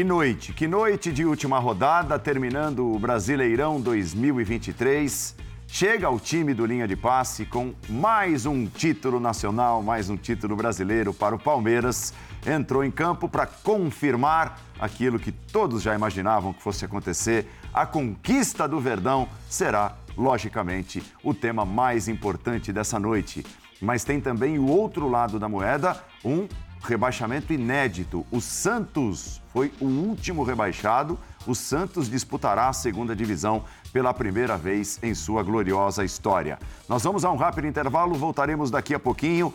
Que 0.00 0.04
noite, 0.04 0.54
que 0.54 0.66
noite 0.66 1.12
de 1.12 1.26
última 1.26 1.58
rodada, 1.58 2.18
terminando 2.18 2.90
o 2.90 2.98
Brasileirão 2.98 3.78
2023. 3.78 5.36
Chega 5.66 6.08
o 6.08 6.18
time 6.18 6.54
do 6.54 6.64
Linha 6.64 6.88
de 6.88 6.96
Passe 6.96 7.44
com 7.44 7.74
mais 7.86 8.46
um 8.46 8.66
título 8.66 9.20
nacional, 9.20 9.82
mais 9.82 10.08
um 10.08 10.16
título 10.16 10.56
brasileiro 10.56 11.12
para 11.12 11.34
o 11.34 11.38
Palmeiras. 11.38 12.14
Entrou 12.46 12.82
em 12.82 12.90
campo 12.90 13.28
para 13.28 13.44
confirmar 13.44 14.58
aquilo 14.78 15.18
que 15.18 15.32
todos 15.32 15.82
já 15.82 15.94
imaginavam 15.94 16.54
que 16.54 16.62
fosse 16.62 16.82
acontecer. 16.82 17.46
A 17.70 17.84
conquista 17.84 18.66
do 18.66 18.80
Verdão 18.80 19.28
será, 19.50 19.98
logicamente, 20.16 21.02
o 21.22 21.34
tema 21.34 21.66
mais 21.66 22.08
importante 22.08 22.72
dessa 22.72 22.98
noite. 22.98 23.44
Mas 23.82 24.02
tem 24.02 24.18
também 24.18 24.58
o 24.58 24.66
outro 24.66 25.10
lado 25.10 25.38
da 25.38 25.46
moeda, 25.46 26.02
um 26.24 26.48
rebaixamento 26.82 27.52
inédito. 27.52 28.26
O 28.30 28.40
Santos 28.40 29.40
foi 29.52 29.72
o 29.80 29.84
último 29.84 30.42
rebaixado. 30.42 31.18
O 31.46 31.54
Santos 31.54 32.08
disputará 32.08 32.68
a 32.68 32.72
segunda 32.72 33.14
divisão 33.14 33.64
pela 33.92 34.14
primeira 34.14 34.56
vez 34.56 34.98
em 35.02 35.14
sua 35.14 35.42
gloriosa 35.42 36.04
história. 36.04 36.58
Nós 36.88 37.02
vamos 37.02 37.24
a 37.24 37.30
um 37.30 37.36
rápido 37.36 37.66
intervalo, 37.66 38.14
voltaremos 38.14 38.70
daqui 38.70 38.94
a 38.94 38.98
pouquinho. 38.98 39.52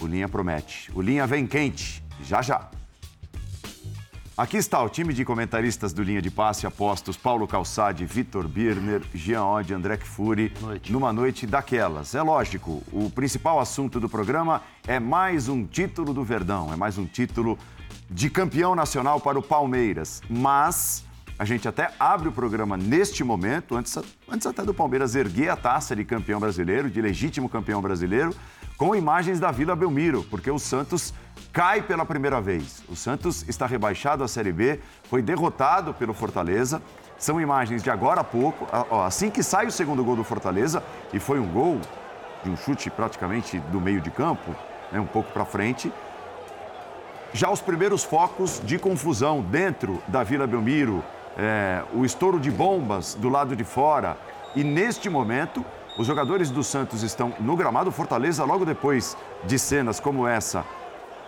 O 0.00 0.06
Linha 0.06 0.28
promete. 0.28 0.90
O 0.94 1.02
Linha 1.02 1.26
vem 1.26 1.46
quente. 1.46 2.02
Já 2.22 2.42
já. 2.42 2.77
Aqui 4.38 4.56
está 4.56 4.80
o 4.80 4.88
time 4.88 5.12
de 5.12 5.24
comentaristas 5.24 5.92
do 5.92 6.00
Linha 6.00 6.22
de 6.22 6.30
Passe 6.30 6.64
apostos 6.64 7.16
Paulo 7.16 7.44
Calçade, 7.48 8.06
Vitor 8.06 8.46
Birner, 8.46 9.02
Jean 9.12 9.44
Oddi, 9.44 9.74
André 9.74 9.96
Kfouri, 9.96 10.52
noite. 10.60 10.92
numa 10.92 11.12
noite 11.12 11.44
daquelas. 11.44 12.14
É 12.14 12.22
lógico, 12.22 12.80
o 12.92 13.10
principal 13.10 13.58
assunto 13.58 13.98
do 13.98 14.08
programa 14.08 14.62
é 14.86 15.00
mais 15.00 15.48
um 15.48 15.66
título 15.66 16.14
do 16.14 16.22
Verdão, 16.22 16.72
é 16.72 16.76
mais 16.76 16.96
um 16.96 17.04
título 17.04 17.58
de 18.08 18.30
campeão 18.30 18.76
nacional 18.76 19.20
para 19.20 19.36
o 19.36 19.42
Palmeiras. 19.42 20.22
Mas 20.30 21.04
a 21.36 21.44
gente 21.44 21.66
até 21.66 21.90
abre 21.98 22.28
o 22.28 22.32
programa 22.32 22.76
neste 22.76 23.24
momento, 23.24 23.74
antes, 23.74 23.98
antes 24.30 24.46
até 24.46 24.62
do 24.62 24.72
Palmeiras 24.72 25.16
erguer 25.16 25.48
a 25.48 25.56
taça 25.56 25.96
de 25.96 26.04
campeão 26.04 26.38
brasileiro, 26.38 26.88
de 26.88 27.02
legítimo 27.02 27.48
campeão 27.48 27.82
brasileiro, 27.82 28.32
com 28.76 28.94
imagens 28.94 29.40
da 29.40 29.50
Vila 29.50 29.74
Belmiro, 29.74 30.24
porque 30.30 30.48
o 30.48 30.60
Santos 30.60 31.12
cai 31.52 31.82
pela 31.82 32.04
primeira 32.04 32.40
vez. 32.40 32.82
O 32.88 32.96
Santos 32.96 33.48
está 33.48 33.66
rebaixado 33.66 34.22
à 34.22 34.28
Série 34.28 34.52
B, 34.52 34.80
foi 35.04 35.22
derrotado 35.22 35.94
pelo 35.94 36.14
Fortaleza. 36.14 36.82
São 37.18 37.40
imagens 37.40 37.82
de 37.82 37.90
agora 37.90 38.20
a 38.20 38.24
pouco, 38.24 38.66
assim 39.04 39.28
que 39.28 39.42
sai 39.42 39.66
o 39.66 39.72
segundo 39.72 40.04
gol 40.04 40.14
do 40.14 40.22
Fortaleza, 40.22 40.82
e 41.12 41.18
foi 41.18 41.40
um 41.40 41.48
gol 41.48 41.80
de 42.44 42.50
um 42.50 42.56
chute 42.56 42.88
praticamente 42.90 43.58
do 43.58 43.80
meio 43.80 44.00
de 44.00 44.10
campo, 44.10 44.54
né, 44.92 45.00
um 45.00 45.06
pouco 45.06 45.32
para 45.32 45.44
frente. 45.44 45.92
Já 47.32 47.50
os 47.50 47.60
primeiros 47.60 48.04
focos 48.04 48.60
de 48.64 48.78
confusão 48.78 49.42
dentro 49.42 50.00
da 50.06 50.22
Vila 50.22 50.46
Belmiro, 50.46 51.02
é, 51.36 51.82
o 51.92 52.04
estouro 52.04 52.38
de 52.38 52.50
bombas 52.50 53.14
do 53.14 53.28
lado 53.28 53.54
de 53.54 53.64
fora. 53.64 54.16
E 54.54 54.64
neste 54.64 55.10
momento, 55.10 55.64
os 55.98 56.06
jogadores 56.06 56.50
do 56.50 56.62
Santos 56.62 57.02
estão 57.02 57.32
no 57.40 57.56
gramado. 57.56 57.90
Fortaleza, 57.90 58.44
logo 58.44 58.64
depois 58.64 59.16
de 59.44 59.58
cenas 59.58 60.00
como 60.00 60.26
essa, 60.26 60.64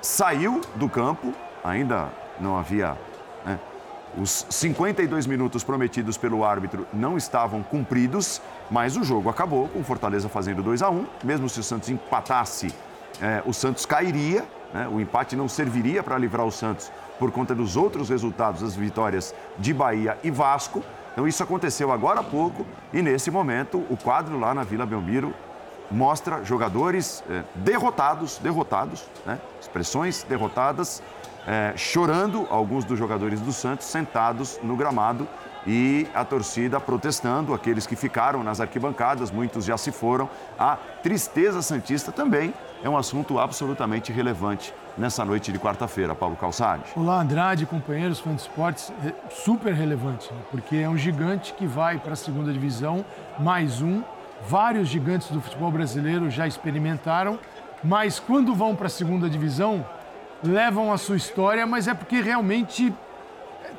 saiu 0.02 0.60
do 0.76 0.88
campo, 0.88 1.32
ainda 1.62 2.08
não 2.40 2.58
havia. 2.58 2.96
Né, 3.44 3.58
os 4.16 4.46
52 4.50 5.26
minutos 5.26 5.62
prometidos 5.62 6.16
pelo 6.16 6.44
árbitro 6.44 6.86
não 6.92 7.16
estavam 7.16 7.62
cumpridos, 7.62 8.40
mas 8.70 8.96
o 8.96 9.04
jogo 9.04 9.28
acabou 9.28 9.68
com 9.68 9.80
o 9.80 9.84
Fortaleza 9.84 10.28
fazendo 10.28 10.62
2 10.62 10.82
a 10.82 10.90
1 10.90 11.06
Mesmo 11.24 11.48
se 11.48 11.60
o 11.60 11.62
Santos 11.62 11.88
empatasse, 11.88 12.74
é, 13.20 13.42
o 13.46 13.52
Santos 13.52 13.86
cairia, 13.86 14.44
né, 14.72 14.88
o 14.88 15.00
empate 15.00 15.36
não 15.36 15.48
serviria 15.48 16.02
para 16.02 16.18
livrar 16.18 16.46
o 16.46 16.50
Santos 16.50 16.90
por 17.18 17.30
conta 17.30 17.54
dos 17.54 17.76
outros 17.76 18.08
resultados, 18.08 18.62
das 18.62 18.74
vitórias 18.74 19.34
de 19.58 19.74
Bahia 19.74 20.16
e 20.24 20.30
Vasco. 20.30 20.82
Então 21.12 21.28
isso 21.28 21.42
aconteceu 21.42 21.92
agora 21.92 22.20
há 22.20 22.22
pouco 22.22 22.66
e 22.92 23.02
nesse 23.02 23.30
momento 23.30 23.84
o 23.90 23.96
quadro 23.96 24.38
lá 24.38 24.54
na 24.54 24.62
Vila 24.62 24.86
Belmiro 24.86 25.34
mostra 25.90 26.44
jogadores 26.44 27.22
é, 27.28 27.42
derrotados, 27.54 28.38
derrotados, 28.38 29.04
né? 29.26 29.38
expressões 29.60 30.24
derrotadas, 30.28 31.02
é, 31.46 31.72
chorando, 31.76 32.46
alguns 32.50 32.84
dos 32.84 32.98
jogadores 32.98 33.40
do 33.40 33.52
Santos 33.52 33.86
sentados 33.86 34.60
no 34.62 34.76
gramado 34.76 35.26
e 35.66 36.06
a 36.14 36.24
torcida 36.24 36.80
protestando, 36.80 37.52
aqueles 37.52 37.86
que 37.86 37.96
ficaram 37.96 38.42
nas 38.42 38.60
arquibancadas, 38.60 39.30
muitos 39.30 39.64
já 39.64 39.76
se 39.76 39.92
foram. 39.92 40.28
A 40.58 40.76
tristeza 41.02 41.60
santista 41.60 42.10
também 42.10 42.54
é 42.82 42.88
um 42.88 42.96
assunto 42.96 43.38
absolutamente 43.38 44.12
relevante 44.12 44.72
nessa 44.96 45.24
noite 45.24 45.52
de 45.52 45.58
quarta-feira, 45.58 46.14
Paulo 46.14 46.36
Calçade. 46.36 46.84
Olá, 46.96 47.20
Andrade, 47.20 47.66
companheiros, 47.66 48.20
fãs 48.20 48.36
de 48.36 48.42
esportes, 48.42 48.92
é 49.04 49.12
super 49.30 49.72
relevante, 49.74 50.32
né? 50.32 50.40
porque 50.50 50.76
é 50.76 50.88
um 50.88 50.96
gigante 50.96 51.52
que 51.54 51.66
vai 51.66 51.98
para 51.98 52.14
a 52.14 52.16
segunda 52.16 52.52
divisão, 52.52 53.04
mais 53.38 53.82
um 53.82 54.02
vários 54.48 54.88
gigantes 54.88 55.30
do 55.30 55.40
futebol 55.40 55.70
brasileiro 55.70 56.30
já 56.30 56.46
experimentaram, 56.46 57.38
mas 57.82 58.18
quando 58.18 58.54
vão 58.54 58.74
para 58.74 58.86
a 58.86 58.90
segunda 58.90 59.28
divisão, 59.28 59.84
levam 60.42 60.92
a 60.92 60.98
sua 60.98 61.16
história, 61.16 61.66
mas 61.66 61.88
é 61.88 61.94
porque 61.94 62.20
realmente 62.20 62.92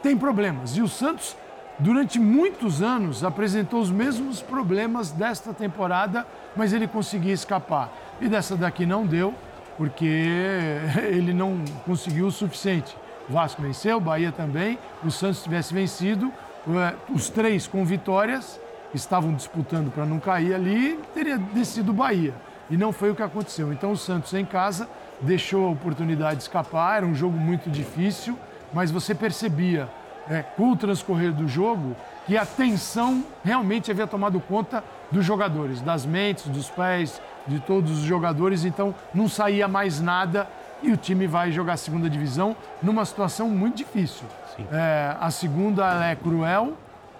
tem 0.02 0.18
problemas. 0.18 0.76
E 0.76 0.82
o 0.82 0.88
Santos, 0.88 1.36
durante 1.80 2.20
muitos 2.20 2.82
anos, 2.82 3.24
apresentou 3.24 3.80
os 3.80 3.92
mesmos 3.92 4.42
problemas 4.42 5.12
desta 5.12 5.54
temporada, 5.54 6.26
mas 6.56 6.74
ele 6.74 6.88
conseguia 6.88 7.34
escapar. 7.34 7.92
E 8.20 8.28
dessa 8.28 8.56
daqui 8.56 8.86
não 8.86 9.06
deu, 9.06 9.34
porque 9.78 10.06
ele 11.10 11.34
não 11.34 11.64
conseguiu 11.86 12.28
o 12.28 12.32
suficiente. 12.32 12.96
Vasco 13.30 13.62
venceu, 13.62 14.00
Bahia 14.00 14.32
também. 14.32 14.78
O 15.04 15.12
Santos 15.12 15.44
tivesse 15.44 15.74
vencido, 15.74 16.32
eh, 16.68 16.94
os 17.10 17.30
três 17.30 17.68
com 17.68 17.86
vitórias, 17.86 18.60
estavam 18.94 19.34
disputando 19.34 19.92
para 19.92 20.06
não 20.06 20.20
cair 20.20 20.54
ali, 20.54 21.00
teria 21.14 21.38
descido 21.38 21.92
o 21.92 21.94
Bahia. 21.94 22.34
E 22.70 22.78
não 22.78 22.92
foi 22.92 23.12
o 23.12 23.16
que 23.16 23.22
aconteceu. 23.22 23.74
Então 23.74 23.92
o 23.92 23.98
Santos 23.98 24.34
em 24.34 24.46
casa 24.46 24.88
deixou 25.22 25.68
a 25.68 25.72
oportunidade 25.72 26.42
escapar, 26.42 26.98
era 26.98 27.06
um 27.06 27.14
jogo 27.14 27.38
muito 27.38 27.70
difícil, 27.70 28.38
mas 28.74 28.92
você 28.92 29.14
percebia, 29.14 29.90
é, 30.30 30.42
com 30.42 30.72
o 30.72 30.76
transcorrer 30.76 31.34
do 31.34 31.48
jogo, 31.48 31.96
que 32.26 32.38
a 32.38 32.46
tensão 32.46 33.24
realmente 33.44 33.92
havia 33.92 34.08
tomado 34.08 34.40
conta 34.40 34.84
dos 35.12 35.26
jogadores, 35.26 35.82
das 35.82 36.06
mentes, 36.06 36.48
dos 36.48 36.70
pés, 36.70 37.22
de 37.48 37.60
todos 37.60 37.92
os 37.92 38.04
jogadores, 38.04 38.64
então 38.64 38.96
não 39.14 39.28
saía 39.28 39.68
mais 39.68 40.00
nada 40.00 40.48
e 40.82 40.92
o 40.92 40.98
time 40.98 41.28
vai 41.28 41.52
jogar 41.52 41.74
a 41.74 41.78
segunda 41.78 42.10
divisão 42.10 42.56
numa 42.82 43.06
situação 43.06 43.50
muito 43.50 43.78
difícil. 43.78 44.26
É, 44.72 45.16
a 45.20 45.30
segunda 45.32 46.06
é 46.06 46.16
cruel, 46.16 46.74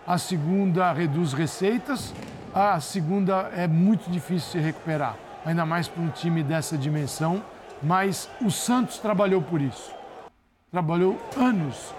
a 0.06 0.18
segunda 0.18 0.92
reduz 0.92 1.34
receitas, 1.34 2.14
a 2.54 2.80
segunda 2.80 3.52
é 3.56 3.68
muito 3.68 4.10
difícil 4.10 4.52
se 4.52 4.60
recuperar, 4.60 5.16
ainda 5.46 5.66
mais 5.66 5.88
para 5.88 6.02
um 6.02 6.10
time 6.10 6.44
dessa 6.44 6.78
dimensão. 6.78 7.42
Mas 7.84 8.30
o 8.40 8.52
Santos 8.52 9.00
trabalhou 9.00 9.42
por 9.42 9.60
isso. 9.60 9.92
Trabalhou 10.72 11.20
anos 11.36 11.94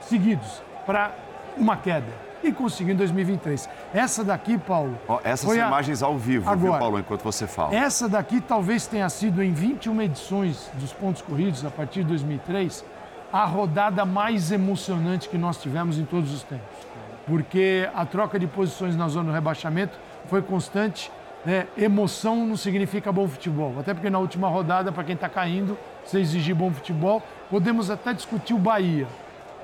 seguidos 0.00 0.60
para 0.84 1.14
uma 1.56 1.76
queda 1.76 2.12
e 2.42 2.50
conseguiu 2.50 2.94
em 2.94 2.96
2023. 2.96 3.68
Essa 3.94 4.24
daqui, 4.24 4.58
Paulo. 4.58 4.98
Oh, 5.06 5.18
essas 5.22 5.40
são 5.40 5.52
a... 5.52 5.68
imagens 5.68 6.02
ao 6.02 6.18
vivo, 6.18 6.50
Agora, 6.50 6.72
viu, 6.72 6.80
Paulo, 6.80 6.98
enquanto 6.98 7.22
você 7.22 7.46
fala. 7.46 7.72
Essa 7.74 8.08
daqui 8.08 8.40
talvez 8.40 8.86
tenha 8.88 9.08
sido 9.08 9.42
em 9.42 9.52
21 9.52 10.02
edições 10.02 10.68
dos 10.74 10.92
pontos 10.92 11.22
corridos, 11.22 11.64
a 11.64 11.70
partir 11.70 12.02
de 12.02 12.08
2003, 12.08 12.84
a 13.32 13.44
rodada 13.44 14.04
mais 14.04 14.50
emocionante 14.50 15.28
que 15.28 15.38
nós 15.38 15.62
tivemos 15.62 15.98
em 15.98 16.04
todos 16.04 16.32
os 16.32 16.42
tempos 16.42 16.89
porque 17.30 17.88
a 17.94 18.04
troca 18.04 18.40
de 18.40 18.48
posições 18.48 18.96
na 18.96 19.06
zona 19.06 19.30
do 19.30 19.32
rebaixamento 19.32 19.96
foi 20.26 20.42
constante. 20.42 21.12
Né? 21.46 21.68
Emoção 21.78 22.44
não 22.44 22.56
significa 22.56 23.12
bom 23.12 23.28
futebol, 23.28 23.72
até 23.78 23.94
porque 23.94 24.10
na 24.10 24.18
última 24.18 24.48
rodada, 24.48 24.90
para 24.90 25.04
quem 25.04 25.14
está 25.14 25.28
caindo, 25.28 25.78
se 26.04 26.18
exigir 26.18 26.56
bom 26.56 26.72
futebol, 26.72 27.22
podemos 27.48 27.88
até 27.88 28.12
discutir 28.12 28.52
o 28.52 28.58
Bahia, 28.58 29.06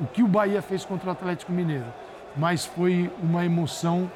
o 0.01 0.07
que 0.07 0.23
o 0.23 0.29
Bahia 0.29 0.63
fez 0.63 0.85
contra 0.85 1.09
o 1.09 1.13
Atlético 1.13 1.51
Mineiro, 1.51 1.93
mas 2.37 2.65
foi 2.65 3.11
uma 3.21 3.45
emoção 3.45 4.09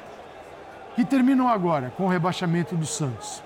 que 0.95 1.03
terminou 1.03 1.49
agora 1.49 1.91
com 1.97 2.05
o 2.05 2.07
rebaixamento 2.07 2.73
do 2.73 2.85
Santos. 2.85 3.43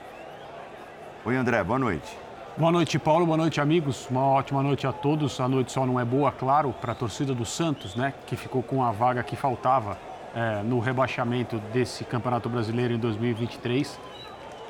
Oi, 1.25 1.35
André, 1.35 1.63
boa 1.63 1.79
noite. 1.79 2.24
Boa 2.57 2.71
noite, 2.71 2.97
Paulo. 2.97 3.25
Boa 3.25 3.35
noite, 3.35 3.59
amigos. 3.59 4.07
Uma 4.09 4.21
ótima 4.21 4.63
noite 4.63 4.87
a 4.87 4.93
todos. 4.93 5.41
A 5.41 5.47
noite 5.47 5.73
só 5.73 5.85
não 5.85 5.99
é 5.99 6.05
boa, 6.05 6.31
claro, 6.31 6.71
para 6.71 6.93
a 6.93 6.95
torcida 6.95 7.35
do 7.35 7.45
Santos, 7.45 7.97
né? 7.97 8.13
Que 8.25 8.37
ficou 8.37 8.63
com 8.63 8.81
a 8.81 8.93
vaga 8.93 9.21
que 9.23 9.35
faltava 9.35 9.97
é, 10.33 10.63
no 10.63 10.79
rebaixamento 10.79 11.59
desse 11.73 12.05
Campeonato 12.05 12.47
Brasileiro 12.47 12.93
em 12.93 12.97
2023 12.97 13.99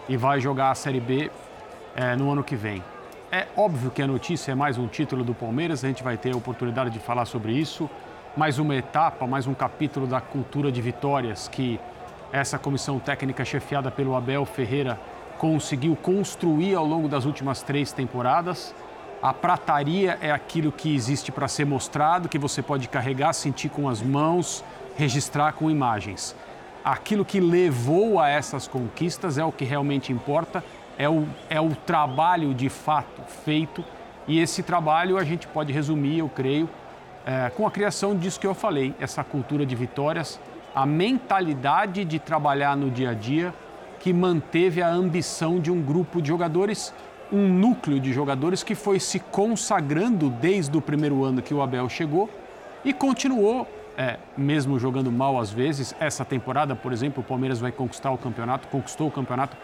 e 0.09 0.17
vai 0.17 0.41
jogar 0.41 0.71
a 0.71 0.75
Série 0.75 0.99
B 0.99 1.29
é, 1.95 2.15
no 2.15 2.31
ano 2.31 2.43
que 2.43 2.55
vem. 2.55 2.81
É 3.31 3.45
óbvio 3.55 3.91
que 3.91 4.01
a 4.01 4.07
notícia 4.07 4.51
é 4.51 4.55
mais 4.55 4.79
um 4.79 4.87
título 4.87 5.23
do 5.23 5.35
Palmeiras, 5.35 5.85
a 5.85 5.87
gente 5.87 6.01
vai 6.01 6.17
ter 6.17 6.33
a 6.33 6.37
oportunidade 6.37 6.89
de 6.89 6.97
falar 6.97 7.25
sobre 7.25 7.51
isso. 7.51 7.87
Mais 8.35 8.57
uma 8.57 8.75
etapa, 8.75 9.27
mais 9.27 9.45
um 9.45 9.53
capítulo 9.53 10.07
da 10.07 10.19
cultura 10.19 10.71
de 10.71 10.81
vitórias 10.81 11.47
que 11.47 11.79
essa 12.33 12.57
comissão 12.57 12.97
técnica 12.97 13.45
chefiada 13.45 13.91
pelo 13.91 14.15
Abel 14.15 14.43
Ferreira 14.43 14.99
conseguiu 15.37 15.95
construir 15.95 16.75
ao 16.75 16.85
longo 16.85 17.07
das 17.07 17.25
últimas 17.25 17.61
três 17.61 17.91
temporadas. 17.91 18.73
A 19.21 19.33
prataria 19.33 20.17
é 20.21 20.31
aquilo 20.31 20.71
que 20.71 20.93
existe 20.93 21.31
para 21.31 21.47
ser 21.47 21.65
mostrado, 21.65 22.29
que 22.29 22.37
você 22.37 22.61
pode 22.61 22.87
carregar, 22.87 23.33
sentir 23.33 23.69
com 23.69 23.89
as 23.89 24.01
mãos, 24.01 24.63
registrar 24.95 25.53
com 25.53 25.69
imagens. 25.69 26.35
Aquilo 26.83 27.25
que 27.25 27.39
levou 27.39 28.19
a 28.19 28.29
essas 28.29 28.67
conquistas 28.67 29.37
é 29.37 29.43
o 29.43 29.51
que 29.51 29.65
realmente 29.65 30.13
importa, 30.13 30.63
é 30.97 31.09
o, 31.09 31.27
é 31.49 31.59
o 31.59 31.73
trabalho 31.75 32.53
de 32.53 32.69
fato 32.69 33.21
feito. 33.43 33.83
E 34.27 34.39
esse 34.39 34.61
trabalho 34.61 35.17
a 35.17 35.23
gente 35.23 35.47
pode 35.47 35.73
resumir, 35.73 36.19
eu 36.19 36.29
creio, 36.29 36.69
é, 37.25 37.49
com 37.49 37.65
a 37.65 37.71
criação 37.71 38.15
disso 38.15 38.39
que 38.39 38.45
eu 38.45 38.53
falei, 38.53 38.93
essa 38.99 39.23
cultura 39.23 39.65
de 39.65 39.75
vitórias, 39.75 40.39
a 40.75 40.85
mentalidade 40.85 42.05
de 42.05 42.19
trabalhar 42.19 42.77
no 42.77 42.91
dia 42.91 43.11
a 43.11 43.13
dia 43.13 43.53
que 44.05 44.13
manteve 44.13 44.83
a 44.83 44.87
ambição 44.87 45.59
de 45.59 45.71
um 45.71 45.81
grupo 45.81 46.21
de 46.21 46.27
jogadores, 46.27 46.93
um 47.33 47.49
núcleo 47.49 47.99
de 47.99 48.13
jogadores 48.13 48.61
que 48.61 48.75
foi 48.75 48.99
se 48.99 49.19
consagrando 49.19 50.29
desde 50.29 50.77
o 50.77 50.79
primeiro 50.79 51.23
ano 51.23 51.41
que 51.41 51.55
o 51.55 51.59
Abel 51.59 51.89
chegou 51.89 52.29
e 52.83 52.93
continuou, 52.93 53.67
é, 53.97 54.19
mesmo 54.37 54.77
jogando 54.77 55.11
mal 55.11 55.39
às 55.39 55.49
vezes. 55.49 55.95
Essa 55.99 56.23
temporada, 56.23 56.75
por 56.75 56.93
exemplo, 56.93 57.23
o 57.23 57.25
Palmeiras 57.25 57.59
vai 57.59 57.71
conquistar 57.71 58.11
o 58.11 58.17
campeonato, 58.19 58.67
conquistou 58.67 59.07
o 59.07 59.11
campeonato 59.11 59.57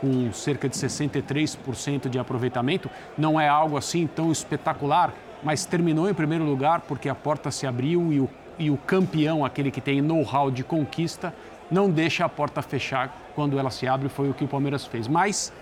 com 0.00 0.32
cerca 0.32 0.68
de 0.68 0.76
63% 0.76 2.08
de 2.08 2.20
aproveitamento. 2.20 2.88
Não 3.18 3.40
é 3.40 3.48
algo 3.48 3.76
assim 3.76 4.06
tão 4.06 4.30
espetacular, 4.30 5.12
mas 5.42 5.64
terminou 5.64 6.08
em 6.08 6.14
primeiro 6.14 6.44
lugar 6.44 6.82
porque 6.82 7.08
a 7.08 7.16
porta 7.16 7.50
se 7.50 7.66
abriu 7.66 8.12
e 8.12 8.20
o, 8.20 8.30
e 8.60 8.70
o 8.70 8.76
campeão, 8.76 9.44
aquele 9.44 9.72
que 9.72 9.80
tem 9.80 10.00
know-how 10.00 10.52
de 10.52 10.62
conquista, 10.62 11.34
não 11.70 11.90
deixa 11.90 12.24
a 12.24 12.28
porta 12.28 12.62
fechar 12.62 13.14
quando 13.34 13.58
ela 13.58 13.70
se 13.70 13.86
abre, 13.86 14.08
foi 14.08 14.28
o 14.30 14.34
que 14.34 14.44
o 14.44 14.48
Palmeiras 14.48 14.86
fez. 14.86 15.06
Mas, 15.06 15.52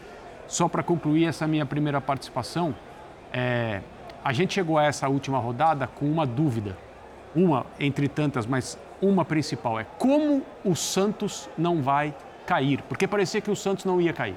só 0.47 0.69
para 0.69 0.83
concluir 0.83 1.27
essa 1.27 1.47
minha 1.47 1.67
primeira 1.67 2.01
participação, 2.01 2.75
é, 3.33 3.81
a 4.25 4.33
gente 4.33 4.55
chegou 4.55 4.79
a 4.79 4.85
essa 4.85 5.09
última 5.09 5.39
rodada 5.39 5.87
com 5.87 6.07
uma 6.07 6.27
dúvida, 6.27 6.77
uma 7.35 7.67
entre 7.79 8.09
tantas, 8.09 8.47
mas 8.47 8.79
uma 9.01 9.25
principal 9.25 9.79
é 9.79 9.87
como 9.99 10.43
o 10.65 10.75
Santos 10.75 11.49
não 11.57 11.83
vai 11.83 12.15
cair, 12.47 12.83
porque 12.89 13.07
parecia 13.07 13.41
que 13.41 13.51
o 13.51 13.57
Santos 13.57 13.85
não 13.85 14.01
ia 14.01 14.13
cair. 14.13 14.37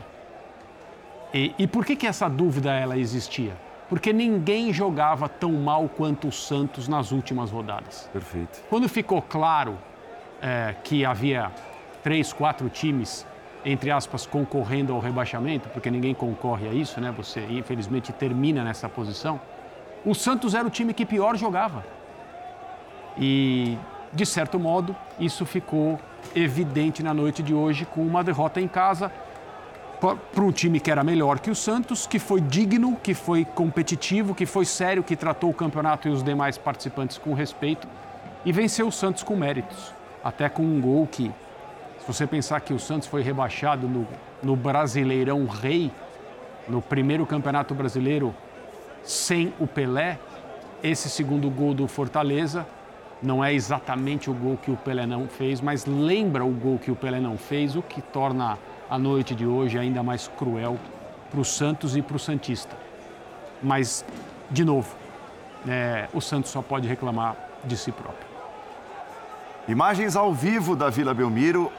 E, 1.34 1.54
e 1.60 1.68
por 1.68 1.86
que, 1.86 1.96
que 1.96 2.08
essa 2.08 2.28
dúvida 2.28 2.74
ela 2.74 2.98
existia? 2.98 3.54
Porque 3.88 4.12
ninguém 4.12 4.74
jogava 4.74 5.30
tão 5.30 5.54
mal 5.54 5.88
quanto 5.90 6.28
o 6.28 6.32
Santos 6.32 6.88
nas 6.88 7.12
últimas 7.12 7.50
rodadas. 7.52 8.10
Perfeito. 8.12 8.62
Quando 8.70 8.88
ficou 8.90 9.22
claro 9.22 9.78
é, 10.42 10.76
que 10.84 11.06
havia 11.06 11.52
três, 12.04 12.32
quatro 12.34 12.70
times, 12.70 13.26
entre 13.64 13.92
aspas, 13.92 14.26
concorrendo 14.26 14.94
ao 14.94 15.00
rebaixamento, 15.00 15.70
porque 15.70 15.92
ninguém 15.92 16.14
concorre 16.14 16.68
a 16.68 16.74
isso, 16.74 17.00
né? 17.02 17.14
Você, 17.18 17.42
infelizmente, 17.50 18.12
termina 18.12 18.64
nessa 18.64 18.88
posição. 18.88 19.40
O 20.06 20.16
Santos 20.16 20.54
era 20.54 20.66
o 20.66 20.70
time 20.70 20.94
que 20.94 21.06
pior 21.06 21.36
jogava. 21.36 21.84
E, 23.18 23.78
de 24.14 24.26
certo 24.26 24.58
modo, 24.58 24.96
isso 25.20 25.46
ficou 25.46 26.00
evidente 26.36 27.04
na 27.04 27.14
noite 27.14 27.44
de 27.44 27.54
hoje 27.54 27.86
com 27.86 28.02
uma 28.02 28.24
derrota 28.24 28.62
em 28.62 28.68
casa 28.68 29.12
para 30.00 30.44
um 30.44 30.52
time 30.52 30.80
que 30.80 30.90
era 30.90 31.04
melhor 31.04 31.40
que 31.40 31.52
o 31.52 31.56
Santos, 31.56 32.08
que 32.08 32.20
foi 32.20 32.40
digno, 32.40 32.96
que 32.96 33.14
foi 33.14 33.44
competitivo, 33.44 34.34
que 34.34 34.46
foi 34.46 34.64
sério, 34.64 35.04
que 35.04 35.16
tratou 35.16 35.50
o 35.50 35.54
campeonato 35.54 36.08
e 36.08 36.12
os 36.12 36.24
demais 36.24 36.58
participantes 36.58 37.18
com 37.18 37.34
respeito 37.34 37.86
e 38.46 38.54
venceu 38.54 38.88
o 38.88 38.92
Santos 38.92 39.24
com 39.24 39.36
méritos 39.36 39.99
até 40.24 40.50
com 40.50 40.64
um 40.64 40.80
gol 40.82 41.08
que, 41.08 41.32
se 42.00 42.08
você 42.08 42.28
pensar 42.28 42.60
que 42.62 42.74
o 42.74 42.80
Santos 42.80 43.08
foi 43.08 43.22
rebaixado 43.22 43.88
no, 43.88 44.08
no 44.42 44.56
Brasileirão 44.56 45.46
Rei, 45.46 45.92
no 46.68 46.82
primeiro 46.82 47.26
campeonato 47.26 47.74
brasileiro 47.74 48.34
sem 49.04 49.54
o 49.60 49.66
Pelé, 49.66 50.20
esse 50.84 51.10
segundo 51.10 51.50
gol 51.50 51.74
do 51.74 51.88
Fortaleza 51.88 52.66
não 53.22 53.44
é 53.44 53.54
exatamente 53.54 54.30
o 54.30 54.34
gol 54.34 54.58
que 54.58 54.72
o 54.72 54.78
Pelé 54.78 55.06
não 55.06 55.28
fez, 55.28 55.60
mas 55.60 55.86
lembra 55.86 56.46
o 56.46 56.52
gol 56.52 56.78
que 56.78 56.92
o 56.92 56.96
Pelé 56.96 57.20
não 57.20 57.38
fez, 57.38 57.76
o 57.76 57.82
que 57.82 58.02
torna 58.02 58.58
a 58.90 58.98
noite 58.98 59.36
de 59.36 59.46
hoje 59.46 59.78
ainda 59.78 60.02
mais 60.02 60.28
cruel 60.28 60.78
para 61.30 61.40
o 61.40 61.46
Santos 61.46 61.96
e 61.96 62.02
para 62.02 62.16
o 62.16 62.20
Santista. 62.20 62.76
Mas, 63.62 64.06
de 64.50 64.64
novo, 64.64 64.96
é, 65.68 66.08
o 66.14 66.22
Santos 66.22 66.52
só 66.52 66.62
pode 66.62 66.88
reclamar 66.88 67.36
de 67.66 67.76
si 67.76 67.92
próprio. 67.92 68.29
Imagens 69.70 70.16
ao 70.16 70.34
vivo 70.34 70.76
da 70.76 70.90
Vila 70.90 71.14
Belmiro. 71.14 71.72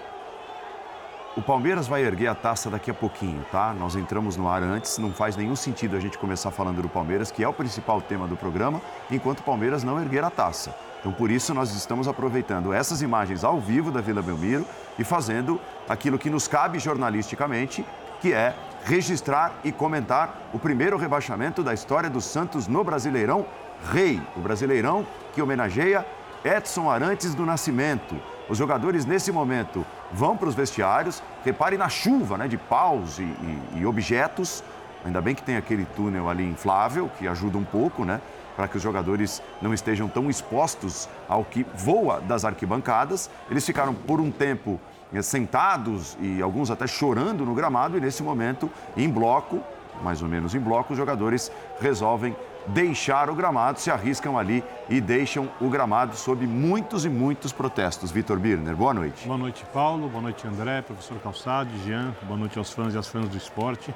O 1.37 1.43
Palmeiras 1.43 1.89
vai 1.89 2.05
erguer 2.05 2.29
a 2.29 2.37
taça 2.37 2.71
daqui 2.71 2.89
a 2.89 2.95
pouquinho, 2.95 3.45
tá? 3.51 3.75
Nós 3.75 3.97
entramos 3.97 4.37
no 4.37 4.49
ar 4.49 4.63
antes, 4.63 4.97
não 4.99 5.11
faz 5.11 5.37
nenhum 5.37 5.57
sentido 5.57 5.97
a 5.97 6.01
gente 6.01 6.17
começar 6.17 6.53
falando 6.53 6.81
do 6.81 6.89
Palmeiras, 6.89 7.33
que 7.33 7.43
é 7.43 7.49
o 7.49 7.53
principal 7.53 8.01
tema 8.01 8.29
do 8.29 8.37
programa, 8.37 8.81
enquanto 9.11 9.41
o 9.41 9.43
Palmeiras 9.43 9.83
não 9.83 10.01
erguer 10.01 10.23
a 10.23 10.31
taça. 10.31 10.73
Então, 11.01 11.11
por 11.11 11.33
isso, 11.33 11.53
nós 11.53 11.75
estamos 11.75 12.07
aproveitando 12.07 12.73
essas 12.73 13.03
imagens 13.03 13.43
ao 13.43 13.59
vivo 13.59 13.91
da 13.91 14.01
Vila 14.01 14.23
Belmiro 14.23 14.65
e 14.97 15.03
fazendo 15.03 15.61
aquilo 15.89 16.17
que 16.17 16.31
nos 16.31 16.47
cabe 16.47 16.79
jornalisticamente, 16.79 17.85
que 18.21 18.33
é 18.33 18.55
registrar 18.85 19.53
e 19.65 19.73
comentar 19.73 20.43
o 20.53 20.61
primeiro 20.61 20.97
rebaixamento 20.97 21.61
da 21.61 21.75
história 21.75 22.09
do 22.09 22.21
Santos 22.21 22.69
no 22.69 22.85
Brasileirão 22.85 23.45
Rei. 23.93 24.23
O 24.37 24.41
Brasileirão 24.41 25.05
que 25.35 25.43
homenageia 25.43 26.07
Edson 26.45 26.91
Arantes 26.91 27.35
do 27.35 27.45
Nascimento. 27.45 28.17
Os 28.49 28.57
jogadores, 28.57 29.05
nesse 29.05 29.31
momento, 29.31 29.85
vão 30.13 30.37
para 30.37 30.49
os 30.49 30.55
vestiários. 30.55 31.23
Repare 31.45 31.77
na 31.77 31.89
chuva 31.89 32.39
né, 32.39 32.49
de 32.49 32.57
paus 32.57 33.19
e, 33.19 33.23
e, 33.23 33.79
e, 33.81 33.87
objetos. 33.87 34.65
Ainda 35.05 35.21
bem 35.21 35.35
que 35.35 35.43
tem 35.43 35.57
aquele 35.57 35.85
túnel 35.85 36.29
ali 36.29 36.45
inflável, 36.45 37.11
que 37.19 37.29
ajuda 37.29 37.59
um 37.59 37.65
pouco, 37.65 38.05
né? 38.05 38.21
Para 38.57 38.69
que 38.69 38.77
os 38.77 38.83
jogadores 38.83 39.43
não 39.63 39.73
estejam 39.73 40.09
tão 40.09 40.29
expostos 40.29 41.09
ao 41.29 41.45
que 41.45 41.65
voa 41.75 42.21
das 42.21 42.45
arquibancadas. 42.45 43.31
Eles 43.51 43.65
ficaram 43.65 43.95
por 43.95 44.21
um 44.21 44.31
tempo 44.31 44.81
eh, 45.15 45.23
sentados 45.23 46.19
e 46.21 46.43
alguns 46.43 46.71
até 46.71 46.87
chorando 46.87 47.45
no 47.45 47.55
gramado. 47.55 47.97
E 47.97 48.01
nesse 48.01 48.23
momento, 48.23 48.71
em 48.97 49.09
bloco, 49.09 49.63
mais 50.03 50.23
ou 50.23 50.29
menos 50.29 50.55
em 50.55 50.61
bloco, 50.61 50.93
os 50.93 50.99
jogadores 50.99 51.51
resolvem 51.81 52.37
deixar 52.67 53.31
o 53.31 53.35
gramado, 53.35 53.81
se 53.81 53.91
arriscam 53.91 54.39
ali 54.39 54.63
e 54.89 55.01
deixam 55.01 55.51
o 55.61 55.69
gramado 55.69 56.17
sob 56.17 56.47
muitos 56.47 57.05
e 57.05 57.09
muitos 57.09 57.53
protestos. 57.53 58.11
Vitor 58.11 58.39
Birner, 58.39 58.77
boa 58.77 58.95
noite. 58.95 59.27
Boa 59.27 59.39
noite, 59.39 59.65
Paulo. 59.73 60.09
Boa 60.09 60.23
noite, 60.23 60.47
André, 60.47 60.83
professor 60.83 61.19
Calçado, 61.21 61.71
Jean. 61.85 62.15
Boa 62.23 62.39
noite 62.39 62.59
aos 62.59 62.73
fãs 62.73 62.95
e 62.95 62.99
às 62.99 63.09
fãs 63.09 63.29
do 63.29 63.37
esporte. 63.37 63.95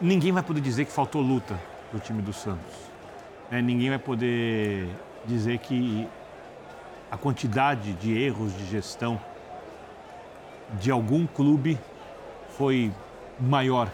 Ninguém 0.00 0.32
vai 0.32 0.42
poder 0.42 0.60
dizer 0.60 0.84
que 0.84 0.92
faltou 0.92 1.22
luta 1.22 1.58
do 1.92 1.98
time 1.98 2.20
do 2.20 2.32
Santos. 2.32 2.74
É, 3.50 3.62
ninguém 3.62 3.88
vai 3.88 3.98
poder 3.98 4.88
dizer 5.24 5.58
que 5.58 6.06
a 7.10 7.16
quantidade 7.16 7.92
de 7.94 8.16
erros 8.18 8.52
de 8.56 8.66
gestão 8.66 9.20
de 10.80 10.90
algum 10.90 11.26
clube 11.26 11.78
foi 12.56 12.92
maior 13.38 13.88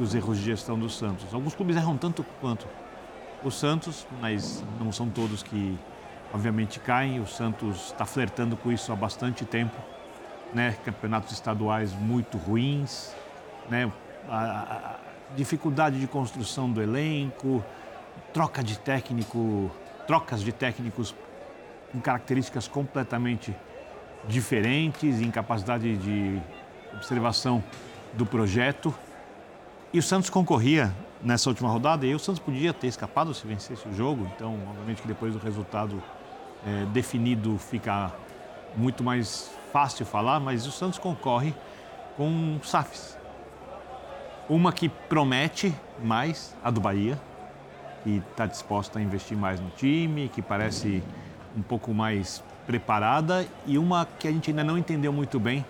que 0.00 0.04
os 0.04 0.14
erros 0.14 0.38
de 0.38 0.44
gestão 0.44 0.78
do 0.78 0.88
Santos. 0.88 1.34
Alguns 1.34 1.54
clubes 1.54 1.76
erram 1.76 1.94
tanto 1.94 2.24
quanto 2.40 2.66
o 3.44 3.50
Santos, 3.50 4.06
mas 4.18 4.64
não 4.80 4.90
são 4.90 5.10
todos 5.10 5.42
que, 5.42 5.78
obviamente, 6.32 6.80
caem. 6.80 7.20
O 7.20 7.26
Santos 7.26 7.88
está 7.88 8.06
flertando 8.06 8.56
com 8.56 8.72
isso 8.72 8.90
há 8.90 8.96
bastante 8.96 9.44
tempo. 9.44 9.76
Né? 10.54 10.74
Campeonatos 10.86 11.32
estaduais 11.32 11.92
muito 11.92 12.38
ruins, 12.38 13.14
né? 13.68 13.92
a, 14.26 14.96
dificuldade 15.36 16.00
de 16.00 16.06
construção 16.06 16.70
do 16.70 16.80
elenco, 16.82 17.62
troca 18.32 18.64
de 18.64 18.78
técnico, 18.78 19.70
trocas 20.06 20.40
de 20.40 20.50
técnicos 20.50 21.14
com 21.92 22.00
características 22.00 22.66
completamente 22.66 23.54
diferentes, 24.26 25.20
incapacidade 25.20 25.94
de 25.98 26.40
observação 26.94 27.62
do 28.14 28.24
projeto. 28.24 28.92
E 29.92 29.98
o 29.98 30.02
Santos 30.04 30.30
concorria 30.30 30.94
nessa 31.20 31.50
última 31.50 31.68
rodada 31.68 32.06
e 32.06 32.14
o 32.14 32.18
Santos 32.18 32.38
podia 32.38 32.72
ter 32.72 32.86
escapado 32.86 33.34
se 33.34 33.44
vencesse 33.44 33.88
o 33.88 33.92
jogo. 33.92 34.30
Então, 34.36 34.56
obviamente 34.68 35.02
que 35.02 35.08
depois 35.08 35.32
do 35.32 35.40
resultado 35.40 36.00
é, 36.64 36.84
definido 36.92 37.58
fica 37.58 38.12
muito 38.76 39.02
mais 39.02 39.50
fácil 39.72 40.06
falar, 40.06 40.38
mas 40.38 40.64
o 40.64 40.70
Santos 40.70 40.96
concorre 40.96 41.52
com 42.16 42.60
SAFs. 42.62 43.18
Uma 44.48 44.72
que 44.72 44.88
promete 44.88 45.74
mais, 46.00 46.54
a 46.62 46.70
do 46.70 46.80
Bahia, 46.80 47.20
que 48.04 48.22
está 48.30 48.46
disposta 48.46 49.00
a 49.00 49.02
investir 49.02 49.36
mais 49.36 49.58
no 49.58 49.70
time, 49.70 50.28
que 50.28 50.40
parece 50.40 51.02
um 51.56 51.62
pouco 51.62 51.92
mais 51.92 52.44
preparada, 52.64 53.44
e 53.66 53.76
uma 53.76 54.06
que 54.20 54.28
a 54.28 54.30
gente 54.30 54.50
ainda 54.50 54.62
não 54.62 54.78
entendeu 54.78 55.12
muito 55.12 55.40
bem, 55.40 55.64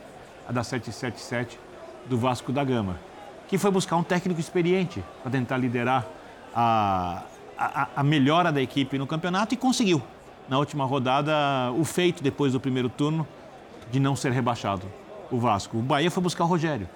a 0.47 0.53
da 0.53 0.63
777 0.63 1.59
do 2.07 2.19
Vasco 2.19 2.53
da 2.53 2.63
Gama 2.63 3.09
que 3.51 3.59
foi 3.59 3.73
buscar 3.73 3.97
um 3.97 4.03
técnico 4.05 4.39
experiente 4.39 5.03
para 5.23 5.33
tentar 5.33 5.57
liderar 5.57 6.07
a, 6.55 7.25
a, 7.59 7.89
a, 7.97 8.03
melhora 8.05 8.53
da 8.53 8.63
equipe 8.63 8.97
no 8.97 9.09
campeonato 9.09 9.53
e 9.53 9.57
conseguiu. 9.57 10.01
Na 10.49 10.57
última 10.57 10.85
rodada, 10.85 11.33
o 11.77 11.85
feito 11.85 12.23
depois 12.23 12.53
do 12.53 12.61
primeiro 12.61 12.89
turno 12.89 13.27
de 13.91 13.99
não 13.99 14.15
ser 14.15 14.31
rebaixado. 14.31 14.87
O 15.33 15.39
Vasco. 15.41 15.79
O 15.79 15.83
Bahia 15.83 16.13
foi 16.13 16.23
buscar 16.23 16.45
o 16.45 16.47
Rogério. 16.47 16.89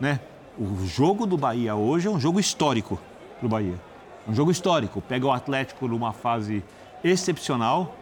Né? 0.00 0.18
O 0.58 0.84
jogo 0.84 1.26
do 1.26 1.36
Bahia 1.36 1.76
hoje 1.76 2.08
é 2.08 2.10
um 2.10 2.18
jogo 2.18 2.40
histórico 2.40 2.98
para 3.38 3.46
o 3.46 3.48
Bahia. 3.48 3.80
Um 4.26 4.34
jogo 4.34 4.50
histórico. 4.50 5.00
Pega 5.00 5.24
o 5.24 5.32
Atlético 5.32 5.86
numa 5.86 6.12
fase 6.12 6.64
excepcional, 7.04 7.94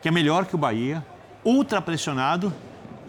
que 0.00 0.06
é 0.06 0.12
melhor 0.12 0.46
que 0.46 0.54
o 0.54 0.58
Bahia, 0.58 1.04
ultra 1.44 1.82
pressionado 1.82 2.52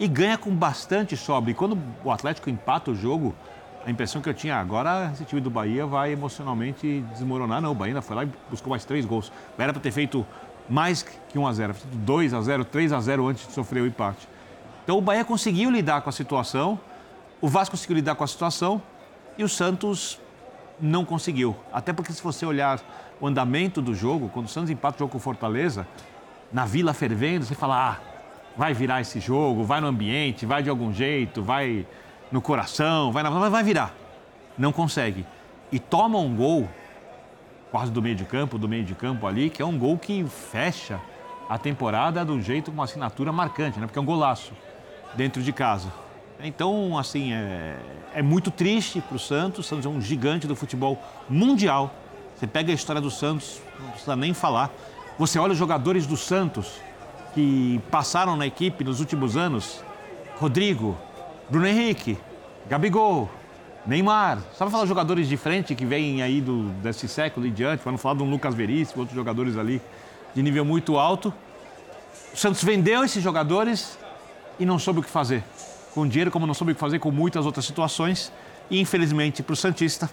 e 0.00 0.08
ganha 0.08 0.36
com 0.36 0.50
bastante 0.50 1.16
sobre. 1.16 1.52
E 1.52 1.54
quando 1.54 1.78
o 2.02 2.10
Atlético 2.10 2.50
empata 2.50 2.90
o 2.90 2.94
jogo, 2.96 3.32
a 3.84 3.90
impressão 3.90 4.22
que 4.22 4.28
eu 4.28 4.34
tinha 4.34 4.56
agora, 4.56 5.10
esse 5.12 5.24
time 5.24 5.40
do 5.40 5.50
Bahia 5.50 5.84
vai 5.86 6.12
emocionalmente 6.12 7.04
desmoronar. 7.12 7.60
Não, 7.60 7.72
o 7.72 7.74
Bahia 7.74 8.00
foi 8.00 8.16
lá 8.16 8.24
e 8.24 8.28
buscou 8.48 8.70
mais 8.70 8.84
três 8.84 9.04
gols. 9.04 9.32
Era 9.58 9.72
para 9.72 9.82
ter 9.82 9.90
feito 9.90 10.26
mais 10.68 11.02
que 11.02 11.38
1 11.38 11.46
a 11.46 11.52
0 11.52 11.74
2 11.92 12.34
a 12.34 12.40
0 12.40 12.64
3 12.64 12.92
a 12.92 13.00
0 13.00 13.26
antes 13.28 13.46
de 13.46 13.52
sofrer 13.52 13.82
o 13.82 13.86
empate. 13.86 14.28
Então 14.84 14.96
o 14.98 15.00
Bahia 15.00 15.24
conseguiu 15.24 15.70
lidar 15.70 16.00
com 16.00 16.08
a 16.08 16.12
situação, 16.12 16.78
o 17.40 17.48
Vasco 17.48 17.76
conseguiu 17.76 17.96
lidar 17.96 18.14
com 18.14 18.24
a 18.24 18.26
situação 18.26 18.80
e 19.36 19.42
o 19.42 19.48
Santos 19.48 20.20
não 20.80 21.04
conseguiu. 21.04 21.56
Até 21.72 21.92
porque 21.92 22.12
se 22.12 22.22
você 22.22 22.46
olhar 22.46 22.80
o 23.20 23.26
andamento 23.26 23.82
do 23.82 23.94
jogo, 23.94 24.28
quando 24.28 24.46
o 24.46 24.48
Santos 24.48 24.70
empata 24.70 24.96
o 24.96 24.98
jogo 25.00 25.12
com 25.12 25.18
o 25.18 25.20
Fortaleza, 25.20 25.86
na 26.52 26.64
Vila 26.64 26.92
fervendo, 26.92 27.44
você 27.44 27.54
fala, 27.54 27.90
ah, 27.92 28.00
vai 28.56 28.74
virar 28.74 29.00
esse 29.00 29.20
jogo, 29.20 29.64
vai 29.64 29.80
no 29.80 29.86
ambiente, 29.86 30.44
vai 30.44 30.62
de 30.62 30.68
algum 30.68 30.92
jeito, 30.92 31.42
vai 31.42 31.86
no 32.32 32.40
coração, 32.40 33.12
vai, 33.12 33.22
na... 33.22 33.30
vai 33.30 33.62
virar. 33.62 33.94
Não 34.58 34.72
consegue. 34.72 35.24
E 35.70 35.78
toma 35.78 36.18
um 36.18 36.34
gol, 36.34 36.68
quase 37.70 37.92
do 37.92 38.02
meio 38.02 38.16
de 38.16 38.24
campo, 38.24 38.58
do 38.58 38.68
meio 38.68 38.84
de 38.84 38.94
campo 38.94 39.26
ali, 39.26 39.50
que 39.50 39.62
é 39.62 39.64
um 39.64 39.78
gol 39.78 39.98
que 39.98 40.24
fecha 40.24 40.98
a 41.48 41.58
temporada 41.58 42.24
do 42.24 42.40
jeito 42.40 42.70
com 42.70 42.74
uma 42.74 42.84
assinatura 42.84 43.30
marcante, 43.30 43.78
né? 43.78 43.86
Porque 43.86 43.98
é 43.98 44.02
um 44.02 44.06
golaço 44.06 44.52
dentro 45.14 45.42
de 45.42 45.52
casa. 45.52 45.92
Então, 46.40 46.98
assim, 46.98 47.32
é, 47.32 47.76
é 48.14 48.22
muito 48.22 48.50
triste 48.50 49.00
para 49.00 49.16
o 49.16 49.18
Santos. 49.18 49.60
O 49.60 49.68
Santos 49.68 49.86
é 49.86 49.88
um 49.88 50.00
gigante 50.00 50.46
do 50.46 50.56
futebol 50.56 50.98
mundial. 51.28 51.94
Você 52.34 52.46
pega 52.46 52.72
a 52.72 52.74
história 52.74 53.00
do 53.00 53.10
Santos, 53.10 53.60
não 53.78 53.90
precisa 53.90 54.16
nem 54.16 54.34
falar. 54.34 54.70
Você 55.18 55.38
olha 55.38 55.52
os 55.52 55.58
jogadores 55.58 56.06
do 56.06 56.16
Santos 56.16 56.80
que 57.34 57.80
passaram 57.90 58.36
na 58.36 58.46
equipe 58.46 58.82
nos 58.82 58.98
últimos 58.98 59.36
anos: 59.36 59.84
Rodrigo, 60.40 60.98
Bruno 61.52 61.66
Henrique, 61.66 62.16
Gabigol, 62.66 63.30
Neymar. 63.84 64.38
Só 64.52 64.64
para 64.64 64.70
falar 64.70 64.86
jogadores 64.86 65.28
de 65.28 65.36
frente 65.36 65.74
que 65.74 65.84
vêm 65.84 66.22
aí 66.22 66.40
do, 66.40 66.70
desse 66.80 67.06
século 67.06 67.44
e 67.44 67.50
diante, 67.50 67.82
para 67.82 67.92
não 67.92 67.98
falar 67.98 68.14
de 68.14 68.22
um 68.22 68.30
Lucas 68.30 68.54
Veríssimo, 68.54 69.00
outros 69.00 69.14
jogadores 69.14 69.58
ali 69.58 69.78
de 70.34 70.42
nível 70.42 70.64
muito 70.64 70.96
alto. 70.96 71.30
O 72.32 72.36
Santos 72.38 72.64
vendeu 72.64 73.04
esses 73.04 73.22
jogadores 73.22 73.98
e 74.58 74.64
não 74.64 74.78
soube 74.78 75.00
o 75.00 75.02
que 75.02 75.10
fazer. 75.10 75.44
Com 75.94 76.08
dinheiro, 76.08 76.30
como 76.30 76.46
não 76.46 76.54
soube 76.54 76.72
o 76.72 76.74
que 76.74 76.80
fazer 76.80 76.98
com 77.00 77.10
muitas 77.10 77.44
outras 77.44 77.66
situações. 77.66 78.32
E 78.70 78.80
infelizmente 78.80 79.42
para 79.42 79.52
o 79.52 79.56
Santista, 79.56 80.08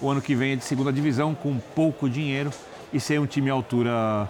o 0.00 0.08
ano 0.08 0.22
que 0.22 0.36
vem 0.36 0.52
é 0.52 0.56
de 0.56 0.64
segunda 0.64 0.92
divisão, 0.92 1.34
com 1.34 1.58
pouco 1.74 2.08
dinheiro 2.08 2.52
e 2.92 3.00
sem 3.00 3.18
um 3.18 3.26
time 3.26 3.50
à 3.50 3.52
altura 3.52 4.28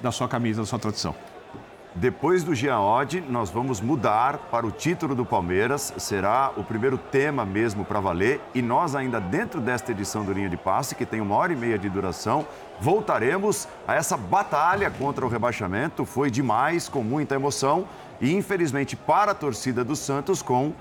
da 0.00 0.12
sua 0.12 0.28
camisa, 0.28 0.60
da 0.60 0.66
sua 0.66 0.78
tradição. 0.78 1.12
Depois 2.00 2.44
do 2.44 2.52
Oddi, 2.52 3.20
nós 3.20 3.50
vamos 3.50 3.80
mudar 3.80 4.38
para 4.52 4.64
o 4.64 4.70
título 4.70 5.16
do 5.16 5.26
Palmeiras. 5.26 5.92
Será 5.96 6.52
o 6.56 6.62
primeiro 6.62 6.96
tema 6.96 7.44
mesmo 7.44 7.84
para 7.84 7.98
valer. 7.98 8.40
E 8.54 8.62
nós, 8.62 8.94
ainda 8.94 9.20
dentro 9.20 9.60
desta 9.60 9.90
edição 9.90 10.24
do 10.24 10.32
Linha 10.32 10.48
de 10.48 10.56
Passe, 10.56 10.94
que 10.94 11.04
tem 11.04 11.20
uma 11.20 11.34
hora 11.34 11.52
e 11.52 11.56
meia 11.56 11.76
de 11.76 11.88
duração, 11.88 12.46
voltaremos 12.80 13.66
a 13.84 13.96
essa 13.96 14.16
batalha 14.16 14.88
contra 14.92 15.26
o 15.26 15.28
rebaixamento. 15.28 16.04
Foi 16.04 16.30
demais, 16.30 16.88
com 16.88 17.02
muita 17.02 17.34
emoção. 17.34 17.88
E, 18.20 18.32
infelizmente, 18.32 18.94
para 18.94 19.32
a 19.32 19.34
torcida 19.34 19.82
do 19.82 19.96
Santos, 19.96 20.40
com 20.40 20.72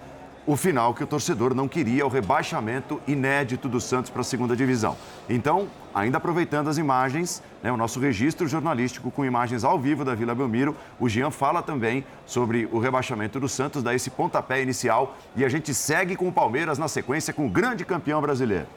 o 0.48 0.56
final 0.56 0.94
que 0.94 1.04
o 1.04 1.08
torcedor 1.08 1.54
não 1.54 1.68
queria, 1.68 2.06
o 2.06 2.10
rebaixamento 2.10 3.02
inédito 3.06 3.68
do 3.68 3.82
Santos 3.82 4.10
para 4.10 4.22
a 4.22 4.24
segunda 4.24 4.56
divisão. 4.56 4.96
Então, 5.30 5.68
ainda 5.94 6.18
aproveitando 6.18 6.70
as 6.70 6.78
imagens, 6.78 7.44
né, 7.62 7.70
o 7.70 7.76
nosso 7.76 8.00
registro 8.00 8.48
jornalístico 8.48 9.12
com 9.12 9.26
imagens 9.26 9.66
ao 9.66 9.78
vivo 9.78 10.06
da 10.06 10.16
Vila 10.16 10.34
Belmiro, 10.34 10.74
o 10.98 11.10
Jean 11.10 11.32
fala 11.32 11.62
também 11.62 12.06
sobre 12.26 12.66
o 12.72 12.80
rebaixamento 12.80 13.42
do 13.42 13.50
Santos, 13.50 13.84
dá 13.84 13.94
esse 13.94 14.10
pontapé 14.10 14.62
inicial 14.62 15.18
e 15.36 15.44
a 15.44 15.50
gente 15.50 15.74
segue 15.74 16.16
com 16.16 16.30
o 16.30 16.32
Palmeiras 16.32 16.80
na 16.80 16.88
sequência 16.88 17.34
com 17.34 17.46
o 17.46 17.50
grande 17.50 17.84
campeão 17.84 18.22
brasileiro. 18.22 18.68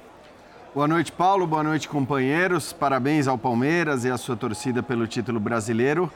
Boa 0.72 0.86
noite, 0.86 1.10
Paulo. 1.10 1.48
Boa 1.48 1.64
noite, 1.64 1.88
companheiros. 1.88 2.72
Parabéns 2.72 3.26
ao 3.26 3.36
Palmeiras 3.36 4.04
e 4.04 4.10
à 4.10 4.16
sua 4.16 4.36
torcida 4.36 4.82
pelo 4.84 5.04
título 5.04 5.40
brasileiro. 5.40 6.08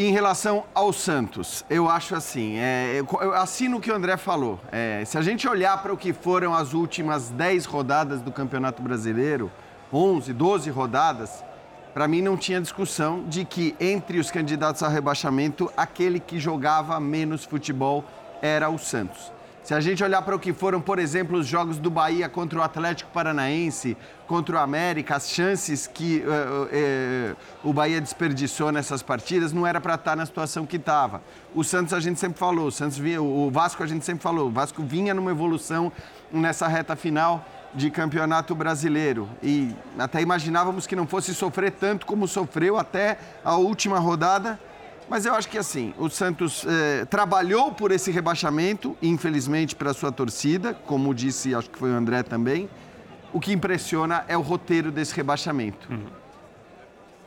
Em 0.00 0.12
relação 0.12 0.62
ao 0.72 0.92
Santos, 0.92 1.64
eu 1.68 1.88
acho 1.90 2.14
assim, 2.14 2.56
é, 2.56 3.00
eu 3.20 3.34
assino 3.34 3.78
o 3.78 3.80
que 3.80 3.90
o 3.90 3.94
André 3.96 4.16
falou. 4.16 4.60
É, 4.70 5.02
se 5.04 5.18
a 5.18 5.22
gente 5.22 5.48
olhar 5.48 5.82
para 5.82 5.92
o 5.92 5.96
que 5.96 6.12
foram 6.12 6.54
as 6.54 6.72
últimas 6.72 7.30
10 7.30 7.64
rodadas 7.64 8.20
do 8.20 8.30
Campeonato 8.30 8.80
Brasileiro, 8.80 9.50
11, 9.92 10.32
12 10.32 10.70
rodadas, 10.70 11.42
para 11.92 12.06
mim 12.06 12.22
não 12.22 12.36
tinha 12.36 12.60
discussão 12.60 13.24
de 13.26 13.44
que 13.44 13.74
entre 13.80 14.20
os 14.20 14.30
candidatos 14.30 14.84
a 14.84 14.88
rebaixamento, 14.88 15.68
aquele 15.76 16.20
que 16.20 16.38
jogava 16.38 17.00
menos 17.00 17.44
futebol 17.44 18.04
era 18.40 18.70
o 18.70 18.78
Santos. 18.78 19.32
Se 19.68 19.74
a 19.74 19.80
gente 19.80 20.02
olhar 20.02 20.22
para 20.22 20.34
o 20.34 20.38
que 20.38 20.54
foram, 20.54 20.80
por 20.80 20.98
exemplo, 20.98 21.36
os 21.36 21.46
jogos 21.46 21.76
do 21.76 21.90
Bahia 21.90 22.26
contra 22.26 22.58
o 22.58 22.62
Atlético 22.62 23.10
Paranaense, 23.10 23.98
contra 24.26 24.56
o 24.56 24.58
América, 24.58 25.16
as 25.16 25.28
chances 25.28 25.86
que 25.86 26.24
uh, 26.24 27.34
uh, 27.34 27.68
o 27.68 27.70
Bahia 27.70 28.00
desperdiçou 28.00 28.72
nessas 28.72 29.02
partidas 29.02 29.52
não 29.52 29.66
era 29.66 29.78
para 29.78 29.96
estar 29.96 30.16
na 30.16 30.24
situação 30.24 30.64
que 30.64 30.76
estava. 30.76 31.20
O 31.54 31.62
Santos 31.62 31.92
a 31.92 32.00
gente 32.00 32.18
sempre 32.18 32.38
falou, 32.38 32.68
o, 32.68 32.72
Santos 32.72 32.96
vinha, 32.96 33.20
o 33.20 33.50
Vasco 33.50 33.82
a 33.82 33.86
gente 33.86 34.06
sempre 34.06 34.22
falou, 34.22 34.48
o 34.48 34.50
Vasco 34.50 34.82
vinha 34.82 35.12
numa 35.12 35.32
evolução 35.32 35.92
nessa 36.32 36.66
reta 36.66 36.96
final 36.96 37.44
de 37.74 37.90
campeonato 37.90 38.54
brasileiro 38.54 39.28
e 39.42 39.76
até 39.98 40.22
imaginávamos 40.22 40.86
que 40.86 40.96
não 40.96 41.06
fosse 41.06 41.34
sofrer 41.34 41.72
tanto 41.72 42.06
como 42.06 42.26
sofreu 42.26 42.78
até 42.78 43.18
a 43.44 43.56
última 43.56 43.98
rodada 43.98 44.58
mas 45.08 45.24
eu 45.24 45.34
acho 45.34 45.48
que 45.48 45.58
assim, 45.58 45.94
o 45.98 46.08
Santos 46.08 46.64
eh, 46.68 47.04
trabalhou 47.06 47.72
por 47.72 47.90
esse 47.90 48.10
rebaixamento, 48.10 48.96
infelizmente 49.00 49.74
para 49.74 49.90
a 49.90 49.94
sua 49.94 50.12
torcida, 50.12 50.74
como 50.74 51.14
disse, 51.14 51.54
acho 51.54 51.70
que 51.70 51.78
foi 51.78 51.90
o 51.90 51.94
André 51.94 52.22
também. 52.22 52.68
O 53.32 53.40
que 53.40 53.52
impressiona 53.52 54.24
é 54.28 54.36
o 54.36 54.40
roteiro 54.40 54.90
desse 54.90 55.14
rebaixamento. 55.14 55.90
Uhum. 55.90 56.06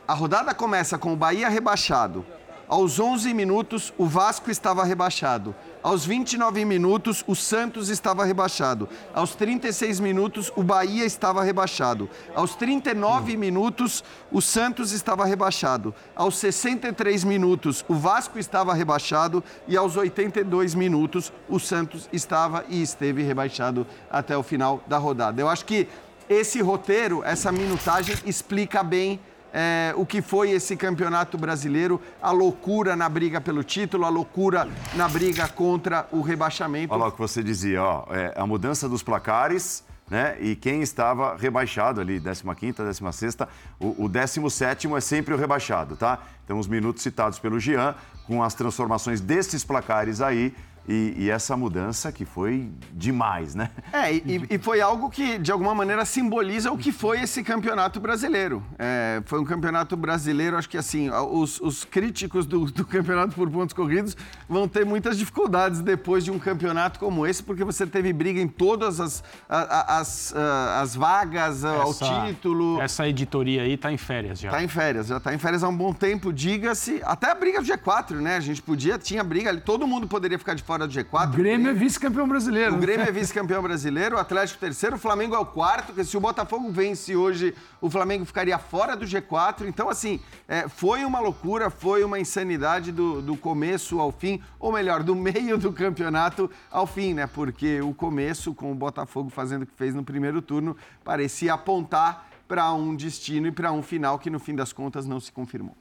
A 0.06 0.14
rodada 0.14 0.52
começa 0.54 0.98
com 0.98 1.12
o 1.12 1.16
Bahia 1.16 1.48
rebaixado, 1.48 2.24
aos 2.68 2.98
11 2.98 3.34
minutos, 3.34 3.92
o 3.98 4.06
Vasco 4.06 4.50
estava 4.50 4.84
rebaixado. 4.84 5.54
Aos 5.82 6.06
29 6.06 6.64
minutos, 6.64 7.24
o 7.26 7.34
Santos 7.34 7.88
estava 7.88 8.24
rebaixado. 8.24 8.88
Aos 9.12 9.34
36 9.34 10.00
minutos, 10.00 10.52
o 10.54 10.62
Bahia 10.62 11.04
estava 11.04 11.42
rebaixado. 11.42 12.08
Aos 12.34 12.54
39 12.54 13.36
minutos, 13.36 14.04
o 14.30 14.40
Santos 14.40 14.92
estava 14.92 15.24
rebaixado. 15.24 15.94
Aos 16.14 16.36
63 16.36 17.24
minutos, 17.24 17.84
o 17.88 17.94
Vasco 17.94 18.38
estava 18.38 18.72
rebaixado. 18.74 19.42
E 19.66 19.76
aos 19.76 19.96
82 19.96 20.74
minutos, 20.74 21.32
o 21.48 21.58
Santos 21.58 22.08
estava 22.12 22.64
e 22.68 22.80
esteve 22.80 23.22
rebaixado 23.22 23.86
até 24.10 24.36
o 24.36 24.42
final 24.42 24.82
da 24.86 24.98
rodada. 24.98 25.40
Eu 25.40 25.48
acho 25.48 25.64
que 25.64 25.88
esse 26.28 26.62
roteiro, 26.62 27.22
essa 27.24 27.50
minutagem, 27.50 28.16
explica 28.24 28.82
bem 28.82 29.20
é, 29.52 29.92
o 29.96 30.06
que 30.06 30.22
foi 30.22 30.50
esse 30.50 30.76
campeonato 30.76 31.36
brasileiro, 31.36 32.00
a 32.20 32.30
loucura 32.30 32.96
na 32.96 33.08
briga 33.08 33.40
pelo 33.40 33.62
título, 33.62 34.06
a 34.06 34.08
loucura 34.08 34.66
na 34.94 35.08
briga 35.08 35.46
contra 35.46 36.06
o 36.10 36.22
rebaixamento. 36.22 36.92
Olha 36.92 37.02
lá 37.02 37.08
o 37.08 37.12
que 37.12 37.18
você 37.18 37.42
dizia, 37.42 37.82
ó, 37.82 38.06
é, 38.10 38.32
a 38.36 38.46
mudança 38.46 38.88
dos 38.88 39.02
placares. 39.02 39.84
Né? 40.10 40.36
E 40.40 40.54
quem 40.54 40.82
estava 40.82 41.36
rebaixado 41.36 41.98
ali, 41.98 42.20
15ª, 42.20 42.74
16ª, 42.74 43.48
o, 43.80 44.04
o 44.04 44.10
17º 44.10 44.94
é 44.94 45.00
sempre 45.00 45.32
o 45.32 45.38
rebaixado, 45.38 45.96
tá? 45.96 46.18
Então, 46.44 46.58
os 46.58 46.68
minutos 46.68 47.02
citados 47.02 47.38
pelo 47.38 47.58
Jean, 47.58 47.94
com 48.26 48.42
as 48.42 48.52
transformações 48.52 49.22
desses 49.22 49.64
placares 49.64 50.20
aí, 50.20 50.54
e, 50.88 51.14
e, 51.16 51.30
essa 51.30 51.56
mudança 51.56 52.10
que 52.10 52.24
foi 52.24 52.68
demais, 52.92 53.54
né? 53.54 53.70
É, 53.92 54.12
e, 54.12 54.46
e, 54.50 54.58
foi 54.58 54.80
algo 54.80 55.08
que, 55.08 55.38
de 55.38 55.52
alguma 55.52 55.74
maneira, 55.74 56.04
simboliza 56.04 56.72
o 56.72 56.78
que 56.78 56.90
foi 56.90 57.20
esse 57.20 57.42
campeonato 57.44 58.00
brasileiro. 58.00 58.62
É, 58.78 59.22
foi 59.26 59.38
um 59.38 59.44
campeonato 59.44 59.96
brasileiro, 59.96 60.56
acho 60.56 60.68
que 60.68 60.76
assim, 60.76 61.08
os, 61.08 61.60
os 61.60 61.84
críticos 61.84 62.46
do, 62.46 62.64
do, 62.64 62.84
campeonato 62.84 63.34
por 63.34 63.48
pontos 63.48 63.72
corridos 63.72 64.16
vão 64.48 64.66
ter 64.66 64.84
muitas 64.84 65.16
dificuldades 65.16 65.80
depois 65.80 66.24
de 66.24 66.32
um 66.32 66.38
campeonato 66.38 66.98
como 66.98 67.26
esse, 67.26 67.42
porque 67.42 67.62
você 67.62 67.86
teve 67.86 68.12
briga 68.12 68.40
em 68.40 68.48
todas 68.48 68.98
as, 68.98 69.22
as, 69.48 69.88
as, 69.88 70.34
as 70.34 70.96
vagas, 70.96 71.64
essa, 71.64 71.76
ao 71.76 71.94
título. 71.94 72.80
Essa 72.80 73.08
editoria 73.08 73.62
aí 73.62 73.74
está 73.74 73.92
em 73.92 73.98
férias 73.98 74.40
já. 74.40 74.48
Está 74.48 74.64
em 74.64 74.68
férias, 74.68 75.06
já 75.06 75.18
está 75.18 75.32
em 75.32 75.38
férias 75.38 75.62
há 75.62 75.68
um 75.68 75.76
bom 75.76 75.92
tempo, 75.92 76.32
diga-se. 76.32 77.00
Até 77.04 77.30
a 77.30 77.34
briga 77.36 77.60
do 77.60 77.66
G4, 77.66 78.16
né? 78.16 78.36
A 78.36 78.40
gente 78.40 78.60
podia, 78.60 78.98
tinha 78.98 79.22
briga 79.22 79.48
ali, 79.48 79.60
todo 79.60 79.86
mundo 79.86 80.08
poderia 80.08 80.38
ficar 80.38 80.54
de 80.54 80.62
fora 80.62 80.71
fora 80.72 80.86
do 80.86 80.94
G4. 80.94 81.28
O 81.28 81.36
Grêmio 81.36 81.70
é 81.70 81.74
vice-campeão 81.74 82.26
brasileiro. 82.26 82.74
O 82.74 82.78
Grêmio 82.78 83.06
é 83.06 83.12
vice-campeão 83.12 83.62
brasileiro, 83.62 84.16
o 84.16 84.18
Atlético 84.18 84.58
terceiro, 84.58 84.96
o 84.96 84.98
Flamengo 84.98 85.34
é 85.34 85.38
o 85.38 85.44
quarto, 85.44 85.88
porque 85.88 86.02
se 86.02 86.16
o 86.16 86.20
Botafogo 86.20 86.70
vence 86.70 87.14
hoje, 87.14 87.54
o 87.80 87.90
Flamengo 87.90 88.24
ficaria 88.24 88.58
fora 88.58 88.96
do 88.96 89.04
G4. 89.04 89.66
Então, 89.66 89.90
assim, 89.90 90.18
é, 90.48 90.66
foi 90.68 91.04
uma 91.04 91.20
loucura, 91.20 91.68
foi 91.68 92.02
uma 92.04 92.18
insanidade 92.18 92.90
do, 92.90 93.20
do 93.20 93.36
começo 93.36 94.00
ao 94.00 94.10
fim, 94.10 94.40
ou 94.58 94.72
melhor, 94.72 95.02
do 95.02 95.14
meio 95.14 95.58
do 95.58 95.72
campeonato 95.72 96.50
ao 96.70 96.86
fim, 96.86 97.12
né? 97.12 97.26
Porque 97.26 97.82
o 97.82 97.92
começo, 97.92 98.54
com 98.54 98.72
o 98.72 98.74
Botafogo 98.74 99.28
fazendo 99.28 99.62
o 99.62 99.66
que 99.66 99.74
fez 99.76 99.94
no 99.94 100.02
primeiro 100.02 100.40
turno, 100.40 100.74
parecia 101.04 101.52
apontar 101.52 102.28
para 102.48 102.72
um 102.72 102.94
destino 102.94 103.46
e 103.46 103.52
para 103.52 103.72
um 103.72 103.82
final 103.82 104.18
que 104.18 104.30
no 104.30 104.38
fim 104.38 104.54
das 104.54 104.72
contas 104.72 105.06
não 105.06 105.20
se 105.20 105.30
confirmou. 105.30 105.76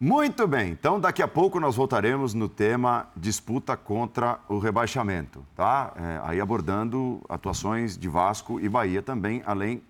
Muito 0.00 0.46
bem, 0.46 0.70
então 0.70 1.00
daqui 1.00 1.20
a 1.20 1.26
pouco 1.26 1.58
nós 1.58 1.74
voltaremos 1.74 2.32
no 2.32 2.48
tema 2.48 3.08
disputa 3.16 3.76
contra 3.76 4.38
o 4.48 4.56
rebaixamento, 4.60 5.44
tá? 5.56 5.92
É, 5.96 6.20
aí 6.22 6.40
abordando 6.40 7.20
atuações 7.28 7.98
de 7.98 8.08
Vasco 8.08 8.60
e 8.60 8.68
Bahia 8.68 9.02
também, 9.02 9.42
além, 9.44 9.82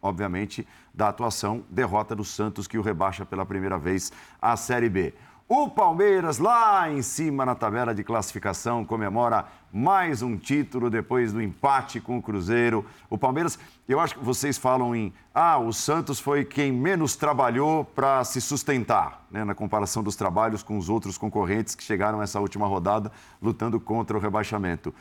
obviamente, 0.00 0.66
da 0.94 1.08
atuação 1.08 1.62
derrota 1.68 2.16
do 2.16 2.24
Santos 2.24 2.66
que 2.66 2.78
o 2.78 2.80
rebaixa 2.80 3.26
pela 3.26 3.44
primeira 3.44 3.76
vez 3.76 4.10
à 4.40 4.56
Série 4.56 4.88
B. 4.88 5.12
O 5.52 5.68
Palmeiras, 5.68 6.38
lá 6.38 6.88
em 6.88 7.02
cima 7.02 7.44
na 7.44 7.56
tabela 7.56 7.92
de 7.92 8.04
classificação, 8.04 8.84
comemora 8.84 9.46
mais 9.72 10.22
um 10.22 10.36
título 10.36 10.88
depois 10.88 11.32
do 11.32 11.42
empate 11.42 12.00
com 12.00 12.16
o 12.16 12.22
Cruzeiro. 12.22 12.86
O 13.10 13.18
Palmeiras, 13.18 13.58
eu 13.88 13.98
acho 13.98 14.14
que 14.14 14.24
vocês 14.24 14.56
falam 14.56 14.94
em. 14.94 15.12
Ah, 15.34 15.58
o 15.58 15.72
Santos 15.72 16.20
foi 16.20 16.44
quem 16.44 16.70
menos 16.70 17.16
trabalhou 17.16 17.84
para 17.84 18.22
se 18.22 18.40
sustentar, 18.40 19.26
né, 19.28 19.42
na 19.42 19.52
comparação 19.52 20.04
dos 20.04 20.14
trabalhos 20.14 20.62
com 20.62 20.78
os 20.78 20.88
outros 20.88 21.18
concorrentes 21.18 21.74
que 21.74 21.82
chegaram 21.82 22.22
essa 22.22 22.38
última 22.38 22.68
rodada 22.68 23.10
lutando 23.42 23.80
contra 23.80 24.16
o 24.16 24.20
rebaixamento. 24.20 24.94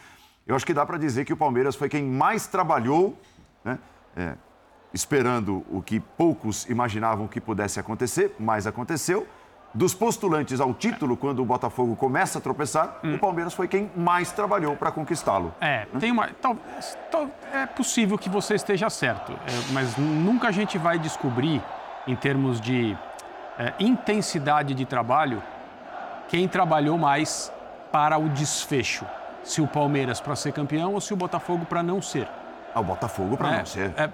Eu 0.48 0.56
acho 0.56 0.66
que 0.66 0.74
dá 0.74 0.84
para 0.84 0.98
dizer 0.98 1.26
que 1.26 1.34
o 1.34 1.38
Palmeiras 1.38 1.76
foi 1.76 1.88
quem 1.88 2.04
mais 2.04 2.48
trabalhou, 2.48 3.16
né, 3.64 3.78
é, 4.18 4.34
esperando 4.92 5.64
o 5.70 5.80
que 5.80 6.00
poucos 6.00 6.68
imaginavam 6.68 7.28
que 7.28 7.40
pudesse 7.40 7.80
acontecer, 7.80 8.36
mas 8.40 8.66
aconteceu 8.66 9.28
dos 9.74 9.94
postulantes 9.94 10.60
ao 10.60 10.74
título, 10.74 11.16
quando 11.16 11.42
o 11.42 11.46
Botafogo 11.46 11.96
começa 11.96 12.40
a 12.40 12.42
tropeçar, 12.42 13.00
hum. 13.04 13.16
o 13.16 13.20
Palmeiras 13.20 13.54
foi 13.54 13.68
quem 13.68 13.90
mais 13.96 14.32
trabalhou 14.32 14.76
para 14.76 14.92
conquistá-lo. 14.92 15.54
É, 15.62 15.86
tem 16.00 16.12
uma. 16.12 16.30
Tal, 16.42 16.58
tal, 17.12 17.28
é 17.54 17.66
possível 17.66 18.18
que 18.18 18.30
você 18.30 18.56
esteja 18.56 18.90
certo, 18.90 19.32
é, 19.32 19.72
mas 19.74 19.96
nunca 19.98 20.48
a 20.48 20.52
gente 20.52 20.78
vai 20.78 20.98
descobrir, 20.98 21.62
em 22.08 22.16
termos 22.16 22.60
de 22.60 22.98
é, 23.58 23.74
intensidade 23.80 24.74
de 24.74 24.86
trabalho, 24.86 25.44
quem 26.28 26.48
trabalhou 26.48 26.98
mais 26.98 27.52
para 27.92 28.18
o 28.18 28.30
desfecho. 28.30 29.06
Se 29.44 29.62
o 29.62 29.68
Palmeiras 29.68 30.20
para 30.20 30.36
ser 30.36 30.52
campeão 30.52 30.94
ou 30.94 31.02
se 31.02 31.14
o 31.14 31.18
Botafogo 31.18 31.66
para 31.66 31.82
não 31.82 32.02
ser. 32.02 32.28
Ah, 32.74 32.82
o 32.82 32.84
Botafogo 32.84 33.36
para 33.36 33.54
é, 33.54 33.58
não 33.58 33.66
ser. 33.66 33.94
É, 33.98 34.10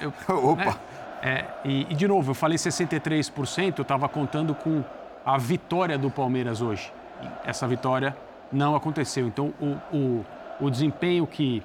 eu, 0.00 0.12
Opa! 0.50 0.64
Né? 0.64 0.74
É, 1.22 1.44
e, 1.64 1.86
e, 1.90 1.94
de 1.94 2.06
novo, 2.06 2.30
eu 2.30 2.34
falei 2.34 2.56
63%, 2.56 3.78
eu 3.78 3.82
estava 3.82 4.08
contando 4.08 4.54
com 4.54 4.84
a 5.24 5.38
vitória 5.38 5.98
do 5.98 6.10
Palmeiras 6.10 6.60
hoje. 6.60 6.92
E 7.22 7.48
essa 7.48 7.66
vitória 7.66 8.16
não 8.52 8.76
aconteceu. 8.76 9.26
Então, 9.26 9.52
o, 9.60 9.96
o, 9.96 10.26
o 10.60 10.70
desempenho 10.70 11.26
que, 11.26 11.62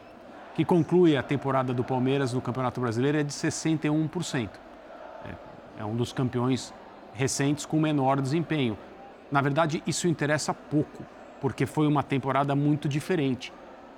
que 0.55 0.65
conclui 0.65 1.15
a 1.15 1.24
temporada 1.24 1.74
do 1.74 1.84
Palmeiras 1.84 2.34
no 2.34 2.41
Campeonato 2.41 2.81
Brasileiro 2.81 3.17
é 3.17 3.24
de 3.24 3.34
61%. 3.34 4.50
É, 5.25 5.81
é 5.81 5.86
um 5.86 5.96
dos 5.96 6.12
campeões 6.13 6.74
recentes 7.13 7.65
com 7.65 7.79
menor 7.79 8.22
desempenho. 8.22 8.77
Na 9.31 9.41
verdade, 9.41 9.84
isso 9.86 10.08
interessa 10.08 10.53
pouco, 10.53 11.03
porque 11.39 11.65
foi 11.65 11.88
uma 11.88 12.03
temporada 12.03 12.55
muito 12.55 12.88
diferente. 12.89 13.53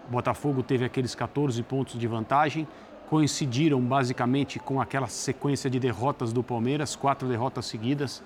O 0.08 0.12
Botafogo 0.12 0.62
teve 0.62 0.86
aqueles 0.86 1.16
14 1.16 1.62
pontos 1.64 1.98
de 1.98 2.08
vantagem, 2.08 2.68
coincidiram 3.14 3.80
basicamente 3.80 4.58
com 4.58 4.82
aquela 4.82 5.06
sequência 5.06 5.70
de 5.70 5.80
derrotas 5.80 6.34
do 6.34 6.42
Palmeiras, 6.42 6.96
quatro 6.96 7.28
derrotas 7.28 7.68
seguidas, 7.68 8.24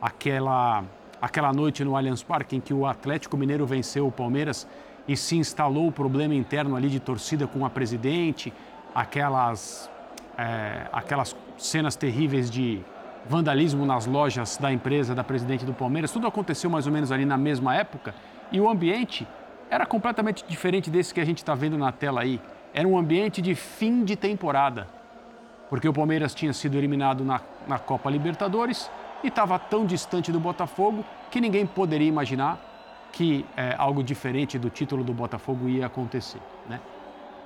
aquela, 0.00 0.84
aquela 1.20 1.52
noite 1.52 1.82
no 1.82 1.96
Allianz 1.96 2.22
Parque 2.22 2.54
em 2.54 2.60
que 2.60 2.72
o 2.72 2.86
Atlético 2.86 3.36
Mineiro 3.36 3.66
venceu 3.66 4.06
o 4.06 4.12
Palmeiras 4.12 4.64
e 5.08 5.16
se 5.16 5.36
instalou 5.36 5.88
o 5.88 5.90
problema 5.90 6.36
interno 6.36 6.76
ali 6.76 6.88
de 6.88 7.00
torcida 7.00 7.48
com 7.48 7.66
a 7.66 7.70
presidente, 7.70 8.52
aquelas, 8.94 9.90
é, 10.38 10.86
aquelas 10.92 11.34
cenas 11.56 11.96
terríveis 11.96 12.48
de 12.48 12.80
vandalismo 13.28 13.84
nas 13.84 14.06
lojas 14.06 14.56
da 14.56 14.72
empresa 14.72 15.16
da 15.16 15.24
presidente 15.24 15.64
do 15.64 15.74
Palmeiras, 15.74 16.12
tudo 16.12 16.28
aconteceu 16.28 16.70
mais 16.70 16.86
ou 16.86 16.92
menos 16.92 17.10
ali 17.10 17.24
na 17.24 17.36
mesma 17.36 17.74
época 17.74 18.14
e 18.52 18.60
o 18.60 18.70
ambiente 18.70 19.26
era 19.68 19.84
completamente 19.84 20.44
diferente 20.46 20.88
desse 20.90 21.12
que 21.12 21.20
a 21.20 21.24
gente 21.24 21.38
está 21.38 21.56
vendo 21.56 21.76
na 21.76 21.90
tela 21.90 22.20
aí 22.20 22.40
era 22.72 22.86
um 22.86 22.98
ambiente 22.98 23.40
de 23.40 23.54
fim 23.54 24.04
de 24.04 24.16
temporada, 24.16 24.88
porque 25.68 25.88
o 25.88 25.92
Palmeiras 25.92 26.34
tinha 26.34 26.52
sido 26.52 26.76
eliminado 26.76 27.24
na, 27.24 27.40
na 27.66 27.78
Copa 27.78 28.10
Libertadores 28.10 28.90
e 29.22 29.28
estava 29.28 29.58
tão 29.58 29.84
distante 29.84 30.30
do 30.30 30.40
Botafogo 30.40 31.04
que 31.30 31.40
ninguém 31.40 31.66
poderia 31.66 32.08
imaginar 32.08 32.64
que 33.12 33.44
é, 33.56 33.74
algo 33.78 34.02
diferente 34.02 34.58
do 34.58 34.70
título 34.70 35.02
do 35.02 35.12
Botafogo 35.12 35.68
ia 35.68 35.86
acontecer. 35.86 36.40
Né? 36.68 36.80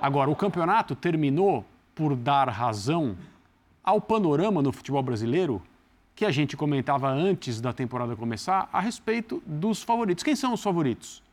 Agora, 0.01 0.29
o 0.29 0.35
campeonato 0.35 0.95
terminou 0.95 1.65
por 1.95 2.15
dar 2.15 2.49
razão 2.49 3.17
ao 3.83 3.99
panorama 3.99 4.61
no 4.61 4.71
futebol 4.71 5.01
brasileiro 5.01 5.61
que 6.15 6.25
a 6.25 6.31
gente 6.31 6.55
comentava 6.55 7.09
antes 7.09 7.59
da 7.59 7.73
temporada 7.73 8.15
começar 8.15 8.69
a 8.71 8.79
respeito 8.79 9.41
dos 9.45 9.81
favoritos. 9.81 10.23
Quem 10.23 10.35
são 10.35 10.53
os 10.53 10.61
favoritos? 10.61 11.23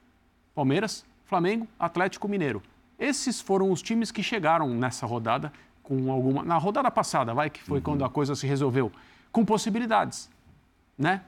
Palmeiras, 0.54 1.04
Flamengo, 1.26 1.68
Atlético 1.78 2.26
Mineiro. 2.28 2.62
Esses 3.00 3.40
foram 3.40 3.72
os 3.72 3.80
times 3.80 4.12
que 4.12 4.22
chegaram 4.22 4.68
nessa 4.68 5.06
rodada 5.06 5.50
com 5.82 6.12
alguma 6.12 6.44
na 6.44 6.58
rodada 6.58 6.90
passada, 6.90 7.32
vai 7.32 7.48
que 7.48 7.62
foi 7.62 7.78
uhum. 7.78 7.82
quando 7.82 8.04
a 8.04 8.10
coisa 8.10 8.36
se 8.36 8.46
resolveu, 8.46 8.92
com 9.32 9.42
possibilidades, 9.44 10.30
né? 10.98 11.22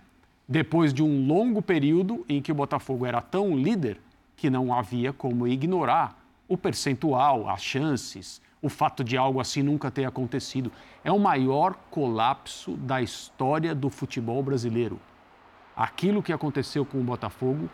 Depois 0.47 0.93
de 0.93 1.03
um 1.03 1.27
longo 1.27 1.63
período 1.63 2.27
em 2.29 2.43
que 2.43 2.53
o 2.53 2.55
Botafogo 2.55 3.07
era 3.07 3.23
tão 3.23 3.57
líder 3.57 3.99
que 4.37 4.51
não 4.51 4.75
havia 4.75 5.13
como 5.13 5.49
ignorar 5.49 6.23
o 6.47 6.59
percentual, 6.59 7.49
as 7.49 7.63
chances, 7.63 8.43
o 8.61 8.69
fato 8.69 9.03
de 9.03 9.17
algo 9.17 9.41
assim 9.41 9.63
nunca 9.63 9.91
ter 9.91 10.05
acontecido. 10.05 10.71
É 11.03 11.11
o 11.11 11.19
maior 11.19 11.75
colapso 11.91 12.77
da 12.77 13.01
história 13.01 13.75
do 13.75 13.89
futebol 13.89 14.43
brasileiro. 14.43 15.01
Aquilo 15.75 16.23
que 16.23 16.33
aconteceu 16.33 16.85
com 16.85 17.01
o 17.01 17.05
Botafogo 17.05 17.71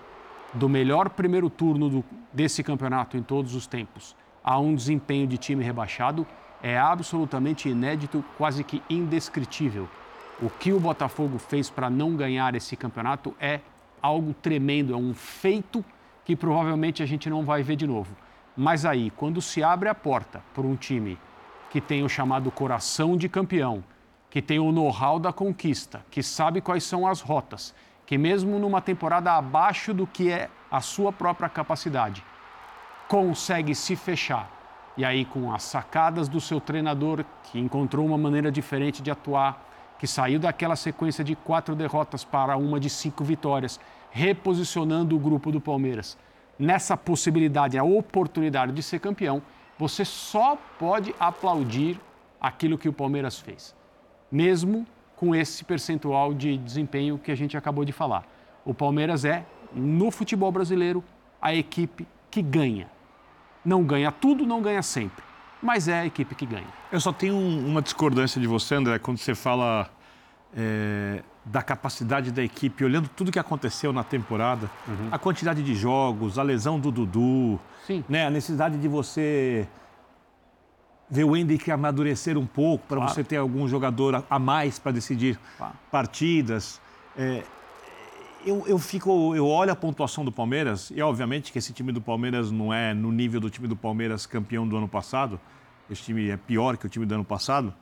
do 0.55 0.69
melhor 0.69 1.11
primeiro 1.11 1.51
turno 1.51 1.89
do, 1.89 2.05
desse 2.33 2.63
campeonato 2.63 3.17
em 3.17 3.23
todos 3.23 3.55
os 3.55 3.67
tempos 3.67 4.17
a 4.49 4.59
um 4.59 4.75
desempenho 4.75 5.27
de 5.27 5.37
time 5.37 5.63
rebaixado 5.63 6.27
é 6.63 6.79
absolutamente 6.79 7.69
inédito, 7.69 8.25
quase 8.37 8.65
que 8.65 8.83
indescritível. 8.89 9.89
O 10.41 10.49
que 10.49 10.73
o 10.73 10.81
Botafogo 10.81 11.39
fez 11.39 11.69
para 11.69 11.91
não 11.91 12.17
ganhar 12.17 12.55
esse 12.55 12.77
campeonato 12.77 13.35
é 13.39 13.61
algo 14.01 14.33
tremendo, 14.33 14.95
é 14.95 14.97
um 14.97 15.13
feito 15.13 15.85
que 16.25 16.35
provavelmente 16.35 17.03
a 17.03 17.07
gente 17.07 17.29
não 17.29 17.45
vai 17.45 17.63
ver 17.63 17.77
de 17.77 17.87
novo. 17.87 18.17
Mas 18.57 18.85
aí, 18.85 19.11
quando 19.11 19.43
se 19.43 19.63
abre 19.63 19.89
a 19.89 19.95
porta 19.95 20.43
para 20.55 20.67
um 20.67 20.77
time 20.77 21.19
que 21.71 21.81
tem 21.81 22.03
o 22.03 22.09
chamado 22.09 22.51
coração 22.51 23.17
de 23.17 23.29
campeão, 23.29 23.85
que 24.31 24.43
tem 24.43 24.59
o 24.59 24.73
know-how 24.73 25.19
da 25.19 25.33
conquista, 25.33 26.05
que 26.11 26.23
sabe 26.23 26.61
quais 26.61 26.85
são 26.85 27.07
as 27.07 27.21
rotas, 27.21 27.75
que, 28.09 28.17
mesmo 28.17 28.59
numa 28.59 28.81
temporada 28.81 29.33
abaixo 29.35 29.93
do 29.93 30.07
que 30.07 30.33
é 30.33 30.49
a 30.71 30.81
sua 30.81 31.13
própria 31.13 31.47
capacidade, 31.47 32.25
consegue 33.07 33.75
se 33.75 33.95
fechar. 33.97 34.51
E 34.97 35.05
aí, 35.05 35.27
com 35.27 35.53
as 35.53 35.63
sacadas 35.65 36.27
do 36.27 36.41
seu 36.41 36.59
treinador, 36.59 37.23
que 37.43 37.59
encontrou 37.59 38.07
uma 38.07 38.17
maneira 38.17 38.51
diferente 38.51 39.03
de 39.03 39.11
atuar, 39.11 39.63
que 39.99 40.07
saiu 40.07 40.41
daquela 40.41 40.75
sequência 40.75 41.23
de 41.23 41.37
quatro 41.37 41.77
derrotas 41.77 42.25
para 42.25 42.57
uma 42.57 42.81
de 42.81 42.89
cinco 42.89 43.23
vitórias, 43.23 43.79
reposicionando 44.11 45.15
o 45.15 45.19
grupo 45.19 45.53
do 45.53 45.61
Palmeiras. 45.61 46.17
Nessa 46.59 46.97
possibilidade, 46.97 47.77
a 47.77 47.85
oportunidade 47.85 48.73
de 48.73 48.83
ser 48.83 49.01
campeão, 49.01 49.43
você 49.77 50.03
só 50.03 50.57
pode 50.79 51.15
aplaudir 51.21 52.01
aquilo 52.41 52.79
que 52.79 52.89
o 52.89 52.93
Palmeiras 52.93 53.39
fez. 53.39 53.77
Mesmo 54.33 54.87
com 55.19 55.35
esse 55.35 55.65
percentual 55.65 56.33
de 56.33 56.57
desempenho 56.57 57.19
que 57.19 57.33
a 57.33 57.35
gente 57.35 57.57
acabou 57.57 57.85
de 57.85 57.93
falar. 57.93 58.25
O 58.65 58.73
Palmeiras 58.73 59.25
é, 59.25 59.45
no 59.75 60.13
futebol 60.13 60.53
brasileiro, 60.53 61.03
a 61.43 61.53
equipe 61.53 62.07
que 62.31 62.41
ganha. 62.41 62.89
Não 63.65 63.83
ganha 63.83 64.13
tudo, 64.13 64.47
não 64.47 64.63
ganha 64.63 64.81
sempre, 64.81 65.25
mas 65.61 65.89
é 65.89 66.01
a 66.01 66.07
equipe 66.07 66.35
que 66.37 66.47
ganha. 66.47 66.69
Eu 66.93 67.01
só 67.01 67.13
tenho 67.13 67.37
uma 67.37 67.83
discordância 67.83 68.41
de 68.41 68.47
você, 68.47 68.77
André, 68.77 68.99
quando 69.01 69.19
você 69.19 69.35
fala 69.35 69.91
é, 70.57 71.23
da 71.45 71.63
capacidade 71.63 72.31
da 72.31 72.43
equipe, 72.43 72.85
olhando 72.85 73.09
tudo 73.09 73.33
que 73.33 73.41
aconteceu 73.41 73.93
na 73.93 74.05
temporada, 74.05 74.71
uhum. 74.87 75.09
a 75.11 75.19
quantidade 75.19 75.65
de 75.65 75.75
jogos, 75.75 76.39
a 76.39 76.45
lesão 76.45 76.79
do 76.79 76.93
Dudu, 76.93 77.59
Sim. 77.85 78.05
Né, 78.09 78.25
a 78.25 78.31
necessidade 78.31 78.79
de 78.79 78.87
você 78.87 79.67
ver 81.11 81.25
o 81.25 81.37
Hendrick 81.37 81.71
amadurecer 81.71 82.37
um 82.37 82.47
pouco 82.47 82.87
para 82.87 82.99
claro. 82.99 83.13
você 83.13 83.25
ter 83.25 83.37
algum 83.37 83.67
jogador 83.67 84.25
a 84.29 84.39
mais 84.39 84.79
para 84.79 84.93
decidir 84.93 85.39
claro. 85.57 85.75
partidas. 85.91 86.81
É, 87.17 87.43
eu, 88.45 88.65
eu 88.67 88.79
fico, 88.79 89.35
eu 89.35 89.47
olho 89.47 89.73
a 89.73 89.77
pontuação 89.77 90.25
do 90.25 90.31
Palmeiras 90.31 90.91
e 90.95 91.01
obviamente 91.03 91.51
que 91.51 91.59
esse 91.59 91.73
time 91.73 91.93
do 91.93 92.01
Palmeiras 92.01 92.51
não 92.51 92.73
é 92.73 92.95
no 92.95 93.11
nível 93.11 93.41
do 93.41 93.51
time 93.51 93.67
do 93.67 93.77
Palmeiras 93.77 94.27
campeão 94.27 94.67
do 94.69 94.77
ano 94.77 94.89
passado. 94.89 95.41
Esse 95.91 96.03
time 96.03 96.29
é 96.29 96.37
pior 96.37 96.77
que 96.77 96.87
o 96.87 96.89
time 96.89 97.07
do 97.07 97.15
ano 97.15 97.25
passado. 97.25 97.73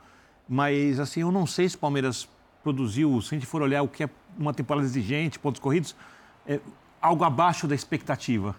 Mas 0.49 1.01
assim, 1.01 1.21
eu 1.21 1.33
não 1.33 1.47
sei 1.47 1.69
se 1.69 1.77
o 1.77 1.79
Palmeiras 1.79 2.29
produziu, 2.63 3.21
se 3.21 3.35
a 3.35 3.39
gente 3.39 3.47
for 3.47 3.63
olhar 3.63 3.83
o 3.83 3.89
que 3.89 4.05
é 4.05 4.11
uma 4.39 4.55
temporada 4.55 4.87
exigente, 4.87 5.39
pontos 5.39 5.61
corridos, 5.61 5.95
é 6.47 6.61
algo 7.01 7.25
abaixo 7.25 7.67
da 7.67 7.75
expectativa. 7.75 8.55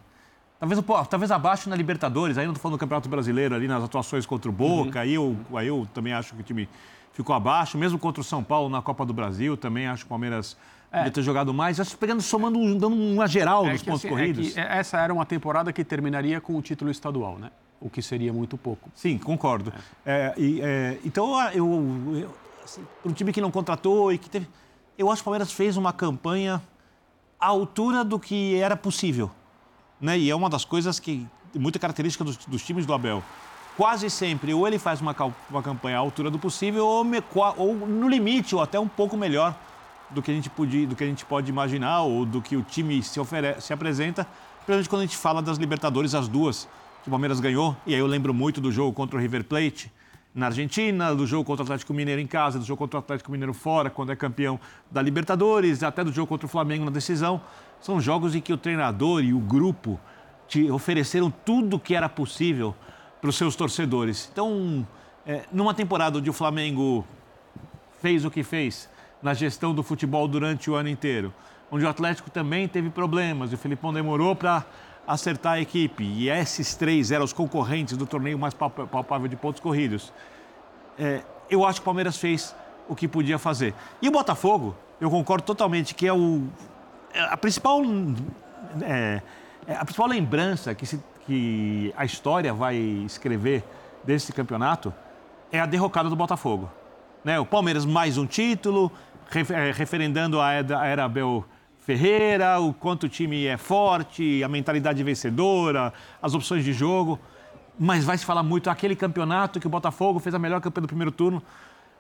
Talvez, 0.60 0.82
talvez 1.10 1.32
abaixo 1.32 1.70
na 1.70 1.76
Libertadores, 1.76 2.36
não 2.36 2.46
estou 2.46 2.56
falando 2.56 2.78
do 2.78 2.80
Campeonato 2.80 3.08
Brasileiro, 3.08 3.54
ali 3.54 3.67
nas 3.67 3.84
atuações 3.84 4.26
contra 4.26 4.50
o 4.50 4.54
Boca, 4.54 4.98
uhum. 4.98 5.02
aí, 5.04 5.13
eu, 5.13 5.38
aí 5.54 5.67
eu 5.67 5.88
também 5.93 6.13
acho 6.13 6.34
que 6.34 6.41
o 6.41 6.43
time 6.43 6.67
ficou 7.13 7.36
abaixo, 7.36 7.78
mesmo 7.78 8.00
contra 8.00 8.22
o 8.22 8.24
São 8.24 8.43
Paulo 8.43 8.67
na 8.67 8.82
Copa 8.82 9.06
do 9.06 9.13
Brasil, 9.13 9.56
também 9.56 9.88
acho 9.88 10.04
que 10.04 10.08
o 10.08 10.10
Palmeiras 10.10 10.58
é. 10.91 10.98
podia 10.98 11.12
ter 11.12 11.22
jogado 11.22 11.54
mais. 11.54 11.80
Acho 11.80 11.96
pegando, 11.98 12.22
somando, 12.22 12.60
dando 12.76 12.96
uma 12.96 13.28
geral 13.28 13.67
é 13.67 13.74
nos 13.74 13.84
pontos 13.84 14.00
assim, 14.00 14.08
é 14.08 14.10
corridos. 14.10 14.58
É 14.58 14.80
essa 14.80 15.00
era 15.00 15.13
uma 15.13 15.26
temporada 15.26 15.72
que 15.72 15.84
terminaria 15.84 16.41
com 16.41 16.56
o 16.56 16.62
título 16.62 16.89
estadual, 16.89 17.38
né? 17.38 17.52
O 17.80 17.89
que 17.89 18.02
seria 18.02 18.34
muito 18.34 18.58
pouco. 18.58 18.89
Sim, 18.96 19.20
concordo. 19.20 19.72
É. 20.04 20.34
E, 20.38 20.62
então, 21.06 21.39
eu, 21.52 22.15
eu 22.15 22.36
assim, 22.63 22.84
um 23.06 23.12
time 23.12 23.32
que 23.32 23.39
não 23.39 23.52
contratou 23.52 24.12
e 24.12 24.17
que 24.17 24.30
teve. 24.30 24.48
Eu 24.98 25.12
acho 25.12 25.22
que 25.22 25.24
o 25.24 25.26
Palmeiras 25.26 25.52
fez 25.52 25.78
uma 25.78 25.93
campanha 25.93 26.60
à 27.39 27.48
altura 27.48 28.04
do 28.04 28.20
que 28.20 28.56
era 28.56 28.76
possível. 28.76 29.30
Né? 29.99 30.17
E 30.19 30.29
é 30.29 30.36
uma 30.36 30.49
das 30.49 30.65
coisas 30.65 30.99
que. 30.99 31.25
muita 31.55 31.79
característica 31.79 32.23
dos, 32.23 32.38
dos 32.38 32.63
times 32.63 32.86
do 32.86 32.93
Abel 32.93 33.23
quase 33.77 34.10
sempre 34.10 34.51
ou 34.55 34.67
ele 34.67 34.79
faz 34.79 34.99
uma, 35.01 35.15
uma 35.51 35.62
campanha 35.62 35.97
à 35.97 35.99
altura 35.99 36.31
do 36.31 36.39
possível 36.39 36.83
ou, 36.83 37.03
me, 37.03 37.23
ou, 37.57 37.75
no 37.75 38.10
limite 38.10 38.55
ou 38.55 38.62
até 38.62 38.79
um 38.79 38.88
pouco 38.88 39.15
melhor 39.15 39.55
do 40.10 40.19
que 40.19 40.31
a 40.31 40.33
gente 40.33 40.49
pode, 40.49 40.88
do 40.88 40.95
que 40.95 41.03
a 41.03 41.07
gente 41.07 41.23
pode 41.23 41.51
imaginar 41.51 42.01
ou 42.01 42.25
do 42.25 42.41
que 42.41 42.55
o 42.55 42.63
time 42.63 43.03
se, 43.03 43.19
oferece, 43.19 43.67
se 43.67 43.73
apresenta, 43.73 44.25
principalmente 44.65 44.89
quando 44.89 45.01
a 45.01 45.05
gente 45.05 45.17
fala 45.17 45.43
das 45.43 45.60
Libertadores, 45.60 46.15
as 46.15 46.27
duas 46.27 46.67
que 47.03 47.10
o 47.10 47.12
Palmeiras 47.12 47.39
ganhou, 47.39 47.77
e 47.86 47.93
aí 47.93 47.99
eu 47.99 48.07
lembro 48.07 48.33
muito 48.33 48.60
do 48.60 48.71
jogo 48.71 48.93
contra 48.93 49.15
o 49.15 49.21
River 49.21 49.43
Plate 49.43 49.91
na 50.33 50.47
Argentina, 50.47 51.15
do 51.15 51.25
jogo 51.25 51.43
contra 51.43 51.63
o 51.63 51.65
Atlético 51.65 51.93
Mineiro 51.93 52.21
em 52.21 52.27
casa, 52.27 52.60
do 52.60 52.65
jogo 52.65 52.79
contra 52.79 52.97
o 52.97 52.99
Atlético 52.99 53.31
Mineiro 53.31 53.53
fora, 53.53 53.89
quando 53.89 54.12
é 54.12 54.15
campeão 54.15 54.60
da 54.89 55.01
Libertadores, 55.01 55.83
até 55.83 56.03
do 56.03 56.12
jogo 56.12 56.27
contra 56.27 56.45
o 56.45 56.49
Flamengo 56.49 56.86
na 56.86 56.91
decisão. 56.91 57.41
São 57.79 57.99
jogos 58.01 58.35
em 58.35 58.41
que 58.41 58.51
o 58.51 58.57
treinador 58.57 59.23
e 59.23 59.33
o 59.33 59.39
grupo 59.39 59.99
te 60.47 60.69
ofereceram 60.71 61.31
tudo 61.31 61.75
o 61.75 61.79
que 61.79 61.95
era 61.95 62.07
possível 62.07 62.75
para 63.19 63.29
os 63.29 63.35
seus 63.35 63.55
torcedores. 63.55 64.29
Então, 64.31 64.87
é, 65.25 65.43
numa 65.51 65.73
temporada 65.73 66.17
onde 66.17 66.29
o 66.29 66.33
Flamengo 66.33 67.05
fez 68.01 68.23
o 68.23 68.31
que 68.31 68.43
fez 68.43 68.89
na 69.21 69.33
gestão 69.33 69.73
do 69.73 69.83
futebol 69.83 70.27
durante 70.27 70.69
o 70.69 70.75
ano 70.75 70.89
inteiro, 70.89 71.33
onde 71.71 71.83
o 71.83 71.89
Atlético 71.89 72.29
também 72.29 72.67
teve 72.67 72.89
problemas, 72.89 73.51
e 73.51 73.55
o 73.55 73.57
Felipão 73.57 73.91
demorou 73.91 74.35
para 74.35 74.65
acertar 75.05 75.53
a 75.53 75.61
equipe, 75.61 76.03
e 76.03 76.29
esses 76.29 76.75
três 76.75 77.11
eram 77.11 77.25
os 77.25 77.33
concorrentes 77.33 77.97
do 77.97 78.05
torneio 78.05 78.37
mais 78.37 78.53
palpável 78.53 79.27
de 79.27 79.35
pontos 79.35 79.59
corridos, 79.59 80.13
é, 80.99 81.23
eu 81.49 81.65
acho 81.65 81.79
que 81.79 81.83
o 81.83 81.85
Palmeiras 81.85 82.17
fez 82.17 82.55
o 82.87 82.95
que 82.95 83.07
podia 83.07 83.37
fazer. 83.37 83.73
E 84.01 84.07
o 84.07 84.11
Botafogo, 84.11 84.75
eu 84.99 85.09
concordo 85.09 85.45
totalmente 85.45 85.95
que 85.95 86.07
é 86.07 86.13
o 86.13 86.43
a 87.19 87.38
principal 87.38 87.82
é, 88.82 89.21
é, 89.67 89.73
a 89.75 89.84
principal 89.84 90.08
lembrança 90.08 90.73
que, 90.73 90.86
se, 90.86 90.99
que 91.25 91.93
a 91.97 92.06
história 92.06 92.53
vai 92.53 92.75
escrever 92.75 93.63
desse 94.03 94.32
campeonato 94.32 94.93
é 95.51 95.60
a 95.60 95.65
derrocada 95.65 96.10
do 96.10 96.15
Botafogo. 96.15 96.71
Né? 97.23 97.39
O 97.39 97.45
Palmeiras 97.45 97.86
mais 97.86 98.17
um 98.17 98.25
título, 98.25 98.91
é, 99.34 99.71
referendando 99.71 100.39
a 100.39 100.51
era 100.51 101.12
Ferreira, 101.80 102.60
o 102.60 102.73
quanto 102.73 103.03
o 103.03 103.10
time 103.10 103.45
é 103.45 103.58
forte, 103.58 104.43
a 104.43 104.47
mentalidade 104.47 105.01
vencedora, 105.03 105.93
as 106.21 106.34
opções 106.34 106.63
de 106.63 106.73
jogo. 106.73 107.19
Mas 107.80 108.03
vai 108.03 108.17
se 108.17 108.25
falar 108.25 108.43
muito 108.43 108.69
aquele 108.69 108.95
campeonato 108.95 109.60
que 109.60 109.67
o 109.67 109.69
Botafogo 109.69 110.19
fez 110.19 110.34
a 110.34 110.39
melhor 110.39 110.60
campanha 110.60 110.84
do 110.84 110.88
primeiro 110.88 111.12
turno. 111.12 111.41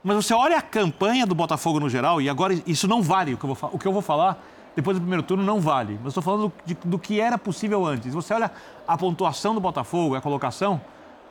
Mas 0.03 0.15
você 0.15 0.33
olha 0.33 0.57
a 0.57 0.61
campanha 0.61 1.25
do 1.25 1.35
Botafogo 1.35 1.79
no 1.79 1.89
geral, 1.89 2.21
e 2.21 2.29
agora 2.29 2.53
isso 2.65 2.87
não 2.87 3.01
vale 3.01 3.33
o 3.33 3.37
que 3.37 3.43
eu 3.43 3.53
vou, 3.53 3.69
o 3.73 3.79
que 3.79 3.87
eu 3.87 3.93
vou 3.93 4.01
falar 4.01 4.41
depois 4.77 4.95
do 4.95 5.01
primeiro 5.01 5.23
turno 5.23 5.43
não 5.43 5.59
vale. 5.59 5.97
Mas 6.03 6.09
estou 6.09 6.21
falando 6.21 6.49
do, 6.49 6.53
de, 6.63 6.77
do, 6.85 6.99
que 6.99 7.19
era 7.19 7.35
possível 7.35 7.83
antes. 7.83 8.13
Você 8.13 8.31
olha 8.31 8.51
a 8.87 8.95
pontuação 8.95 9.55
do 9.55 9.59
Botafogo, 9.59 10.13
a 10.13 10.21
colocação, 10.21 10.79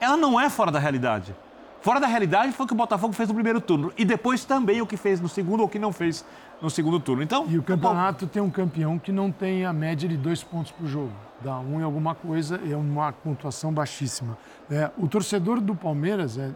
ela 0.01 0.17
não 0.17 0.39
é 0.39 0.51
fora 0.51 0.73
da 0.73 0.81
realidade. 0.81 1.33
Fora 1.81 2.01
da 2.01 2.09
realidade 2.09 2.51
foi 2.51 2.65
o 2.65 2.67
que 2.67 2.73
o 2.73 2.77
Botafogo 2.77 3.13
fez 3.13 3.29
no 3.29 3.35
primeiro 3.37 3.61
turno. 3.61 3.93
E 3.97 4.05
depois 4.05 4.45
também 4.45 4.83
o 4.83 4.87
que 4.87 4.97
fez 4.97 5.21
no 5.21 5.29
segundo 5.29 5.61
ou 5.61 5.67
o 5.67 5.69
que 5.69 5.79
não 5.79 5.93
fez 5.93 6.25
no 6.61 6.69
segundo 6.69 6.99
turno. 6.99 7.23
Então, 7.23 7.47
e 7.49 7.57
o 7.57 7.63
campeonato 7.63 8.27
tem 8.27 8.43
um 8.43 8.51
campeão 8.51 8.99
que 8.99 9.13
não 9.13 9.31
tem 9.31 9.65
a 9.65 9.73
média 9.73 10.09
de 10.09 10.17
dois 10.17 10.43
pontos 10.43 10.73
por 10.73 10.89
jogo. 10.89 11.13
Dá 11.41 11.57
um 11.61 11.79
em 11.79 11.85
alguma 11.85 12.17
coisa, 12.17 12.61
é 12.69 12.75
uma 12.75 13.13
pontuação 13.13 13.73
baixíssima. 13.73 14.37
É, 14.69 14.91
o 14.99 15.07
torcedor 15.07 15.61
do 15.61 15.77
Palmeiras 15.77 16.37
é, 16.37 16.51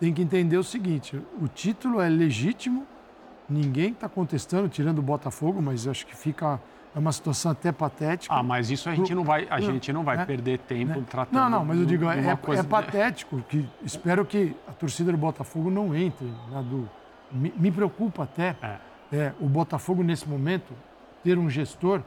tem 0.00 0.14
que 0.14 0.22
entender 0.22 0.56
o 0.56 0.64
seguinte: 0.64 1.20
o 1.38 1.46
título 1.46 2.00
é 2.00 2.08
legítimo 2.08 2.86
Ninguém 3.48 3.92
está 3.92 4.08
contestando, 4.08 4.68
tirando 4.68 4.98
o 4.98 5.02
Botafogo, 5.02 5.60
mas 5.60 5.86
acho 5.86 6.06
que 6.06 6.16
fica 6.16 6.60
é 6.94 6.98
uma 6.98 7.12
situação 7.12 7.52
até 7.52 7.72
patética. 7.72 8.34
Ah, 8.34 8.42
mas 8.42 8.70
isso 8.70 8.88
a 8.88 8.94
gente 8.94 9.14
não 9.14 9.24
vai, 9.24 9.46
a 9.48 9.60
gente 9.60 9.92
não 9.92 10.04
vai 10.04 10.18
é, 10.18 10.24
perder 10.26 10.58
tempo 10.58 10.98
é, 10.98 11.02
tratando. 11.02 11.40
Não, 11.40 11.50
não, 11.50 11.64
mas 11.64 11.78
eu 11.78 11.86
digo, 11.86 12.04
é, 12.08 12.18
é 12.18 12.62
patético 12.62 13.40
que 13.48 13.66
espero 13.82 14.26
que 14.26 14.54
a 14.68 14.72
torcida 14.72 15.10
do 15.10 15.16
Botafogo 15.16 15.70
não 15.70 15.94
entre 15.96 16.30
na 16.50 16.60
do. 16.60 16.88
Me, 17.30 17.52
me 17.56 17.72
preocupa 17.72 18.24
até 18.24 18.54
é. 18.62 18.78
é. 19.10 19.32
o 19.40 19.48
Botafogo 19.48 20.02
nesse 20.02 20.28
momento 20.28 20.74
ter 21.24 21.38
um 21.38 21.48
gestor 21.48 22.02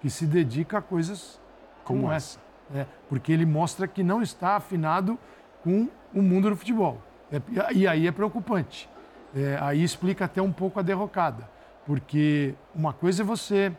que 0.00 0.08
se 0.08 0.24
dedica 0.24 0.78
a 0.78 0.82
coisas 0.82 1.40
como, 1.82 2.02
como 2.02 2.12
essa, 2.12 2.38
é, 2.72 2.86
porque 3.08 3.32
ele 3.32 3.44
mostra 3.44 3.88
que 3.88 4.04
não 4.04 4.22
está 4.22 4.54
afinado 4.54 5.18
com 5.64 5.88
o 6.14 6.22
mundo 6.22 6.48
do 6.48 6.56
futebol. 6.56 7.02
É, 7.32 7.40
e 7.74 7.88
aí 7.88 8.06
é 8.06 8.12
preocupante. 8.12 8.88
É, 9.34 9.58
aí 9.60 9.82
explica 9.82 10.26
até 10.26 10.42
um 10.42 10.52
pouco 10.52 10.78
a 10.78 10.82
derrocada, 10.82 11.48
porque 11.86 12.54
uma 12.74 12.92
coisa 12.92 13.22
é 13.22 13.24
você. 13.24 13.72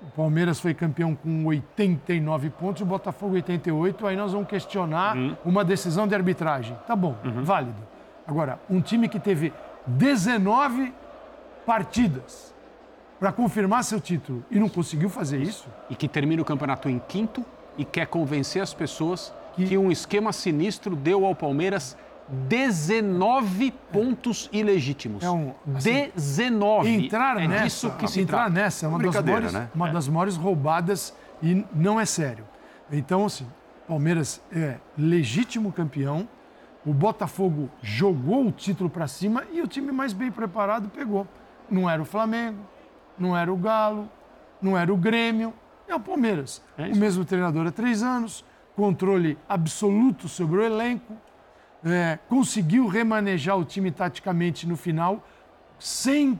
O 0.00 0.10
Palmeiras 0.12 0.60
foi 0.60 0.74
campeão 0.74 1.14
com 1.14 1.46
89 1.46 2.50
pontos, 2.50 2.82
o 2.82 2.86
Botafogo 2.86 3.34
88, 3.34 4.06
aí 4.06 4.16
nós 4.16 4.32
vamos 4.32 4.48
questionar 4.48 5.16
uhum. 5.16 5.36
uma 5.44 5.64
decisão 5.64 6.06
de 6.06 6.14
arbitragem. 6.14 6.76
Tá 6.86 6.94
bom, 6.94 7.16
uhum. 7.24 7.42
válido. 7.42 7.82
Agora, 8.26 8.60
um 8.70 8.80
time 8.80 9.08
que 9.08 9.18
teve 9.18 9.52
19 9.86 10.92
partidas 11.66 12.54
para 13.18 13.32
confirmar 13.32 13.82
seu 13.82 14.00
título 14.00 14.44
e 14.50 14.58
não 14.58 14.68
conseguiu 14.68 15.08
fazer 15.08 15.40
isso. 15.40 15.68
E 15.90 15.96
que 15.96 16.06
termina 16.06 16.40
o 16.42 16.44
campeonato 16.44 16.88
em 16.88 17.00
quinto 17.08 17.44
e 17.76 17.84
quer 17.84 18.06
convencer 18.06 18.62
as 18.62 18.72
pessoas 18.72 19.32
que, 19.54 19.66
que 19.66 19.78
um 19.78 19.90
esquema 19.90 20.32
sinistro 20.32 20.94
deu 20.94 21.24
ao 21.24 21.34
Palmeiras 21.34 21.96
19 22.28 23.70
pontos 23.92 24.48
ilegítimos. 24.52 25.22
É 25.22 25.30
um, 25.30 25.54
assim, 25.74 26.10
19. 26.14 26.88
Entrar 26.88 27.40
é 27.40 27.48
nessa, 27.48 27.64
disso 27.64 27.90
que 27.92 28.06
se 28.06 28.20
entrar 28.20 28.38
trata. 28.38 28.50
nessa 28.50 28.86
é 28.86 28.88
uma, 28.88 28.98
das 28.98 29.24
maiores, 29.24 29.52
né? 29.52 29.70
uma 29.74 29.88
é. 29.88 29.92
das 29.92 30.08
maiores 30.08 30.36
roubadas 30.36 31.14
e 31.42 31.64
não 31.74 31.98
é 31.98 32.04
sério. 32.04 32.44
Então, 32.92 33.24
assim, 33.24 33.46
Palmeiras 33.86 34.42
é 34.52 34.76
legítimo 34.96 35.72
campeão. 35.72 36.28
O 36.84 36.92
Botafogo 36.92 37.70
jogou 37.82 38.46
o 38.46 38.52
título 38.52 38.88
para 38.88 39.08
cima 39.08 39.44
e 39.52 39.60
o 39.60 39.66
time 39.66 39.90
mais 39.90 40.12
bem 40.12 40.30
preparado 40.30 40.88
pegou. 40.88 41.26
Não 41.70 41.88
era 41.88 42.00
o 42.00 42.04
Flamengo, 42.04 42.60
não 43.18 43.36
era 43.36 43.52
o 43.52 43.56
Galo, 43.56 44.08
não 44.60 44.76
era 44.76 44.92
o 44.92 44.96
Grêmio, 44.96 45.52
é 45.86 45.94
o 45.94 46.00
Palmeiras. 46.00 46.62
É 46.76 46.86
o 46.88 46.96
mesmo 46.96 47.24
treinador 47.24 47.66
há 47.66 47.70
três 47.70 48.02
anos, 48.02 48.44
controle 48.76 49.36
absoluto 49.48 50.28
sobre 50.28 50.60
o 50.60 50.64
elenco 50.64 51.14
é, 51.84 52.18
conseguiu 52.28 52.86
remanejar 52.86 53.56
o 53.56 53.64
time 53.64 53.90
taticamente 53.90 54.66
no 54.66 54.76
final, 54.76 55.26
sem 55.78 56.38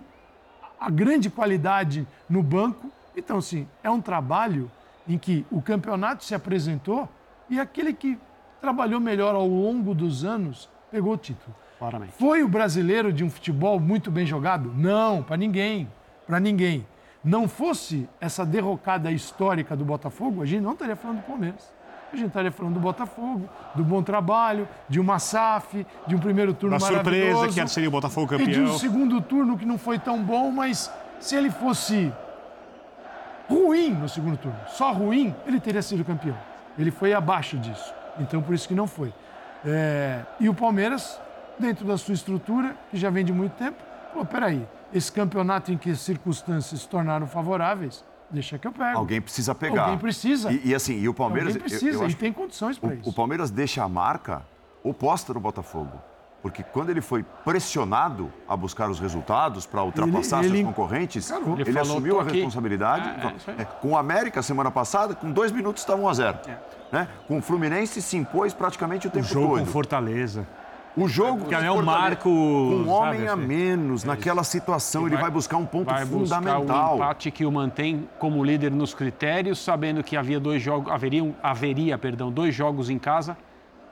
a 0.78 0.90
grande 0.90 1.30
qualidade 1.30 2.06
no 2.28 2.42
banco. 2.42 2.90
Então, 3.16 3.40
sim, 3.40 3.66
é 3.82 3.90
um 3.90 4.00
trabalho 4.00 4.70
em 5.08 5.18
que 5.18 5.44
o 5.50 5.62
campeonato 5.62 6.24
se 6.24 6.34
apresentou 6.34 7.08
e 7.48 7.58
aquele 7.58 7.92
que 7.92 8.18
trabalhou 8.60 9.00
melhor 9.00 9.34
ao 9.34 9.46
longo 9.46 9.94
dos 9.94 10.24
anos 10.24 10.68
pegou 10.90 11.14
o 11.14 11.16
título. 11.16 11.54
Claramente. 11.78 12.12
Foi 12.18 12.42
o 12.42 12.48
brasileiro 12.48 13.12
de 13.12 13.22
um 13.22 13.30
futebol 13.30 13.78
muito 13.78 14.10
bem 14.10 14.26
jogado? 14.26 14.72
Não, 14.74 15.22
para 15.22 15.36
ninguém. 15.36 15.88
Para 16.26 16.40
ninguém. 16.40 16.84
Não 17.22 17.48
fosse 17.48 18.08
essa 18.20 18.44
derrocada 18.44 19.10
histórica 19.10 19.76
do 19.76 19.84
Botafogo, 19.84 20.42
a 20.42 20.46
gente 20.46 20.62
não 20.62 20.72
estaria 20.72 20.96
falando 20.96 21.18
do 21.18 21.22
Palmeiras 21.22 21.77
a 22.12 22.16
gente 22.16 22.28
estaria 22.28 22.50
falando 22.50 22.74
do 22.74 22.80
Botafogo, 22.80 23.48
do 23.74 23.84
bom 23.84 24.02
trabalho, 24.02 24.68
de 24.88 24.98
uma 24.98 25.18
SAF, 25.18 25.86
de 26.06 26.14
um 26.14 26.18
primeiro 26.18 26.54
turno 26.54 26.78
da 26.78 26.84
maravilhoso. 26.84 27.42
surpresa 27.42 27.62
que 27.62 27.70
seria 27.70 27.88
o 27.88 27.92
Botafogo 27.92 28.28
campeão. 28.28 28.48
E 28.48 28.52
de 28.52 28.60
um 28.60 28.78
segundo 28.78 29.20
turno 29.20 29.58
que 29.58 29.66
não 29.66 29.78
foi 29.78 29.98
tão 29.98 30.22
bom, 30.22 30.50
mas 30.50 30.90
se 31.20 31.36
ele 31.36 31.50
fosse 31.50 32.12
ruim 33.48 33.90
no 33.90 34.08
segundo 34.08 34.36
turno, 34.36 34.58
só 34.68 34.92
ruim, 34.92 35.34
ele 35.46 35.60
teria 35.60 35.82
sido 35.82 36.04
campeão. 36.04 36.36
Ele 36.78 36.90
foi 36.90 37.12
abaixo 37.12 37.56
disso. 37.58 37.92
Então, 38.18 38.42
por 38.42 38.54
isso 38.54 38.66
que 38.68 38.74
não 38.74 38.86
foi. 38.86 39.12
É... 39.64 40.22
E 40.38 40.48
o 40.48 40.54
Palmeiras, 40.54 41.20
dentro 41.58 41.86
da 41.86 41.96
sua 41.96 42.14
estrutura, 42.14 42.76
que 42.90 42.96
já 42.96 43.10
vem 43.10 43.24
de 43.24 43.32
muito 43.32 43.52
tempo, 43.52 43.76
falou, 44.12 44.24
peraí, 44.24 44.66
esse 44.92 45.10
campeonato 45.10 45.72
em 45.72 45.76
que 45.76 45.90
as 45.90 46.00
circunstâncias 46.00 46.82
se 46.82 46.88
tornaram 46.88 47.26
favoráveis, 47.26 48.04
Deixa 48.30 48.58
que 48.58 48.66
eu 48.66 48.72
pego. 48.72 48.98
Alguém 48.98 49.20
precisa 49.20 49.54
pegar. 49.54 49.84
Alguém 49.84 49.98
precisa. 49.98 50.52
E, 50.52 50.68
e 50.68 50.74
assim, 50.74 50.98
e 50.98 51.08
o 51.08 51.14
Palmeiras. 51.14 51.54
Alguém 51.54 51.68
precisa, 51.68 52.04
eu, 52.04 52.08
eu 52.08 52.14
tem 52.14 52.32
condições 52.32 52.78
para 52.78 52.94
isso. 52.94 53.08
O 53.08 53.12
Palmeiras 53.12 53.50
deixa 53.50 53.82
a 53.82 53.88
marca 53.88 54.42
oposta 54.82 55.32
do 55.32 55.40
Botafogo. 55.40 56.00
Porque 56.40 56.62
quando 56.62 56.90
ele 56.90 57.00
foi 57.00 57.24
pressionado 57.44 58.32
a 58.48 58.56
buscar 58.56 58.88
os 58.88 59.00
resultados 59.00 59.66
para 59.66 59.82
ultrapassar 59.82 60.44
ele, 60.44 60.58
seus 60.58 60.66
concorrentes, 60.66 61.30
ele, 61.30 61.62
ele 61.66 61.78
assumiu 61.78 62.20
a 62.20 62.22
responsabilidade. 62.22 63.08
É, 63.08 63.62
é, 63.62 63.64
com 63.64 63.90
o 63.90 63.96
América, 63.96 64.40
semana 64.40 64.70
passada, 64.70 65.16
com 65.16 65.32
dois 65.32 65.50
minutos 65.50 65.82
estava 65.82 66.00
1 66.00 66.08
a 66.08 66.14
0 66.14 66.38
é. 66.46 66.58
né? 66.92 67.08
Com 67.26 67.38
o 67.38 67.42
Fluminense 67.42 68.00
se 68.00 68.16
impôs 68.16 68.54
praticamente 68.54 69.08
o 69.08 69.10
tempo 69.10 69.26
o 69.26 69.28
jogo 69.28 69.48
todo. 69.56 69.66
com 69.66 69.66
Fortaleza. 69.66 70.46
O 70.96 71.06
jogo 71.06 71.46
Que 71.46 71.54
é 71.54 71.70
o 71.70 71.74
um 71.74 71.82
marco. 71.82 72.28
um 72.28 72.78
sabe, 72.78 72.90
homem 72.90 73.28
a 73.28 73.34
assim. 73.34 73.46
menos 73.46 74.04
naquela 74.04 74.42
situação, 74.42 75.06
ele 75.06 75.16
vai 75.16 75.30
buscar 75.30 75.56
um 75.56 75.66
ponto 75.66 75.86
vai 75.86 76.04
buscar 76.04 76.36
fundamental. 76.40 76.92
um 76.92 76.96
empate 76.96 77.30
que 77.30 77.44
o 77.44 77.52
mantém 77.52 78.08
como 78.18 78.42
líder 78.44 78.70
nos 78.70 78.94
critérios, 78.94 79.58
sabendo 79.62 80.02
que 80.02 80.16
havia 80.16 80.40
dois 80.40 80.62
jogos, 80.62 80.92
haveriam, 80.92 81.34
haveria, 81.42 81.96
perdão, 81.98 82.32
dois 82.32 82.54
jogos 82.54 82.90
em 82.90 82.98
casa 82.98 83.36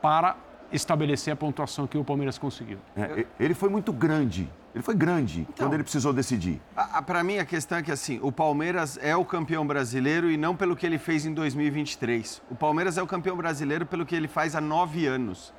para 0.02 0.36
estabelecer 0.72 1.32
a 1.32 1.36
pontuação 1.36 1.86
que 1.86 1.96
o 1.96 2.04
Palmeiras 2.04 2.38
conseguiu. 2.38 2.78
É, 2.96 3.24
ele 3.38 3.54
foi 3.54 3.68
muito 3.68 3.92
grande. 3.92 4.48
Ele 4.74 4.82
foi 4.82 4.94
grande 4.94 5.48
quando 5.56 5.72
ele 5.72 5.82
precisou 5.82 6.12
decidir. 6.12 6.60
Para 7.06 7.24
mim, 7.24 7.38
a 7.38 7.46
questão 7.46 7.78
é 7.78 7.82
que 7.82 7.90
assim, 7.90 8.18
o 8.22 8.30
Palmeiras 8.30 8.98
é 9.00 9.16
o 9.16 9.24
campeão 9.24 9.66
brasileiro 9.66 10.30
e 10.30 10.36
não 10.36 10.54
pelo 10.54 10.76
que 10.76 10.84
ele 10.84 10.98
fez 10.98 11.24
em 11.24 11.32
2023. 11.32 12.42
O 12.50 12.54
Palmeiras 12.54 12.98
é 12.98 13.02
o 13.02 13.06
campeão 13.06 13.36
brasileiro 13.36 13.86
pelo 13.86 14.04
que 14.04 14.14
ele 14.14 14.28
faz 14.28 14.54
há 14.54 14.60
nove 14.60 15.06
anos. 15.06 15.54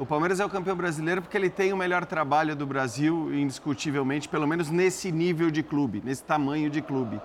O 0.00 0.06
Palmeiras 0.06 0.40
é 0.40 0.44
o 0.46 0.48
campeão 0.48 0.74
brasileiro 0.74 1.20
porque 1.20 1.36
ele 1.36 1.50
tem 1.50 1.74
o 1.74 1.76
melhor 1.76 2.06
trabalho 2.06 2.56
do 2.56 2.66
Brasil, 2.66 3.34
indiscutivelmente, 3.34 4.30
pelo 4.30 4.46
menos 4.46 4.70
nesse 4.70 5.12
nível 5.12 5.50
de 5.50 5.62
clube, 5.62 6.00
nesse 6.02 6.24
tamanho 6.24 6.70
de 6.70 6.80
clube. 6.80 7.20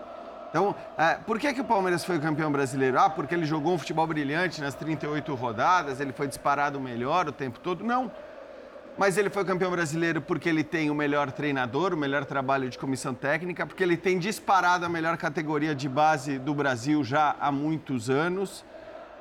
Então, 0.50 0.76
é, 0.98 1.14
por 1.14 1.40
que, 1.40 1.54
que 1.54 1.62
o 1.62 1.64
Palmeiras 1.64 2.04
foi 2.04 2.18
o 2.18 2.22
campeão 2.22 2.52
brasileiro? 2.52 3.00
Ah, 3.00 3.10
porque 3.10 3.34
ele 3.34 3.46
jogou 3.46 3.74
um 3.74 3.78
futebol 3.78 4.06
brilhante 4.06 4.60
nas 4.60 4.76
38 4.76 5.34
rodadas, 5.36 6.02
ele 6.02 6.12
foi 6.12 6.28
disparado 6.28 6.78
melhor 6.78 7.30
o 7.30 7.32
tempo 7.32 7.62
todo? 7.62 7.82
Não. 7.82 8.12
Mas 8.98 9.18
ele 9.18 9.30
foi 9.30 9.46
campeão 9.46 9.72
brasileiro 9.72 10.22
porque 10.22 10.50
ele 10.50 10.64
tem 10.64 10.90
o 10.90 10.96
melhor 10.96 11.32
treinador, 11.32 11.94
o 11.94 11.98
melhor 11.98 12.26
trabalho 12.26 12.70
de 12.70 12.78
comissão 12.78 13.14
técnica, 13.14 13.66
porque 13.66 13.84
ele 13.84 13.96
tem 13.96 14.20
disparado 14.20 14.86
a 14.86 14.90
melhor 14.90 15.16
categoria 15.16 15.74
de 15.74 15.88
base 15.88 16.38
do 16.38 16.54
Brasil 16.54 17.06
já 17.06 17.38
há 17.40 17.54
muitos 17.54 18.10
anos, 18.10 18.66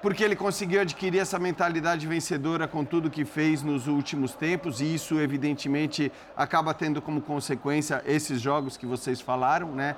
porque 0.05 0.23
ele 0.23 0.37
conseguiu 0.37 0.83
adquirir 0.83 1.19
essa 1.19 1.39
mentalidade 1.39 2.07
vencedora 2.07 2.69
com 2.69 2.85
tudo 2.85 3.09
que 3.09 3.25
fez 3.25 3.63
nos 3.63 3.89
últimos 3.89 4.35
tempos, 4.35 4.83
e 4.83 4.95
isso, 4.95 5.19
evidentemente, 5.19 6.13
acaba 6.37 6.75
tendo 6.75 7.01
como 7.01 7.23
consequência 7.23 8.03
esses 8.05 8.39
jogos 8.39 8.77
que 8.77 8.85
vocês 8.85 9.23
falaram, 9.23 9.75
né? 9.75 9.97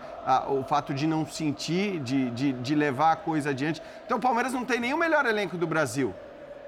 O 0.49 0.62
fato 0.62 0.95
de 0.95 1.09
não 1.09 1.27
sentir, 1.27 1.99
de, 1.99 2.31
de, 2.31 2.53
de 2.53 2.75
levar 2.77 3.11
a 3.11 3.16
coisa 3.16 3.51
adiante. 3.51 3.83
Então, 4.05 4.19
o 4.19 4.21
Palmeiras 4.21 4.53
não 4.53 4.64
tem 4.64 4.95
o 4.95 4.97
melhor 4.97 5.27
elenco 5.27 5.59
do 5.59 5.66
Brasil. 5.66 6.14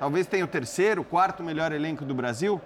Talvez 0.00 0.26
tenha 0.26 0.44
o 0.44 0.48
terceiro, 0.48 1.04
quarto 1.04 1.40
melhor 1.40 1.70
elenco 1.70 2.04
do 2.04 2.16
Brasil, 2.16 2.60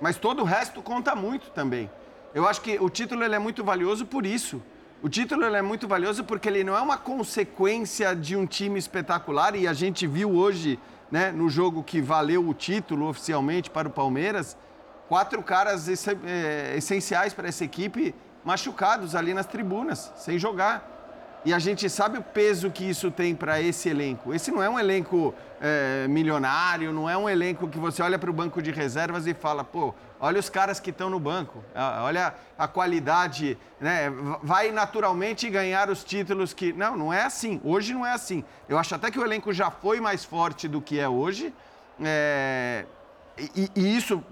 mas 0.00 0.16
todo 0.16 0.42
o 0.42 0.44
resto 0.44 0.80
conta 0.80 1.16
muito 1.16 1.50
também. 1.50 1.90
Eu 2.32 2.46
acho 2.46 2.60
que 2.60 2.78
o 2.78 2.88
título 2.88 3.24
ele 3.24 3.34
é 3.34 3.40
muito 3.40 3.64
valioso 3.64 4.06
por 4.06 4.24
isso. 4.24 4.62
O 5.04 5.08
título 5.10 5.44
é 5.44 5.60
muito 5.60 5.86
valioso 5.86 6.24
porque 6.24 6.48
ele 6.48 6.64
não 6.64 6.74
é 6.74 6.80
uma 6.80 6.96
consequência 6.96 8.16
de 8.16 8.34
um 8.34 8.46
time 8.46 8.78
espetacular 8.78 9.54
e 9.54 9.68
a 9.68 9.74
gente 9.74 10.06
viu 10.06 10.34
hoje, 10.34 10.80
né, 11.10 11.30
no 11.30 11.46
jogo 11.50 11.82
que 11.82 12.00
valeu 12.00 12.48
o 12.48 12.54
título 12.54 13.06
oficialmente 13.06 13.68
para 13.68 13.86
o 13.86 13.90
Palmeiras, 13.90 14.56
quatro 15.06 15.42
caras 15.42 15.88
eh, 15.88 16.74
essenciais 16.78 17.34
para 17.34 17.46
essa 17.46 17.62
equipe 17.66 18.14
machucados 18.42 19.14
ali 19.14 19.34
nas 19.34 19.44
tribunas, 19.44 20.10
sem 20.16 20.38
jogar. 20.38 20.93
E 21.44 21.52
a 21.52 21.58
gente 21.58 21.90
sabe 21.90 22.16
o 22.16 22.22
peso 22.22 22.70
que 22.70 22.88
isso 22.88 23.10
tem 23.10 23.34
para 23.34 23.60
esse 23.60 23.90
elenco. 23.90 24.32
Esse 24.32 24.50
não 24.50 24.62
é 24.62 24.68
um 24.68 24.78
elenco 24.78 25.34
eh, 25.60 26.06
milionário, 26.08 26.90
não 26.90 27.08
é 27.08 27.18
um 27.18 27.28
elenco 27.28 27.68
que 27.68 27.78
você 27.78 28.02
olha 28.02 28.18
para 28.18 28.30
o 28.30 28.32
banco 28.32 28.62
de 28.62 28.70
reservas 28.70 29.26
e 29.26 29.34
fala, 29.34 29.62
pô, 29.62 29.94
olha 30.18 30.40
os 30.40 30.48
caras 30.48 30.80
que 30.80 30.88
estão 30.88 31.10
no 31.10 31.20
banco, 31.20 31.62
olha 32.02 32.34
a 32.56 32.66
qualidade, 32.66 33.58
né? 33.78 34.10
Vai 34.42 34.72
naturalmente 34.72 35.50
ganhar 35.50 35.90
os 35.90 36.02
títulos 36.02 36.54
que. 36.54 36.72
Não, 36.72 36.96
não 36.96 37.12
é 37.12 37.24
assim. 37.24 37.60
Hoje 37.62 37.92
não 37.92 38.06
é 38.06 38.12
assim. 38.12 38.42
Eu 38.66 38.78
acho 38.78 38.94
até 38.94 39.10
que 39.10 39.18
o 39.18 39.24
elenco 39.24 39.52
já 39.52 39.70
foi 39.70 40.00
mais 40.00 40.24
forte 40.24 40.66
do 40.66 40.80
que 40.80 40.98
é 40.98 41.06
hoje. 41.06 41.52
É, 42.02 42.86
e, 43.36 43.70
e 43.74 43.96
isso, 43.96 44.22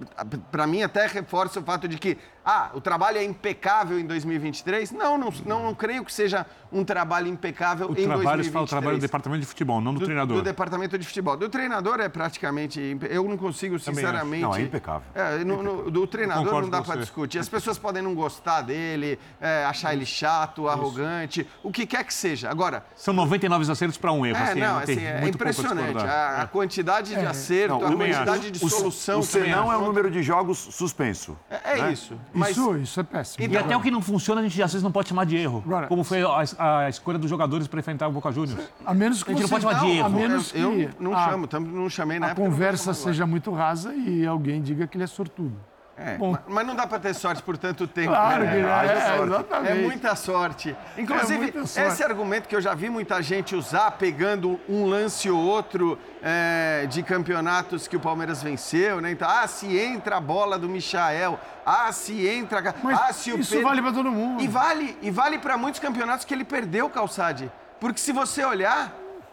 para 0.50 0.66
mim, 0.66 0.82
até 0.82 1.06
reforça 1.06 1.58
o 1.58 1.62
fato 1.62 1.88
de 1.88 1.98
que, 1.98 2.16
ah, 2.44 2.70
o 2.74 2.80
trabalho 2.80 3.18
é 3.18 3.24
impecável 3.24 3.98
em 3.98 4.04
2023. 4.06 4.90
Não, 4.92 5.16
não, 5.18 5.32
não, 5.46 5.62
não 5.64 5.74
creio 5.74 6.04
que 6.04 6.12
seja 6.12 6.44
um 6.72 6.84
trabalho 6.84 7.28
impecável 7.28 7.88
O 7.88 7.92
em 7.92 7.94
trabalho, 8.06 8.22
2023. 8.22 8.46
você 8.46 8.52
fala 8.52 8.64
o 8.64 8.68
trabalho 8.68 8.96
do 8.96 9.00
departamento 9.00 9.40
de 9.42 9.46
futebol, 9.46 9.80
não 9.80 9.92
do, 9.94 10.00
Do- 10.00 10.04
treinador. 10.06 10.36
Do 10.38 10.42
departamento 10.42 10.98
de 10.98 11.06
futebol. 11.06 11.36
Do 11.36 11.48
treinador 11.48 12.00
é 12.00 12.08
praticamente. 12.08 12.96
Eu 13.10 13.28
não 13.28 13.36
consigo, 13.36 13.78
sinceramente. 13.78 14.42
Não, 14.42 14.54
é 14.54 14.62
impecável. 14.62 15.02
É, 15.14 15.44
no- 15.44 15.62
no- 15.62 15.90
do 15.90 16.06
treinador 16.06 16.62
não 16.62 16.70
dá 16.70 16.82
para 16.82 16.96
discutir. 17.00 17.38
As 17.38 17.48
pessoas 17.48 17.78
podem 17.78 18.02
não 18.02 18.14
gostar 18.14 18.62
dele, 18.62 19.18
é, 19.40 19.64
achar 19.64 19.92
ele 19.92 20.06
chato, 20.06 20.66
arrogante, 20.68 21.46
o 21.62 21.70
que 21.70 21.86
quer 21.86 22.04
que 22.04 22.14
seja. 22.14 22.50
Agora, 22.50 22.84
São 22.96 23.12
99 23.14 23.70
acertos 23.70 23.98
para 23.98 24.10
um 24.12 24.24
erro. 24.24 24.38
é, 24.38 24.42
assim, 24.42 24.60
não, 24.60 24.78
assim, 24.78 25.04
é 25.04 25.28
impressionante. 25.28 25.98
A, 26.04 26.42
a 26.42 26.46
quantidade 26.46 27.14
de 27.14 27.26
acerto, 27.26 27.74
Não, 27.78 27.86
a 27.86 27.90
o- 27.90 27.96
quantidade 27.96 28.50
de 28.50 28.64
o- 28.64 28.68
solução. 28.68 29.20
O 29.20 29.22
senão 29.22 29.70
é 29.72 29.76
o 29.76 29.82
o 29.82 29.84
número 29.86 30.10
de 30.10 30.22
jogos 30.22 30.58
suspenso. 30.58 31.36
É, 31.50 31.78
é 31.78 31.82
né? 31.82 31.92
isso. 31.92 32.18
Mas 32.34 32.50
Isso, 32.50 32.76
isso 32.76 33.00
é 33.00 33.02
péssimo. 33.02 33.46
E 33.46 33.56
até 33.56 33.76
o 33.76 33.80
que 33.80 33.90
não 33.90 34.00
funciona, 34.00 34.40
a 34.40 34.44
gente 34.44 34.62
às 34.62 34.72
vezes 34.72 34.82
não 34.82 34.92
pode 34.92 35.08
chamar 35.08 35.24
de 35.26 35.36
erro. 35.36 35.62
Agora- 35.66 35.86
como 35.86 36.02
foi 36.04 36.22
a, 36.22 36.84
a 36.84 36.88
escolha 36.88 37.18
dos 37.18 37.28
jogadores 37.28 37.66
para 37.66 37.80
enfrentar 37.80 38.08
o 38.08 38.12
Boca 38.12 38.30
Juniors. 38.32 38.60
A 38.84 38.94
menos 38.94 39.22
que 39.22 39.30
A 39.30 39.34
gente 39.34 39.42
não 39.42 39.48
pode 39.48 39.62
chamar 39.64 39.80
de 39.80 39.90
a 39.90 39.94
erro. 39.94 40.10
menos 40.10 40.52
que 40.52 40.58
eu, 40.58 40.72
eu 40.80 40.90
não 40.98 41.14
a, 41.14 41.28
chamo, 41.28 41.48
não 41.60 41.90
chamei 41.90 42.18
na 42.18 42.26
a 42.26 42.30
época, 42.30 42.42
não 42.42 42.50
vou 42.50 42.58
conversa 42.58 42.94
seja 42.94 43.26
muito 43.26 43.50
rasa 43.52 43.94
e 43.94 44.26
alguém 44.26 44.62
diga 44.62 44.86
que 44.86 44.96
ele 44.96 45.04
é 45.04 45.08
sortudo. 45.08 45.56
É, 45.96 46.16
Bom. 46.16 46.32
ma- 46.32 46.42
mas 46.48 46.66
não 46.66 46.74
dá 46.74 46.86
para 46.86 46.98
ter 46.98 47.14
sorte 47.14 47.42
por 47.42 47.56
tanto 47.58 47.86
tempo. 47.86 48.08
Claro 48.08 48.44
né? 48.44 48.50
que 48.52 48.58
é, 48.58 49.16
sorte. 49.16 49.22
exatamente. 49.32 49.70
É 49.72 49.74
muita 49.82 50.16
sorte. 50.16 50.76
Inclusive, 50.96 51.34
É 51.34 51.38
muita 51.38 51.66
sorte. 51.66 51.88
esse 51.92 52.02
argumento 52.02 52.48
que 52.48 52.56
eu 52.56 52.60
já 52.62 52.74
vi 52.74 52.88
muita 52.88 53.20
gente 53.22 53.54
usar, 53.54 53.90
pegando 53.92 54.58
um 54.68 54.86
lance 54.86 55.30
ou 55.30 55.38
outro 55.38 55.98
é, 56.22 56.86
de 56.88 57.02
campeonatos 57.02 57.86
que 57.86 57.96
o 57.96 58.00
Palmeiras 58.00 58.42
venceu, 58.42 59.00
né? 59.00 59.10
Então, 59.10 59.28
ah, 59.28 59.46
se 59.46 59.78
entra 59.78 60.16
a 60.16 60.20
bola 60.20 60.58
do 60.58 60.68
Michael, 60.68 61.38
ah, 61.64 61.92
se 61.92 62.26
entra. 62.26 62.74
Mas 62.82 62.98
ah, 62.98 63.12
se 63.12 63.32
o 63.32 63.38
isso 63.38 63.50
Pedro- 63.50 63.68
vale 63.68 63.82
para 63.82 63.92
todo 63.92 64.10
mundo. 64.10 64.42
E 64.42 64.48
vale, 64.48 64.96
e 65.02 65.10
vale 65.10 65.38
para 65.38 65.56
muitos 65.58 65.78
campeonatos 65.80 66.24
que 66.24 66.32
ele 66.32 66.44
perdeu, 66.44 66.88
Calçade. 66.88 67.52
Porque 67.78 68.00
se 68.00 68.12
você 68.12 68.44
olhar, 68.44 68.92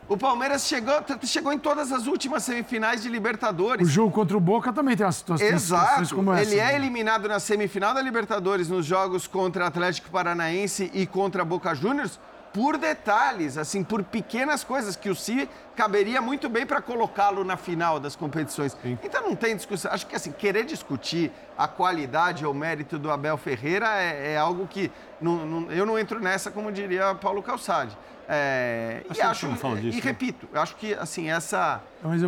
o 0.10 0.18
Palmeiras 0.18 0.64
chegou, 0.66 0.96
chegou 1.24 1.54
em 1.54 1.60
todas 1.60 1.92
as 1.92 2.08
últimas 2.08 2.44
semifinais 2.44 3.04
de 3.04 3.08
Libertadores. 3.10 3.88
O 3.88 3.90
jogo 3.92 4.12
contra 4.12 4.36
o 4.36 4.40
Boca 4.40 4.74
também 4.74 4.98
tem 4.98 5.06
umas 5.06 5.16
situações, 5.18 5.54
Exato. 5.54 6.16
como 6.16 6.34
essa. 6.34 6.50
Ele 6.52 6.60
é 6.60 6.66
né? 6.66 6.76
eliminado 6.76 7.28
na 7.30 7.40
semifinal 7.40 7.94
da 7.94 8.02
Libertadores 8.02 8.68
nos 8.68 8.86
jogos 8.86 9.28
contra 9.28 9.68
Atlético 9.68 10.10
Paranaense 10.10 10.90
e 10.96 11.06
contra 11.06 11.46
Boca 11.46 11.76
Juniors 11.76 12.20
por 12.52 12.78
detalhes, 12.80 13.60
assim, 13.60 13.84
por 13.84 14.04
pequenas 14.04 14.64
coisas 14.64 14.96
que 14.96 15.08
o 15.08 15.16
Si 15.16 15.48
caberia 15.76 16.20
muito 16.20 16.50
bem 16.50 16.66
para 16.66 16.82
colocá-lo 16.82 17.44
na 17.44 17.56
final 17.56 18.00
das 18.00 18.16
competições. 18.16 18.76
Então 19.04 19.22
não 19.22 19.36
tem 19.36 19.56
discussão. 19.56 19.92
Acho 19.92 20.08
que 20.08 20.16
assim, 20.16 20.32
querer 20.32 20.66
discutir 20.66 21.32
a 21.56 21.68
qualidade 21.68 22.44
ou 22.44 22.52
mérito 22.52 22.98
do 22.98 23.12
Abel 23.12 23.38
Ferreira 23.38 23.88
é, 24.02 24.34
é 24.34 24.38
algo 24.38 24.66
que 24.66 24.92
não- 25.22 25.46
não- 25.46 25.72
eu 25.72 25.86
não 25.86 26.00
entro 26.00 26.20
nessa, 26.20 26.50
como 26.50 26.72
diria 26.72 27.14
Paulo 27.14 27.44
Calçade. 27.44 27.96
É, 28.32 29.02
e 29.18 29.22
acho, 29.22 29.48
disso, 29.48 29.88
e 29.88 29.96
né? 29.96 30.02
repito, 30.02 30.48
eu 30.54 30.62
acho 30.62 30.76
que 30.76 30.94
assim 30.94 31.32
essa 31.32 31.82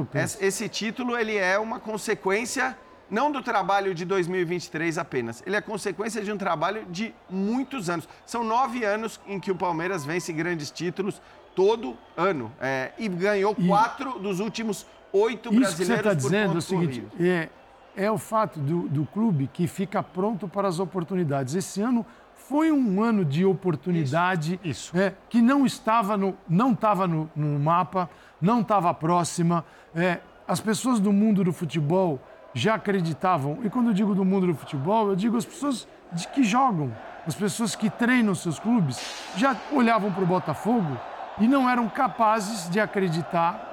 penso. 0.03 0.43
esse- 0.43 0.67
título 0.67 1.15
ele 1.15 1.37
é 1.37 1.59
uma 1.59 1.79
consequência 1.79 2.75
não 3.07 3.31
do 3.31 3.43
trabalho 3.43 3.93
de 3.93 4.03
2023 4.03 4.97
apenas, 4.97 5.43
ele 5.45 5.55
é 5.55 5.61
consequência 5.61 6.23
de 6.23 6.31
um 6.31 6.37
trabalho 6.37 6.85
de 6.89 7.13
muitos 7.29 7.87
anos. 7.87 8.09
São 8.25 8.43
nove 8.43 8.83
anos 8.83 9.19
em 9.27 9.39
que 9.39 9.51
o 9.51 9.55
Palmeiras 9.55 10.03
vence 10.03 10.33
grandes 10.33 10.71
títulos 10.71 11.21
todo 11.53 11.95
ano 12.17 12.51
é, 12.59 12.93
e 12.97 13.07
ganhou 13.07 13.53
quatro 13.53 14.17
dos 14.17 14.39
últimos 14.39 14.87
oito 15.13 15.53
Isso 15.53 15.75
que 15.77 15.85
você 15.85 15.93
brasileiros 15.93 15.97
está 15.97 16.09
por 16.09 16.15
dizendo 16.15 16.55
é 16.55 16.57
o 16.57 16.61
seguinte: 16.61 17.07
é, 17.19 17.49
é 17.95 18.11
o 18.11 18.17
fato 18.17 18.59
do, 18.59 18.87
do 18.89 19.05
clube 19.05 19.49
que 19.53 19.67
fica 19.67 20.01
pronto 20.01 20.47
para 20.47 20.67
as 20.67 20.79
oportunidades. 20.79 21.53
Esse 21.53 21.79
ano 21.81 22.03
foi 22.51 22.69
um 22.69 23.01
ano 23.01 23.23
de 23.23 23.45
oportunidade 23.45 24.59
Isso, 24.61 24.89
isso. 24.93 24.97
é, 24.99 25.13
que 25.29 25.41
não 25.41 25.65
estava 25.65 26.17
no, 26.17 26.35
não 26.49 26.73
estava 26.73 27.07
no, 27.07 27.31
no 27.33 27.57
mapa, 27.57 28.09
não 28.41 28.59
estava 28.59 28.93
próxima. 28.93 29.63
É, 29.95 30.19
as 30.45 30.59
pessoas 30.59 30.99
do 30.99 31.13
mundo 31.13 31.45
do 31.45 31.53
futebol 31.53 32.19
já 32.53 32.75
acreditavam, 32.75 33.59
e 33.63 33.69
quando 33.69 33.87
eu 33.87 33.93
digo 33.93 34.13
do 34.13 34.25
mundo 34.25 34.47
do 34.47 34.53
futebol, 34.53 35.07
eu 35.07 35.15
digo 35.15 35.37
as 35.37 35.45
pessoas 35.45 35.87
de, 36.11 36.27
que 36.27 36.43
jogam, 36.43 36.91
as 37.25 37.33
pessoas 37.33 37.73
que 37.73 37.89
treinam 37.89 38.35
seus 38.35 38.59
clubes, 38.59 38.99
já 39.37 39.55
olhavam 39.71 40.11
para 40.11 40.23
o 40.23 40.27
Botafogo 40.27 40.97
e 41.39 41.47
não 41.47 41.69
eram 41.69 41.87
capazes 41.87 42.69
de 42.69 42.81
acreditar 42.81 43.69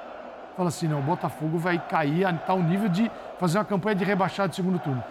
fala 0.59 0.67
assim, 0.67 0.89
não, 0.89 0.99
o 0.99 1.03
Botafogo 1.03 1.57
vai 1.57 1.79
cair 1.79 2.25
a 2.25 2.33
tal 2.33 2.61
nível 2.61 2.89
de 2.89 3.09
fazer 3.39 3.57
uma 3.57 3.65
campanha 3.65 3.95
de 3.95 4.03
rebaixado 4.03 4.49
de 4.49 4.55
segundo 4.57 4.77
turno. 4.79 5.03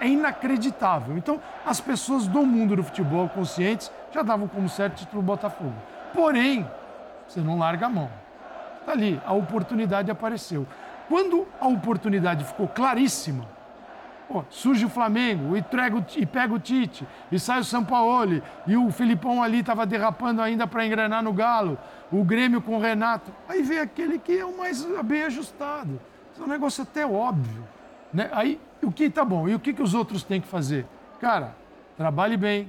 É 0.00 0.08
inacreditável. 0.08 1.16
Então, 1.16 1.40
as 1.64 1.80
pessoas 1.80 2.26
do 2.26 2.44
mundo 2.44 2.74
do 2.76 2.82
futebol 2.82 3.28
conscientes 3.28 3.90
já 4.12 4.22
davam 4.22 4.48
como 4.48 4.68
certo 4.68 4.94
o 4.94 4.96
título 4.96 5.22
Botafogo. 5.22 5.74
Porém, 6.12 6.68
você 7.26 7.40
não 7.40 7.58
larga 7.58 7.86
a 7.86 7.88
mão. 7.88 8.10
Está 8.80 8.92
ali, 8.92 9.20
a 9.24 9.32
oportunidade 9.32 10.10
apareceu. 10.10 10.66
Quando 11.08 11.46
a 11.60 11.68
oportunidade 11.68 12.44
ficou 12.44 12.66
claríssima, 12.68 13.46
Pô, 14.28 14.44
surge 14.50 14.84
o 14.84 14.90
Flamengo 14.90 15.56
e, 15.56 15.60
entrega 15.60 15.96
o 15.96 16.02
Ti- 16.02 16.20
e 16.20 16.26
pega 16.26 16.52
o 16.52 16.58
Tite, 16.58 17.08
e 17.32 17.38
sai 17.40 17.60
o 17.60 17.64
Sampaoli, 17.64 18.42
e 18.66 18.76
o 18.76 18.90
Filipão 18.90 19.42
ali 19.42 19.60
estava 19.60 19.86
derrapando 19.86 20.42
ainda 20.42 20.66
para 20.66 20.84
engrenar 20.84 21.22
no 21.22 21.32
Galo, 21.32 21.78
o 22.12 22.22
Grêmio 22.22 22.60
com 22.60 22.76
o 22.76 22.78
Renato. 22.78 23.32
Aí 23.48 23.62
vem 23.62 23.78
aquele 23.78 24.18
que 24.18 24.38
é 24.38 24.44
o 24.44 24.54
mais 24.58 24.84
bem 25.02 25.22
ajustado. 25.22 25.98
É 26.38 26.42
um 26.42 26.48
negócio 26.48 26.82
até 26.82 27.06
óbvio. 27.06 27.64
Né? 28.12 28.28
Aí, 28.32 28.60
o 28.82 28.90
que 28.90 29.10
tá 29.10 29.24
bom? 29.24 29.48
E 29.48 29.54
o 29.54 29.60
que, 29.60 29.72
que 29.72 29.82
os 29.82 29.94
outros 29.94 30.22
têm 30.22 30.40
que 30.40 30.48
fazer? 30.48 30.86
Cara, 31.20 31.54
trabalhe 31.96 32.36
bem, 32.36 32.68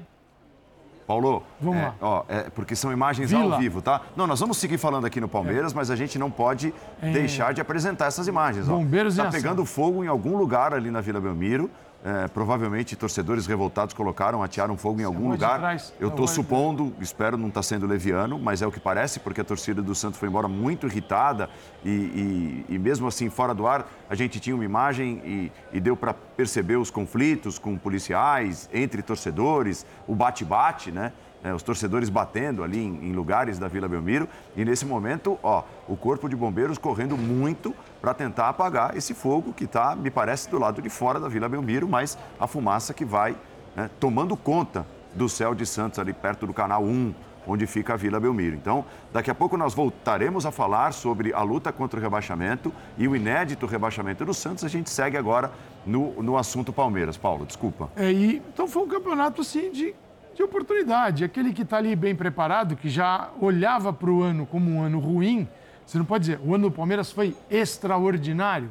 Paulo, 1.10 1.42
Vamos 1.60 1.80
é, 1.80 1.86
lá. 1.86 1.96
Ó, 2.00 2.24
é, 2.30 2.52
porque 2.52 2.76
são 2.76 2.92
imagens 2.92 3.32
Vila. 3.32 3.56
ao 3.56 3.60
vivo, 3.60 3.82
tá? 3.82 4.00
Não, 4.16 4.28
nós 4.28 4.40
vamos 4.40 4.58
seguir 4.58 4.78
falando 4.78 5.06
aqui 5.06 5.20
no 5.20 5.28
Palmeiras, 5.28 5.74
mas 5.74 5.90
a 5.90 5.96
gente 5.96 6.20
não 6.20 6.30
pode 6.30 6.72
deixar 7.02 7.52
de 7.52 7.60
apresentar 7.60 8.06
essas 8.06 8.28
imagens. 8.28 8.70
Ó. 8.70 8.74
É. 8.74 8.76
Bombeiros 8.76 9.18
em 9.18 9.24
tá 9.24 9.32
pegando 9.32 9.66
fogo 9.66 10.04
em 10.04 10.08
algum 10.08 10.38
lugar 10.38 10.72
ali 10.72 10.92
na 10.92 11.02
Vila 11.02 11.20
Belmiro. 11.20 11.68
É, 12.02 12.30
provavelmente 12.30 12.96
torcedores 12.96 13.46
revoltados 13.46 13.94
colocaram, 13.94 14.42
atearam 14.42 14.78
fogo 14.78 15.02
em 15.02 15.04
algum 15.04 15.26
rua 15.26 15.38
de 15.38 15.44
lugar. 15.44 15.60
Eu 16.00 16.08
estou 16.08 16.26
supondo, 16.34 16.94
espero 17.02 17.36
não 17.36 17.50
estar 17.50 17.62
sendo 17.62 17.86
leviano, 17.86 18.40
mas 18.40 18.62
é 18.62 18.68
o 18.68 18.72
que 18.72 18.80
parece, 18.80 19.20
porque 19.20 19.42
a 19.42 19.44
torcida 19.44 19.82
do 19.82 19.94
Santos 19.94 20.18
foi 20.18 20.30
embora 20.30 20.48
muito 20.48 20.88
irritada 20.88 21.50
e, 21.84 21.90
e- 21.90 22.66
e 22.76 22.80
mesmo 22.80 23.06
assim, 23.06 23.30
fora 23.30 23.54
do 23.54 23.68
ar, 23.68 23.86
a 24.10 24.16
gente 24.16 24.40
tinha 24.40 24.56
uma 24.56 24.64
imagem 24.64 25.22
e, 25.26 25.52
e 25.74 25.80
deu 25.82 25.98
para 25.98 26.14
perceber 26.14 26.78
os 26.78 26.90
conflitos 26.90 27.60
com 27.60 27.78
policiais, 27.78 28.70
entre 28.74 29.02
torcedores, 29.02 29.86
o 30.08 30.16
bate-bate, 30.16 30.94
né? 30.94 31.12
É, 31.42 31.54
os 31.54 31.64
torcedores 31.64 32.10
batendo 32.10 32.64
ali 32.66 32.80
em, 32.80 33.10
em 33.10 33.14
lugares 33.14 33.58
da 33.58 33.68
Vila 33.70 33.88
Belmiro. 33.88 34.28
E 34.58 34.66
nesse 34.66 34.86
momento, 34.86 35.40
ó, 35.42 35.64
o 35.88 35.96
Corpo 35.96 36.28
de 36.28 36.36
Bombeiros 36.36 36.78
correndo 36.78 37.18
muito 37.18 37.74
para 38.02 38.14
tentar 38.14 38.50
apagar 38.50 38.96
esse 38.96 39.14
fogo 39.14 39.54
que 39.54 39.66
está, 39.66 39.96
me 39.96 40.10
parece, 40.10 40.50
do 40.50 40.58
lado 40.58 40.82
de 40.82 40.90
fora 40.90 41.20
da 41.20 41.28
Vila 41.28 41.50
Belmiro, 41.50 41.88
mas 41.88 42.18
a 42.40 42.48
fumaça 42.48 42.94
que 42.94 43.04
vai 43.04 43.36
né, 43.76 43.90
tomando 44.00 44.36
conta 44.38 44.86
do 45.14 45.28
céu 45.28 45.54
de 45.56 45.66
Santos, 45.66 46.00
ali 46.00 46.14
perto 46.14 46.48
do 46.48 46.54
canal 46.54 46.84
1, 46.84 47.14
onde 47.48 47.66
fica 47.66 47.94
a 47.94 47.98
Vila 47.98 48.20
Belmiro. 48.20 48.56
Então, 48.56 48.86
daqui 49.12 49.32
a 49.32 49.36
pouco 49.36 49.58
nós 49.58 49.74
voltaremos 49.74 50.46
a 50.46 50.52
falar 50.52 50.94
sobre 50.94 51.34
a 51.34 51.42
luta 51.42 51.72
contra 51.72 52.00
o 52.00 52.04
rebaixamento 52.04 52.72
e 52.98 53.08
o 53.08 53.16
inédito 53.16 53.66
rebaixamento 53.66 54.24
do 54.24 54.34
Santos. 54.34 54.64
A 54.64 54.68
gente 54.68 54.90
segue 54.90 55.18
agora 55.18 55.52
no, 55.86 56.22
no 56.22 56.38
assunto 56.38 56.72
Palmeiras. 56.72 57.18
Paulo, 57.18 57.46
desculpa. 57.46 57.90
É, 57.96 58.12
e, 58.12 58.38
então 58.54 58.68
foi 58.68 58.84
um 58.84 58.88
campeonato 58.88 59.42
assim 59.42 59.72
de, 59.72 59.96
de 60.36 60.44
oportunidade. 60.44 61.24
Aquele 61.24 61.52
que 61.52 61.64
está 61.64 61.78
ali 61.78 61.96
bem 61.96 62.16
preparado, 62.16 62.76
que 62.76 62.90
já 62.90 63.30
olhava 63.42 63.92
para 63.92 64.12
o 64.12 64.22
ano 64.22 64.46
como 64.46 64.70
um 64.72 64.84
ano 64.84 65.00
ruim, 65.00 65.48
você 65.90 65.98
não 65.98 66.06
pode 66.06 66.26
dizer, 66.26 66.40
o 66.46 66.54
ano 66.54 66.70
do 66.70 66.76
Palmeiras 66.76 67.12
foi 67.12 67.36
extraordinário, 67.50 68.70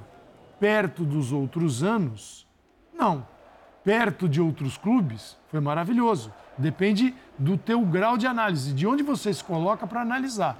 perto 0.60 1.02
dos 1.02 1.32
outros 1.32 1.82
anos. 1.82 2.46
Não. 2.96 3.26
Perto 3.82 4.28
de 4.28 4.40
outros 4.40 4.76
clubes, 4.76 5.36
foi 5.48 5.58
maravilhoso. 5.58 6.32
Depende 6.56 7.12
do 7.36 7.58
teu 7.58 7.80
grau 7.80 8.16
de 8.16 8.28
análise, 8.28 8.72
de 8.72 8.86
onde 8.86 9.02
você 9.02 9.34
se 9.34 9.42
coloca 9.42 9.84
para 9.84 10.00
analisar. 10.00 10.56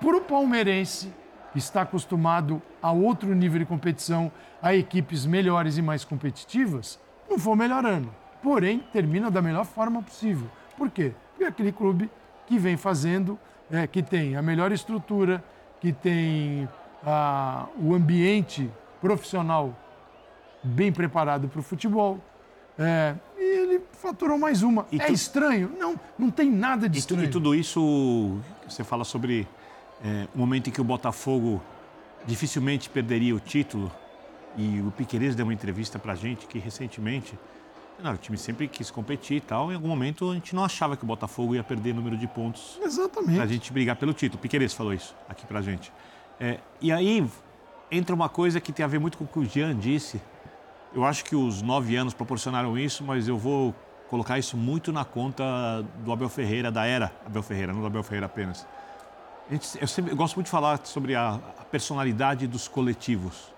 Para 0.00 0.16
o 0.16 0.22
palmeirense, 0.22 1.12
está 1.54 1.82
acostumado 1.82 2.62
a 2.80 2.90
outro 2.90 3.34
nível 3.34 3.58
de 3.58 3.66
competição, 3.66 4.32
a 4.62 4.74
equipes 4.74 5.26
melhores 5.26 5.76
e 5.76 5.82
mais 5.82 6.06
competitivas, 6.06 6.98
não 7.28 7.38
foi 7.38 7.52
o 7.52 7.56
melhor 7.56 7.84
ano. 7.84 8.14
Porém, 8.42 8.78
termina 8.94 9.30
da 9.30 9.42
melhor 9.42 9.66
forma 9.66 10.02
possível. 10.02 10.48
Por 10.74 10.88
quê? 10.88 11.12
Porque 11.32 11.44
é 11.44 11.48
aquele 11.48 11.70
clube 11.70 12.10
que 12.46 12.58
vem 12.58 12.78
fazendo, 12.78 13.38
é, 13.70 13.86
que 13.86 14.02
tem 14.02 14.36
a 14.36 14.40
melhor 14.40 14.72
estrutura, 14.72 15.44
que 15.80 15.92
tem 15.92 16.68
ah, 17.04 17.66
o 17.80 17.94
ambiente 17.94 18.70
profissional 19.00 19.76
bem 20.62 20.92
preparado 20.92 21.48
para 21.48 21.60
o 21.60 21.62
futebol. 21.62 22.18
É, 22.78 23.14
e 23.36 23.42
ele 23.58 23.80
faturou 23.92 24.38
mais 24.38 24.62
uma. 24.62 24.86
É 24.92 25.06
tu- 25.06 25.12
estranho? 25.12 25.70
Não, 25.78 25.98
não 26.18 26.30
tem 26.30 26.50
nada 26.50 26.88
de 26.88 26.98
E, 26.98 27.02
tu- 27.02 27.04
estranho. 27.14 27.24
e 27.24 27.28
tudo 27.28 27.54
isso, 27.54 28.38
você 28.68 28.84
fala 28.84 29.04
sobre 29.04 29.48
é, 30.04 30.28
o 30.34 30.38
momento 30.38 30.68
em 30.68 30.72
que 30.72 30.80
o 30.80 30.84
Botafogo 30.84 31.60
dificilmente 32.26 32.88
perderia 32.88 33.34
o 33.34 33.40
título. 33.40 33.90
E 34.56 34.80
o 34.80 34.90
Piqueires 34.92 35.34
deu 35.34 35.46
uma 35.46 35.52
entrevista 35.54 35.98
pra 35.98 36.14
gente 36.14 36.46
que 36.46 36.58
recentemente, 36.58 37.38
não, 38.02 38.12
o 38.12 38.16
time 38.16 38.36
sempre 38.38 38.68
quis 38.68 38.90
competir 38.90 39.38
e 39.38 39.40
tal. 39.40 39.70
Em 39.72 39.74
algum 39.74 39.88
momento 39.88 40.30
a 40.30 40.34
gente 40.34 40.54
não 40.54 40.64
achava 40.64 40.96
que 40.96 41.04
o 41.04 41.06
Botafogo 41.06 41.54
ia 41.54 41.64
perder 41.64 41.94
número 41.94 42.16
de 42.16 42.26
pontos 42.26 42.78
Exatamente. 42.82 43.36
pra 43.36 43.46
gente 43.46 43.72
brigar 43.72 43.96
pelo 43.96 44.12
título. 44.12 44.40
Piqueires 44.40 44.72
falou 44.74 44.92
isso 44.94 45.14
aqui 45.28 45.44
pra 45.46 45.60
gente. 45.62 45.92
É, 46.40 46.58
e 46.80 46.92
aí 46.92 47.26
entra 47.90 48.14
uma 48.14 48.28
coisa 48.28 48.60
que 48.60 48.72
tem 48.72 48.84
a 48.84 48.88
ver 48.88 48.98
muito 49.00 49.18
com 49.18 49.24
o 49.24 49.26
que 49.26 49.38
o 49.38 49.44
Jean 49.44 49.76
disse. 49.76 50.20
Eu 50.94 51.04
acho 51.04 51.24
que 51.24 51.34
os 51.36 51.60
nove 51.60 51.96
anos 51.96 52.14
proporcionaram 52.14 52.78
isso, 52.78 53.02
mas 53.04 53.26
eu 53.28 53.36
vou 53.36 53.74
colocar 54.08 54.38
isso 54.38 54.56
muito 54.56 54.90
na 54.92 55.04
conta 55.04 55.44
do 56.04 56.12
Abel 56.12 56.28
Ferreira, 56.28 56.70
da 56.70 56.86
era 56.86 57.12
Abel 57.26 57.42
Ferreira, 57.42 57.72
não 57.72 57.80
do 57.80 57.86
Abel 57.88 58.02
Ferreira 58.02 58.26
apenas. 58.26 58.66
Gente- 59.50 59.78
eu, 59.80 59.86
sempre, 59.86 60.12
eu 60.12 60.16
gosto 60.16 60.34
muito 60.36 60.46
de 60.46 60.50
falar 60.50 60.80
sobre 60.84 61.14
a, 61.14 61.34
a 61.58 61.64
personalidade 61.64 62.46
dos 62.46 62.68
coletivos. 62.68 63.52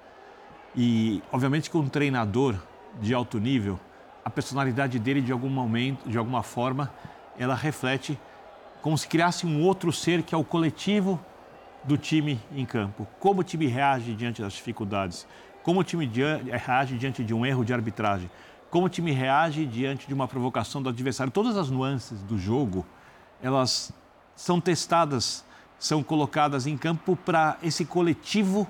E, 0.75 1.23
obviamente, 1.33 1.69
que 1.71 1.77
um 1.77 1.89
treinador 1.89 2.55
de 3.01 3.13
alto 3.15 3.39
nível, 3.39 3.79
a 4.25 4.31
personalidade 4.31 4.99
dele, 4.99 5.21
de 5.21 5.33
algum 5.33 5.49
momento, 5.49 6.09
de 6.09 6.19
alguma 6.19 6.43
forma, 6.43 6.93
ela 7.39 7.55
reflete 7.55 8.19
como 8.83 8.97
se 8.97 9.07
criasse 9.07 9.47
um 9.47 9.63
outro 9.63 9.93
ser 9.93 10.23
que 10.23 10.35
é 10.35 10.39
o 10.39 10.45
coletivo 10.45 11.21
do 11.85 11.97
time 11.97 12.41
em 12.53 12.65
campo. 12.65 13.07
Como 13.19 13.41
o 13.41 13.45
time 13.45 13.67
reage 13.67 14.15
diante 14.15 14.43
das 14.43 14.53
dificuldades, 14.53 15.27
como 15.63 15.81
o 15.81 15.85
time 15.85 16.07
reage 16.07 16.97
diante 16.97 17.25
de 17.25 17.35
um 17.35 17.45
erro 17.45 17.65
de 17.65 17.73
arbitragem, 17.73 18.31
como 18.71 18.87
o 18.87 18.89
time 18.89 19.11
reage 19.11 19.67
diante 19.67 20.07
de 20.07 20.15
uma 20.15 20.29
provocação 20.29 20.83
do 20.83 20.89
adversário. 20.89 21.33
Todas 21.33 21.57
as 21.57 21.71
nuances 21.71 22.23
do 22.23 22.39
jogo, 22.39 22.87
elas 23.43 23.93
são 24.37 24.61
testadas, 24.61 25.45
são 25.79 26.03
colocadas 26.03 26.67
em 26.67 26.77
campo 26.77 27.17
para 27.17 27.57
esse 27.63 27.85
coletivo 27.85 28.67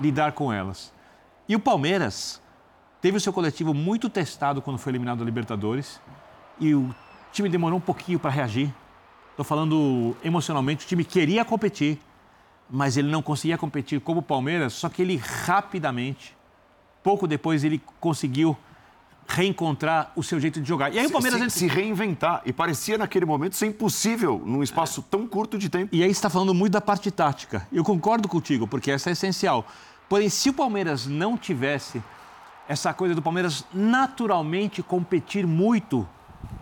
lidar 0.00 0.32
com 0.32 0.52
elas. 0.52 0.92
E 1.48 1.54
o 1.54 1.60
Palmeiras 1.60 2.40
teve 3.04 3.18
o 3.18 3.20
seu 3.20 3.34
coletivo 3.34 3.74
muito 3.74 4.08
testado 4.08 4.62
quando 4.62 4.78
foi 4.78 4.90
eliminado 4.90 5.18
da 5.18 5.26
Libertadores 5.26 6.00
e 6.58 6.74
o 6.74 6.88
time 7.34 7.50
demorou 7.50 7.76
um 7.76 7.80
pouquinho 7.80 8.18
para 8.18 8.30
reagir. 8.30 8.72
Estou 9.30 9.44
falando 9.44 10.16
emocionalmente, 10.24 10.86
o 10.86 10.88
time 10.88 11.04
queria 11.04 11.44
competir, 11.44 12.00
mas 12.70 12.96
ele 12.96 13.10
não 13.10 13.20
conseguia 13.20 13.58
competir 13.58 14.00
como 14.00 14.20
o 14.20 14.22
Palmeiras, 14.22 14.72
só 14.72 14.88
que 14.88 15.02
ele 15.02 15.18
rapidamente, 15.18 16.34
pouco 17.02 17.26
depois, 17.26 17.62
ele 17.62 17.82
conseguiu 18.00 18.56
reencontrar 19.28 20.10
o 20.16 20.22
seu 20.22 20.40
jeito 20.40 20.58
de 20.58 20.66
jogar. 20.66 20.90
E 20.90 20.98
aí 20.98 21.04
o 21.04 21.10
Palmeiras... 21.10 21.52
se, 21.52 21.66
entra- 21.66 21.74
se 21.74 21.82
reinventar. 21.82 22.40
E 22.46 22.54
parecia 22.54 22.96
naquele 22.96 23.26
momento 23.26 23.54
ser 23.54 23.66
impossível 23.66 24.40
num 24.46 24.62
espaço 24.62 25.02
tão 25.02 25.26
curto 25.26 25.58
de 25.58 25.68
tempo. 25.68 25.94
E 25.94 26.02
aí 26.02 26.10
está 26.10 26.30
falando 26.30 26.54
muito 26.54 26.72
da 26.72 26.80
parte 26.80 27.10
tática. 27.10 27.68
Eu 27.70 27.84
concordo 27.84 28.26
contigo, 28.28 28.66
porque 28.66 28.90
essa 28.90 29.10
é 29.10 29.12
essencial. 29.12 29.66
Porém, 30.08 30.30
se 30.30 30.48
o 30.48 30.54
Palmeiras 30.54 31.06
não 31.06 31.36
tivesse 31.36 32.02
essa 32.68 32.92
coisa 32.94 33.14
do 33.14 33.22
Palmeiras 33.22 33.64
naturalmente 33.72 34.82
competir 34.82 35.46
muito 35.46 36.08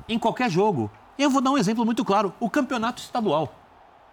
em 0.09 0.19
qualquer 0.19 0.51
jogo, 0.51 0.91
eu 1.19 1.31
vou 1.31 1.41
dar 1.41 1.51
um 1.51 1.59
exemplo 1.59 1.85
muito 1.85 2.05
claro: 2.05 2.33
o 2.41 2.51
campeonato 2.51 3.01
estadual, 3.01 3.55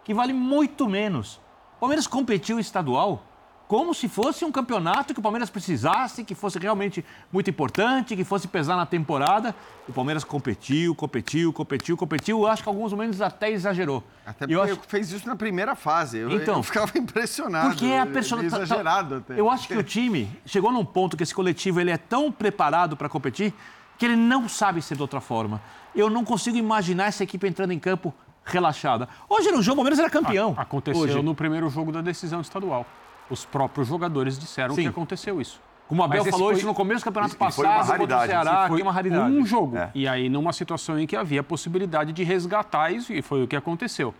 que 0.04 0.14
vale 0.14 0.34
muito 0.34 0.88
menos. 0.88 1.40
O 1.78 1.80
Palmeiras 1.80 2.08
competiu 2.08 2.60
estadual 2.60 3.24
como 3.70 3.94
se 3.94 4.10
fosse 4.10 4.44
um 4.44 4.52
campeonato 4.52 5.14
que 5.14 5.20
o 5.20 5.22
Palmeiras 5.22 5.48
precisasse, 5.48 6.24
que 6.24 6.34
fosse 6.34 6.58
realmente 6.58 7.06
muito 7.32 7.52
importante, 7.52 8.16
que 8.16 8.24
fosse 8.24 8.48
pesar 8.48 8.76
na 8.76 8.84
temporada. 8.84 9.54
O 9.88 9.94
Palmeiras 9.94 10.24
competiu, 10.24 10.96
competiu, 10.96 11.54
competiu, 11.54 11.96
competiu. 11.96 12.40
Eu 12.40 12.48
acho 12.48 12.64
que 12.64 12.68
em 12.70 12.74
alguns 12.74 12.92
momentos 12.92 13.22
até 13.22 13.52
exagerou. 13.52 14.04
Até 14.26 14.48
E 14.48 14.54
eu 14.54 14.60
porque 14.62 14.72
acho- 14.74 14.90
fez 14.90 15.12
isso 15.12 15.28
na 15.28 15.36
primeira 15.36 15.76
fase. 15.76 16.18
Eu, 16.18 16.32
Então, 16.32 16.56
eu 16.58 16.64
ficava 16.64 16.92
impressionado. 16.98 17.70
porque 17.70 17.86
é 17.86 18.00
a 18.00 18.06
meio 18.06 18.14
personalidade. 18.16 18.64
Exagerado 18.64 19.16
até. 19.18 19.40
Eu 19.40 19.48
acho 19.52 19.68
que 19.68 19.78
o 19.78 19.84
time 19.84 20.28
chegou 20.48 20.72
num 20.72 20.84
ponto 20.84 21.16
que 21.16 21.22
esse 21.22 21.36
coletivo 21.36 21.80
ele 21.80 21.92
é 21.92 21.98
tão 21.98 22.32
preparado 22.32 22.98
para 22.98 23.08
competir 23.08 23.54
que 24.00 24.06
ele 24.08 24.16
não 24.16 24.50
sabe 24.50 24.82
ser 24.82 24.96
de 24.96 25.02
outra 25.04 25.22
forma. 25.22 25.62
Eu 25.96 26.10
não 26.10 26.26
consigo 26.26 26.58
imaginar 26.58 27.06
essa 27.06 27.24
equipe 27.24 27.48
entrando 27.48 27.72
em 27.72 27.78
campo 27.78 28.12
relaxada. 28.44 29.08
Hoje 29.30 29.52
no 29.52 29.62
jogo, 29.62 29.74
o 29.74 29.84
Palmeiras 29.84 30.00
era 30.00 30.10
campeão. 30.10 30.56
Aconteceu 30.58 31.04
Hoje. 31.04 31.22
no 31.22 31.36
primeiro 31.36 31.70
jogo 31.70 31.92
da 31.92 32.02
decisão 32.02 32.42
estadual. 32.42 32.84
Os 33.30 33.46
próprios 33.46 33.88
jogadores 33.88 34.38
disseram 34.38 34.76
Sim. 34.76 34.84
que 34.84 34.88
aconteceu 34.88 35.40
isso. 35.40 35.62
Como 35.88 36.02
o 36.02 36.06
Abel 36.06 36.24
Mas 36.24 36.32
falou 36.32 36.50
foi- 36.50 36.58
isso 36.58 36.66
no 36.68 36.74
começo 36.74 37.02
do 37.02 37.06
campeonato 37.06 37.34
e 37.34 37.38
foi 37.38 37.46
uma 37.46 37.48
passado 37.48 38.28
Ceará, 38.28 38.68
Foi 38.68 38.80
é 38.80 38.84
uma 38.84 38.92
raridade. 38.92 39.32
um 39.34 39.44
jogo. 39.46 39.76
É. 39.76 39.90
E 39.96 40.08
aí, 40.08 40.30
numa 40.30 40.54
situação 40.54 41.00
em 41.00 41.08
que 41.08 41.16
havia 41.16 41.42
possibilidade 41.42 42.14
de 42.14 42.24
resgatar 42.24 42.92
isso, 42.92 43.12
e 43.12 43.22
foi 43.24 43.44
o 43.44 43.48
que 43.48 43.56
aconteceu. 43.56 44.14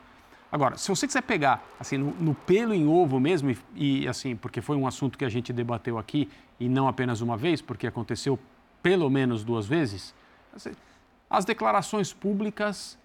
Agora, 0.52 0.78
se 0.80 0.90
você 0.90 1.06
quiser 1.06 1.22
pegar, 1.22 1.64
assim, 1.80 1.96
no, 1.98 2.12
no 2.20 2.34
pelo 2.34 2.74
em 2.74 2.88
ovo 2.88 3.20
mesmo, 3.20 3.52
e, 3.52 3.58
e, 4.04 4.08
assim, 4.08 4.36
porque 4.36 4.62
foi 4.62 4.76
um 4.78 4.88
assunto 4.88 5.16
que 5.16 5.24
a 5.24 5.30
gente 5.30 5.54
debateu 5.54 6.00
aqui, 6.00 6.28
e 6.60 6.68
não 6.68 6.88
apenas 6.88 7.22
uma 7.22 7.38
vez, 7.38 7.62
porque 7.62 7.86
aconteceu 7.86 8.40
pelo 8.82 9.08
menos 9.10 9.44
duas 9.44 9.68
vezes, 9.68 10.14
assim, 10.56 10.72
as 11.30 11.46
declarações 11.46 12.12
públicas, 12.12 12.98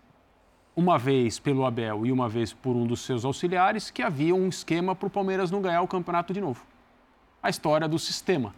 uma 0.77 0.99
vez 0.99 1.39
pelo 1.39 1.65
Abel 1.65 2.05
e 2.05 2.11
uma 2.11 2.29
vez 2.29 2.53
por 2.53 2.75
um 2.75 2.87
dos 2.87 3.01
seus 3.01 3.25
auxiliares, 3.25 3.91
que 3.91 4.03
havia 4.03 4.35
um 4.35 4.49
esquema 4.49 4.95
para 4.95 5.07
o 5.07 5.11
Palmeiras 5.11 5.51
não 5.51 5.63
ganhar 5.63 5.83
o 5.83 5.89
campeonato 5.89 6.33
de 6.33 6.41
novo. 6.41 6.65
A 7.43 7.49
história 7.49 7.87
do 7.87 7.99
sistema. 7.99 8.55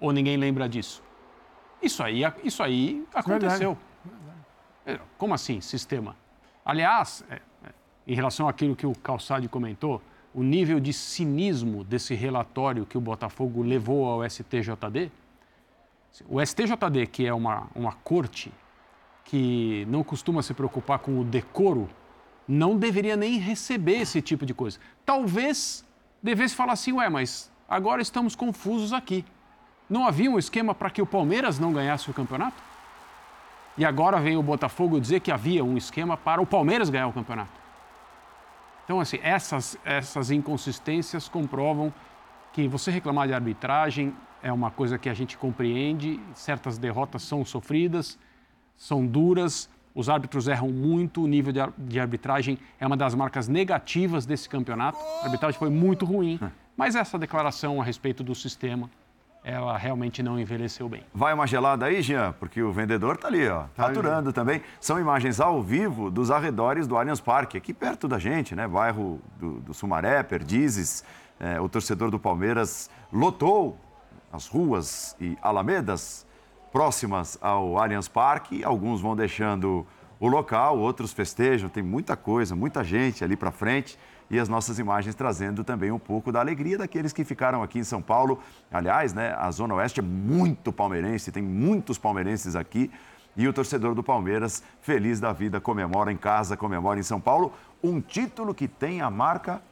Ou 0.00 0.12
ninguém 0.12 0.36
lembra 0.36 0.68
disso? 0.68 1.02
Isso 1.80 2.02
aí, 2.02 2.22
isso 2.44 2.62
aí 2.62 3.06
aconteceu. 3.14 3.78
É, 4.84 4.98
Como 5.16 5.32
assim, 5.32 5.60
sistema? 5.60 6.16
Aliás, 6.64 7.24
é, 7.30 7.36
é, 7.64 7.72
em 8.06 8.14
relação 8.14 8.48
àquilo 8.48 8.76
que 8.76 8.86
o 8.86 8.94
Calçade 8.94 9.48
comentou, 9.48 10.02
o 10.34 10.42
nível 10.42 10.80
de 10.80 10.92
cinismo 10.92 11.84
desse 11.84 12.14
relatório 12.14 12.86
que 12.86 12.96
o 12.96 13.00
Botafogo 13.00 13.62
levou 13.62 14.06
ao 14.06 14.28
STJD. 14.28 15.10
O 16.28 16.44
STJD, 16.44 17.06
que 17.06 17.26
é 17.26 17.32
uma, 17.32 17.68
uma 17.74 17.92
corte 17.92 18.52
que 19.24 19.86
não 19.88 20.02
costuma 20.02 20.42
se 20.42 20.52
preocupar 20.54 20.98
com 20.98 21.18
o 21.18 21.24
decoro, 21.24 21.88
não 22.46 22.76
deveria 22.76 23.16
nem 23.16 23.38
receber 23.38 24.00
esse 24.00 24.20
tipo 24.20 24.44
de 24.44 24.52
coisa. 24.52 24.78
Talvez 25.06 25.84
devesse 26.22 26.54
falar 26.54 26.74
assim, 26.74 26.92
ué, 26.92 27.08
mas 27.08 27.50
agora 27.68 28.02
estamos 28.02 28.34
confusos 28.34 28.92
aqui. 28.92 29.24
Não 29.88 30.06
havia 30.06 30.30
um 30.30 30.38
esquema 30.38 30.74
para 30.74 30.90
que 30.90 31.02
o 31.02 31.06
Palmeiras 31.06 31.58
não 31.58 31.72
ganhasse 31.72 32.10
o 32.10 32.14
campeonato? 32.14 32.62
E 33.76 33.84
agora 33.84 34.20
vem 34.20 34.36
o 34.36 34.42
Botafogo 34.42 35.00
dizer 35.00 35.20
que 35.20 35.32
havia 35.32 35.64
um 35.64 35.76
esquema 35.76 36.16
para 36.16 36.42
o 36.42 36.46
Palmeiras 36.46 36.90
ganhar 36.90 37.06
o 37.06 37.12
campeonato. 37.12 37.62
Então, 38.84 39.00
assim, 39.00 39.18
essas, 39.22 39.78
essas 39.84 40.30
inconsistências 40.30 41.28
comprovam 41.28 41.92
que 42.52 42.68
você 42.68 42.90
reclamar 42.90 43.26
de 43.26 43.32
arbitragem 43.32 44.14
é 44.42 44.52
uma 44.52 44.70
coisa 44.70 44.98
que 44.98 45.08
a 45.08 45.14
gente 45.14 45.38
compreende, 45.38 46.20
certas 46.34 46.76
derrotas 46.76 47.22
são 47.22 47.44
sofridas, 47.44 48.18
são 48.82 49.06
duras, 49.06 49.70
os 49.94 50.08
árbitros 50.08 50.48
erram 50.48 50.68
muito, 50.68 51.22
o 51.22 51.28
nível 51.28 51.52
de 51.78 52.00
arbitragem 52.00 52.58
é 52.80 52.84
uma 52.84 52.96
das 52.96 53.14
marcas 53.14 53.46
negativas 53.46 54.26
desse 54.26 54.48
campeonato. 54.48 54.98
A 55.22 55.26
arbitragem 55.26 55.56
foi 55.56 55.70
muito 55.70 56.04
ruim, 56.04 56.40
mas 56.76 56.96
essa 56.96 57.16
declaração 57.16 57.80
a 57.80 57.84
respeito 57.84 58.24
do 58.24 58.34
sistema 58.34 58.90
ela 59.44 59.76
realmente 59.78 60.20
não 60.20 60.38
envelheceu 60.38 60.88
bem. 60.88 61.04
Vai 61.14 61.32
uma 61.32 61.46
gelada 61.46 61.86
aí, 61.86 62.02
Jean? 62.02 62.32
Porque 62.40 62.60
o 62.60 62.72
vendedor 62.72 63.14
está 63.14 63.28
ali, 63.28 63.48
ó, 63.48 63.62
tá 63.74 63.86
faturando 63.86 64.30
aí. 64.30 64.34
também. 64.34 64.62
São 64.80 64.98
imagens 64.98 65.38
ao 65.38 65.62
vivo 65.62 66.10
dos 66.10 66.32
arredores 66.32 66.88
do 66.88 66.96
Allianz 66.96 67.20
Parque, 67.20 67.56
aqui 67.56 67.72
perto 67.72 68.08
da 68.08 68.18
gente, 68.18 68.56
né? 68.56 68.66
Bairro 68.66 69.20
do, 69.38 69.60
do 69.60 69.74
Sumaré, 69.74 70.24
Perdizes. 70.24 71.04
É, 71.38 71.60
o 71.60 71.68
torcedor 71.68 72.10
do 72.10 72.18
Palmeiras 72.18 72.90
lotou 73.12 73.76
as 74.32 74.48
ruas 74.48 75.16
e 75.20 75.36
alamedas 75.40 76.26
próximas 76.72 77.38
ao 77.40 77.78
Allianz 77.78 78.08
Parque. 78.08 78.64
Alguns 78.64 79.00
vão 79.00 79.14
deixando 79.14 79.86
o 80.18 80.26
local, 80.26 80.78
outros 80.78 81.12
festejam. 81.12 81.68
Tem 81.68 81.82
muita 81.82 82.16
coisa, 82.16 82.56
muita 82.56 82.82
gente 82.82 83.22
ali 83.22 83.36
para 83.36 83.52
frente 83.52 83.98
e 84.30 84.38
as 84.38 84.48
nossas 84.48 84.78
imagens 84.78 85.14
trazendo 85.14 85.62
também 85.62 85.92
um 85.92 85.98
pouco 85.98 86.32
da 86.32 86.40
alegria 86.40 86.78
daqueles 86.78 87.12
que 87.12 87.22
ficaram 87.22 87.62
aqui 87.62 87.78
em 87.78 87.84
São 87.84 88.00
Paulo. 88.00 88.40
Aliás, 88.70 89.12
né, 89.12 89.36
a 89.38 89.50
Zona 89.50 89.74
Oeste 89.74 90.00
é 90.00 90.02
muito 90.02 90.72
palmeirense, 90.72 91.30
tem 91.30 91.42
muitos 91.42 91.98
palmeirenses 91.98 92.56
aqui. 92.56 92.90
E 93.36 93.46
o 93.46 93.52
torcedor 93.52 93.94
do 93.94 94.02
Palmeiras, 94.02 94.62
feliz 94.80 95.18
da 95.18 95.32
vida, 95.32 95.60
comemora 95.60 96.12
em 96.12 96.16
casa, 96.16 96.56
comemora 96.56 96.98
em 96.98 97.02
São 97.02 97.20
Paulo, 97.20 97.52
um 97.82 98.00
título 98.00 98.54
que 98.54 98.68
tem 98.68 99.00
a 99.00 99.10
marca 99.10 99.62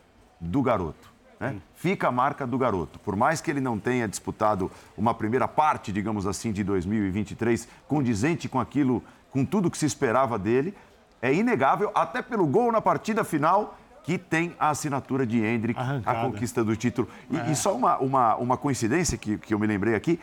do 0.41 0.63
garoto. 0.63 1.11
Né? 1.41 1.57
Fica 1.75 2.09
a 2.09 2.13
marca 2.13 2.47
do 2.47 2.59
garoto. 2.59 2.99
Por 2.99 3.17
mais 3.17 3.41
que 3.41 3.51
ele 3.51 3.61
não 3.61 3.79
tenha 3.79 4.07
disputado 4.07 4.71
uma 4.97 5.15
primeira 5.15 5.49
parte, 5.49 5.91
digamos 5.91 6.27
assim, 6.27 6.53
de 6.53 6.63
2023 6.63 7.67
condizente 7.89 8.47
com 8.49 8.61
aquilo, 8.61 9.03
com 9.31 9.45
tudo 9.45 9.71
que 9.71 9.79
se 9.79 9.87
esperava 9.87 10.39
dele, 10.39 10.75
é 11.23 11.33
inegável, 11.33 11.91
até 11.95 12.21
pelo 12.21 12.47
gol 12.47 12.71
na 12.71 12.81
partida 12.81 13.25
final, 13.25 13.79
que 14.05 14.19
tem 14.19 14.55
a 14.59 14.71
assinatura 14.71 15.27
de 15.27 15.43
Hendrick, 15.43 15.79
Arrancada. 15.79 16.19
a 16.19 16.23
conquista 16.23 16.63
do 16.63 16.77
título. 16.77 17.09
E, 17.31 17.37
é. 17.37 17.51
e 17.51 17.57
só 17.57 17.75
uma, 17.75 17.99
uma, 17.99 18.37
uma 18.37 18.57
coincidência 18.57 19.17
que, 19.17 19.39
que 19.39 19.55
eu 19.55 19.59
me 19.59 19.67
lembrei 19.67 19.95
aqui, 19.95 20.19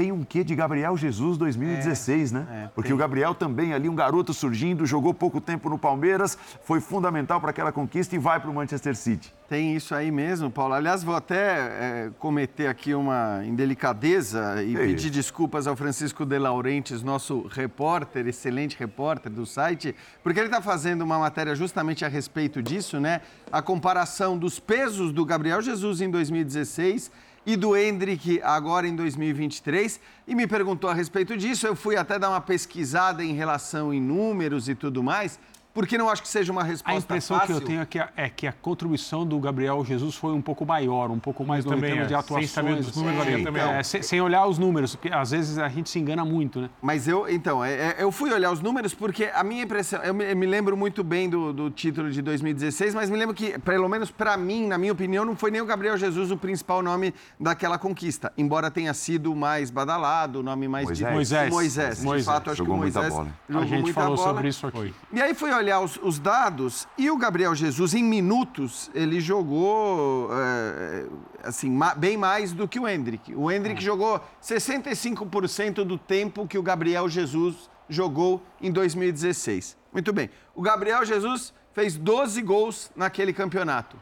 tem 0.00 0.10
um 0.10 0.24
quê 0.24 0.42
de 0.42 0.54
Gabriel 0.54 0.96
Jesus 0.96 1.36
2016, 1.36 2.32
é, 2.32 2.34
né? 2.34 2.46
É, 2.50 2.68
Porque 2.74 2.88
tem. 2.88 2.94
o 2.94 2.98
Gabriel 2.98 3.34
também 3.34 3.74
ali, 3.74 3.86
um 3.86 3.94
garoto 3.94 4.32
surgindo, 4.32 4.86
jogou 4.86 5.12
pouco 5.12 5.42
tempo 5.42 5.68
no 5.68 5.76
Palmeiras, 5.76 6.38
foi 6.64 6.80
fundamental 6.80 7.38
para 7.38 7.50
aquela 7.50 7.70
conquista 7.70 8.16
e 8.16 8.18
vai 8.18 8.40
para 8.40 8.48
o 8.48 8.54
Manchester 8.54 8.96
City. 8.96 9.30
Tem 9.46 9.76
isso 9.76 9.94
aí 9.94 10.10
mesmo, 10.10 10.50
Paulo. 10.50 10.72
Aliás, 10.72 11.02
vou 11.02 11.14
até 11.14 11.36
é, 11.36 12.10
cometer 12.18 12.66
aqui 12.66 12.94
uma 12.94 13.42
indelicadeza 13.44 14.62
e 14.62 14.74
pedir 14.74 15.08
isso? 15.08 15.10
desculpas 15.10 15.66
ao 15.66 15.76
Francisco 15.76 16.24
de 16.24 16.38
Laurentiis, 16.38 17.02
nosso 17.02 17.46
repórter, 17.50 18.26
excelente 18.26 18.78
repórter 18.78 19.30
do 19.30 19.44
site, 19.44 19.94
porque 20.22 20.40
ele 20.40 20.46
está 20.46 20.62
fazendo 20.62 21.02
uma 21.02 21.18
matéria 21.18 21.54
justamente 21.54 22.06
a 22.06 22.08
respeito 22.08 22.62
disso, 22.62 22.98
né? 22.98 23.20
A 23.52 23.60
comparação 23.60 24.38
dos 24.38 24.58
pesos 24.58 25.12
do 25.12 25.26
Gabriel 25.26 25.60
Jesus 25.60 26.00
em 26.00 26.10
2016 26.10 27.10
e 27.46 27.56
do 27.56 27.76
Hendrick 27.76 28.40
agora 28.42 28.86
em 28.86 28.94
2023 28.94 30.00
e 30.26 30.34
me 30.34 30.46
perguntou 30.46 30.90
a 30.90 30.94
respeito 30.94 31.36
disso. 31.36 31.66
Eu 31.66 31.74
fui 31.74 31.96
até 31.96 32.18
dar 32.18 32.30
uma 32.30 32.40
pesquisada 32.40 33.24
em 33.24 33.32
relação 33.32 33.92
em 33.92 34.00
números 34.00 34.68
e 34.68 34.74
tudo 34.74 35.02
mais 35.02 35.38
porque 35.72 35.96
não 35.96 36.08
acho 36.08 36.22
que 36.22 36.28
seja 36.28 36.50
uma 36.50 36.64
resposta 36.64 36.92
A 36.92 36.98
impressão 36.98 37.38
fácil. 37.38 37.56
que 37.56 37.62
eu 37.62 37.66
tenho 37.66 37.80
é 37.80 37.86
que, 37.86 37.98
a, 37.98 38.08
é 38.16 38.28
que 38.28 38.46
a 38.46 38.52
contribuição 38.52 39.24
do 39.24 39.38
Gabriel 39.38 39.84
Jesus 39.84 40.14
foi 40.16 40.32
um 40.32 40.42
pouco 40.42 40.66
maior, 40.66 41.10
um 41.10 41.18
pouco 41.18 41.44
mais 41.44 41.64
no 41.64 41.78
termos 41.78 42.04
é. 42.04 42.06
de 42.06 42.14
atuações. 42.14 42.50
Sem, 42.50 42.74
dos 42.74 42.96
números, 42.96 43.26
é, 43.26 43.38
então, 43.38 43.56
é, 43.56 43.82
sem, 43.82 44.02
sem, 44.02 44.20
olhar 44.20 44.46
os 44.46 44.58
números, 44.58 44.96
porque 44.96 45.14
às 45.14 45.30
vezes 45.30 45.58
a 45.58 45.68
gente 45.68 45.88
se 45.88 45.98
engana 45.98 46.24
muito, 46.24 46.60
né? 46.60 46.70
Mas 46.82 47.06
eu, 47.06 47.28
então, 47.28 47.64
é, 47.64 47.72
é 47.72 47.96
eu 47.98 48.10
fui 48.10 48.32
olhar 48.32 48.50
os 48.50 48.60
números 48.60 48.94
porque 48.94 49.30
a 49.32 49.44
minha 49.44 49.62
impressão, 49.62 50.02
eu 50.02 50.12
me, 50.12 50.30
eu 50.30 50.36
me 50.36 50.46
lembro 50.46 50.76
muito 50.76 51.04
bem 51.04 51.28
do, 51.28 51.52
do, 51.52 51.70
título 51.70 52.10
de 52.10 52.20
2016, 52.20 52.94
mas 52.94 53.08
me 53.08 53.16
lembro 53.16 53.34
que, 53.34 53.58
pelo 53.60 53.88
menos 53.88 54.10
para 54.10 54.36
mim, 54.36 54.66
na 54.66 54.76
minha 54.76 54.92
opinião, 54.92 55.24
não 55.24 55.36
foi 55.36 55.50
nem 55.50 55.60
o 55.60 55.66
Gabriel 55.66 55.96
Jesus 55.96 56.30
o 56.30 56.36
principal 56.36 56.82
nome 56.82 57.14
daquela 57.38 57.78
conquista, 57.78 58.32
embora 58.36 58.70
tenha 58.70 58.92
sido 58.92 59.34
mais 59.36 59.70
badalado, 59.70 60.40
o 60.40 60.42
nome 60.42 60.66
mais 60.66 60.86
Moisés. 60.86 61.08
De, 61.08 61.14
Moisés. 61.14 61.50
Moisés. 61.50 62.02
Moisés. 62.02 62.24
De 62.24 62.32
fato, 62.32 62.50
acho 62.50 62.58
Jogou 62.58 62.74
que 62.74 62.78
o 62.78 62.82
Moisés. 62.82 63.14
Muita 63.14 63.32
bola. 63.48 63.64
A 63.64 63.66
gente 63.66 63.92
falou 63.92 64.16
bola. 64.16 64.28
sobre 64.28 64.48
isso 64.48 64.66
aqui. 64.66 64.94
E 65.12 65.20
aí 65.20 65.34
fui 65.34 65.52
olhar 65.60 65.69
os, 65.78 65.98
os 66.02 66.18
dados 66.18 66.88
e 66.98 67.10
o 67.10 67.16
Gabriel 67.16 67.54
Jesus, 67.54 67.94
em 67.94 68.02
minutos, 68.02 68.90
ele 68.94 69.20
jogou 69.20 70.30
é, 70.32 71.06
assim, 71.44 71.78
bem 71.96 72.16
mais 72.16 72.52
do 72.52 72.66
que 72.66 72.80
o 72.80 72.88
Hendrick. 72.88 73.34
O 73.34 73.50
Hendrick 73.50 73.80
é. 73.80 73.84
jogou 73.84 74.20
65% 74.42 75.84
do 75.84 75.96
tempo 75.96 76.46
que 76.46 76.58
o 76.58 76.62
Gabriel 76.62 77.08
Jesus 77.08 77.70
jogou 77.88 78.42
em 78.60 78.72
2016. 78.72 79.76
Muito 79.92 80.12
bem. 80.12 80.30
O 80.54 80.62
Gabriel 80.62 81.04
Jesus 81.04 81.52
fez 81.72 81.96
12 81.96 82.40
gols 82.42 82.90
naquele 82.96 83.32
campeonato. 83.32 83.96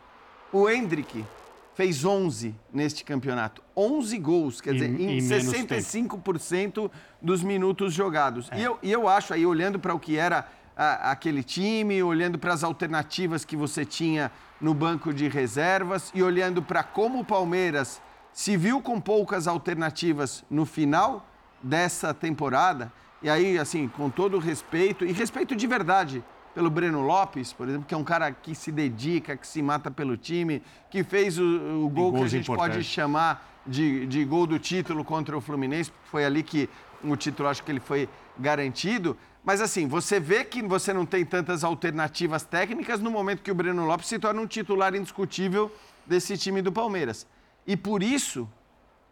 O 0.53 0.69
Hendrick 0.69 1.25
fez 1.79 2.05
11 2.05 2.55
neste 2.73 3.05
campeonato. 3.05 3.63
11 3.77 4.19
gols, 4.19 4.61
quer 4.61 4.75
dizer, 4.75 5.01
em, 5.01 5.19
em 5.19 5.21
65% 5.21 6.91
dos 7.23 7.41
minutos 7.43 7.95
jogados. 7.95 8.49
É. 8.51 8.59
E, 8.59 8.65
eu, 8.65 8.79
e 8.83 8.91
eu 8.91 9.07
acho 9.07 9.33
aí, 9.33 9.47
olhando 9.47 9.79
para 9.79 9.95
o 9.95 10.01
que 10.01 10.17
era 10.17 10.49
a, 10.79 11.11
aquele 11.11 11.43
time, 11.43 12.01
olhando 12.03 12.39
para 12.39 12.55
as 12.55 12.63
alternativas 12.63 13.45
que 13.45 13.57
você 13.57 13.85
tinha 13.85 14.31
no 14.61 14.73
banco 14.73 15.13
de 15.13 15.29
reservas 15.29 16.13
e 16.15 16.23
olhando 16.23 16.63
para 16.63 16.85
como 16.85 17.19
o 17.19 17.25
Palmeiras 17.25 18.01
se 18.33 18.57
viu 18.57 18.81
com 18.81 19.01
poucas 19.01 19.49
alternativas 19.49 20.45
no 20.49 20.65
final 20.65 21.27
dessa 21.61 22.15
temporada. 22.15 22.93
E 23.21 23.29
aí, 23.29 23.59
assim, 23.59 23.89
com 23.89 24.09
todo 24.09 24.39
respeito, 24.39 25.05
e 25.05 25.11
respeito 25.11 25.57
de 25.57 25.67
verdade 25.67 26.23
pelo 26.55 26.71
Breno 26.71 27.03
Lopes, 27.03 27.53
por 27.53 27.69
exemplo, 27.69 27.87
que 27.87 27.95
é 27.95 27.97
um 27.97 28.05
cara 28.05 28.31
que 28.31 28.55
se 28.55 28.71
dedica, 28.71 29.37
que 29.37 29.47
se 29.47 29.61
mata 29.61 29.91
pelo 29.91 30.17
time, 30.17 30.63
que 30.91 31.03
fez 31.03 31.39
o, 31.39 31.85
o 31.85 31.89
gol 31.89 32.13
que 32.13 32.23
a 32.23 32.29
gente 32.29 32.47
pode 32.47 32.83
chamar 32.85 33.61
de, 33.67 34.07
de 34.07 34.25
gol 34.25 34.47
do 34.47 34.59
título 34.59 35.05
contra 35.05 35.37
o 35.37 35.41
Fluminense, 35.41 35.93
foi 36.05 36.25
ali 36.25 36.43
que 36.43 36.69
o 37.05 37.17
título 37.17 37.49
acho 37.49 37.63
que 37.63 37.71
ele 37.71 37.81
foi 37.81 38.09
garantido. 38.39 39.17
Mas 39.49 39.63
assim, 39.63 39.89
você 39.89 40.21
vê 40.21 40.45
que 40.45 40.61
você 40.61 40.93
não 40.93 41.07
tem 41.07 41.25
tantas 41.25 41.65
alternativas 41.65 42.43
técnicas 42.43 43.01
no 43.01 43.11
momento 43.11 43.43
que 43.43 43.51
o 43.51 43.55
Breno 43.55 43.87
Lopes 43.87 44.07
se 44.07 44.19
torna 44.19 44.43
um 44.43 44.47
titular 44.47 44.95
indiscutível 44.95 45.75
desse 46.07 46.37
time 46.37 46.61
do 46.61 46.71
Palmeiras. 46.71 47.27
E 47.67 47.75
por 47.75 48.03
isso, 48.03 48.47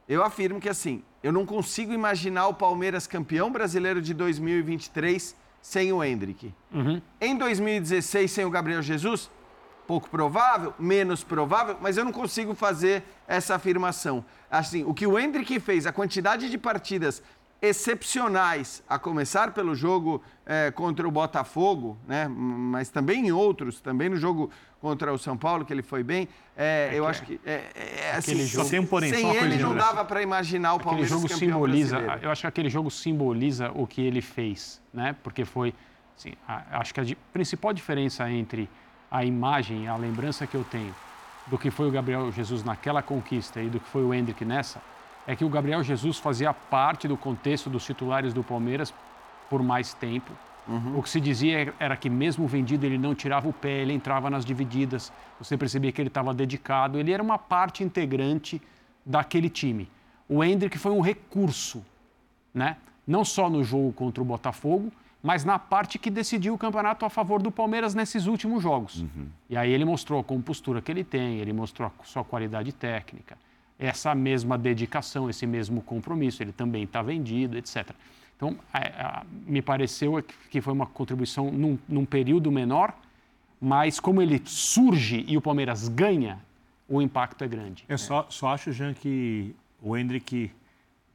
eu 0.07 0.23
afirmo 0.23 0.61
que 0.61 0.69
assim, 0.69 1.03
eu 1.23 1.33
não 1.33 1.47
consigo 1.47 1.91
imaginar 1.91 2.49
o 2.49 2.53
Palmeiras 2.53 3.07
campeão 3.07 3.51
brasileiro 3.51 4.03
de 4.03 4.13
2023 4.13 5.35
sem 5.63 5.91
o 5.91 6.05
Hendrick. 6.05 6.53
Uhum. 6.71 7.01
Em 7.19 7.35
2016, 7.35 8.31
sem 8.31 8.45
o 8.45 8.51
Gabriel 8.51 8.83
Jesus, 8.83 9.31
pouco 9.87 10.11
provável, 10.11 10.75
menos 10.79 11.25
provável, 11.25 11.79
mas 11.81 11.97
eu 11.97 12.05
não 12.05 12.13
consigo 12.13 12.55
fazer 12.55 13.03
essa 13.27 13.55
afirmação. 13.55 14.23
Assim, 14.51 14.85
o 14.85 14.93
que 14.93 15.07
o 15.07 15.19
Hendrick 15.19 15.59
fez, 15.61 15.87
a 15.87 15.93
quantidade 15.93 16.51
de 16.51 16.59
partidas 16.59 17.23
excepcionais, 17.61 18.83
a 18.89 18.99
começar 18.99 19.53
pelo 19.53 19.75
jogo 19.75 20.23
é, 20.45 20.71
contra 20.71 21.07
o 21.07 21.11
Botafogo, 21.11 21.97
né? 22.07 22.29
mas 22.29 22.89
também 22.89 23.27
em 23.27 23.33
outros, 23.33 23.81
também 23.81 24.09
no 24.09 24.17
jogo 24.17 24.51
contra 24.81 25.13
o 25.13 25.19
São 25.19 25.37
Paulo, 25.37 25.65
que 25.65 25.73
ele 25.73 25.83
foi 25.83 26.03
bem. 26.03 26.29
É, 26.57 26.91
é 26.93 26.99
eu 26.99 27.05
que 27.05 27.11
acho 27.11 27.23
que. 27.23 27.41
É, 27.45 27.65
é 27.75 28.13
assim, 28.17 28.47
jogo, 28.47 28.69
sem, 28.69 28.85
porém, 28.85 29.13
sem 29.13 29.35
ele 29.37 29.57
não 29.57 29.75
dava 29.75 30.05
para 30.05 30.23
imaginar 30.23 30.75
o 30.75 30.81
Palmeiras 30.81 31.11
aquele 31.11 31.29
jogo 31.29 31.41
simboliza, 31.41 31.99
Eu 32.23 32.31
acho 32.31 32.43
que 32.43 32.47
aquele 32.47 32.69
jogo 32.69 32.91
simboliza 32.91 33.71
o 33.75 33.87
que 33.87 34.03
ele 34.03 34.21
fez, 34.21 34.81
né? 34.93 35.17
porque 35.23 35.45
foi. 35.45 35.75
Assim, 36.17 36.33
a, 36.47 36.81
acho 36.81 36.95
que 36.95 37.01
a 37.01 37.05
principal 37.33 37.73
diferença 37.73 38.31
entre 38.31 38.69
a 39.11 39.25
imagem, 39.25 39.89
a 39.89 39.97
lembrança 39.97 40.47
que 40.47 40.55
eu 40.55 40.65
tenho 40.65 40.95
do 41.47 41.57
que 41.57 41.71
foi 41.71 41.89
o 41.89 41.91
Gabriel 41.91 42.31
Jesus 42.33 42.65
naquela 42.65 43.03
conquista 43.03 43.63
e 43.63 43.69
do 43.69 43.79
que 43.79 43.89
foi 43.89 44.03
o 44.03 44.13
Hendrick 44.13 44.45
nessa 44.45 44.81
é 45.27 45.35
que 45.35 45.45
o 45.45 45.49
Gabriel 45.49 45.83
Jesus 45.83 46.19
fazia 46.19 46.53
parte 46.55 47.09
do 47.09 47.17
contexto 47.17 47.69
dos 47.69 47.85
titulares 47.85 48.33
do 48.33 48.45
Palmeiras 48.45 48.95
por 49.51 49.63
mais 49.63 49.93
tempo. 49.95 50.33
O 50.97 51.03
que 51.03 51.09
se 51.09 51.21
dizia 51.21 51.73
era 51.79 51.97
que, 51.97 52.11
mesmo 52.11 52.47
vendido, 52.47 52.85
ele 52.85 52.99
não 52.99 53.15
tirava 53.15 53.49
o 53.49 53.53
pé, 53.53 53.83
ele 53.83 53.93
entrava 53.93 54.29
nas 54.29 54.45
divididas, 54.45 55.13
você 55.39 55.57
percebia 55.57 55.93
que 55.93 56.01
ele 56.01 56.09
estava 56.09 56.35
dedicado, 56.35 56.99
ele 56.99 57.13
era 57.13 57.23
uma 57.23 57.39
parte 57.39 57.85
integrante 57.85 58.61
daquele 59.05 59.49
time. 59.49 59.89
O 60.29 60.43
Hendrick 60.43 60.77
foi 60.77 60.91
um 60.91 61.01
recurso, 61.01 61.85
né? 62.53 62.79
não 63.07 63.25
só 63.25 63.49
no 63.49 63.63
jogo 63.63 63.93
contra 63.93 64.21
o 64.21 64.25
Botafogo, 64.25 64.91
mas 65.23 65.45
na 65.45 65.59
parte 65.59 65.99
que 65.99 66.11
decidiu 66.11 66.55
o 66.55 66.59
campeonato 66.59 67.05
a 67.05 67.11
favor 67.11 67.41
do 67.41 67.51
Palmeiras 67.51 67.95
nesses 67.95 68.27
últimos 68.27 68.63
jogos. 68.63 69.05
E 69.49 69.57
aí 69.57 69.71
ele 69.71 69.85
mostrou 69.85 70.21
a 70.21 70.25
compostura 70.25 70.83
que 70.83 70.91
ele 70.91 71.05
tem, 71.05 71.39
ele 71.39 71.53
mostrou 71.53 71.89
a 71.89 72.05
sua 72.05 72.25
qualidade 72.25 72.73
técnica, 72.73 73.39
essa 73.79 74.15
mesma 74.15 74.57
dedicação, 74.57 75.29
esse 75.29 75.47
mesmo 75.47 75.83
compromisso. 75.83 76.43
Ele 76.43 76.53
também 76.53 76.85
está 76.85 77.03
vendido, 77.03 77.57
etc. 77.57 77.91
Então, 78.37 78.57
é, 78.73 78.87
é, 78.87 79.23
me 79.47 79.63
pareceu 79.63 80.23
que 80.51 80.61
foi 80.61 80.73
uma 80.73 80.87
contribuição 80.87 81.51
num, 81.51 81.79
num 81.89 82.05
período 82.05 82.51
menor, 82.53 82.95
mas 83.61 83.99
como 83.99 84.21
ele 84.21 84.41
surge 84.45 85.25
e 85.27 85.37
o 85.37 85.41
Palmeiras 85.41 85.89
ganha, 85.89 86.39
o 86.89 87.01
impacto 87.01 87.43
é 87.43 87.49
grande. 87.49 87.85
Eu 87.89 87.99
só, 87.99 88.27
só 88.29 88.49
acho, 88.49 88.73
Jean, 88.73 88.95
que 88.95 89.55
o 89.81 89.97
Hendrick. 89.97 90.51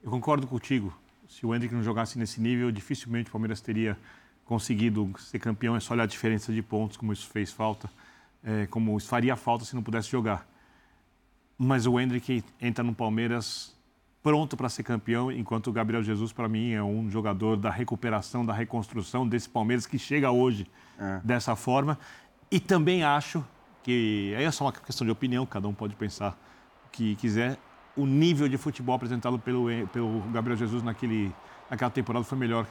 Eu 0.03 0.09
concordo 0.09 0.47
contigo. 0.47 0.95
Se 1.27 1.45
o 1.45 1.55
Hendrick 1.55 1.73
não 1.73 1.83
jogasse 1.83 2.17
nesse 2.17 2.41
nível, 2.41 2.71
dificilmente 2.71 3.29
o 3.29 3.31
Palmeiras 3.31 3.61
teria 3.61 3.97
conseguido 4.43 5.13
ser 5.17 5.39
campeão. 5.39 5.75
É 5.75 5.79
só 5.79 5.93
olhar 5.93 6.03
a 6.03 6.07
diferença 6.07 6.51
de 6.51 6.61
pontos, 6.61 6.97
como 6.97 7.13
isso 7.13 7.27
fez 7.27 7.51
falta, 7.51 7.89
é, 8.43 8.65
como 8.65 8.97
isso 8.97 9.07
faria 9.07 9.35
falta 9.35 9.63
se 9.63 9.75
não 9.75 9.83
pudesse 9.83 10.09
jogar. 10.09 10.45
Mas 11.63 11.85
o 11.85 11.99
Hendrick 11.99 12.43
entra 12.59 12.83
no 12.83 12.91
Palmeiras 12.91 13.71
pronto 14.23 14.57
para 14.57 14.67
ser 14.67 14.81
campeão, 14.81 15.31
enquanto 15.31 15.67
o 15.67 15.71
Gabriel 15.71 16.01
Jesus, 16.01 16.33
para 16.33 16.49
mim, 16.49 16.71
é 16.71 16.81
um 16.81 17.07
jogador 17.07 17.55
da 17.55 17.69
recuperação, 17.69 18.43
da 18.43 18.51
reconstrução 18.51 19.27
desse 19.27 19.47
Palmeiras 19.47 19.85
que 19.85 19.99
chega 19.99 20.31
hoje 20.31 20.65
é. 20.97 21.21
dessa 21.23 21.55
forma. 21.55 21.99
E 22.49 22.59
também 22.59 23.03
acho 23.03 23.45
que, 23.83 24.33
aí 24.35 24.43
é 24.43 24.49
só 24.49 24.65
uma 24.65 24.71
questão 24.71 25.05
de 25.05 25.11
opinião, 25.11 25.45
cada 25.45 25.67
um 25.67 25.73
pode 25.73 25.95
pensar 25.95 26.35
o 26.87 26.89
que 26.89 27.15
quiser, 27.15 27.59
o 27.95 28.07
nível 28.07 28.49
de 28.49 28.57
futebol 28.57 28.95
apresentado 28.95 29.37
pelo, 29.37 29.67
pelo 29.89 30.19
Gabriel 30.31 30.57
Jesus 30.57 30.81
naquele, 30.81 31.31
naquela 31.69 31.91
temporada 31.91 32.25
foi 32.25 32.39
melhor 32.39 32.65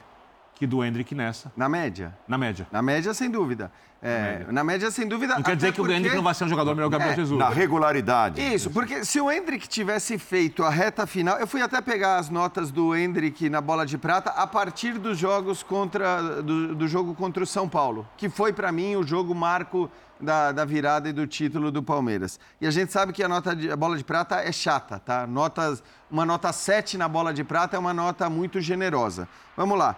que 0.60 0.66
do 0.66 0.84
Hendrick 0.84 1.14
nessa. 1.14 1.50
Na 1.56 1.70
média? 1.70 2.14
Na 2.28 2.36
média. 2.36 2.66
Na 2.70 2.82
média, 2.82 3.14
sem 3.14 3.30
dúvida. 3.30 3.72
É, 4.02 4.10
na, 4.10 4.28
média. 4.28 4.52
na, 4.52 4.64
média. 4.64 4.90
sem 4.90 5.08
dúvida. 5.08 5.34
Não 5.36 5.42
quer 5.42 5.56
dizer 5.56 5.72
que 5.72 5.78
porque... 5.78 5.90
o 5.90 5.96
Hendrick 5.96 6.14
não 6.14 6.22
vai 6.22 6.34
ser 6.34 6.44
um 6.44 6.48
jogador 6.48 6.74
melhor 6.74 6.90
que 6.90 6.96
o 6.96 6.98
Gabriel 6.98 7.14
é, 7.14 7.16
Jesus. 7.16 7.38
Na 7.38 7.48
regularidade. 7.48 8.42
Isso, 8.42 8.70
porque 8.70 9.02
se 9.02 9.18
o 9.22 9.32
Hendrick 9.32 9.66
tivesse 9.66 10.18
feito 10.18 10.62
a 10.62 10.68
reta 10.68 11.06
final. 11.06 11.38
Eu 11.38 11.46
fui 11.46 11.62
até 11.62 11.80
pegar 11.80 12.18
as 12.18 12.28
notas 12.28 12.70
do 12.70 12.94
Hendrick 12.94 13.48
na 13.48 13.62
bola 13.62 13.86
de 13.86 13.96
prata 13.96 14.32
a 14.32 14.46
partir 14.46 14.98
dos 14.98 15.16
jogos 15.16 15.62
contra. 15.62 16.42
do, 16.42 16.74
do 16.74 16.86
jogo 16.86 17.14
contra 17.14 17.42
o 17.42 17.46
São 17.46 17.66
Paulo, 17.66 18.06
que 18.18 18.28
foi, 18.28 18.52
para 18.52 18.70
mim, 18.70 18.96
o 18.96 19.02
jogo 19.02 19.34
marco 19.34 19.90
da, 20.20 20.52
da, 20.52 20.66
virada 20.66 21.08
e 21.08 21.12
do 21.14 21.26
título 21.26 21.70
do 21.70 21.82
Palmeiras. 21.82 22.38
E 22.60 22.66
a 22.66 22.70
gente 22.70 22.92
sabe 22.92 23.14
que 23.14 23.22
a 23.22 23.28
nota 23.28 23.56
de 23.56 23.70
a 23.70 23.76
bola 23.76 23.96
de 23.96 24.04
prata 24.04 24.42
é 24.42 24.52
chata, 24.52 24.98
tá? 24.98 25.26
Notas, 25.26 25.82
uma 26.10 26.26
nota 26.26 26.52
7 26.52 26.98
na 26.98 27.08
bola 27.08 27.32
de 27.32 27.42
prata 27.42 27.76
é 27.76 27.78
uma 27.78 27.94
nota 27.94 28.28
muito 28.28 28.60
generosa. 28.60 29.26
Vamos 29.56 29.78
lá. 29.78 29.96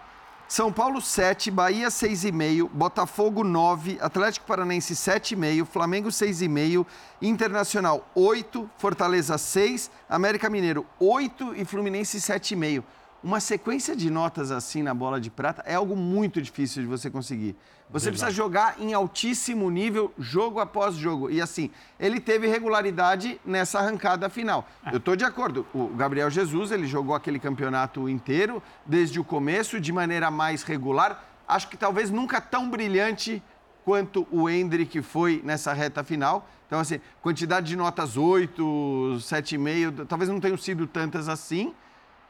São 0.53 0.71
Paulo 0.71 1.01
7, 1.01 1.51
Bahia 1.51 1.89
6,5, 1.89 2.69
Botafogo 2.69 3.43
9, 3.43 3.97
Atlético 4.03 4.45
Paranense 4.45 4.93
7,5, 4.93 5.65
Flamengo 5.65 6.11
6,5, 6.11 6.85
Internacional 7.23 8.07
8, 8.15 8.69
Fortaleza 8.77 9.39
6, 9.39 9.91
América 10.07 10.51
Mineiro 10.51 10.85
8 11.01 11.55
e 11.57 11.65
Fluminense 11.65 12.19
7,5 12.19 12.83
uma 13.23 13.39
sequência 13.39 13.95
de 13.95 14.11
notas 14.11 14.51
assim 14.51 14.83
na 14.83 14.93
bola 14.93 15.21
de 15.21 15.31
prata 15.31 15.63
é 15.65 15.75
algo 15.75 15.95
muito 15.95 16.43
difícil 16.43 16.83
de 16.83 16.89
você 16.89 17.09
conseguir. 17.09 17.57
Você 17.89 18.07
Verdade. 18.07 18.23
precisa 18.23 18.31
jogar 18.31 18.81
em 18.81 18.95
altíssimo 18.95 19.71
nível, 19.71 20.13
jogo 20.19 20.59
após 20.59 20.97
jogo. 20.97 21.31
E 21.31 21.41
assim, 21.41 21.71
ele 22.01 22.19
teve 22.19 22.47
regularidade 22.49 23.41
nessa 23.45 23.79
arrancada 23.79 24.29
final. 24.29 24.67
É. 24.85 24.95
Eu 24.95 24.97
estou 24.97 25.15
de 25.15 25.25
acordo. 25.25 25.67
O 25.75 25.89
Gabriel 25.89 26.31
Jesus, 26.31 26.73
ele 26.73 26.87
jogou 26.87 27.15
aquele 27.15 27.39
campeonato 27.39 28.09
inteiro, 28.09 28.63
desde 28.87 29.21
o 29.21 29.25
começo, 29.25 29.79
de 29.79 29.93
maneira 29.93 30.31
mais 30.31 30.63
regular. 30.63 31.23
Acho 31.47 31.69
que 31.69 31.77
talvez 31.77 32.11
nunca 32.11 32.41
tão 32.41 32.71
brilhante 32.71 33.43
quanto 33.85 34.27
o 34.31 34.49
Hendrick 34.49 35.03
foi 35.03 35.43
nessa 35.45 35.73
reta 35.73 36.03
final. 36.03 36.49
Então, 36.67 36.81
assim, 36.81 36.99
quantidade 37.21 37.67
de 37.67 37.77
notas 37.77 38.17
8, 38.17 39.17
7,5, 39.19 40.07
talvez 40.07 40.31
não 40.31 40.41
tenham 40.41 40.57
sido 40.57 40.87
tantas 40.87 41.29
assim 41.29 41.75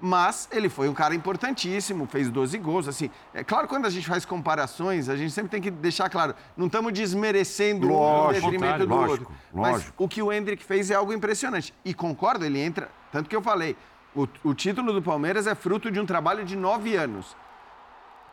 mas 0.05 0.49
ele 0.51 0.69
foi 0.69 0.89
um 0.89 0.93
cara 0.93 1.15
importantíssimo, 1.15 2.07
fez 2.07 2.29
12 2.29 2.59
gols, 2.59 2.89
assim. 2.89 3.09
É 3.33 3.45
claro, 3.45 3.69
quando 3.69 3.87
a 3.87 3.91
gente 3.91 4.09
faz 4.09 4.25
comparações, 4.25 5.09
a 5.09 5.15
gente 5.15 5.31
sempre 5.31 5.49
tem 5.49 5.63
que 5.63 5.71
deixar 5.71 6.11
claro, 6.11 6.35
não 6.57 6.67
estamos 6.67 6.93
desmerecendo 6.93 7.87
lógico, 7.87 8.49
um 8.49 8.51
detrimento 8.51 8.85
do 8.85 8.93
lógico, 8.93 9.11
outro. 9.11 9.37
Lógico. 9.55 9.87
Mas 9.87 9.95
o 9.97 10.09
que 10.09 10.21
o 10.21 10.33
Hendrick 10.33 10.65
fez 10.65 10.91
é 10.91 10.97
algo 10.97 11.13
impressionante. 11.13 11.73
E 11.85 11.95
concordo, 11.95 12.45
ele 12.45 12.59
entra, 12.59 12.91
tanto 13.13 13.31
que 13.31 13.37
eu 13.37 13.41
falei, 13.41 13.77
o, 14.13 14.27
o 14.43 14.53
título 14.53 14.93
do 14.93 15.01
Palmeiras 15.01 15.47
é 15.47 15.55
fruto 15.55 15.89
de 15.89 16.01
um 16.01 16.05
trabalho 16.05 16.45
de 16.45 16.57
nove 16.57 16.97
anos. 16.97 17.37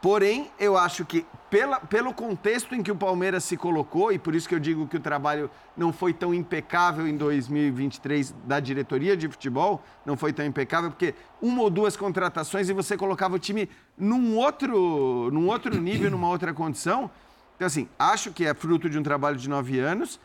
Porém, 0.01 0.49
eu 0.57 0.77
acho 0.77 1.03
que 1.03 1.25
pela, 1.49 1.79
pelo 1.79 2.13
contexto 2.13 2.73
em 2.73 2.81
que 2.81 2.91
o 2.91 2.95
Palmeiras 2.95 3.43
se 3.43 3.57
colocou, 3.57 4.13
e 4.13 4.19
por 4.19 4.33
isso 4.33 4.47
que 4.47 4.55
eu 4.55 4.59
digo 4.59 4.87
que 4.87 4.95
o 4.95 4.99
trabalho 4.99 5.49
não 5.75 5.91
foi 5.91 6.13
tão 6.13 6.33
impecável 6.33 7.05
em 7.05 7.17
2023 7.17 8.33
da 8.45 8.61
diretoria 8.61 9.17
de 9.17 9.27
futebol, 9.27 9.83
não 10.05 10.15
foi 10.15 10.31
tão 10.31 10.45
impecável, 10.45 10.89
porque 10.89 11.13
uma 11.41 11.61
ou 11.61 11.69
duas 11.69 11.97
contratações 11.97 12.69
e 12.69 12.73
você 12.73 12.95
colocava 12.95 13.35
o 13.35 13.39
time 13.39 13.69
num 13.97 14.37
outro, 14.37 15.29
num 15.33 15.47
outro 15.47 15.81
nível, 15.81 16.09
numa 16.09 16.29
outra 16.29 16.53
condição. 16.53 17.11
Então, 17.57 17.65
assim, 17.65 17.89
acho 17.97 18.31
que 18.31 18.45
é 18.45 18.53
fruto 18.53 18.89
de 18.89 18.97
um 18.97 19.03
trabalho 19.03 19.35
de 19.35 19.49
nove 19.49 19.79
anos, 19.79 20.17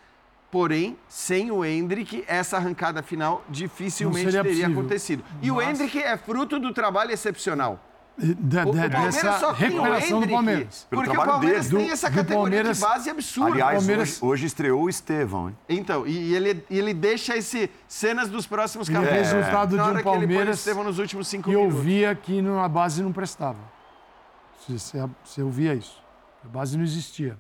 porém, 0.53 0.97
sem 1.09 1.51
o 1.51 1.65
Hendrick, 1.65 2.23
essa 2.29 2.59
arrancada 2.59 3.03
final 3.03 3.45
dificilmente 3.49 4.31
teria 4.31 4.45
possível. 4.45 4.71
acontecido. 4.71 5.25
E 5.43 5.51
Mas... 5.51 5.57
o 5.57 5.61
Hendrick 5.61 5.99
é 5.99 6.17
fruto 6.17 6.61
do 6.61 6.73
trabalho 6.73 7.11
excepcional. 7.11 7.94
Da, 8.17 8.65
da, 8.65 8.87
dessa 8.87 9.53
recuperação 9.53 10.21
do 10.21 10.29
Palmeiras. 10.29 10.87
Pelo 10.89 11.03
porque 11.03 11.19
o 11.19 11.25
Palmeiras 11.25 11.69
dele. 11.69 11.83
tem 11.83 11.93
essa 11.93 12.09
do, 12.09 12.15
categoria 12.15 12.43
Palmeiras, 12.43 12.77
de 12.77 12.85
base 12.85 13.11
absurda. 13.11 13.51
Aliás, 13.51 13.79
Palmeiras... 13.79 14.09
hoje, 14.11 14.25
hoje, 14.25 14.47
estreou 14.47 14.83
o 14.83 14.89
Estevão, 14.89 15.49
hein? 15.49 15.57
Então, 15.69 16.07
e, 16.07 16.13
e 16.13 16.35
ele, 16.35 16.65
ele 16.71 16.95
deixa 16.95 17.37
esse 17.37 17.69
cenas 17.89 18.31
dos 18.31 18.47
próximos 18.47 18.89
capítulos. 18.89 19.33
O 19.33 19.37
resultado 19.37 19.77
de 19.77 19.99
um 19.99 20.03
Palmeiras 20.03 20.59
Estevão 20.59 20.85
nos 20.85 21.01
últimos 21.01 21.27
cinco 21.27 21.51
que 21.51 21.57
minutos. 21.57 21.75
eu 21.75 21.83
via 21.83 22.15
que 22.15 22.41
a 22.63 22.69
base 22.69 23.03
não 23.03 23.13
prestava. 23.13 23.59
Você, 24.69 24.99
você 25.25 25.43
ouvia 25.43 25.75
isso. 25.75 26.01
A 26.45 26.49
base 26.49 26.77
não 26.77 26.85
existia. 26.85 27.37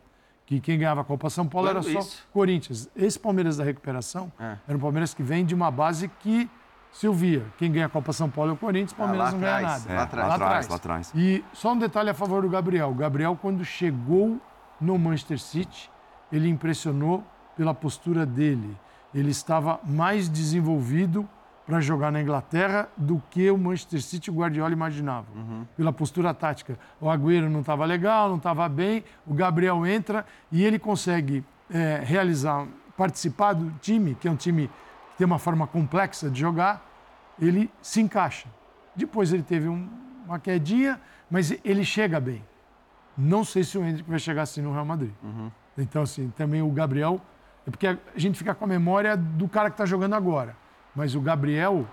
Que 0.46 0.60
quem 0.60 0.78
ganhava 0.78 1.00
a 1.00 1.04
Copa 1.04 1.30
São 1.30 1.46
Paulo 1.46 1.68
Quando 1.68 1.86
era 1.88 1.92
só 1.92 2.00
isso? 2.00 2.26
Corinthians. 2.32 2.90
Esse 2.94 3.18
Palmeiras 3.18 3.56
da 3.56 3.64
recuperação 3.64 4.30
é. 4.38 4.56
era 4.66 4.76
um 4.76 4.80
Palmeiras 4.80 5.14
que 5.14 5.22
vem 5.22 5.44
de 5.44 5.54
uma 5.54 5.70
base 5.70 6.08
que 6.20 6.50
Silvia, 6.94 7.44
quem 7.58 7.72
ganha 7.72 7.86
a 7.86 7.88
Copa 7.88 8.12
São 8.12 8.30
Paulo 8.30 8.52
é 8.52 8.54
o 8.54 8.56
Corinthians, 8.56 8.92
o 8.92 8.94
Palmeiras 8.94 9.28
ah, 9.28 9.32
não 9.32 9.40
ganha 9.40 9.60
nada. 9.60 9.92
É, 9.92 9.96
lá, 9.96 10.02
atrás. 10.04 10.28
lá 10.28 10.34
atrás. 10.34 10.68
Lá 10.68 10.76
atrás. 10.76 11.12
E 11.12 11.44
só 11.52 11.72
um 11.72 11.78
detalhe 11.78 12.08
a 12.08 12.14
favor 12.14 12.42
do 12.42 12.48
Gabriel. 12.48 12.90
O 12.90 12.94
Gabriel, 12.94 13.36
quando 13.42 13.64
chegou 13.64 14.40
no 14.80 14.96
Manchester 14.96 15.40
City, 15.40 15.90
ele 16.30 16.48
impressionou 16.48 17.24
pela 17.56 17.74
postura 17.74 18.24
dele. 18.24 18.76
Ele 19.12 19.32
estava 19.32 19.80
mais 19.82 20.28
desenvolvido 20.28 21.28
para 21.66 21.80
jogar 21.80 22.12
na 22.12 22.22
Inglaterra 22.22 22.88
do 22.96 23.20
que 23.28 23.50
o 23.50 23.58
Manchester 23.58 24.00
City 24.00 24.30
e 24.30 24.32
o 24.32 24.36
Guardiola 24.36 24.72
imaginavam. 24.72 25.34
Uhum. 25.34 25.66
Pela 25.76 25.92
postura 25.92 26.32
tática. 26.32 26.78
O 27.00 27.10
Agüero 27.10 27.50
não 27.50 27.60
estava 27.60 27.84
legal, 27.84 28.28
não 28.28 28.36
estava 28.36 28.68
bem, 28.68 29.02
o 29.26 29.34
Gabriel 29.34 29.84
entra 29.84 30.24
e 30.52 30.62
ele 30.62 30.78
consegue 30.78 31.44
é, 31.68 32.00
realizar, 32.04 32.68
participar 32.96 33.54
do 33.54 33.72
time, 33.80 34.14
que 34.14 34.28
é 34.28 34.30
um 34.30 34.36
time 34.36 34.70
que 35.14 35.18
tem 35.18 35.24
uma 35.24 35.38
forma 35.38 35.66
complexa 35.66 36.28
de 36.28 36.40
jogar, 36.40 36.84
ele 37.40 37.70
se 37.80 38.00
encaixa. 38.00 38.48
Depois 38.94 39.32
ele 39.32 39.44
teve 39.44 39.68
um, 39.68 39.88
uma 40.26 40.38
quedinha, 40.40 41.00
mas 41.30 41.56
ele 41.64 41.84
chega 41.84 42.18
bem. 42.18 42.44
Não 43.16 43.44
sei 43.44 43.62
se 43.62 43.78
o 43.78 43.84
Hendrick 43.84 44.10
vai 44.10 44.18
chegar 44.18 44.42
assim 44.42 44.60
no 44.60 44.72
Real 44.72 44.84
Madrid. 44.84 45.12
Uhum. 45.22 45.50
Então, 45.78 46.02
assim, 46.02 46.32
também 46.36 46.62
o 46.62 46.70
Gabriel. 46.70 47.20
É 47.66 47.70
porque 47.70 47.86
a 47.86 47.98
gente 48.16 48.36
fica 48.36 48.54
com 48.54 48.64
a 48.64 48.68
memória 48.68 49.16
do 49.16 49.48
cara 49.48 49.70
que 49.70 49.74
está 49.74 49.86
jogando 49.86 50.14
agora. 50.14 50.56
Mas 50.94 51.14
o 51.14 51.20
Gabriel 51.20 51.86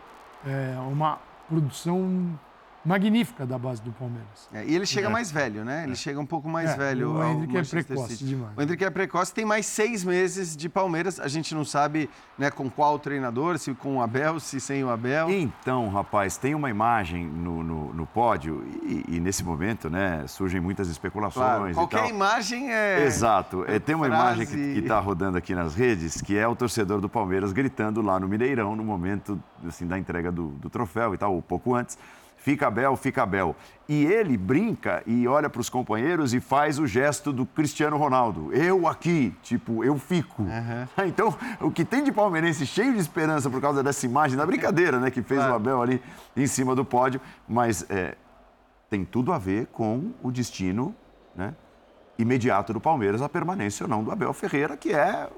é 0.45 0.75
uma 0.79 1.19
produção 1.47 2.37
magnífica 2.83 3.45
da 3.45 3.57
base 3.57 3.81
do 3.81 3.91
Palmeiras. 3.91 4.49
É, 4.51 4.65
e 4.65 4.75
ele 4.75 4.85
chega 4.85 5.07
é. 5.07 5.11
mais 5.11 5.31
velho, 5.31 5.63
né? 5.63 5.83
Ele 5.83 5.93
é. 5.93 5.95
chega 5.95 6.19
um 6.19 6.25
pouco 6.25 6.49
mais 6.49 6.71
é, 6.71 6.75
velho. 6.75 7.11
O 7.11 7.23
Hendrick 7.23 7.57
é 7.57 7.63
precoce 7.63 8.17
City. 8.17 8.25
demais. 8.25 8.57
O 8.57 8.61
Hendrick 8.61 8.83
é 8.83 8.89
precoce, 8.89 9.33
tem 9.33 9.45
mais 9.45 9.65
seis 9.67 10.03
meses 10.03 10.55
de 10.55 10.67
Palmeiras. 10.67 11.19
A 11.19 11.27
gente 11.27 11.53
não 11.53 11.63
sabe 11.63 12.09
né, 12.37 12.49
com 12.49 12.69
qual 12.69 12.97
treinador, 12.97 13.59
se 13.59 13.73
com 13.75 13.97
o 13.97 14.01
Abel, 14.01 14.39
se 14.39 14.59
sem 14.59 14.83
o 14.83 14.89
Abel. 14.89 15.29
Então, 15.29 15.89
rapaz, 15.89 16.37
tem 16.37 16.55
uma 16.55 16.69
imagem 16.69 17.25
no, 17.25 17.63
no, 17.63 17.93
no 17.93 18.05
pódio 18.07 18.65
e, 18.83 19.05
e, 19.07 19.19
nesse 19.19 19.43
momento, 19.43 19.89
né, 19.89 20.25
surgem 20.27 20.59
muitas 20.59 20.89
especulações 20.89 21.31
claro, 21.31 21.73
qualquer 21.73 22.09
imagem 22.09 22.71
é... 22.71 23.03
Exato. 23.05 23.63
É, 23.67 23.79
tem 23.79 23.93
uma 23.93 24.07
frase... 24.07 24.41
imagem 24.41 24.47
que 24.47 24.79
está 24.79 24.99
rodando 24.99 25.37
aqui 25.37 25.53
nas 25.53 25.75
redes, 25.75 26.19
que 26.19 26.35
é 26.35 26.47
o 26.47 26.55
torcedor 26.55 26.99
do 26.99 27.07
Palmeiras 27.07 27.53
gritando 27.53 28.01
lá 28.01 28.19
no 28.19 28.27
Mineirão, 28.27 28.75
no 28.75 28.83
momento 28.83 29.41
assim, 29.67 29.85
da 29.85 29.99
entrega 29.99 30.31
do, 30.31 30.47
do 30.49 30.69
troféu 30.69 31.13
e 31.13 31.17
tal, 31.17 31.35
ou 31.35 31.41
pouco 31.41 31.75
antes 31.75 31.97
fica 32.41 32.67
Abel, 32.67 32.95
fica 32.95 33.23
Abel. 33.23 33.55
E 33.87 34.05
ele 34.05 34.37
brinca 34.37 35.03
e 35.05 35.27
olha 35.27 35.49
para 35.49 35.61
os 35.61 35.69
companheiros 35.69 36.33
e 36.33 36.39
faz 36.39 36.79
o 36.79 36.87
gesto 36.87 37.31
do 37.31 37.45
Cristiano 37.45 37.97
Ronaldo. 37.97 38.51
Eu 38.53 38.87
aqui, 38.87 39.33
tipo, 39.43 39.83
eu 39.83 39.97
fico. 39.97 40.43
Uhum. 40.43 40.81
Então, 41.05 41.35
o 41.59 41.71
que 41.71 41.83
tem 41.83 42.03
de 42.03 42.11
palmeirense 42.11 42.65
cheio 42.65 42.93
de 42.93 42.99
esperança 42.99 43.49
por 43.49 43.61
causa 43.61 43.83
dessa 43.83 44.05
imagem, 44.05 44.37
da 44.37 44.45
brincadeira, 44.45 44.99
né, 44.99 45.11
que 45.11 45.21
fez 45.21 45.39
claro. 45.39 45.53
o 45.53 45.55
Abel 45.55 45.81
ali 45.81 46.01
em 46.35 46.47
cima 46.47 46.75
do 46.75 46.85
pódio, 46.85 47.19
mas 47.47 47.85
é, 47.89 48.15
tem 48.89 49.03
tudo 49.03 49.33
a 49.33 49.37
ver 49.37 49.67
com 49.67 50.11
o 50.23 50.31
destino, 50.31 50.95
né, 51.35 51.53
imediato 52.17 52.71
do 52.71 52.79
Palmeiras, 52.79 53.21
a 53.21 53.27
permanência 53.27 53.83
ou 53.83 53.89
não 53.89 54.03
do 54.03 54.11
Abel 54.11 54.33
Ferreira, 54.33 54.77
que 54.77 54.93
é 54.93 55.29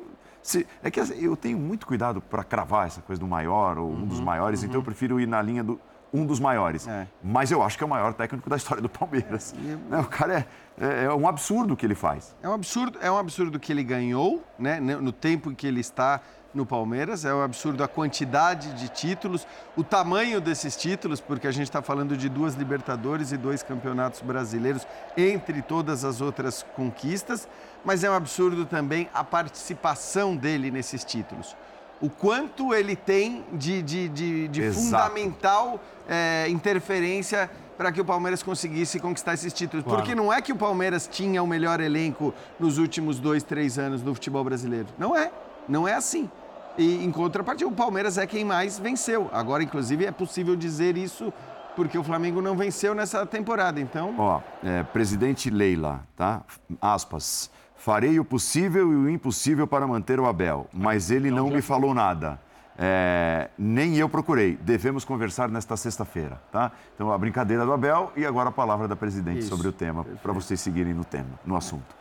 se, 0.41 0.67
é 0.83 0.91
que 0.91 0.99
assim, 0.99 1.15
eu 1.23 1.35
tenho 1.37 1.57
muito 1.57 1.87
cuidado 1.87 2.21
para 2.21 2.43
cravar 2.43 2.85
essa 2.85 3.01
coisa 3.01 3.19
do 3.19 3.27
maior 3.27 3.77
ou 3.77 3.89
um 3.89 4.05
dos 4.05 4.19
uhum, 4.19 4.25
maiores, 4.25 4.61
uhum. 4.61 4.67
então 4.67 4.81
eu 4.81 4.83
prefiro 4.83 5.19
ir 5.19 5.27
na 5.27 5.41
linha 5.41 5.63
do 5.63 5.79
um 6.14 6.26
dos 6.26 6.39
maiores. 6.39 6.88
É. 6.88 7.07
Mas 7.24 7.51
eu 7.51 7.64
acho 7.64 7.78
que 7.78 7.84
é 7.84 7.88
o 7.88 7.89
maior 7.89 8.14
técnico 8.14 8.49
da 8.49 8.55
história 8.55 8.82
do 8.82 8.89
Palmeiras. 8.89 9.55
É, 9.91 9.97
o 9.97 10.05
cara 10.05 10.45
é, 10.80 10.86
é, 10.86 11.03
é, 11.05 11.14
um 11.14 11.28
absurdo 11.28 11.74
o 11.74 11.78
que 11.78 11.86
ele 11.86 11.95
faz. 11.95 12.36
É 12.43 12.47
um 12.47 12.53
absurdo, 12.53 12.99
é 13.01 13.11
um 13.11 13.18
absurdo 13.18 13.59
que 13.59 13.72
ele 13.72 13.84
ganhou, 13.84 14.43
né? 14.59 14.80
No 14.80 15.11
tempo 15.11 15.51
em 15.51 15.55
que 15.55 15.66
ele 15.66 15.80
está 15.80 16.22
no 16.53 16.68
Palmeiras, 16.68 17.26
é 17.26 17.34
um 17.34 17.41
absurdo 17.41 17.84
a 17.84 17.88
quantidade 17.88 18.74
de 18.74 18.88
títulos, 18.88 19.47
o 19.76 19.84
tamanho 19.84 20.39
desses 20.39 20.76
títulos, 20.76 21.20
porque 21.20 21.47
a 21.47 21.51
gente 21.51 21.64
está 21.64 21.82
falando 21.82 22.16
de 22.16 22.30
duas 22.30 22.53
Libertadores 22.53 23.32
e 23.32 23.38
dois 23.38 23.64
campeonatos 23.64 24.22
brasileiros, 24.22 24.86
entre 25.18 25.64
todas 25.64 26.05
as 26.05 26.22
outras 26.22 26.61
conquistas, 26.76 27.47
mas 27.84 28.03
é 28.03 28.09
um 28.09 28.14
absurdo 28.14 28.68
também 28.68 29.09
a 29.16 29.24
participação 29.24 30.36
dele 30.36 30.70
nesses 30.70 31.03
títulos 31.03 31.55
o 32.03 32.09
quanto 32.09 32.73
ele 32.73 32.97
tem 32.97 33.45
de, 33.53 33.81
de, 33.81 34.09
de, 34.09 34.47
de 34.49 34.71
fundamental 34.73 35.79
é, 36.05 36.49
interferência 36.49 37.49
para 37.77 37.93
que 37.93 38.01
o 38.01 38.03
Palmeiras 38.03 38.43
conseguisse 38.43 38.99
conquistar 38.99 39.35
esses 39.35 39.53
títulos. 39.53 39.85
Claro. 39.85 39.99
Porque 39.99 40.13
não 40.13 40.31
é 40.31 40.41
que 40.41 40.51
o 40.51 40.55
Palmeiras 40.57 41.07
tinha 41.07 41.41
o 41.41 41.47
melhor 41.47 41.79
elenco 41.79 42.33
nos 42.59 42.77
últimos 42.77 43.21
dois, 43.21 43.41
três 43.41 43.79
anos 43.79 44.01
do 44.01 44.13
futebol 44.13 44.43
brasileiro. 44.43 44.87
Não 44.97 45.15
é. 45.15 45.31
Não 45.65 45.87
é 45.87 45.93
assim. 45.93 46.29
E 46.77 47.05
em 47.05 47.09
contrapartida, 47.09 47.69
o 47.69 47.73
Palmeiras 47.73 48.17
é 48.17 48.27
quem 48.27 48.43
mais 48.43 48.77
venceu. 48.77 49.29
Agora, 49.31 49.63
inclusive, 49.63 50.05
é 50.05 50.11
possível 50.11 50.57
dizer 50.57 50.97
isso 50.97 51.31
porque 51.73 51.97
o 51.97 52.03
Flamengo 52.03 52.41
não 52.41 52.57
venceu 52.57 52.93
nessa 52.93 53.25
temporada. 53.25 53.79
Então. 53.79 54.13
Ó, 54.17 54.41
é, 54.61 54.83
presidente 54.83 55.49
Leila, 55.49 56.05
tá? 56.17 56.41
Aspas. 56.81 57.49
Farei 57.84 58.17
o 58.17 58.23
possível 58.23 58.93
e 58.93 58.95
o 58.95 59.09
impossível 59.09 59.67
para 59.67 59.86
manter 59.86 60.17
o 60.17 60.25
Abel, 60.25 60.67
mas 60.71 61.11
ele 61.11 61.29
não 61.29 61.49
me 61.49 61.61
falou 61.61 61.93
nada. 61.93 62.39
É, 62.77 63.49
nem 63.57 63.97
eu 63.97 64.07
procurei. 64.07 64.55
Devemos 64.55 65.03
conversar 65.03 65.49
nesta 65.49 65.75
sexta-feira, 65.75 66.41
tá? 66.49 66.71
Então, 66.95 67.11
a 67.11 67.17
brincadeira 67.17 67.65
do 67.65 67.73
Abel 67.73 68.13
e 68.15 68.25
agora 68.25 68.47
a 68.47 68.51
palavra 68.53 68.88
da 68.88 68.95
presidente 68.95 69.39
Isso, 69.39 69.49
sobre 69.49 69.67
o 69.67 69.73
tema, 69.73 70.05
para 70.23 70.31
vocês 70.31 70.61
seguirem 70.61 70.93
no 70.93 71.03
tema, 71.03 71.38
no 71.45 71.57
assunto. 71.57 71.93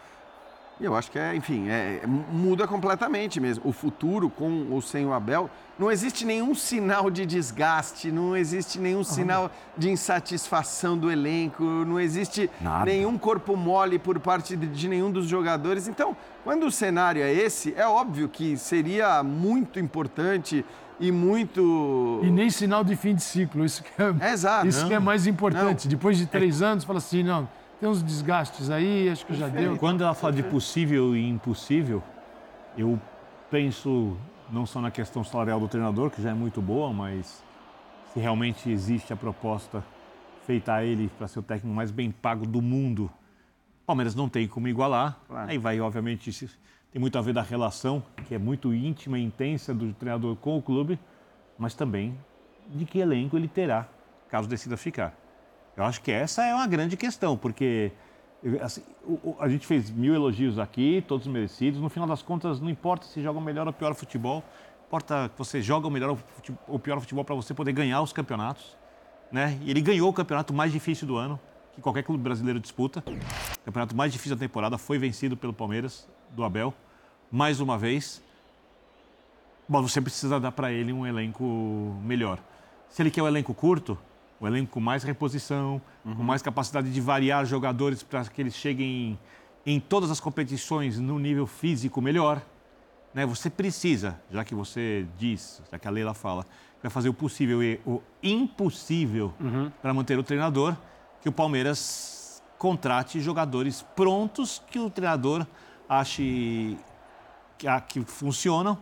Eu 0.82 0.96
acho 0.96 1.10
que 1.10 1.18
é, 1.18 1.34
enfim, 1.36 1.68
é, 1.68 2.00
é, 2.02 2.06
muda 2.06 2.66
completamente 2.66 3.38
mesmo. 3.38 3.62
O 3.66 3.72
futuro 3.72 4.28
com 4.28 4.66
ou 4.70 4.82
sem 4.82 5.06
o 5.06 5.12
Abel, 5.12 5.48
não 5.78 5.90
existe 5.90 6.24
nenhum 6.24 6.54
sinal 6.54 7.08
de 7.08 7.24
desgaste, 7.24 8.10
não 8.10 8.36
existe 8.36 8.80
nenhum 8.80 9.04
sinal 9.04 9.50
de 9.78 9.90
insatisfação 9.90 10.98
do 10.98 11.10
elenco, 11.10 11.62
não 11.62 12.00
existe 12.00 12.50
Nada. 12.60 12.84
nenhum 12.84 13.16
corpo 13.16 13.56
mole 13.56 13.98
por 13.98 14.18
parte 14.18 14.56
de, 14.56 14.88
nenhum 14.88 15.10
dos 15.10 15.26
jogadores. 15.26 15.86
Então, 15.86 16.16
quando 16.42 16.66
o 16.66 16.70
cenário 16.70 17.22
é 17.22 17.32
esse, 17.32 17.72
é 17.76 17.86
óbvio 17.86 18.28
que 18.28 18.56
seria 18.56 19.22
muito 19.22 19.78
importante 19.78 20.64
e 20.98 21.12
muito. 21.12 22.20
E 22.24 22.30
nem 22.30 22.50
sinal 22.50 22.82
de 22.82 22.96
fim 22.96 23.14
de 23.14 23.22
ciclo. 23.22 23.64
Isso 23.64 23.84
que 23.84 24.02
é, 24.02 24.28
é 24.28 24.32
exato. 24.32 24.66
Isso 24.66 24.86
que 24.86 24.94
é 24.94 24.98
mais 24.98 25.26
importante. 25.28 25.84
Não. 25.84 25.90
Depois 25.90 26.18
de 26.18 26.26
três 26.26 26.60
é... 26.60 26.66
anos, 26.66 26.84
fala 26.84 26.98
assim, 26.98 27.22
não 27.22 27.48
tem 27.82 27.88
uns 27.88 28.00
desgastes 28.00 28.70
aí, 28.70 29.08
acho 29.08 29.26
que 29.26 29.34
já 29.34 29.48
deu. 29.48 29.76
Quando 29.76 30.04
ela 30.04 30.14
fala 30.14 30.32
de 30.32 30.44
possível 30.44 31.16
e 31.16 31.28
impossível, 31.28 32.00
eu 32.78 32.96
penso 33.50 34.16
não 34.52 34.64
só 34.64 34.80
na 34.80 34.88
questão 34.88 35.24
salarial 35.24 35.58
do 35.58 35.66
treinador, 35.66 36.08
que 36.08 36.22
já 36.22 36.30
é 36.30 36.32
muito 36.32 36.62
boa, 36.62 36.92
mas 36.92 37.42
se 38.12 38.20
realmente 38.20 38.70
existe 38.70 39.12
a 39.12 39.16
proposta 39.16 39.82
feita 40.46 40.74
a 40.74 40.84
ele 40.84 41.10
para 41.18 41.26
ser 41.26 41.40
o 41.40 41.42
técnico 41.42 41.74
mais 41.74 41.90
bem 41.90 42.12
pago 42.12 42.46
do 42.46 42.62
mundo, 42.62 43.06
o 43.82 43.84
Palmeiras 43.84 44.14
não 44.14 44.28
tem 44.28 44.46
como 44.46 44.68
igualar. 44.68 45.18
Claro. 45.26 45.50
Aí 45.50 45.58
vai, 45.58 45.80
obviamente, 45.80 46.30
tem 46.92 47.00
muito 47.00 47.18
a 47.18 47.20
ver 47.20 47.34
da 47.34 47.42
relação, 47.42 48.00
que 48.28 48.32
é 48.32 48.38
muito 48.38 48.72
íntima 48.72 49.18
e 49.18 49.24
intensa 49.24 49.74
do 49.74 49.92
treinador 49.94 50.36
com 50.36 50.56
o 50.56 50.62
clube, 50.62 51.00
mas 51.58 51.74
também 51.74 52.16
de 52.68 52.84
que 52.84 53.00
elenco 53.00 53.36
ele 53.36 53.48
terá, 53.48 53.88
caso 54.28 54.48
decida 54.48 54.76
ficar. 54.76 55.20
Eu 55.76 55.84
acho 55.84 56.00
que 56.02 56.10
essa 56.10 56.44
é 56.44 56.54
uma 56.54 56.66
grande 56.66 56.96
questão, 56.96 57.36
porque 57.36 57.92
assim, 58.60 58.82
a 59.38 59.48
gente 59.48 59.66
fez 59.66 59.90
mil 59.90 60.14
elogios 60.14 60.58
aqui, 60.58 61.04
todos 61.06 61.26
merecidos. 61.26 61.80
No 61.80 61.88
final 61.88 62.08
das 62.08 62.22
contas, 62.22 62.60
não 62.60 62.68
importa 62.68 63.06
se 63.06 63.22
joga 63.22 63.38
o 63.38 63.42
melhor 63.42 63.66
ou 63.66 63.72
pior 63.72 63.94
futebol, 63.94 64.42
importa 64.86 65.30
que 65.30 65.38
você 65.38 65.62
joga 65.62 65.86
o 65.86 65.90
melhor 65.90 66.18
ou 66.68 66.78
pior 66.78 67.00
futebol 67.00 67.24
para 67.24 67.34
você 67.34 67.54
poder 67.54 67.72
ganhar 67.72 68.02
os 68.02 68.12
campeonatos. 68.12 68.76
Né? 69.30 69.58
E 69.62 69.70
ele 69.70 69.80
ganhou 69.80 70.10
o 70.10 70.12
campeonato 70.12 70.52
mais 70.52 70.70
difícil 70.72 71.06
do 71.06 71.16
ano, 71.16 71.40
que 71.74 71.80
qualquer 71.80 72.02
clube 72.02 72.22
brasileiro 72.22 72.60
disputa. 72.60 73.02
O 73.06 73.64
campeonato 73.64 73.96
mais 73.96 74.12
difícil 74.12 74.36
da 74.36 74.40
temporada 74.40 74.76
foi 74.76 74.98
vencido 74.98 75.36
pelo 75.36 75.54
Palmeiras, 75.54 76.06
do 76.30 76.44
Abel, 76.44 76.74
mais 77.30 77.60
uma 77.60 77.78
vez. 77.78 78.22
Bom, 79.66 79.80
você 79.80 80.02
precisa 80.02 80.38
dar 80.38 80.52
para 80.52 80.70
ele 80.70 80.92
um 80.92 81.06
elenco 81.06 81.96
melhor. 82.04 82.38
Se 82.90 83.00
ele 83.00 83.10
quer 83.10 83.22
um 83.22 83.26
elenco 83.26 83.54
curto, 83.54 83.96
um 84.42 84.46
elenco 84.46 84.72
com 84.72 84.80
mais 84.80 85.04
reposição, 85.04 85.80
uhum. 86.04 86.16
com 86.16 86.22
mais 86.24 86.42
capacidade 86.42 86.92
de 86.92 87.00
variar 87.00 87.46
jogadores 87.46 88.02
para 88.02 88.24
que 88.24 88.40
eles 88.40 88.54
cheguem 88.54 89.18
em, 89.64 89.74
em, 89.74 89.80
todas 89.80 90.10
as 90.10 90.18
competições 90.18 90.98
no 90.98 91.16
nível 91.18 91.46
físico 91.46 92.02
melhor. 92.02 92.42
Né? 93.14 93.24
Você 93.24 93.48
precisa, 93.48 94.20
já 94.30 94.44
que 94.44 94.52
você 94.54 95.06
diz, 95.16 95.62
já 95.70 95.78
que 95.78 95.86
a 95.86 95.90
Leila 95.90 96.12
fala, 96.12 96.44
vai 96.82 96.90
fazer 96.90 97.08
o 97.08 97.14
possível 97.14 97.62
e 97.62 97.80
o 97.86 98.02
impossível 98.20 99.32
uhum. 99.38 99.70
para 99.80 99.94
manter 99.94 100.18
o 100.18 100.24
treinador, 100.24 100.76
que 101.20 101.28
o 101.28 101.32
Palmeiras 101.32 102.42
contrate 102.58 103.20
jogadores 103.20 103.82
prontos 103.94 104.60
que 104.70 104.78
o 104.78 104.90
treinador 104.90 105.46
ache 105.88 106.76
que, 107.58 107.66
que 107.88 108.00
funcionam 108.00 108.76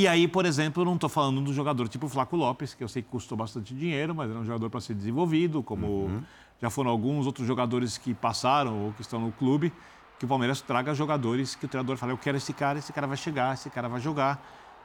e 0.00 0.08
aí, 0.08 0.26
por 0.26 0.46
exemplo, 0.46 0.82
eu 0.82 0.86
não 0.86 0.94
estou 0.94 1.08
falando 1.10 1.42
de 1.42 1.50
um 1.50 1.52
jogador 1.52 1.86
tipo 1.88 2.06
o 2.06 2.08
Flaco 2.08 2.34
Lopes, 2.36 2.72
que 2.74 2.82
eu 2.82 2.88
sei 2.88 3.02
que 3.02 3.08
custou 3.08 3.36
bastante 3.36 3.74
dinheiro, 3.74 4.14
mas 4.14 4.30
era 4.30 4.38
um 4.38 4.44
jogador 4.44 4.70
para 4.70 4.80
ser 4.80 4.94
desenvolvido, 4.94 5.62
como 5.62 5.86
uhum. 5.86 6.22
já 6.60 6.70
foram 6.70 6.90
alguns 6.90 7.26
outros 7.26 7.46
jogadores 7.46 7.98
que 7.98 8.14
passaram 8.14 8.86
ou 8.86 8.92
que 8.92 9.02
estão 9.02 9.20
no 9.20 9.30
clube, 9.32 9.72
que 10.18 10.24
o 10.24 10.28
Palmeiras 10.28 10.60
traga 10.62 10.94
jogadores 10.94 11.54
que 11.54 11.66
o 11.66 11.68
treinador 11.68 11.96
fala, 11.96 12.12
eu 12.12 12.18
quero 12.18 12.36
esse 12.36 12.52
cara, 12.52 12.78
esse 12.78 12.92
cara 12.92 13.06
vai 13.06 13.16
chegar, 13.16 13.54
esse 13.54 13.68
cara 13.68 13.88
vai 13.88 14.00
jogar, 14.00 14.42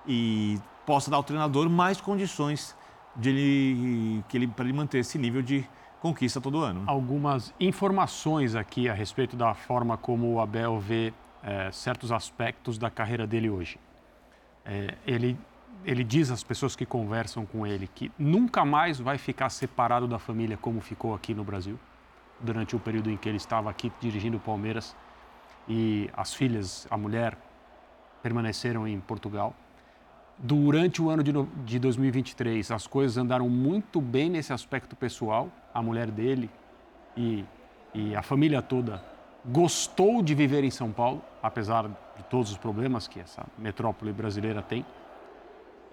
e 0.07 0.59
possa 0.85 1.09
dar 1.09 1.17
ao 1.17 1.23
treinador 1.23 1.69
mais 1.69 2.01
condições 2.01 2.75
de 3.15 3.29
ele, 3.29 4.23
que 4.27 4.37
ele, 4.37 4.47
para 4.47 4.65
ele 4.65 4.73
manter 4.73 4.99
esse 4.99 5.17
nível 5.17 5.41
de 5.41 5.65
conquista 6.01 6.41
todo 6.41 6.59
ano. 6.59 6.83
Algumas 6.85 7.53
informações 7.59 8.53
aqui 8.53 8.89
a 8.89 8.93
respeito 8.93 9.35
da 9.35 9.53
forma 9.53 9.97
como 9.97 10.33
o 10.33 10.39
Abel 10.39 10.79
vê 10.79 11.13
é, 11.41 11.71
certos 11.71 12.11
aspectos 12.11 12.77
da 12.77 12.89
carreira 12.89 13.25
dele 13.25 13.49
hoje. 13.49 13.79
É, 14.65 14.95
ele, 15.05 15.37
ele 15.85 16.03
diz 16.03 16.31
às 16.31 16.43
pessoas 16.43 16.75
que 16.75 16.85
conversam 16.85 17.45
com 17.45 17.65
ele 17.67 17.87
que 17.93 18.11
nunca 18.17 18.65
mais 18.65 18.99
vai 18.99 19.17
ficar 19.17 19.49
separado 19.49 20.07
da 20.07 20.17
família 20.17 20.57
como 20.57 20.81
ficou 20.81 21.13
aqui 21.13 21.33
no 21.33 21.43
Brasil, 21.43 21.79
durante 22.39 22.75
o 22.75 22.79
período 22.79 23.09
em 23.09 23.17
que 23.17 23.29
ele 23.29 23.37
estava 23.37 23.69
aqui 23.69 23.91
dirigindo 24.01 24.37
o 24.37 24.39
Palmeiras 24.39 24.95
e 25.67 26.09
as 26.15 26.33
filhas, 26.33 26.87
a 26.89 26.97
mulher, 26.97 27.37
permaneceram 28.21 28.87
em 28.87 28.99
Portugal. 28.99 29.55
Durante 30.37 31.01
o 31.01 31.09
ano 31.09 31.23
de, 31.23 31.31
de 31.63 31.79
2023, 31.79 32.71
as 32.71 32.87
coisas 32.87 33.17
andaram 33.17 33.47
muito 33.47 34.01
bem 34.01 34.29
nesse 34.29 34.51
aspecto 34.51 34.95
pessoal. 34.95 35.49
A 35.73 35.81
mulher 35.81 36.11
dele 36.11 36.49
e, 37.15 37.45
e 37.93 38.15
a 38.15 38.21
família 38.21 38.61
toda 38.61 39.01
gostou 39.47 40.21
de 40.21 40.33
viver 40.33 40.63
em 40.63 40.71
São 40.71 40.91
Paulo, 40.91 41.21
apesar 41.41 41.87
de 41.87 42.23
todos 42.29 42.51
os 42.51 42.57
problemas 42.57 43.07
que 43.07 43.19
essa 43.19 43.45
metrópole 43.57 44.11
brasileira 44.11 44.61
tem. 44.61 44.85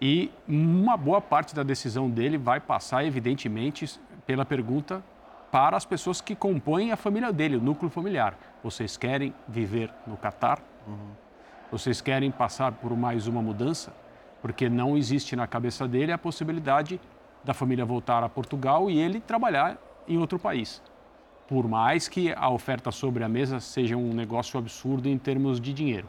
E 0.00 0.30
uma 0.48 0.96
boa 0.96 1.20
parte 1.20 1.55
da 1.55 1.62
decisão 1.62 2.11
dele 2.11 2.38
vai 2.38 2.59
passar, 2.59 3.05
evidentemente, 3.05 4.00
pela 4.26 4.44
pergunta 4.44 5.03
para 5.50 5.76
as 5.76 5.84
pessoas 5.84 6.20
que 6.20 6.34
compõem 6.34 6.92
a 6.92 6.96
família 6.96 7.32
dele, 7.32 7.57
o 7.57 7.61
núcleo 7.61 7.90
familiar. 7.90 8.36
Vocês 8.64 8.96
querem 8.96 9.34
viver 9.46 9.92
no 10.07 10.16
Catar? 10.16 10.61
Uhum. 10.86 11.11
Vocês 11.70 12.00
querem 12.00 12.30
passar 12.30 12.72
por 12.72 12.96
mais 12.96 13.26
uma 13.26 13.42
mudança? 13.42 13.92
Porque 14.40 14.68
não 14.68 14.96
existe 14.96 15.36
na 15.36 15.46
cabeça 15.46 15.86
dele 15.86 16.11
a 16.11 16.18
possibilidade 16.18 17.00
da 17.44 17.53
família 17.53 17.84
voltar 17.84 18.24
a 18.24 18.28
Portugal 18.28 18.90
e 18.90 18.98
ele 18.98 19.20
trabalhar 19.20 19.78
em 20.09 20.18
outro 20.18 20.38
país 20.38 20.82
por 21.53 21.68
mais 21.68 22.09
que 22.09 22.32
a 22.32 22.48
oferta 22.48 22.90
sobre 22.90 23.22
a 23.22 23.28
mesa 23.28 23.61
seja 23.61 23.94
um 23.94 24.14
negócio 24.14 24.59
absurdo 24.59 25.07
em 25.07 25.18
termos 25.18 25.61
de 25.61 25.74
dinheiro. 25.74 26.09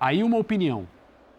Aí 0.00 0.24
uma 0.24 0.36
opinião. 0.36 0.88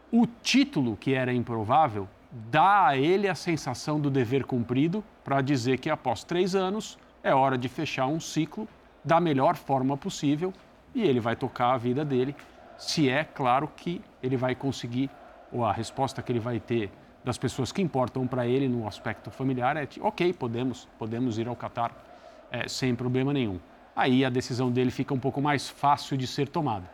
O 0.09 0.25
título 0.25 0.95
que 0.95 1.13
era 1.13 1.33
improvável 1.33 2.07
dá 2.49 2.87
a 2.87 2.97
ele 2.97 3.27
a 3.27 3.35
sensação 3.35 3.99
do 3.99 4.09
dever 4.09 4.45
cumprido 4.45 5.03
para 5.21 5.41
dizer 5.41 5.79
que 5.79 5.89
após 5.89 6.23
três 6.23 6.55
anos 6.55 6.97
é 7.21 7.35
hora 7.35 7.57
de 7.57 7.67
fechar 7.67 8.07
um 8.07 8.21
ciclo 8.21 8.69
da 9.03 9.19
melhor 9.19 9.57
forma 9.57 9.97
possível 9.97 10.53
e 10.95 11.03
ele 11.03 11.19
vai 11.19 11.35
tocar 11.35 11.73
a 11.73 11.77
vida 11.77 12.05
dele, 12.05 12.33
se 12.77 13.09
é 13.09 13.25
claro 13.25 13.69
que 13.75 14.01
ele 14.21 14.37
vai 14.37 14.55
conseguir, 14.55 15.09
ou 15.51 15.65
a 15.65 15.73
resposta 15.73 16.21
que 16.21 16.31
ele 16.31 16.39
vai 16.39 16.57
ter 16.57 16.89
das 17.21 17.37
pessoas 17.37 17.69
que 17.69 17.81
importam 17.81 18.25
para 18.25 18.47
ele 18.47 18.69
no 18.69 18.87
aspecto 18.87 19.29
familiar 19.29 19.75
é: 19.75 19.85
ok, 19.99 20.31
podemos, 20.31 20.87
podemos 20.97 21.37
ir 21.37 21.49
ao 21.49 21.55
Catar 21.57 22.12
é, 22.53 22.67
sem 22.67 22.93
problema 22.93 23.33
nenhum. 23.33 23.59
Aí 23.95 24.23
a 24.23 24.29
decisão 24.29 24.71
dele 24.71 24.91
fica 24.91 25.13
um 25.13 25.19
pouco 25.19 25.41
mais 25.41 25.67
fácil 25.67 26.15
de 26.15 26.27
ser 26.27 26.47
tomada. 26.47 26.89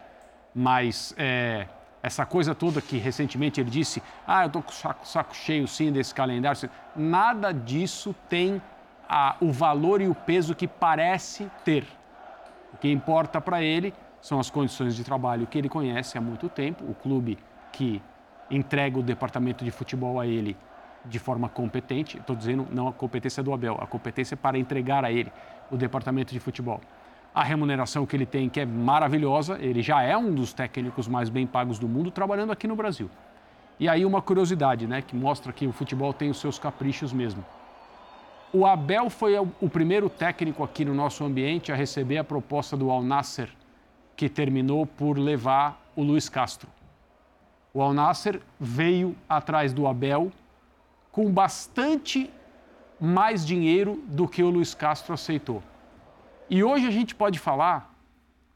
Mas 0.56 1.14
é, 1.18 1.68
essa 2.02 2.26
coisa 2.26 2.56
toda 2.56 2.82
que 2.82 2.98
recentemente 2.98 3.60
ele 3.60 3.70
disse: 3.70 4.02
ah, 4.26 4.44
eu 4.44 4.48
estou 4.48 4.64
com 4.64 4.72
o 4.72 4.74
saco, 4.74 5.06
saco, 5.06 5.36
cheio 5.36 5.68
sim 5.68 5.92
desse 5.92 6.16
calendário, 6.16 6.70
nada 6.96 7.52
disso 7.52 8.16
tem 8.30 8.62
a, 9.08 9.36
o 9.42 9.52
valor 9.52 10.02
e 10.02 10.08
o 10.08 10.16
peso 10.16 10.56
que 10.56 10.68
parece 10.68 11.52
ter. 11.66 11.86
O 12.74 12.78
que 12.78 12.90
importa 12.90 13.42
para 13.42 13.62
ele 13.62 13.94
são 14.22 14.40
as 14.40 14.50
condições 14.50 14.96
de 14.96 15.04
trabalho 15.04 15.46
que 15.46 15.58
ele 15.58 15.70
conhece 15.70 16.18
há 16.18 16.22
muito 16.22 16.48
tempo, 16.48 16.84
o 16.86 16.94
clube 16.94 17.38
que 17.72 18.02
entrega 18.50 18.98
o 18.98 19.04
departamento 19.04 19.64
de 19.64 19.72
futebol 19.72 20.20
a 20.20 20.26
ele 20.26 20.58
de 21.06 21.20
forma 21.20 21.50
competente. 21.50 22.18
Estou 22.18 22.36
dizendo 22.36 22.68
não 22.72 22.88
a 22.88 22.94
competência 22.94 23.42
do 23.42 23.54
Abel, 23.54 23.78
a 23.80 23.88
competência 23.88 24.36
para 24.36 24.58
entregar 24.58 25.04
a 25.06 25.12
ele 25.12 25.32
o 25.72 25.78
departamento 25.78 26.34
de 26.34 26.40
futebol. 26.40 26.82
A 27.34 27.44
remuneração 27.44 28.06
que 28.06 28.16
ele 28.16 28.26
tem, 28.26 28.50
que 28.50 28.60
é 28.60 28.66
maravilhosa, 28.66 29.58
ele 29.62 29.82
já 29.82 30.02
é 30.02 30.18
um 30.18 30.34
dos 30.34 30.52
técnicos 30.52 31.08
mais 31.08 31.30
bem 31.30 31.46
pagos 31.46 31.78
do 31.78 31.88
mundo 31.88 32.10
trabalhando 32.10 32.52
aqui 32.52 32.68
no 32.68 32.76
Brasil. 32.76 33.10
E 33.80 33.88
aí 33.88 34.06
uma 34.06 34.22
curiosidade, 34.22 34.88
né, 34.88 35.02
que 35.02 35.16
mostra 35.16 35.54
que 35.54 35.66
o 35.66 35.72
futebol 35.72 36.12
tem 36.12 36.30
os 36.30 36.40
seus 36.40 36.60
caprichos 36.60 37.14
mesmo. 37.14 37.46
O 38.52 38.66
Abel 38.66 39.10
foi 39.12 39.38
o 39.38 39.70
primeiro 39.70 40.10
técnico 40.10 40.64
aqui 40.64 40.84
no 40.84 40.94
nosso 40.94 41.24
ambiente 41.24 41.72
a 41.72 41.76
receber 41.76 42.18
a 42.18 42.24
proposta 42.24 42.76
do 42.76 42.90
Al 42.90 43.04
Nasser, 43.04 43.50
que 44.16 44.28
terminou 44.28 44.86
por 44.88 45.20
levar 45.20 45.80
o 45.96 46.02
Luiz 46.02 46.28
Castro. 46.28 46.68
O 47.72 47.82
Al 47.82 47.94
Nasser 47.94 48.42
veio 48.60 49.16
atrás 49.30 49.72
do 49.72 49.86
Abel 49.86 50.32
com 51.12 51.32
bastante 51.32 52.32
mais 53.00 53.46
dinheiro 53.46 54.04
do 54.08 54.28
que 54.28 54.44
o 54.44 54.50
Luiz 54.50 54.74
Castro 54.74 55.14
aceitou. 55.14 55.64
E 56.50 56.64
hoje 56.64 56.88
a 56.88 56.92
gente 56.92 57.16
pode 57.16 57.40
falar, 57.40 57.94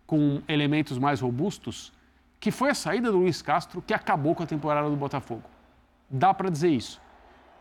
com 0.06 0.42
elementos 0.48 0.98
mais 0.98 1.22
robustos, 1.22 1.94
que 2.40 2.52
foi 2.52 2.72
a 2.72 2.76
saída 2.76 3.12
do 3.12 3.20
Luiz 3.20 3.42
Castro 3.42 3.82
que 3.82 3.94
acabou 3.94 4.36
com 4.36 4.44
a 4.44 4.46
temporada 4.46 4.90
do 4.90 4.96
Botafogo. 4.96 5.44
Dá 6.10 6.34
para 6.34 6.50
dizer 6.50 6.70
isso. 6.70 7.02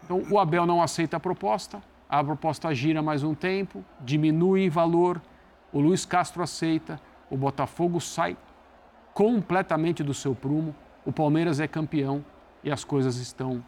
Então, 0.05 0.23
o 0.29 0.39
Abel 0.39 0.67
não 0.67 0.83
aceita 0.83 1.17
a 1.17 1.21
proposta, 1.21 1.81
a 2.09 2.23
proposta 2.23 2.75
gira 2.75 3.01
mais 3.01 3.23
um 3.23 3.35
tempo, 3.35 3.85
diminui 4.01 4.65
em 4.65 4.69
valor, 4.69 5.23
o 5.73 5.81
Luiz 5.81 6.05
Castro 6.05 6.43
aceita, 6.43 7.01
o 7.31 7.37
Botafogo 7.37 8.01
sai 8.01 8.37
completamente 9.15 10.03
do 10.03 10.13
seu 10.13 10.35
prumo, 10.35 10.75
o 11.07 11.13
Palmeiras 11.13 11.61
é 11.61 11.69
campeão 11.69 12.25
e 12.65 12.71
as 12.71 12.85
coisas 12.85 13.17
estão 13.17 13.65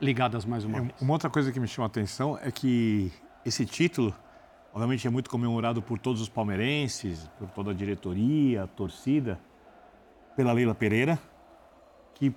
ligadas 0.00 0.44
mais 0.44 0.64
uma 0.64 0.80
vez. 0.80 0.92
Uma 1.00 1.12
outra 1.12 1.28
coisa 1.28 1.52
que 1.52 1.60
me 1.60 1.68
chama 1.68 1.86
a 1.86 1.88
atenção 1.88 2.38
é 2.42 2.50
que 2.50 3.12
esse 3.44 3.64
título, 3.66 4.14
obviamente, 4.72 5.06
é 5.06 5.10
muito 5.10 5.28
comemorado 5.28 5.82
por 5.82 5.98
todos 5.98 6.20
os 6.20 6.28
palmeirenses, 6.28 7.28
por 7.38 7.48
toda 7.50 7.70
a 7.70 7.74
diretoria, 7.74 8.64
a 8.64 8.66
torcida, 8.66 9.38
pela 10.36 10.52
Leila 10.52 10.74
Pereira, 10.74 11.18
que 12.14 12.34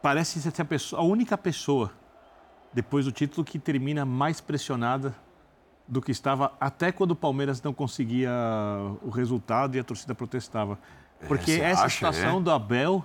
parece 0.00 0.40
ser 0.40 0.60
a, 0.60 0.64
pessoa, 0.64 1.00
a 1.00 1.04
única 1.04 1.38
pessoa, 1.38 1.92
depois 2.72 3.04
do 3.04 3.12
título, 3.12 3.44
que 3.44 3.58
termina 3.58 4.04
mais 4.04 4.40
pressionada 4.40 5.14
do 5.86 6.00
que 6.00 6.10
estava 6.10 6.52
até 6.58 6.90
quando 6.90 7.12
o 7.12 7.16
Palmeiras 7.16 7.60
não 7.62 7.72
conseguia 7.72 8.30
o 9.02 9.10
resultado 9.10 9.76
e 9.76 9.80
a 9.80 9.84
torcida 9.84 10.14
protestava. 10.14 10.78
Porque 11.28 11.52
é, 11.52 11.70
essa 11.70 11.84
acha, 11.84 11.94
situação 11.94 12.38
é? 12.38 12.42
do 12.42 12.50
Abel 12.50 13.04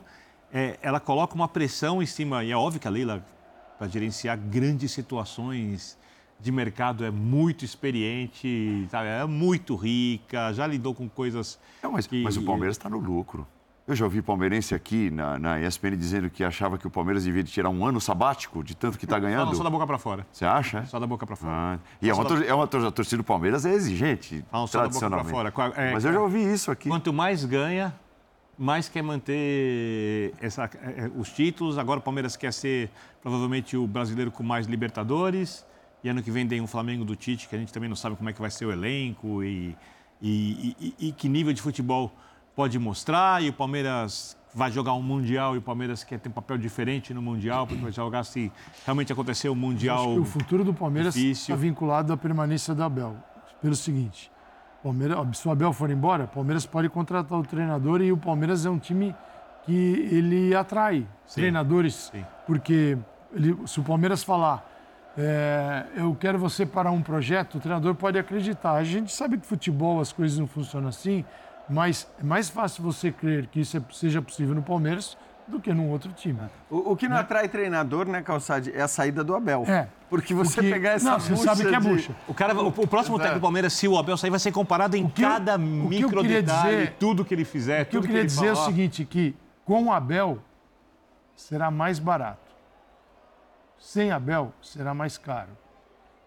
é, 0.53 0.77
ela 0.81 0.99
coloca 0.99 1.35
uma 1.35 1.47
pressão 1.47 2.01
em 2.01 2.05
cima, 2.05 2.43
e 2.43 2.51
é 2.51 2.55
óbvio 2.55 2.79
que 2.79 2.87
a 2.87 2.91
Leila, 2.91 3.25
para 3.77 3.87
gerenciar 3.87 4.37
grandes 4.37 4.91
situações 4.91 5.97
de 6.39 6.51
mercado, 6.51 7.03
é 7.03 7.11
muito 7.11 7.65
experiente, 7.65 8.87
sabe? 8.89 9.07
é 9.07 9.25
muito 9.25 9.75
rica, 9.75 10.53
já 10.53 10.67
lidou 10.67 10.93
com 10.93 11.09
coisas. 11.09 11.59
É, 11.81 11.87
mas, 11.87 12.07
que... 12.07 12.21
mas 12.23 12.37
o 12.37 12.43
Palmeiras 12.43 12.77
está 12.77 12.89
no 12.89 12.99
lucro. 12.99 13.47
Eu 13.87 13.95
já 13.95 14.03
ouvi 14.03 14.21
palmeirense 14.21 14.75
aqui 14.75 15.09
na, 15.09 15.39
na 15.39 15.61
ESPN 15.61 15.95
dizendo 15.95 16.29
que 16.29 16.43
achava 16.43 16.77
que 16.77 16.85
o 16.85 16.89
Palmeiras 16.89 17.23
devia 17.23 17.41
tirar 17.41 17.69
um 17.69 17.85
ano 17.85 18.01
sabático 18.01 18.61
de 18.61 18.75
tanto 18.75 18.99
que 18.99 19.05
está 19.05 19.17
ganhando. 19.17 19.45
Fala 19.45 19.55
só 19.55 19.63
da 19.63 19.69
boca 19.69 19.87
para 19.87 19.97
fora. 19.97 20.27
Você 20.29 20.43
acha? 20.43 20.85
Só 20.87 20.99
da 20.99 21.07
boca 21.07 21.25
para 21.25 21.37
fora. 21.37 21.53
Ah, 21.53 21.79
e 22.01 22.09
é 22.09 22.13
uma, 22.13 22.25
da... 22.25 22.45
é 22.45 22.53
uma, 22.53 22.65
a 22.65 22.91
torcida 22.91 23.15
do 23.15 23.23
Palmeiras 23.23 23.65
é 23.65 23.73
exigente, 23.73 24.43
Fala 24.51 24.67
só 24.67 24.79
tradicionalmente. 24.79 25.31
Da 25.31 25.37
boca 25.37 25.51
pra 25.53 25.71
fora. 25.71 25.81
É, 25.81 25.93
Mas 25.93 26.03
eu 26.03 26.11
já 26.11 26.19
ouvi 26.19 26.43
isso 26.51 26.69
aqui. 26.69 26.89
Quanto 26.89 27.13
mais 27.13 27.45
ganha, 27.45 27.95
mais 28.57 28.89
quer 28.89 29.03
manter 29.03 30.33
essa, 30.41 30.69
é, 30.81 31.05
é, 31.05 31.11
os 31.15 31.29
títulos. 31.29 31.77
Agora 31.77 31.99
o 31.99 32.03
Palmeiras 32.03 32.35
quer 32.35 32.51
ser 32.51 32.89
provavelmente 33.21 33.77
o 33.77 33.85
brasileiro 33.85 34.31
com 34.31 34.43
mais 34.43 34.65
Libertadores. 34.65 35.65
E 36.03 36.09
ano 36.09 36.23
que 36.23 36.31
vem 36.31 36.47
tem 36.47 36.61
um 36.61 36.67
Flamengo 36.67 37.03
do 37.03 37.15
Tite, 37.15 37.47
que 37.47 37.55
a 37.55 37.59
gente 37.59 37.73
também 37.73 37.89
não 37.89 37.95
sabe 37.95 38.15
como 38.15 38.29
é 38.29 38.33
que 38.33 38.41
vai 38.41 38.49
ser 38.49 38.65
o 38.65 38.71
elenco 38.71 39.43
e, 39.43 39.75
e, 40.21 40.75
e, 40.79 41.07
e 41.07 41.11
que 41.11 41.27
nível 41.27 41.53
de 41.53 41.61
futebol 41.61 42.11
pode 42.55 42.77
mostrar. 42.79 43.43
E 43.43 43.49
o 43.49 43.53
Palmeiras 43.53 44.37
vai 44.53 44.71
jogar 44.71 44.93
um 44.93 45.01
Mundial 45.01 45.55
e 45.55 45.59
o 45.59 45.61
Palmeiras 45.61 46.03
quer 46.03 46.19
ter 46.19 46.29
um 46.29 46.31
papel 46.31 46.57
diferente 46.57 47.13
no 47.13 47.21
Mundial, 47.21 47.67
porque 47.67 47.81
vai 47.81 47.91
jogar 47.91 48.23
se 48.23 48.51
realmente 48.85 49.13
acontecer 49.13 49.49
o 49.49 49.51
um 49.51 49.55
Mundial. 49.55 50.17
o 50.17 50.25
futuro 50.25 50.63
do 50.63 50.73
Palmeiras 50.73 51.15
está 51.15 51.55
vinculado 51.55 52.11
à 52.11 52.17
permanência 52.17 52.73
da 52.73 52.85
Abel. 52.85 53.15
Pelo 53.61 53.75
seguinte, 53.75 54.31
Palmeiras, 54.83 55.37
se 55.37 55.47
o 55.47 55.51
Abel 55.51 55.73
for 55.73 55.89
embora, 55.89 56.25
o 56.25 56.27
Palmeiras 56.27 56.65
pode 56.65 56.89
contratar 56.89 57.37
o 57.37 57.43
treinador 57.43 58.01
e 58.01 58.11
o 58.11 58.17
Palmeiras 58.17 58.65
é 58.65 58.69
um 58.69 58.79
time 58.79 59.15
que 59.65 60.07
ele 60.11 60.55
atrai 60.55 61.05
sim, 61.25 61.41
treinadores. 61.41 62.09
Sim. 62.11 62.25
Porque 62.45 62.97
ele, 63.33 63.57
se 63.65 63.79
o 63.79 63.83
Palmeiras 63.83 64.23
falar, 64.23 64.65
é, 65.17 65.85
eu 65.95 66.15
quero 66.15 66.37
você 66.37 66.65
para 66.65 66.91
um 66.91 67.01
projeto, 67.01 67.55
o 67.55 67.59
treinador 67.59 67.95
pode 67.95 68.17
acreditar. 68.17 68.73
A 68.73 68.83
gente 68.83 69.11
sabe 69.11 69.37
que 69.37 69.45
futebol 69.45 69.99
as 69.99 70.11
coisas 70.11 70.37
não 70.37 70.47
funcionam 70.47 70.89
assim, 70.89 71.25
mas 71.69 72.07
é 72.19 72.23
mais 72.23 72.49
fácil 72.49 72.83
você 72.83 73.11
crer 73.11 73.47
que 73.47 73.59
isso 73.59 73.77
é, 73.77 73.81
seja 73.91 74.21
possível 74.21 74.55
no 74.55 74.61
Palmeiras 74.61 75.17
do 75.47 75.59
que 75.59 75.73
num 75.73 75.89
outro 75.89 76.11
time. 76.11 76.39
O, 76.69 76.91
o 76.91 76.95
que 76.95 77.07
não 77.07 77.15
né? 77.15 77.21
atrai 77.21 77.47
treinador, 77.47 78.07
né, 78.07 78.21
Calçade, 78.21 78.71
é 78.73 78.81
a 78.81 78.87
saída 78.87 79.23
do 79.23 79.35
Abel. 79.35 79.63
É. 79.67 79.87
Porque 80.09 80.33
você 80.33 80.55
Porque, 80.55 80.69
pegar 80.71 80.91
essa 80.91 81.11
Não, 81.11 81.19
você 81.19 81.37
sabe 81.37 81.65
que 81.65 81.75
é 81.75 81.79
bucha. 81.79 82.15
O, 82.27 82.33
cara, 82.33 82.53
o, 82.55 82.67
o 82.67 82.87
próximo 82.87 83.17
técnico 83.17 83.39
do 83.39 83.43
Palmeiras, 83.43 83.73
se 83.73 83.87
o 83.87 83.97
Abel 83.97 84.17
sair, 84.17 84.29
vai 84.29 84.39
ser 84.39 84.51
comparado 84.51 84.95
em 84.95 85.07
cada 85.07 85.53
eu, 85.53 85.59
micro 85.59 86.23
detalhe, 86.23 86.77
dizer, 86.77 86.95
tudo 86.99 87.23
que 87.23 87.33
ele 87.33 87.45
fizer, 87.45 87.83
O 87.83 87.85
que 87.85 87.97
eu 87.97 88.01
queria 88.01 88.21
que 88.21 88.27
dizer 88.27 88.53
falar. 88.53 88.59
é 88.59 88.61
o 88.61 88.65
seguinte, 88.65 89.05
que 89.05 89.35
com 89.65 89.85
o 89.85 89.91
Abel 89.91 90.39
será 91.35 91.71
mais 91.71 91.99
barato. 91.99 92.47
Sem 93.77 94.11
Abel 94.11 94.53
será 94.61 94.93
mais 94.93 95.17
caro. 95.17 95.51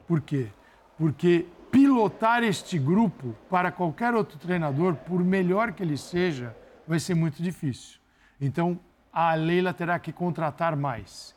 Por 0.07 0.21
quê? 0.21 0.49
Porque 0.97 1.47
pilotar 1.71 2.43
este 2.43 2.79
grupo 2.79 3.35
para 3.49 3.71
qualquer 3.71 4.15
outro 4.15 4.39
treinador, 4.39 4.95
por 4.95 5.23
melhor 5.23 5.73
que 5.73 5.83
ele 5.83 5.97
seja, 5.97 6.55
vai 6.87 6.99
ser 6.99 7.15
muito 7.15 7.43
difícil. 7.43 7.99
Então, 8.41 8.79
a 9.13 9.35
Leila 9.35 9.73
terá 9.73 9.99
que 9.99 10.13
contratar 10.13 10.77
mais. 10.77 11.35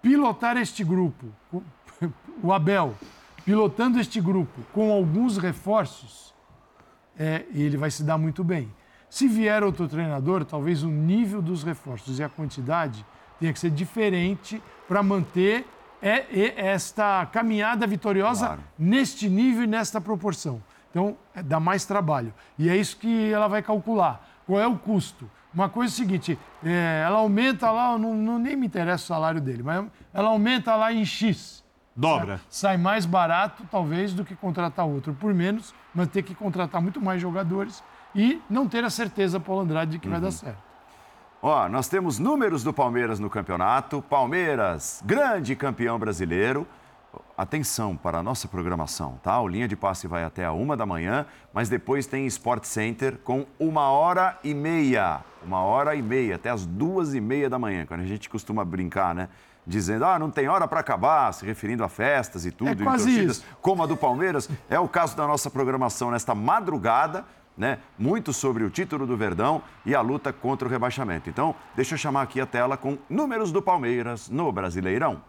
Pilotar 0.00 0.56
este 0.56 0.84
grupo, 0.84 1.26
o 2.42 2.52
Abel, 2.52 2.94
pilotando 3.44 3.98
este 3.98 4.20
grupo 4.20 4.60
com 4.72 4.92
alguns 4.92 5.38
reforços, 5.38 6.34
é, 7.18 7.44
ele 7.52 7.76
vai 7.76 7.90
se 7.90 8.02
dar 8.02 8.18
muito 8.18 8.44
bem. 8.44 8.72
Se 9.08 9.26
vier 9.26 9.62
outro 9.62 9.88
treinador, 9.88 10.44
talvez 10.44 10.82
o 10.82 10.88
nível 10.88 11.40
dos 11.40 11.62
reforços 11.62 12.18
e 12.18 12.22
a 12.22 12.28
quantidade 12.28 13.04
tenha 13.38 13.52
que 13.52 13.58
ser 13.58 13.70
diferente 13.70 14.62
para 14.88 15.02
manter 15.02 15.66
é, 16.02 16.26
é, 16.30 16.66
esta 16.68 17.26
caminhada 17.26 17.86
vitoriosa 17.86 18.46
claro. 18.46 18.64
neste 18.78 19.28
nível 19.28 19.64
e 19.64 19.66
nesta 19.66 20.00
proporção. 20.00 20.62
Então, 20.90 21.16
é, 21.34 21.42
dá 21.42 21.58
mais 21.58 21.84
trabalho. 21.84 22.32
E 22.58 22.68
é 22.68 22.76
isso 22.76 22.96
que 22.96 23.32
ela 23.32 23.48
vai 23.48 23.62
calcular. 23.62 24.26
Qual 24.46 24.60
é 24.60 24.66
o 24.66 24.76
custo? 24.76 25.30
Uma 25.56 25.70
coisa 25.70 25.90
é 25.90 25.94
o 25.94 25.96
seguinte, 25.96 26.38
é, 26.62 27.02
ela 27.06 27.20
aumenta 27.20 27.70
lá, 27.70 27.96
não, 27.96 28.14
não, 28.14 28.38
nem 28.38 28.54
me 28.54 28.66
interessa 28.66 29.04
o 29.04 29.06
salário 29.06 29.40
dele, 29.40 29.62
mas 29.62 29.86
ela 30.12 30.28
aumenta 30.28 30.76
lá 30.76 30.92
em 30.92 31.02
X. 31.02 31.64
Dobra. 31.96 32.42
Sai 32.50 32.76
mais 32.76 33.06
barato, 33.06 33.62
talvez, 33.70 34.12
do 34.12 34.22
que 34.22 34.36
contratar 34.36 34.86
outro 34.86 35.14
por 35.14 35.32
menos, 35.32 35.74
mas 35.94 36.08
ter 36.08 36.22
que 36.22 36.34
contratar 36.34 36.82
muito 36.82 37.00
mais 37.00 37.22
jogadores 37.22 37.82
e 38.14 38.38
não 38.50 38.68
ter 38.68 38.84
a 38.84 38.90
certeza, 38.90 39.40
Paulo 39.40 39.62
Andrade, 39.62 39.92
de 39.92 39.98
que 39.98 40.06
uhum. 40.06 40.12
vai 40.12 40.20
dar 40.20 40.26
uhum. 40.26 40.32
certo. 40.32 40.58
Ó, 41.40 41.66
nós 41.70 41.88
temos 41.88 42.18
números 42.18 42.62
do 42.62 42.72
Palmeiras 42.74 43.18
no 43.18 43.30
campeonato. 43.30 44.02
Palmeiras, 44.02 45.02
grande 45.06 45.56
campeão 45.56 45.98
brasileiro. 45.98 46.66
Atenção 47.36 47.96
para 47.96 48.18
a 48.18 48.22
nossa 48.22 48.48
programação, 48.48 49.20
tá? 49.22 49.38
O 49.40 49.46
Linha 49.46 49.68
de 49.68 49.76
Passe 49.76 50.06
vai 50.06 50.24
até 50.24 50.44
a 50.44 50.52
uma 50.52 50.76
da 50.76 50.86
manhã, 50.86 51.26
mas 51.52 51.68
depois 51.68 52.06
tem 52.06 52.26
Sport 52.26 52.64
Center 52.64 53.18
com 53.22 53.46
uma 53.58 53.90
hora 53.90 54.38
e 54.42 54.54
meia. 54.54 55.20
Uma 55.44 55.60
hora 55.60 55.94
e 55.94 56.02
meia, 56.02 56.36
até 56.36 56.50
as 56.50 56.64
duas 56.64 57.14
e 57.14 57.20
meia 57.20 57.50
da 57.50 57.58
manhã, 57.58 57.84
quando 57.84 58.00
a 58.00 58.06
gente 58.06 58.28
costuma 58.28 58.64
brincar, 58.64 59.14
né? 59.14 59.28
Dizendo, 59.66 60.04
ah, 60.04 60.18
não 60.18 60.30
tem 60.30 60.48
hora 60.48 60.66
para 60.66 60.80
acabar, 60.80 61.32
se 61.32 61.44
referindo 61.44 61.82
a 61.82 61.88
festas 61.88 62.46
e 62.46 62.52
tudo, 62.52 62.70
é 62.70 62.84
quase 62.84 63.06
torcidas, 63.06 63.36
isso. 63.38 63.46
como 63.60 63.82
a 63.82 63.86
do 63.86 63.96
Palmeiras. 63.96 64.48
É 64.70 64.78
o 64.78 64.88
caso 64.88 65.16
da 65.16 65.26
nossa 65.26 65.50
programação 65.50 66.10
nesta 66.10 66.34
madrugada, 66.34 67.24
né? 67.56 67.78
Muito 67.98 68.32
sobre 68.32 68.64
o 68.64 68.70
título 68.70 69.06
do 69.06 69.16
Verdão 69.16 69.62
e 69.84 69.94
a 69.94 70.00
luta 70.00 70.32
contra 70.32 70.68
o 70.68 70.70
rebaixamento. 70.70 71.28
Então, 71.28 71.54
deixa 71.74 71.94
eu 71.94 71.98
chamar 71.98 72.22
aqui 72.22 72.40
a 72.40 72.46
tela 72.46 72.76
com 72.76 72.96
números 73.10 73.50
do 73.50 73.60
Palmeiras 73.60 74.28
no 74.28 74.50
Brasileirão. 74.52 75.20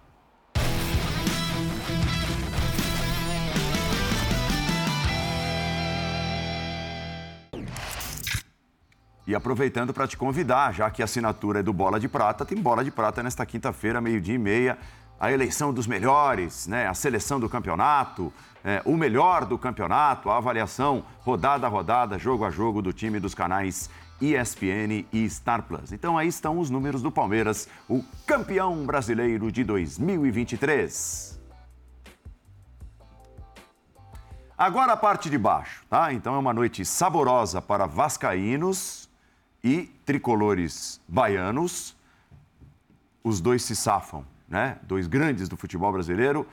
E 9.27 9.35
aproveitando 9.35 9.93
para 9.93 10.07
te 10.07 10.15
convidar, 10.15 10.73
já 10.73 10.89
que 10.89 11.01
a 11.01 11.05
assinatura 11.05 11.59
é 11.59 11.63
do 11.63 11.73
Bola 11.73 11.99
de 11.99 12.07
Prata, 12.07 12.45
tem 12.45 12.57
Bola 12.57 12.81
de 12.81 12.89
Prata 12.89 13.21
nesta 13.21 13.45
quinta-feira, 13.45 13.99
meio-dia 13.99 14.35
e 14.35 14.37
meia. 14.37 14.77
A 15.19 15.29
eleição 15.29 15.73
dos 15.73 15.85
melhores, 15.85 16.65
né? 16.65 16.87
a 16.87 16.93
seleção 16.93 17.37
do 17.37 17.49
campeonato, 17.49 18.31
é, 18.63 18.81
o 18.85 18.95
melhor 18.95 19.43
do 19.43 19.57
campeonato, 19.57 20.29
a 20.29 20.37
avaliação 20.37 21.03
rodada 21.25 21.67
a 21.67 21.69
rodada, 21.69 22.17
jogo 22.17 22.45
a 22.45 22.49
jogo 22.49 22.81
do 22.81 22.93
time 22.93 23.19
dos 23.19 23.35
canais 23.35 23.89
ESPN 24.21 25.05
e 25.11 25.29
Star 25.29 25.63
Plus. 25.63 25.91
Então 25.91 26.17
aí 26.17 26.29
estão 26.29 26.57
os 26.57 26.69
números 26.69 27.01
do 27.01 27.11
Palmeiras, 27.11 27.67
o 27.89 28.01
campeão 28.25 28.85
brasileiro 28.85 29.51
de 29.51 29.61
2023. 29.61 31.37
Agora 34.57 34.93
a 34.93 34.97
parte 34.97 35.29
de 35.29 35.37
baixo, 35.37 35.83
tá? 35.89 36.13
Então 36.13 36.33
é 36.33 36.37
uma 36.37 36.53
noite 36.53 36.85
saborosa 36.85 37.61
para 37.61 37.85
vascaínos 37.85 39.06
e 39.67 39.83
tricolores 40.05 41.01
baianos. 41.05 41.93
Os 43.21 43.41
dois 43.41 43.63
se 43.63 43.75
safam, 43.75 44.25
né? 44.47 44.77
Dois 44.83 45.07
grandes 45.07 45.49
do 45.49 45.57
futebol 45.57 45.91
brasileiro 45.91 46.47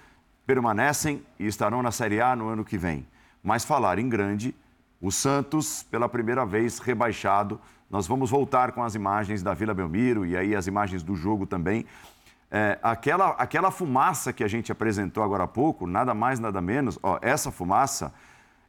permanecem 0.44 1.24
e 1.38 1.46
estarão 1.46 1.80
na 1.80 1.92
Série 1.92 2.20
A 2.20 2.34
no 2.34 2.48
ano 2.48 2.64
que 2.64 2.76
vem. 2.76 3.06
Mas 3.40 3.64
falar 3.64 4.00
em 4.00 4.08
grande, 4.08 4.52
o 5.00 5.12
Santos, 5.12 5.84
pela 5.84 6.08
primeira 6.08 6.44
vez 6.44 6.80
rebaixado. 6.80 7.60
Nós 7.88 8.08
vamos 8.08 8.30
voltar 8.30 8.72
com 8.72 8.82
as 8.82 8.96
imagens 8.96 9.44
da 9.44 9.54
Vila 9.54 9.72
Belmiro 9.72 10.26
e 10.26 10.36
aí 10.36 10.56
as 10.56 10.66
imagens 10.66 11.04
do 11.04 11.14
jogo 11.14 11.46
também. 11.46 11.86
É, 12.50 12.80
aquela, 12.82 13.28
aquela 13.30 13.70
fumaça 13.70 14.32
que 14.32 14.42
a 14.42 14.48
gente 14.48 14.72
apresentou 14.72 15.22
agora 15.22 15.44
há 15.44 15.48
pouco, 15.48 15.86
nada 15.86 16.14
mais, 16.14 16.40
nada 16.40 16.60
menos, 16.60 16.98
ó, 17.00 17.18
essa 17.22 17.52
fumaça 17.52 18.12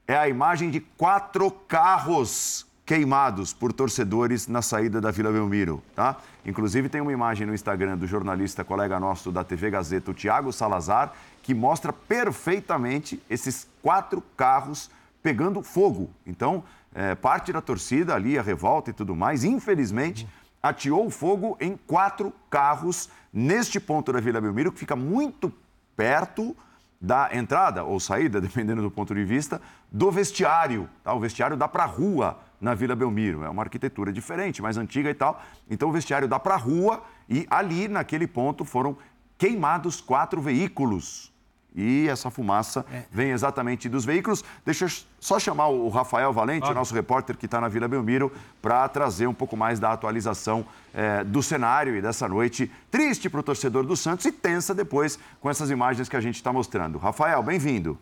é 0.08 0.16
a 0.16 0.30
imagem 0.30 0.70
de 0.70 0.80
quatro 0.80 1.50
carros 1.50 2.65
queimados 2.86 3.52
por 3.52 3.74
torcedores 3.74 4.48
na 4.48 4.62
saída 4.62 5.02
da 5.02 5.10
Vila 5.10 5.32
Belmiro, 5.32 5.82
tá? 5.96 6.18
Inclusive 6.46 6.88
tem 6.88 7.02
uma 7.02 7.12
imagem 7.12 7.48
no 7.48 7.54
Instagram 7.54 7.98
do 7.98 8.06
jornalista 8.06 8.64
colega 8.64 9.00
nosso 9.00 9.32
da 9.32 9.44
TV 9.44 9.72
Gazeta, 9.72 10.12
o 10.12 10.14
Tiago 10.14 10.54
Salazar, 10.54 11.14
que 11.42 11.56
mostra 11.56 11.92
perfeitamente 11.92 13.22
esses 13.28 13.68
quatro 13.82 14.22
carros 14.38 14.92
pegando 15.24 15.64
fogo. 15.64 16.12
Então, 16.28 16.64
é, 16.94 17.16
parte 17.16 17.52
da 17.52 17.60
torcida 17.60 18.14
ali, 18.14 18.38
a 18.38 18.44
revolta 18.44 18.92
e 18.92 18.94
tudo 18.94 19.16
mais, 19.16 19.44
infelizmente, 19.44 20.28
ateou 20.62 21.10
fogo 21.10 21.58
em 21.60 21.76
quatro 21.88 22.32
carros 22.52 23.10
neste 23.34 23.80
ponto 23.80 24.14
da 24.14 24.20
Vila 24.20 24.40
Belmiro, 24.40 24.72
que 24.72 24.80
fica 24.80 24.96
muito 24.96 25.52
perto 25.98 26.56
da 27.02 27.30
entrada 27.34 27.84
ou 27.84 28.00
saída, 28.00 28.40
dependendo 28.42 28.84
do 28.84 28.92
ponto 28.92 29.16
de 29.16 29.26
vista, 29.26 29.60
do 29.92 30.12
vestiário. 30.12 30.88
Tá? 31.04 31.14
O 31.14 31.20
vestiário 31.20 31.58
dá 31.58 31.68
para 31.68 31.84
a 31.84 31.88
rua 31.88 32.40
na 32.60 32.74
Vila 32.74 32.96
Belmiro. 32.96 33.44
É 33.44 33.50
uma 33.50 33.64
arquitetura 33.64 34.12
diferente, 34.12 34.62
mais 34.62 34.78
antiga 34.78 35.10
e 35.10 35.14
tal. 35.14 35.42
Então 35.70 35.90
o 35.90 35.92
vestiário 35.92 36.28
dá 36.28 36.40
para 36.40 36.56
a 36.56 36.58
rua 36.58 37.04
e 37.30 37.46
ali, 37.50 37.88
naquele 37.88 38.28
ponto, 38.28 38.64
foram 38.66 38.98
queimados 39.38 40.02
quatro 40.02 40.42
veículos. 40.42 41.34
E 41.78 42.08
essa 42.08 42.32
fumaça 42.32 42.86
é. 42.90 43.04
vem 43.12 43.32
exatamente 43.32 43.90
dos 43.90 44.06
veículos. 44.06 44.46
Deixa 44.66 44.86
eu 44.86 44.90
só 45.20 45.38
chamar 45.38 45.68
o 45.68 45.90
Rafael 45.90 46.32
Valente, 46.32 46.74
nosso 46.74 46.96
repórter 46.96 47.36
que 47.36 47.48
está 47.48 47.60
na 47.60 47.68
Vila 47.68 47.86
Belmiro, 47.86 48.32
para 48.62 48.88
trazer 48.88 49.28
um 49.28 49.34
pouco 49.34 49.58
mais 49.58 49.78
da 49.78 49.92
atualização 49.92 50.66
é, 50.94 51.22
do 51.26 51.44
cenário 51.44 51.94
e 51.98 52.02
dessa 52.02 52.30
noite 52.30 52.72
triste 52.90 53.30
para 53.30 53.42
o 53.42 53.44
torcedor 53.44 53.86
do 53.86 53.98
Santos 53.98 54.26
e 54.26 54.32
tensa 54.32 54.74
depois 54.74 55.20
com 55.42 55.50
essas 55.50 55.70
imagens 55.70 56.08
que 56.08 56.16
a 56.16 56.22
gente 56.22 56.36
está 56.36 56.54
mostrando. 56.54 56.98
Rafael, 56.98 57.44
bem-vindo. 57.44 58.00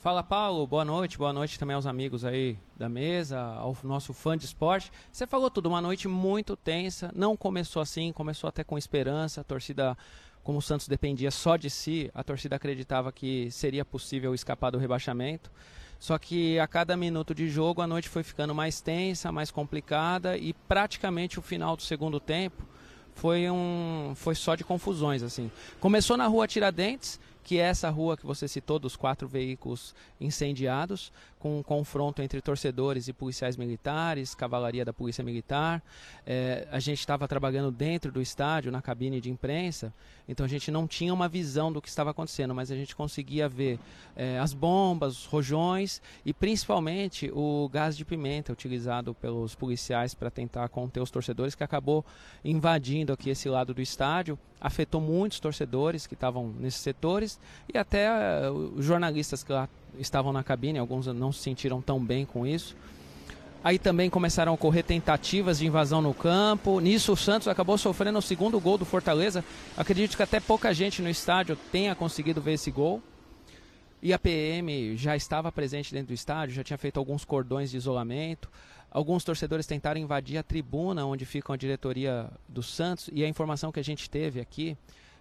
Fala 0.00 0.22
Paulo, 0.22 0.66
boa 0.66 0.82
noite, 0.82 1.18
boa 1.18 1.30
noite 1.30 1.58
também 1.58 1.76
aos 1.76 1.84
amigos 1.84 2.24
aí 2.24 2.56
da 2.74 2.88
mesa, 2.88 3.38
ao 3.38 3.76
nosso 3.84 4.14
fã 4.14 4.34
de 4.34 4.46
esporte. 4.46 4.90
Você 5.12 5.26
falou 5.26 5.50
tudo, 5.50 5.68
uma 5.68 5.82
noite 5.82 6.08
muito 6.08 6.56
tensa, 6.56 7.12
não 7.14 7.36
começou 7.36 7.82
assim, 7.82 8.10
começou 8.10 8.48
até 8.48 8.64
com 8.64 8.78
esperança, 8.78 9.42
a 9.42 9.44
torcida, 9.44 9.94
como 10.42 10.56
o 10.56 10.62
Santos 10.62 10.88
dependia 10.88 11.30
só 11.30 11.54
de 11.54 11.68
si, 11.68 12.10
a 12.14 12.24
torcida 12.24 12.56
acreditava 12.56 13.12
que 13.12 13.50
seria 13.50 13.84
possível 13.84 14.34
escapar 14.34 14.70
do 14.70 14.78
rebaixamento. 14.78 15.50
Só 15.98 16.16
que 16.16 16.58
a 16.58 16.66
cada 16.66 16.96
minuto 16.96 17.34
de 17.34 17.50
jogo 17.50 17.82
a 17.82 17.86
noite 17.86 18.08
foi 18.08 18.22
ficando 18.22 18.54
mais 18.54 18.80
tensa, 18.80 19.30
mais 19.30 19.50
complicada 19.50 20.34
e 20.34 20.54
praticamente 20.54 21.38
o 21.38 21.42
final 21.42 21.76
do 21.76 21.82
segundo 21.82 22.18
tempo 22.18 22.66
foi 23.14 23.50
um 23.50 24.14
foi 24.16 24.34
só 24.34 24.54
de 24.54 24.64
confusões 24.64 25.22
assim. 25.22 25.50
Começou 25.78 26.16
na 26.16 26.26
rua 26.26 26.48
Tiradentes, 26.48 27.20
que 27.42 27.58
é 27.58 27.62
essa 27.62 27.90
rua 27.90 28.16
que 28.16 28.26
você 28.26 28.46
citou 28.46 28.78
dos 28.78 28.96
quatro 28.96 29.26
veículos 29.26 29.94
incendiados, 30.20 31.12
com 31.40 31.58
um 31.58 31.62
confronto 31.62 32.22
entre 32.22 32.40
torcedores 32.40 33.08
e 33.08 33.12
policiais 33.12 33.56
militares, 33.56 34.34
cavalaria 34.34 34.84
da 34.84 34.92
Polícia 34.92 35.24
Militar. 35.24 35.82
É, 36.26 36.68
a 36.70 36.78
gente 36.78 37.00
estava 37.00 37.26
trabalhando 37.26 37.72
dentro 37.72 38.12
do 38.12 38.20
estádio, 38.20 38.70
na 38.70 38.82
cabine 38.82 39.20
de 39.20 39.30
imprensa, 39.30 39.92
então 40.28 40.44
a 40.44 40.48
gente 40.48 40.70
não 40.70 40.86
tinha 40.86 41.12
uma 41.12 41.28
visão 41.28 41.72
do 41.72 41.80
que 41.80 41.88
estava 41.88 42.10
acontecendo, 42.10 42.54
mas 42.54 42.70
a 42.70 42.76
gente 42.76 42.94
conseguia 42.94 43.48
ver 43.48 43.80
é, 44.14 44.38
as 44.38 44.52
bombas, 44.52 45.20
os 45.20 45.24
rojões 45.24 46.02
e 46.24 46.32
principalmente 46.34 47.30
o 47.34 47.68
gás 47.72 47.96
de 47.96 48.04
pimenta 48.04 48.52
utilizado 48.52 49.14
pelos 49.14 49.54
policiais 49.54 50.14
para 50.14 50.30
tentar 50.30 50.68
conter 50.68 51.00
os 51.00 51.10
torcedores, 51.10 51.54
que 51.54 51.64
acabou 51.64 52.04
invadindo 52.44 53.14
aqui 53.14 53.30
esse 53.30 53.48
lado 53.48 53.72
do 53.72 53.80
estádio, 53.80 54.38
afetou 54.60 55.00
muitos 55.00 55.40
torcedores 55.40 56.06
que 56.06 56.12
estavam 56.12 56.48
nesses 56.58 56.80
setores 56.80 57.40
e 57.72 57.78
até 57.78 58.10
uh, 58.10 58.52
os 58.76 58.84
jornalistas 58.84 59.42
que 59.42 59.52
lá 59.52 59.66
estavam 59.98 60.32
na 60.32 60.42
cabine, 60.42 60.78
alguns 60.78 61.06
não 61.06 61.32
se 61.32 61.40
sentiram 61.40 61.80
tão 61.80 62.02
bem 62.04 62.24
com 62.24 62.46
isso. 62.46 62.76
Aí 63.62 63.78
também 63.78 64.08
começaram 64.08 64.52
a 64.52 64.54
ocorrer 64.54 64.82
tentativas 64.82 65.58
de 65.58 65.66
invasão 65.66 66.00
no 66.00 66.14
campo. 66.14 66.80
Nisso 66.80 67.12
o 67.12 67.16
Santos 67.16 67.46
acabou 67.46 67.76
sofrendo 67.76 68.18
o 68.18 68.22
segundo 68.22 68.58
gol 68.58 68.78
do 68.78 68.86
Fortaleza. 68.86 69.44
Acredito 69.76 70.16
que 70.16 70.22
até 70.22 70.40
pouca 70.40 70.72
gente 70.72 71.02
no 71.02 71.10
estádio 71.10 71.56
tenha 71.70 71.94
conseguido 71.94 72.40
ver 72.40 72.54
esse 72.54 72.70
gol. 72.70 73.02
E 74.02 74.14
a 74.14 74.18
PM 74.18 74.96
já 74.96 75.14
estava 75.14 75.52
presente 75.52 75.92
dentro 75.92 76.08
do 76.08 76.14
estádio, 76.14 76.54
já 76.54 76.64
tinha 76.64 76.78
feito 76.78 76.98
alguns 76.98 77.22
cordões 77.22 77.70
de 77.70 77.76
isolamento. 77.76 78.50
Alguns 78.90 79.24
torcedores 79.24 79.66
tentaram 79.66 80.00
invadir 80.00 80.38
a 80.38 80.42
tribuna 80.42 81.04
onde 81.04 81.26
fica 81.26 81.52
a 81.52 81.56
diretoria 81.56 82.30
do 82.48 82.62
Santos. 82.62 83.10
E 83.12 83.22
a 83.22 83.28
informação 83.28 83.70
que 83.70 83.78
a 83.78 83.84
gente 83.84 84.08
teve 84.08 84.40
aqui 84.40 84.74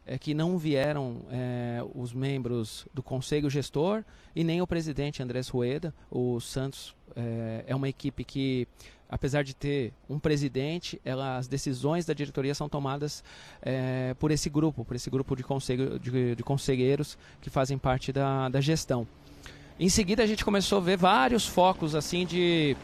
é 0.10 0.18
que 0.18 0.34
não 0.34 0.58
vieram 0.58 1.22
é, 1.30 1.84
os 1.94 2.12
membros 2.14 2.88
do 2.92 3.04
Conselho 3.04 3.48
Gestor 3.48 4.04
e 4.36 4.44
nem 4.44 4.60
o 4.60 4.66
presidente 4.66 5.22
Andrés 5.22 5.48
Rueda. 5.48 5.94
O 6.10 6.40
Santos 6.40 6.96
é, 7.16 7.64
é 7.68 7.76
uma 7.76 7.88
equipe 7.88 8.24
que, 8.24 8.68
apesar 9.08 9.44
de 9.44 9.56
ter 9.56 9.94
um 10.10 10.18
presidente, 10.18 11.00
ela, 11.06 11.38
as 11.38 11.48
decisões 11.48 12.08
da 12.08 12.14
diretoria 12.16 12.56
são 12.56 12.68
tomadas 12.68 13.24
é, 13.62 14.16
por 14.18 14.32
esse 14.32 14.50
grupo, 14.50 14.84
por 14.84 14.96
esse 14.96 15.12
grupo 15.12 15.36
de, 15.36 15.44
conselho, 15.44 16.00
de, 16.00 16.36
de 16.36 16.44
conselheiros 16.44 17.16
que 17.40 17.52
fazem 17.52 17.78
parte 17.78 18.12
da, 18.12 18.50
da 18.50 18.60
gestão. 18.60 19.08
Em 19.80 19.90
seguida, 19.90 20.24
a 20.24 20.28
gente 20.28 20.44
começou 20.44 20.80
a 20.80 20.82
ver 20.82 20.98
vários 20.98 21.46
focos 21.46 21.94
assim 21.94 22.26
de 22.26 22.76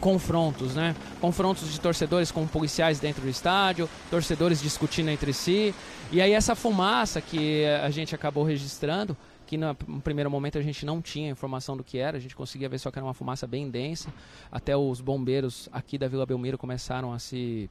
confrontos, 0.00 0.74
né? 0.74 0.96
Confrontos 1.20 1.70
de 1.70 1.78
torcedores 1.78 2.32
com 2.32 2.46
policiais 2.46 2.98
dentro 2.98 3.22
do 3.22 3.28
estádio, 3.28 3.88
torcedores 4.10 4.60
discutindo 4.60 5.10
entre 5.10 5.32
si. 5.32 5.74
E 6.10 6.20
aí 6.20 6.32
essa 6.32 6.54
fumaça 6.54 7.20
que 7.20 7.64
a 7.66 7.90
gente 7.90 8.14
acabou 8.14 8.42
registrando, 8.42 9.16
que 9.46 9.56
no 9.56 9.74
primeiro 10.02 10.30
momento 10.30 10.58
a 10.58 10.62
gente 10.62 10.86
não 10.86 11.02
tinha 11.02 11.30
informação 11.30 11.76
do 11.76 11.84
que 11.84 11.98
era, 11.98 12.16
a 12.16 12.20
gente 12.20 12.34
conseguia 12.34 12.68
ver 12.68 12.78
só 12.78 12.90
que 12.90 12.98
era 12.98 13.06
uma 13.06 13.14
fumaça 13.14 13.46
bem 13.46 13.68
densa. 13.68 14.12
Até 14.50 14.76
os 14.76 15.00
bombeiros 15.00 15.68
aqui 15.72 15.98
da 15.98 16.08
Vila 16.08 16.24
Belmiro 16.24 16.56
começaram 16.56 17.12
a 17.12 17.18
se 17.18 17.68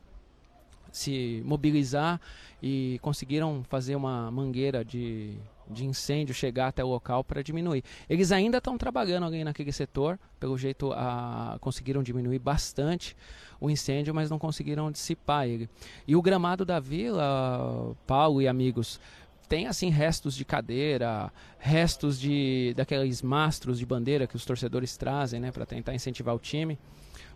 se 0.92 1.44
mobilizar 1.46 2.20
e 2.62 3.00
conseguiram 3.04 3.64
fazer 3.70 3.96
uma 3.96 4.32
mangueira 4.32 4.84
de 4.84 5.38
de 5.70 5.86
incêndio 5.86 6.34
chegar 6.34 6.67
até 6.67 6.84
o 6.84 6.88
local 6.88 7.24
para 7.24 7.41
diminuir. 7.41 7.84
Eles 8.09 8.32
ainda 8.32 8.57
estão 8.57 8.78
trabalhando 8.78 9.26
ali 9.26 9.43
naquele 9.43 9.72
setor, 9.72 10.20
pelo 10.39 10.57
jeito 10.57 10.91
a, 10.93 11.57
conseguiram 11.61 12.01
diminuir 12.01 12.39
bastante 12.39 13.15
o 13.59 13.70
incêndio, 13.70 14.13
mas 14.13 14.30
não 14.30 14.39
conseguiram 14.39 14.91
dissipar 14.91 15.47
ele. 15.47 15.70
E 16.07 16.15
o 16.15 16.22
gramado 16.22 16.65
da 16.65 16.80
vila, 16.80 17.95
Paulo 18.07 18.41
e 18.41 18.47
amigos, 18.47 18.99
tem 19.47 19.67
assim 19.67 19.89
restos 19.89 20.36
de 20.36 20.45
cadeira, 20.45 21.32
restos 21.57 22.20
de 22.20 22.74
daqueles 22.76 23.22
mastros 23.22 23.80
de 23.80 23.86
bandeira 23.86 24.28
que 24.28 24.36
os 24.36 24.45
torcedores 24.45 24.95
trazem, 24.95 25.39
né, 25.39 25.51
para 25.51 25.65
tentar 25.65 25.93
incentivar 25.93 26.36
o 26.36 26.39
time. 26.39 26.78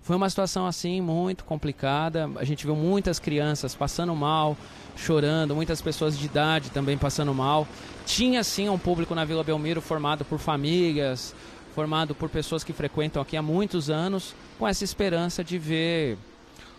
Foi 0.03 0.17
uma 0.17 0.29
situação 0.29 0.67
assim 0.67 0.99
muito 0.99 1.45
complicada. 1.45 2.29
A 2.35 2.43
gente 2.43 2.65
viu 2.65 2.75
muitas 2.75 3.19
crianças 3.19 3.73
passando 3.73 4.13
mal, 4.13 4.57
chorando, 4.97 5.55
muitas 5.55 5.81
pessoas 5.81 6.17
de 6.17 6.25
idade 6.25 6.69
também 6.71 6.97
passando 6.97 7.33
mal. 7.33 7.65
Tinha 8.05 8.43
sim 8.43 8.67
um 8.67 8.77
público 8.77 9.15
na 9.15 9.23
Vila 9.23 9.45
Belmiro 9.45 9.79
formado 9.79 10.25
por 10.25 10.39
famílias, 10.39 11.33
formado 11.73 12.13
por 12.13 12.29
pessoas 12.29 12.65
que 12.65 12.73
frequentam 12.73 13.21
aqui 13.21 13.37
há 13.37 13.41
muitos 13.41 13.89
anos, 13.89 14.35
com 14.59 14.67
essa 14.67 14.83
esperança 14.83 15.41
de 15.41 15.57
ver 15.57 16.17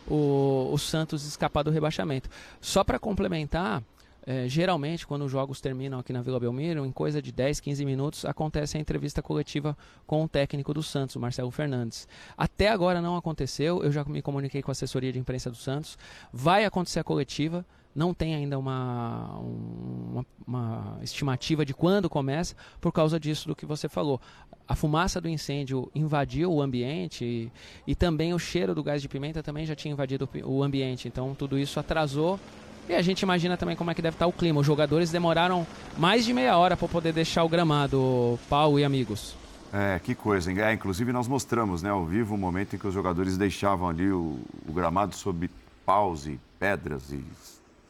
o, 0.07 0.69
o 0.71 0.79
Santos 0.79 1.27
escapar 1.27 1.65
do 1.65 1.71
rebaixamento. 1.71 2.29
Só 2.61 2.85
para 2.85 2.99
complementar, 2.99 3.83
é, 4.27 4.49
geralmente, 4.49 5.07
quando 5.07 5.25
os 5.25 5.31
jogos 5.31 5.61
terminam 5.61 5.99
aqui 5.99 6.13
na 6.13 6.23
Vila 6.23 6.41
Belmiro, 6.41 6.87
em 6.87 6.93
coisa 6.93 7.21
de 7.21 7.31
10, 7.31 7.61
15 7.61 7.85
minutos, 7.85 8.25
acontece 8.25 8.77
a 8.79 8.81
entrevista 8.81 9.21
coletiva 9.21 9.77
com 10.07 10.25
o 10.25 10.29
técnico 10.29 10.73
do 10.73 10.83
Santos, 10.83 11.15
o 11.17 11.21
Marcelo 11.21 11.51
Fernandes. 11.51 12.09
Até 12.37 12.69
agora 12.69 13.03
não 13.03 13.17
aconteceu, 13.17 13.83
eu 13.83 13.93
já 13.93 14.03
me 14.05 14.23
comuniquei 14.23 14.63
com 14.63 14.71
a 14.71 14.73
assessoria 14.73 15.13
de 15.13 15.19
imprensa 15.19 15.51
do 15.51 15.57
Santos. 15.57 15.99
Vai 16.33 16.65
acontecer 16.65 17.01
a 17.01 17.05
coletiva, 17.05 17.67
não 17.95 18.15
tem 18.15 18.35
ainda 18.35 18.59
uma, 18.59 19.39
uma, 19.39 20.27
uma, 20.47 20.99
estimativa 21.03 21.65
de 21.65 21.75
quando 21.75 22.09
começa, 22.09 22.57
por 22.81 22.93
causa 22.93 23.21
disso 23.21 23.47
do 23.47 23.55
que 23.55 23.67
você 23.67 23.91
falou. 23.91 24.19
A 24.67 24.75
fumaça 24.75 25.21
do 25.21 25.29
incêndio 25.29 25.91
invadiu 25.95 26.51
o 26.51 26.63
ambiente 26.63 27.25
e, 27.27 27.53
e 27.87 27.95
também 27.95 28.33
o 28.33 28.39
cheiro 28.39 28.75
do 28.75 28.83
gás 28.83 29.03
de 29.03 29.09
pimenta 29.09 29.43
também 29.43 29.67
já 29.67 29.75
tinha 29.75 29.93
invadido 29.93 30.27
o 30.45 30.63
ambiente, 30.63 31.07
então 31.07 31.35
tudo 31.35 31.59
isso 31.59 31.79
atrasou 31.79 32.41
e 32.89 32.95
a 32.95 33.03
gente 33.03 33.23
imagina 33.23 33.57
também 33.57 33.77
como 33.77 33.91
é 33.91 33.95
que 33.95 34.03
deve 34.03 34.15
estar 34.15 34.27
o 34.27 34.33
clima. 34.33 34.61
Os 34.61 34.67
jogadores 34.67 35.11
demoraram 35.11 35.67
mais 35.97 36.25
de 36.25 36.33
meia 36.33 36.57
hora 36.57 36.77
para 36.77 36.87
poder 36.89 37.13
deixar 37.13 37.45
o 37.45 37.49
gramado, 37.49 38.39
Paulo 38.49 38.79
e 38.79 38.85
amigos. 38.85 39.37
É, 39.73 39.99
que 39.99 40.15
coisa. 40.15 40.53
É, 40.53 40.73
inclusive 40.73 41.13
nós 41.13 41.27
mostramos 41.27 41.83
né, 41.83 41.91
ao 41.91 42.05
vivo 42.05 42.35
o 42.35 42.39
momento 42.39 42.77
em 42.77 42.79
que 42.79 42.87
os 42.87 42.95
jogadores 42.95 43.37
deixavam 43.37 43.89
ali 43.89 44.11
o, 44.11 44.39
o 44.69 44.73
gramado 44.73 45.15
sob 45.17 45.51
paus 45.85 46.27
e 46.27 46.39
pedras 46.59 47.11
e 47.11 47.25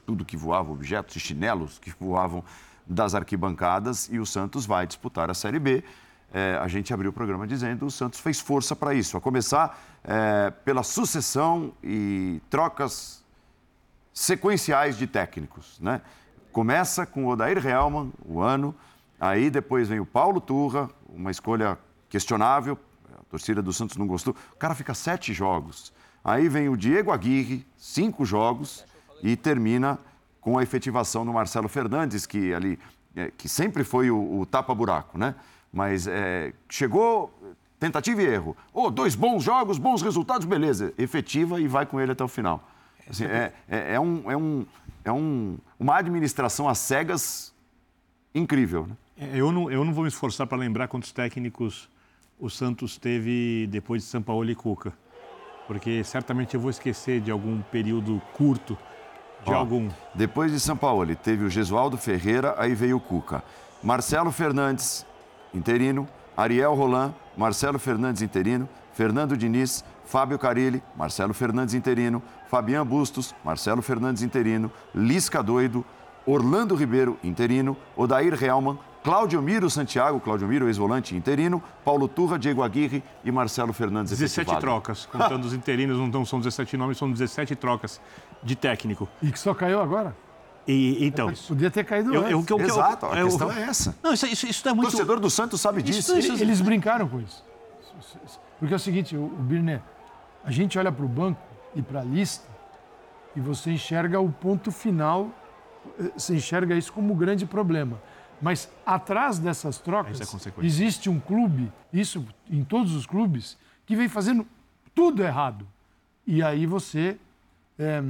tudo 0.07 0.25
que 0.25 0.37
voava, 0.37 0.73
objetos 0.73 1.17
e 1.17 1.21
chinelos 1.21 1.79
que 1.79 1.93
voavam 1.99 2.45
das 2.87 3.15
arquibancadas 3.15 4.09
e 4.13 4.19
o 4.19 4.27
Santos 4.27 4.67
vai 4.67 4.87
disputar 4.87 5.31
a 5.31 5.35
Série 5.35 5.59
B. 5.59 5.83
É, 6.33 6.59
a 6.61 6.69
gente 6.69 6.93
abriu 6.93 7.11
o 7.11 7.13
programa 7.13 7.47
dizendo 7.47 7.87
o 7.87 7.91
Santos 7.91 8.21
fez 8.21 8.41
força 8.41 8.75
para 8.75 8.93
isso, 8.95 9.17
a 9.17 9.21
começar 9.21 9.79
é, 10.05 10.51
pela 10.65 10.83
sucessão 10.83 11.73
e 11.83 12.41
trocas 12.51 13.24
sequenciais 14.15 14.97
de 14.97 15.07
técnicos. 15.07 15.79
Né? 15.81 16.01
Começa 16.53 17.05
com 17.05 17.27
o 17.27 17.29
Odair 17.29 17.65
Helman, 17.67 18.13
o 18.25 18.41
ano, 18.41 18.75
aí 19.21 19.51
depois 19.51 19.89
vem 19.89 20.01
o 20.01 20.07
Paulo 20.07 20.41
Turra, 20.41 20.89
uma 21.09 21.31
escolha 21.31 21.77
questionável, 22.09 22.79
a 23.13 23.25
torcida 23.25 23.61
do 23.61 23.73
Santos 23.73 23.97
não 23.97 24.07
gostou. 24.07 24.35
O 24.53 24.57
cara 24.57 24.75
fica 24.75 24.95
sete 24.95 25.35
jogos. 25.35 25.93
Aí 26.25 26.49
vem 26.49 26.69
o 26.69 26.77
Diego 26.77 27.11
Aguirre, 27.11 27.67
cinco 27.77 28.25
jogos, 28.25 28.87
e 29.23 29.37
termina 29.37 29.99
com 30.41 30.59
a 30.59 30.63
efetivação 30.63 31.25
do 31.27 31.33
Marcelo 31.33 31.69
Fernandes, 31.69 32.25
que 32.25 32.55
ali 32.55 32.79
é, 33.17 33.31
que 33.37 33.49
sempre 33.49 33.85
foi 33.85 34.11
o, 34.11 34.41
o 34.41 34.47
tapa-buraco, 34.47 35.17
né? 35.17 35.35
Mas 35.73 36.07
é, 36.07 36.53
chegou, 36.69 37.33
tentativa 37.79 38.23
e 38.23 38.27
erro. 38.27 38.57
Oh, 38.73 38.91
dois 38.91 39.15
bons 39.15 39.43
jogos, 39.43 39.79
bons 39.79 40.03
resultados, 40.03 40.47
beleza. 40.47 40.93
Efetiva 40.99 41.61
e 41.61 41.69
vai 41.69 41.87
com 41.87 42.01
ele 42.01 42.13
até 42.13 42.25
o 42.25 42.29
final. 42.29 42.69
Assim, 43.09 43.25
é, 43.25 43.53
é, 43.69 43.95
é, 43.95 44.01
um, 44.01 44.31
é, 44.31 44.37
um, 44.37 44.67
é 45.05 45.13
um, 45.13 45.59
uma 45.79 45.97
administração 45.97 46.69
às 46.69 46.79
cegas 46.79 47.55
incrível. 48.35 48.87
Né? 48.87 48.97
É, 49.19 49.41
eu, 49.41 49.53
não, 49.53 49.71
eu 49.71 49.85
não 49.85 49.93
vou 49.93 50.05
me 50.05 50.09
esforçar 50.09 50.47
para 50.47 50.59
lembrar 50.59 50.89
quantos 50.89 51.13
técnicos 51.13 51.89
o 52.39 52.51
Santos 52.51 52.97
teve 52.97 53.67
depois 53.71 54.03
de 54.03 54.09
São 54.09 54.23
Paulo 54.23 54.51
e 54.51 54.55
Cuca. 54.55 54.93
Porque 55.67 56.03
certamente 56.05 56.55
eu 56.55 56.61
vou 56.61 56.71
esquecer 56.71 57.21
de 57.21 57.31
algum 57.31 57.63
período 57.63 58.21
curto, 58.35 58.77
de 59.45 59.53
Ó, 59.53 59.55
algum. 59.55 59.89
Depois 60.15 60.53
de 60.53 60.61
São 60.61 60.77
Paulo, 60.77 61.15
teve 61.17 61.45
o 61.45 61.51
Gesualdo 61.51 61.97
Ferreira, 61.97 62.55
aí 62.59 62.75
veio 62.75 62.97
o 62.97 63.01
Cuca. 63.01 63.43
Marcelo 63.83 64.31
Fernandes, 64.31 65.07
interino. 65.53 66.09
Ariel 66.37 66.75
Roland, 66.75 67.15
Marcelo 67.37 67.79
Fernandes, 67.79 68.21
interino. 68.21 68.69
Fernando 68.93 69.37
Diniz, 69.37 69.85
Fábio 70.05 70.39
Carilli, 70.39 70.83
Marcelo 70.97 71.35
Fernandes, 71.35 71.75
interino. 71.75 72.23
Fabian 72.55 72.87
Bustos, 72.87 73.35
Marcelo 73.45 73.83
Fernandes 73.83 74.23
interino, 74.23 74.71
Lisca 74.95 75.43
Doido, 75.43 75.85
Orlando 76.25 76.77
Ribeiro 76.77 77.19
interino, 77.25 77.77
Odair 77.97 78.33
Realman, 78.33 78.79
Cláudio 79.03 79.43
Miro 79.43 79.69
Santiago, 79.69 80.21
Cláudio 80.21 80.47
Miro, 80.47 80.69
ex-volante 80.69 81.17
interino, 81.17 81.63
Paulo 81.85 82.07
Turra, 82.07 82.39
Diego 82.39 82.63
Aguirre 82.63 83.03
e 83.25 83.33
Marcelo 83.33 83.73
Fernandes 83.73 84.13
17 84.13 84.41
efetivado. 84.41 84.61
trocas, 84.61 85.07
contando 85.07 85.45
os 85.45 85.53
interinos, 85.53 85.99
não 85.99 86.25
são 86.25 86.39
17 86.39 86.77
nomes, 86.77 86.97
são 86.97 87.11
17 87.11 87.57
trocas 87.57 88.01
de 88.41 88.55
técnico. 88.55 89.09
E 89.21 89.33
que 89.33 89.39
só 89.39 89.53
caiu 89.53 89.81
agora? 89.81 90.17
E, 90.67 91.05
então. 91.05 91.33
Podia 91.49 91.71
ter 91.71 91.85
caído 91.85 92.15
eu, 92.15 92.23
eu, 92.23 92.45
eu, 92.49 92.61
Exato, 92.61 93.07
a 93.07 93.23
questão 93.25 93.51
é 93.53 93.63
essa. 93.65 93.95
Não, 94.03 94.15
isso, 94.15 94.27
isso, 94.27 94.47
isso 94.47 94.69
é 94.69 94.73
muito. 94.73 94.89
O 94.89 94.91
torcedor 94.93 95.19
do 95.19 95.29
Santos 95.29 95.61
sabe 95.61 95.83
disso. 95.83 96.17
Isso, 96.17 96.33
eles 96.33 96.61
brincaram 96.61 97.09
com 97.09 97.21
isso. 97.21 97.45
Porque 98.59 98.73
é 98.73 98.77
o 98.77 98.81
seguinte, 98.81 99.17
o 99.17 99.27
Birner, 99.27 99.83
a 100.45 100.51
gente 100.51 100.79
olha 100.79 100.93
para 100.93 101.05
o 101.05 101.09
banco 101.09 101.41
e 101.75 101.83
para 101.83 102.01
a 102.01 102.05
lista 102.05 102.49
e 103.35 103.41
você 103.41 103.73
enxerga 103.73 104.21
o 104.21 104.31
ponto 104.31 104.71
final, 104.71 105.31
eh, 105.99 106.11
você 106.17 106.37
enxerga 106.37 106.75
isso 106.75 106.93
como 106.93 107.13
um 107.13 107.17
grande 107.17 107.47
problema. 107.47 108.01
Mas 108.41 108.71
atrás 108.85 109.39
dessas 109.39 109.79
trocas 109.79 110.21
é 110.21 110.53
existe 110.65 111.09
um 111.09 111.19
clube, 111.19 111.73
isso 111.93 112.27
em 112.51 112.63
todos 112.63 112.95
os 112.95 113.07
clubes, 113.07 113.57
que 113.87 113.97
vem 113.97 114.09
fazendo 114.09 114.47
tudo 114.95 115.23
errado. 115.23 115.67
E 116.27 116.43
aí 116.43 116.67
você. 116.67 117.19
É, 117.79 118.03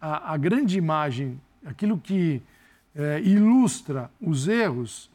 a, 0.00 0.32
a, 0.32 0.36
grande 0.36 0.78
imagem, 0.78 1.40
aquilo 1.66 1.98
que 1.98 2.42
é, 2.94 3.20
ilustra 3.20 4.10
os 4.20 4.48
erros, 4.48 5.10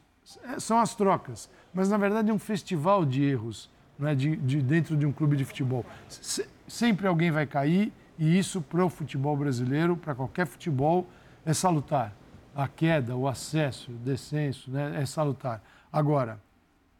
são 0.60 0.80
as 0.80 0.94
trocas. 0.94 1.50
Mas 1.74 1.90
na 1.90 1.98
verdade 1.98 2.30
é 2.30 2.34
um 2.34 2.40
festival 2.40 3.06
de 3.06 3.24
erros 3.24 3.70
né, 3.98 4.16
de, 4.16 4.36
de, 4.36 4.62
dentro 4.62 4.96
de 4.96 5.06
um 5.06 5.12
clube 5.12 5.36
de 5.36 5.46
futebol. 5.46 5.86
Se, 6.08 6.48
sempre 6.68 7.08
alguém 7.08 7.32
vai 7.32 7.46
cair 7.46 7.92
e 8.18 8.38
isso 8.38 8.62
para 8.62 8.86
o 8.86 8.90
futebol 8.90 9.36
brasileiro, 9.36 9.96
para 9.98 10.14
qualquer 10.16 10.46
futebol, 10.46 11.08
é 11.46 11.54
salutar. 11.54 12.16
A 12.56 12.68
queda, 12.68 13.16
o 13.16 13.28
acesso, 13.28 13.92
o 13.92 13.96
descenso, 13.96 14.70
né, 14.70 15.02
é 15.02 15.06
salutar. 15.06 15.64
Agora, 15.92 16.40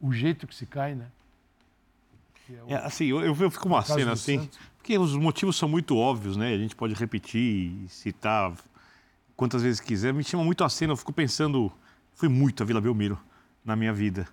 o 0.00 0.12
jeito 0.12 0.46
que 0.46 0.54
se 0.54 0.66
cai, 0.66 0.94
né? 0.94 1.06
É, 2.68 2.74
é 2.74 2.76
assim, 2.76 3.06
eu, 3.06 3.22
eu 3.22 3.50
fico 3.50 3.68
uma 3.68 3.82
cena 3.82 4.12
assim, 4.12 4.38
Santos. 4.40 4.58
porque 4.76 4.98
os 4.98 5.16
motivos 5.16 5.56
são 5.56 5.68
muito 5.68 5.96
óbvios, 5.96 6.36
né? 6.36 6.52
A 6.52 6.58
gente 6.58 6.76
pode 6.76 6.94
repetir 6.94 7.40
e 7.40 7.88
citar 7.88 8.52
quantas 9.36 9.62
vezes 9.62 9.80
quiser. 9.80 10.12
Me 10.12 10.22
chama 10.22 10.44
muito 10.44 10.62
a 10.62 10.68
cena, 10.68 10.92
eu 10.92 10.96
fico 10.96 11.12
pensando, 11.12 11.72
fui 12.12 12.28
muito 12.28 12.62
a 12.62 12.66
Vila 12.66 12.80
Belmiro 12.80 13.18
na 13.64 13.74
minha 13.74 13.92
vida. 13.92 14.28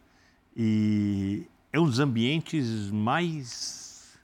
E 0.56 1.48
é 1.72 1.80
um 1.80 1.86
dos 1.86 2.00
ambientes 2.00 2.90
mais. 2.92 4.20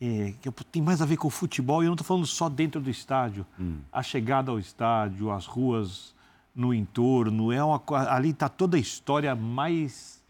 É, 0.00 0.34
que 0.42 0.50
tem 0.64 0.82
mais 0.82 1.00
a 1.00 1.06
ver 1.06 1.16
com 1.16 1.28
o 1.28 1.30
futebol, 1.30 1.82
e 1.82 1.86
eu 1.86 1.88
não 1.88 1.94
estou 1.94 2.06
falando 2.06 2.26
só 2.26 2.48
dentro 2.48 2.80
do 2.80 2.90
estádio. 2.90 3.46
Hum. 3.58 3.78
A 3.90 4.02
chegada 4.02 4.50
ao 4.50 4.58
estádio, 4.58 5.30
as 5.30 5.46
ruas 5.46 6.14
no 6.54 6.74
entorno, 6.74 7.50
é 7.50 7.62
uma, 7.64 7.80
ali 8.10 8.30
está 8.30 8.48
toda 8.48 8.76
a 8.76 8.80
história 8.80 9.34
mais. 9.34 10.22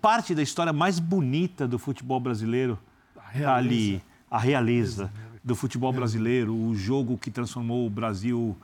Parte 0.00 0.34
da 0.34 0.42
história 0.42 0.72
mais 0.72 0.98
bonita 0.98 1.68
do 1.68 1.78
futebol 1.78 2.18
brasileiro 2.18 2.78
está 3.34 3.56
ali. 3.56 4.02
A 4.30 4.38
realeza 4.38 5.12
do 5.44 5.54
futebol 5.54 5.92
brasileiro, 5.92 6.54
o 6.54 6.74
jogo 6.74 7.18
que 7.18 7.30
transformou 7.30 7.86
o 7.86 7.90
Brasil 7.90 8.56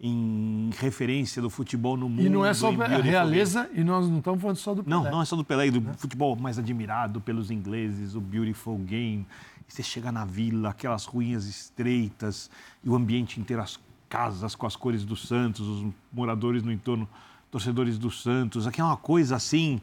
em 0.00 0.70
referência 0.78 1.42
do 1.42 1.50
futebol 1.50 1.96
no 1.96 2.08
mundo. 2.08 2.22
E 2.22 2.28
não 2.28 2.44
é 2.44 2.54
só 2.54 2.70
a 2.70 2.86
realeza, 2.98 3.68
e 3.74 3.82
nós 3.82 4.08
não 4.08 4.18
estamos 4.18 4.40
falando 4.40 4.56
só 4.56 4.74
do 4.74 4.84
Pelé. 4.84 4.96
Não, 4.96 5.10
não 5.10 5.22
é 5.22 5.24
só 5.24 5.34
do 5.34 5.44
Pelé, 5.44 5.70
do 5.70 5.82
futebol 5.94 6.36
mais 6.36 6.58
admirado 6.58 7.20
pelos 7.20 7.50
ingleses, 7.50 8.14
o 8.14 8.20
Beautiful 8.20 8.78
Game. 8.78 9.26
E 9.68 9.72
você 9.72 9.82
chega 9.82 10.12
na 10.12 10.24
vila, 10.24 10.70
aquelas 10.70 11.04
ruínas 11.04 11.46
estreitas, 11.46 12.50
e 12.82 12.88
o 12.88 12.94
ambiente 12.94 13.40
inteiro, 13.40 13.62
as 13.62 13.78
casas 14.08 14.54
com 14.54 14.66
as 14.66 14.76
cores 14.76 15.04
do 15.04 15.16
Santos, 15.16 15.66
os 15.66 15.92
moradores 16.12 16.62
no 16.62 16.72
entorno, 16.72 17.08
torcedores 17.50 17.98
do 17.98 18.10
Santos. 18.10 18.66
Aqui 18.66 18.80
é 18.80 18.84
uma 18.84 18.96
coisa 18.96 19.36
assim. 19.36 19.80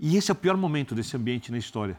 E 0.00 0.16
esse 0.16 0.30
é 0.30 0.32
o 0.32 0.36
pior 0.36 0.56
momento 0.56 0.94
desse 0.94 1.16
ambiente 1.16 1.50
na 1.50 1.58
história. 1.58 1.98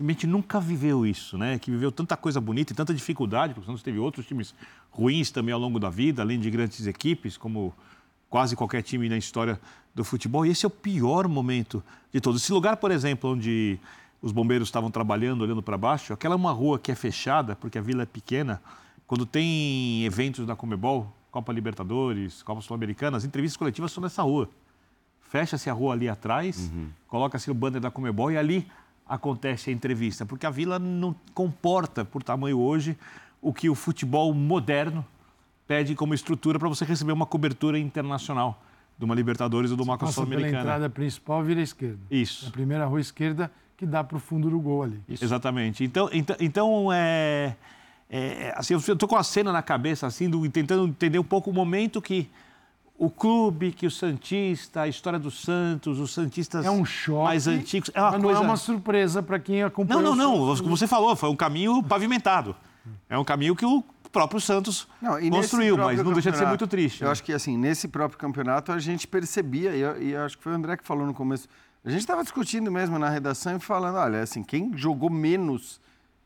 Ambiente 0.00 0.26
nunca 0.26 0.58
viveu 0.60 1.06
isso, 1.06 1.38
né? 1.38 1.58
Que 1.58 1.70
viveu 1.70 1.92
tanta 1.92 2.16
coisa 2.16 2.40
bonita 2.40 2.72
e 2.72 2.76
tanta 2.76 2.92
dificuldade, 2.92 3.54
porque 3.54 3.64
o 3.64 3.66
Santos 3.66 3.82
teve 3.82 3.98
outros 3.98 4.26
times 4.26 4.52
ruins 4.90 5.30
também 5.30 5.52
ao 5.54 5.60
longo 5.60 5.78
da 5.78 5.88
vida, 5.88 6.20
além 6.22 6.40
de 6.40 6.50
grandes 6.50 6.84
equipes, 6.86 7.36
como 7.36 7.72
quase 8.28 8.56
qualquer 8.56 8.82
time 8.82 9.08
na 9.08 9.16
história 9.16 9.60
do 9.94 10.02
futebol. 10.02 10.44
E 10.44 10.50
esse 10.50 10.64
é 10.64 10.68
o 10.68 10.70
pior 10.70 11.28
momento 11.28 11.82
de 12.12 12.20
todos. 12.20 12.42
Esse 12.42 12.52
lugar, 12.52 12.76
por 12.78 12.90
exemplo, 12.90 13.30
onde 13.30 13.78
os 14.20 14.32
bombeiros 14.32 14.66
estavam 14.66 14.90
trabalhando, 14.90 15.42
olhando 15.42 15.62
para 15.62 15.78
baixo, 15.78 16.12
aquela 16.12 16.34
é 16.34 16.36
uma 16.36 16.50
rua 16.50 16.76
que 16.78 16.90
é 16.90 16.94
fechada, 16.96 17.54
porque 17.54 17.78
a 17.78 17.80
vila 17.82 18.02
é 18.02 18.06
pequena. 18.06 18.60
Quando 19.06 19.24
tem 19.24 20.04
eventos 20.04 20.44
da 20.44 20.56
Comebol, 20.56 21.14
Copa 21.30 21.52
Libertadores, 21.52 22.42
Copa 22.42 22.60
Sul-Americana, 22.62 23.16
as 23.16 23.24
entrevistas 23.24 23.56
coletivas 23.56 23.92
são 23.92 24.02
nessa 24.02 24.22
rua. 24.22 24.48
Fecha-se 25.22 25.68
a 25.70 25.72
rua 25.72 25.92
ali 25.94 26.08
atrás, 26.08 26.70
Uhum. 26.72 26.88
coloca-se 27.06 27.50
o 27.50 27.54
banner 27.54 27.80
da 27.80 27.90
Comebol 27.90 28.32
e 28.32 28.36
ali 28.38 28.66
acontece 29.06 29.70
a 29.70 29.72
entrevista, 29.72 30.24
porque 30.24 30.46
a 30.46 30.50
Vila 30.50 30.78
não 30.78 31.14
comporta, 31.34 32.04
por 32.04 32.22
tamanho 32.22 32.58
hoje, 32.58 32.96
o 33.40 33.52
que 33.52 33.68
o 33.68 33.74
futebol 33.74 34.32
moderno 34.32 35.04
pede 35.66 35.94
como 35.94 36.14
estrutura 36.14 36.58
para 36.58 36.68
você 36.68 36.84
receber 36.84 37.12
uma 37.12 37.26
cobertura 37.26 37.78
internacional 37.78 38.62
de 38.98 39.04
uma 39.04 39.14
Libertadores 39.14 39.70
ou 39.70 39.76
de 39.76 39.82
uma 39.82 39.98
Copa 39.98 40.12
Sul-Americana. 40.12 40.60
entrada 40.60 40.90
principal, 40.90 41.42
vira 41.42 41.60
à 41.60 41.62
esquerda. 41.62 41.98
Isso. 42.10 42.48
A 42.48 42.50
primeira 42.50 42.86
rua 42.86 43.00
esquerda 43.00 43.50
que 43.76 43.84
dá 43.84 44.04
para 44.04 44.16
o 44.16 44.20
fundo 44.20 44.48
do 44.48 44.60
gol 44.60 44.84
ali. 44.84 45.00
Exatamente. 45.08 45.84
Então, 45.84 46.08
então, 46.12 46.36
então 46.38 46.92
é, 46.92 47.56
é, 48.08 48.54
assim, 48.56 48.74
eu 48.74 48.78
estou 48.78 49.08
com 49.08 49.16
a 49.16 49.24
cena 49.24 49.52
na 49.52 49.62
cabeça, 49.62 50.06
assim, 50.06 50.30
do, 50.30 50.48
tentando 50.48 50.86
entender 50.86 51.18
um 51.18 51.24
pouco 51.24 51.50
o 51.50 51.52
momento 51.52 52.00
que 52.00 52.30
o 52.96 53.10
clube, 53.10 53.72
que 53.72 53.86
o 53.86 53.90
Santista, 53.90 54.82
a 54.82 54.88
história 54.88 55.18
do 55.18 55.30
Santos, 55.30 55.98
os 55.98 56.12
Santistas 56.12 56.64
É 56.64 56.70
um 56.70 56.84
choque. 56.84 57.24
mais 57.24 57.48
antigos. 57.48 57.90
É 57.92 58.00
uma 58.00 58.12
mas 58.12 58.22
coisa... 58.22 58.38
não 58.38 58.44
é 58.44 58.48
uma 58.48 58.56
surpresa 58.56 59.22
para 59.22 59.38
quem 59.38 59.62
acompanha 59.62 60.00
Não, 60.00 60.14
não, 60.14 60.46
não. 60.46 60.56
Como 60.56 60.76
você 60.76 60.86
falou, 60.86 61.14
foi 61.16 61.28
um 61.28 61.36
caminho 61.36 61.82
pavimentado. 61.82 62.54
É 63.08 63.18
um 63.18 63.24
caminho 63.24 63.56
que 63.56 63.64
o 63.64 63.82
próprio 64.12 64.40
Santos 64.40 64.86
Não, 65.02 65.18
construiu, 65.28 65.76
mas 65.76 65.86
próprio 65.86 66.04
não 66.04 66.12
deixa 66.12 66.30
de 66.30 66.38
ser 66.38 66.46
muito 66.46 66.66
triste. 66.68 67.02
Eu 67.02 67.06
né? 67.06 67.12
acho 67.12 67.22
que, 67.24 67.32
assim, 67.32 67.56
nesse 67.56 67.88
próprio 67.88 68.18
campeonato 68.18 68.70
a 68.70 68.78
gente 68.78 69.08
percebia, 69.08 69.74
e 69.74 69.80
eu, 69.80 70.02
e 70.02 70.12
eu 70.12 70.22
acho 70.22 70.38
que 70.38 70.44
foi 70.44 70.52
o 70.52 70.54
André 70.54 70.76
que 70.76 70.84
falou 70.84 71.04
no 71.04 71.12
começo, 71.12 71.48
a 71.84 71.90
gente 71.90 72.00
estava 72.00 72.22
discutindo 72.22 72.70
mesmo 72.70 72.98
na 72.98 73.10
redação 73.10 73.56
e 73.56 73.60
falando, 73.60 73.96
olha, 73.96 74.22
assim, 74.22 74.42
quem 74.42 74.70
jogou 74.76 75.10
menos 75.10 75.80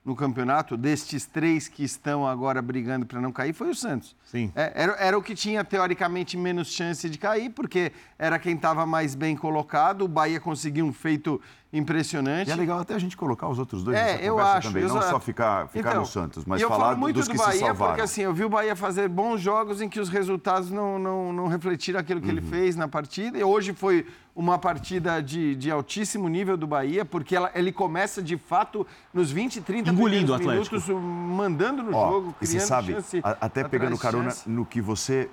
no 0.08 0.16
campeonato, 0.16 0.74
destes 0.74 1.26
três 1.26 1.68
que 1.68 1.84
estão 1.84 2.26
agora 2.26 2.62
brigando 2.62 3.04
para 3.04 3.20
não 3.20 3.30
cair, 3.30 3.52
foi 3.52 3.68
o 3.68 3.74
Santos. 3.74 4.16
Sim. 4.24 4.50
É, 4.56 4.72
era, 4.74 4.92
era 4.94 5.18
o 5.18 5.22
que 5.22 5.34
tinha, 5.34 5.62
teoricamente, 5.62 6.34
menos 6.34 6.72
chance 6.72 7.10
de 7.10 7.18
cair, 7.18 7.50
porque 7.50 7.92
era 8.18 8.38
quem 8.38 8.54
estava 8.56 8.86
mais 8.86 9.14
bem 9.14 9.36
colocado, 9.36 10.06
o 10.06 10.08
Bahia 10.08 10.40
conseguiu 10.40 10.86
um 10.86 10.92
feito 10.94 11.38
impressionante. 11.70 12.48
E 12.48 12.50
é 12.50 12.56
legal 12.56 12.78
até 12.78 12.94
a 12.94 12.98
gente 12.98 13.18
colocar 13.18 13.46
os 13.48 13.58
outros 13.58 13.84
dois 13.84 13.96
É, 13.98 14.12
nessa 14.12 14.24
eu 14.24 14.38
acho. 14.38 14.68
também, 14.68 14.82
eu 14.82 14.88
não 14.88 15.02
só- 15.02 15.20
ficar, 15.20 15.68
ficar 15.68 15.90
Então, 15.90 16.00
no 16.00 16.06
Santos, 16.06 16.44
mas 16.46 16.62
eu 16.62 16.68
falar 16.70 16.86
falo 16.86 16.98
muito 16.98 17.16
dos 17.16 17.26
do 17.28 17.32
que 17.32 17.36
Bahia 17.36 17.52
se 17.52 17.58
salvaram. 17.58 17.86
porque 17.92 18.00
assim, 18.00 18.22
eu 18.22 18.32
vi 18.32 18.44
o 18.44 18.48
Bahia 18.48 18.74
fazer 18.74 19.06
bons 19.10 19.42
jogos 19.42 19.82
em 19.82 19.88
que 19.90 20.00
os 20.00 20.08
resultados 20.08 20.70
não, 20.70 20.98
não, 20.98 21.32
não 21.34 21.46
refletiram 21.48 22.00
aquilo 22.00 22.22
que 22.22 22.28
ele 22.30 22.40
Uhum. 22.40 22.46
fez 22.48 22.74
na 22.76 22.88
partida. 22.88 23.36
E 23.38 23.44
hoje 23.44 23.74
foi 23.74 24.06
uma 24.38 24.56
partida 24.56 25.20
de, 25.20 25.56
de 25.56 25.68
altíssimo 25.68 26.28
nível 26.28 26.56
do 26.56 26.64
Bahia, 26.64 27.04
porque 27.04 27.34
ela- 27.34 27.50
ele 27.56 27.72
começa 27.72 28.22
de 28.22 28.36
fato 28.36 28.86
nos 29.12 29.32
20, 29.32 29.60
30 29.60 29.90
Engolindo 29.90 30.32
o 30.32 30.38
minutos, 30.38 30.88
mandando 30.88 31.82
no 31.82 31.92
Ó, 31.96 32.08
jogo, 32.12 32.34
e 32.40 32.46
você 32.46 32.52
criando 32.52 32.68
sabe, 32.68 32.92
chance. 32.92 33.20
a- 33.24 33.36
até 33.40 33.64
pegando 33.64 33.98
carona 33.98 34.30
chance. 34.30 34.48
no 34.48 34.64
que 34.64 34.80
você 34.80 35.28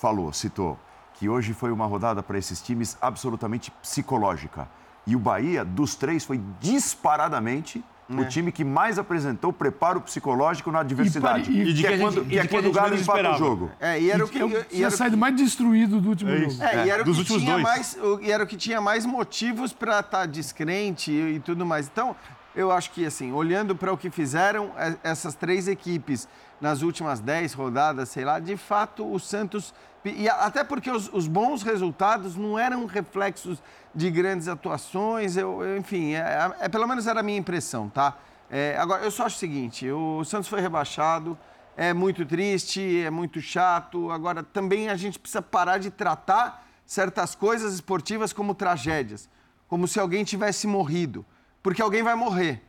falou, 0.00 0.32
citou, 0.32 0.76
que 1.14 1.28
hoje 1.28 1.52
foi 1.54 1.70
uma 1.70 1.86
rodada 1.86 2.24
para 2.24 2.36
esses 2.36 2.60
times 2.60 2.98
absolutamente 3.00 3.70
psicológica. 3.70 4.68
E 5.06 5.14
o 5.14 5.18
Bahia, 5.20 5.64
dos 5.64 5.94
três, 5.94 6.24
foi 6.24 6.40
disparadamente 6.58 7.84
É. 8.08 8.14
o 8.20 8.28
time 8.28 8.52
que 8.52 8.62
mais 8.64 8.98
apresentou 8.98 9.50
preparo 9.52 10.00
psicológico 10.00 10.70
na 10.70 10.80
adversidade. 10.80 11.50
e- 11.50 11.62
e 11.70 11.72
de 11.72 11.82
que 11.82 11.88
que 11.88 11.94
é 11.94 11.96
a 11.96 11.98
quando, 11.98 12.14
gente- 12.22 12.34
e 12.34 12.38
é 12.38 12.46
quando 12.46 12.66
o 12.68 12.72
Galo 12.72 12.94
empata 12.94 13.30
o 13.30 13.38
jogo. 13.38 13.70
É, 13.80 13.98
e 14.00 14.10
era 14.10 14.24
o 14.24 14.28
que. 14.28 14.38
Eu 14.38 14.48
e 14.50 14.54
era 14.54 14.64
tinha 14.64 14.88
o 14.88 14.90
que- 14.90 14.96
saído 14.98 15.16
mais 15.16 15.34
destruído 15.36 16.00
do 16.00 16.08
último 16.10 16.30
É 16.30 16.36
jogo. 16.38 16.62
É, 16.62 16.86
e 16.86 16.90
era 16.90 17.02
dos 17.02 17.18
o 17.18 17.24
que 17.24 17.32
últimos 17.32 17.42
tinha 17.42 17.52
dois. 17.54 17.62
mais, 17.62 17.98
o- 18.02 18.20
e 18.20 18.30
era 18.30 18.44
o 18.44 18.46
que 18.46 18.56
tinha 18.56 18.80
mais 18.80 19.06
motivos 19.06 19.72
para 19.72 20.00
estar 20.00 20.26
descrente 20.26 21.10
e, 21.10 21.36
e 21.36 21.40
tudo 21.40 21.64
mais. 21.64 21.86
Então, 21.86 22.14
eu 22.54 22.70
acho 22.70 22.90
que 22.90 23.06
assim, 23.06 23.32
olhando 23.32 23.74
para 23.74 23.92
o 23.92 23.96
que 23.96 24.10
fizeram 24.10 24.70
é, 24.76 24.94
essas 25.02 25.34
três 25.34 25.66
equipes 25.66 26.28
nas 26.60 26.82
últimas 26.82 27.20
dez 27.20 27.52
rodadas, 27.54 28.10
sei 28.10 28.24
lá, 28.24 28.38
de 28.38 28.56
fato 28.56 29.10
o 29.10 29.18
Santos 29.18 29.72
e 30.04 30.28
até 30.28 30.62
porque 30.62 30.90
os, 30.90 31.10
os 31.12 31.26
bons 31.26 31.62
resultados 31.62 32.36
não 32.36 32.58
eram 32.58 32.84
reflexos 32.84 33.62
de 33.94 34.10
grandes 34.10 34.48
atuações, 34.48 35.36
eu, 35.36 35.62
eu, 35.62 35.76
enfim, 35.76 36.14
é, 36.14 36.52
é- 36.60 36.68
pelo 36.68 36.86
menos 36.86 37.06
era 37.06 37.20
a 37.20 37.22
minha 37.22 37.38
impressão, 37.38 37.88
tá? 37.88 38.16
É, 38.50 38.76
agora, 38.78 39.04
eu 39.04 39.10
só 39.10 39.26
acho 39.26 39.36
o 39.36 39.38
seguinte: 39.38 39.90
o 39.90 40.24
Santos 40.24 40.48
foi 40.48 40.60
rebaixado, 40.60 41.38
é 41.76 41.92
muito 41.92 42.24
triste, 42.26 43.02
é 43.02 43.10
muito 43.10 43.40
chato. 43.40 44.10
Agora, 44.10 44.42
também 44.42 44.88
a 44.88 44.96
gente 44.96 45.18
precisa 45.18 45.42
parar 45.42 45.78
de 45.78 45.90
tratar 45.90 46.66
certas 46.84 47.34
coisas 47.34 47.74
esportivas 47.74 48.32
como 48.32 48.54
tragédias, 48.54 49.28
como 49.68 49.88
se 49.88 49.98
alguém 49.98 50.24
tivesse 50.24 50.66
morrido, 50.66 51.24
porque 51.62 51.80
alguém 51.80 52.02
vai 52.02 52.14
morrer. 52.14 52.62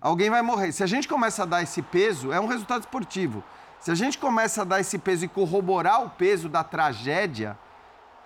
Alguém 0.00 0.30
vai 0.30 0.42
morrer. 0.42 0.70
Se 0.72 0.82
a 0.84 0.86
gente 0.86 1.08
começa 1.08 1.42
a 1.42 1.46
dar 1.46 1.62
esse 1.62 1.82
peso, 1.82 2.32
é 2.32 2.40
um 2.40 2.46
resultado 2.46 2.80
esportivo. 2.82 3.42
Se 3.80 3.90
a 3.90 3.94
gente 3.94 4.16
começa 4.16 4.62
a 4.62 4.64
dar 4.64 4.80
esse 4.80 4.96
peso 4.96 5.24
e 5.24 5.28
corroborar 5.28 6.04
o 6.04 6.10
peso 6.10 6.48
da 6.48 6.62
tragédia, 6.62 7.58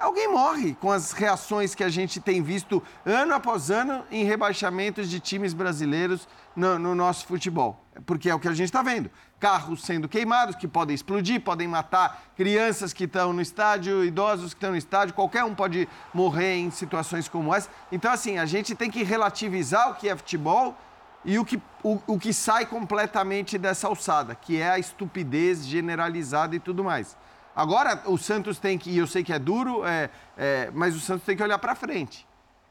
alguém 0.02 0.28
morre 0.28 0.74
com 0.80 0.90
as 0.90 1.12
reações 1.12 1.74
que 1.74 1.84
a 1.84 1.88
gente 1.88 2.20
tem 2.20 2.42
visto 2.42 2.82
ano 3.06 3.34
após 3.34 3.70
ano 3.70 4.04
em 4.10 4.24
rebaixamentos 4.24 5.08
de 5.08 5.20
times 5.20 5.54
brasileiros 5.54 6.26
no, 6.56 6.78
no 6.78 6.94
nosso 6.94 7.24
futebol. 7.26 7.80
Porque 8.04 8.28
é 8.28 8.34
o 8.34 8.38
que 8.38 8.48
a 8.48 8.52
gente 8.52 8.66
está 8.66 8.82
vendo. 8.82 9.10
Carros 9.38 9.82
sendo 9.82 10.08
queimados, 10.08 10.56
que 10.56 10.66
podem 10.66 10.94
explodir, 10.94 11.40
podem 11.40 11.68
matar 11.68 12.24
crianças 12.36 12.92
que 12.92 13.04
estão 13.04 13.32
no 13.32 13.40
estádio, 13.40 14.04
idosos 14.04 14.52
que 14.52 14.58
estão 14.58 14.72
no 14.72 14.76
estádio, 14.76 15.14
qualquer 15.14 15.44
um 15.44 15.54
pode 15.54 15.88
morrer 16.12 16.56
em 16.56 16.70
situações 16.70 17.28
como 17.28 17.54
essa. 17.54 17.68
Então, 17.90 18.10
assim, 18.10 18.38
a 18.38 18.46
gente 18.46 18.74
tem 18.74 18.90
que 18.90 19.02
relativizar 19.02 19.90
o 19.90 19.94
que 19.94 20.08
é 20.08 20.16
futebol 20.16 20.76
e 21.24 21.38
o 21.38 21.44
que, 21.44 21.60
o, 21.82 22.00
o 22.06 22.18
que 22.18 22.32
sai 22.32 22.66
completamente 22.66 23.56
dessa 23.56 23.86
alçada, 23.86 24.34
que 24.34 24.60
é 24.60 24.70
a 24.70 24.78
estupidez 24.78 25.64
generalizada 25.64 26.56
e 26.56 26.58
tudo 26.58 26.82
mais. 26.82 27.16
Agora, 27.54 28.02
o 28.06 28.16
Santos 28.16 28.58
tem 28.58 28.78
que, 28.78 28.90
e 28.90 28.98
eu 28.98 29.06
sei 29.06 29.22
que 29.22 29.32
é 29.32 29.38
duro, 29.38 29.84
é, 29.84 30.08
é, 30.36 30.70
mas 30.74 30.96
o 30.96 31.00
Santos 31.00 31.24
tem 31.24 31.36
que 31.36 31.42
olhar 31.42 31.58
para 31.58 31.74
frente. 31.74 32.26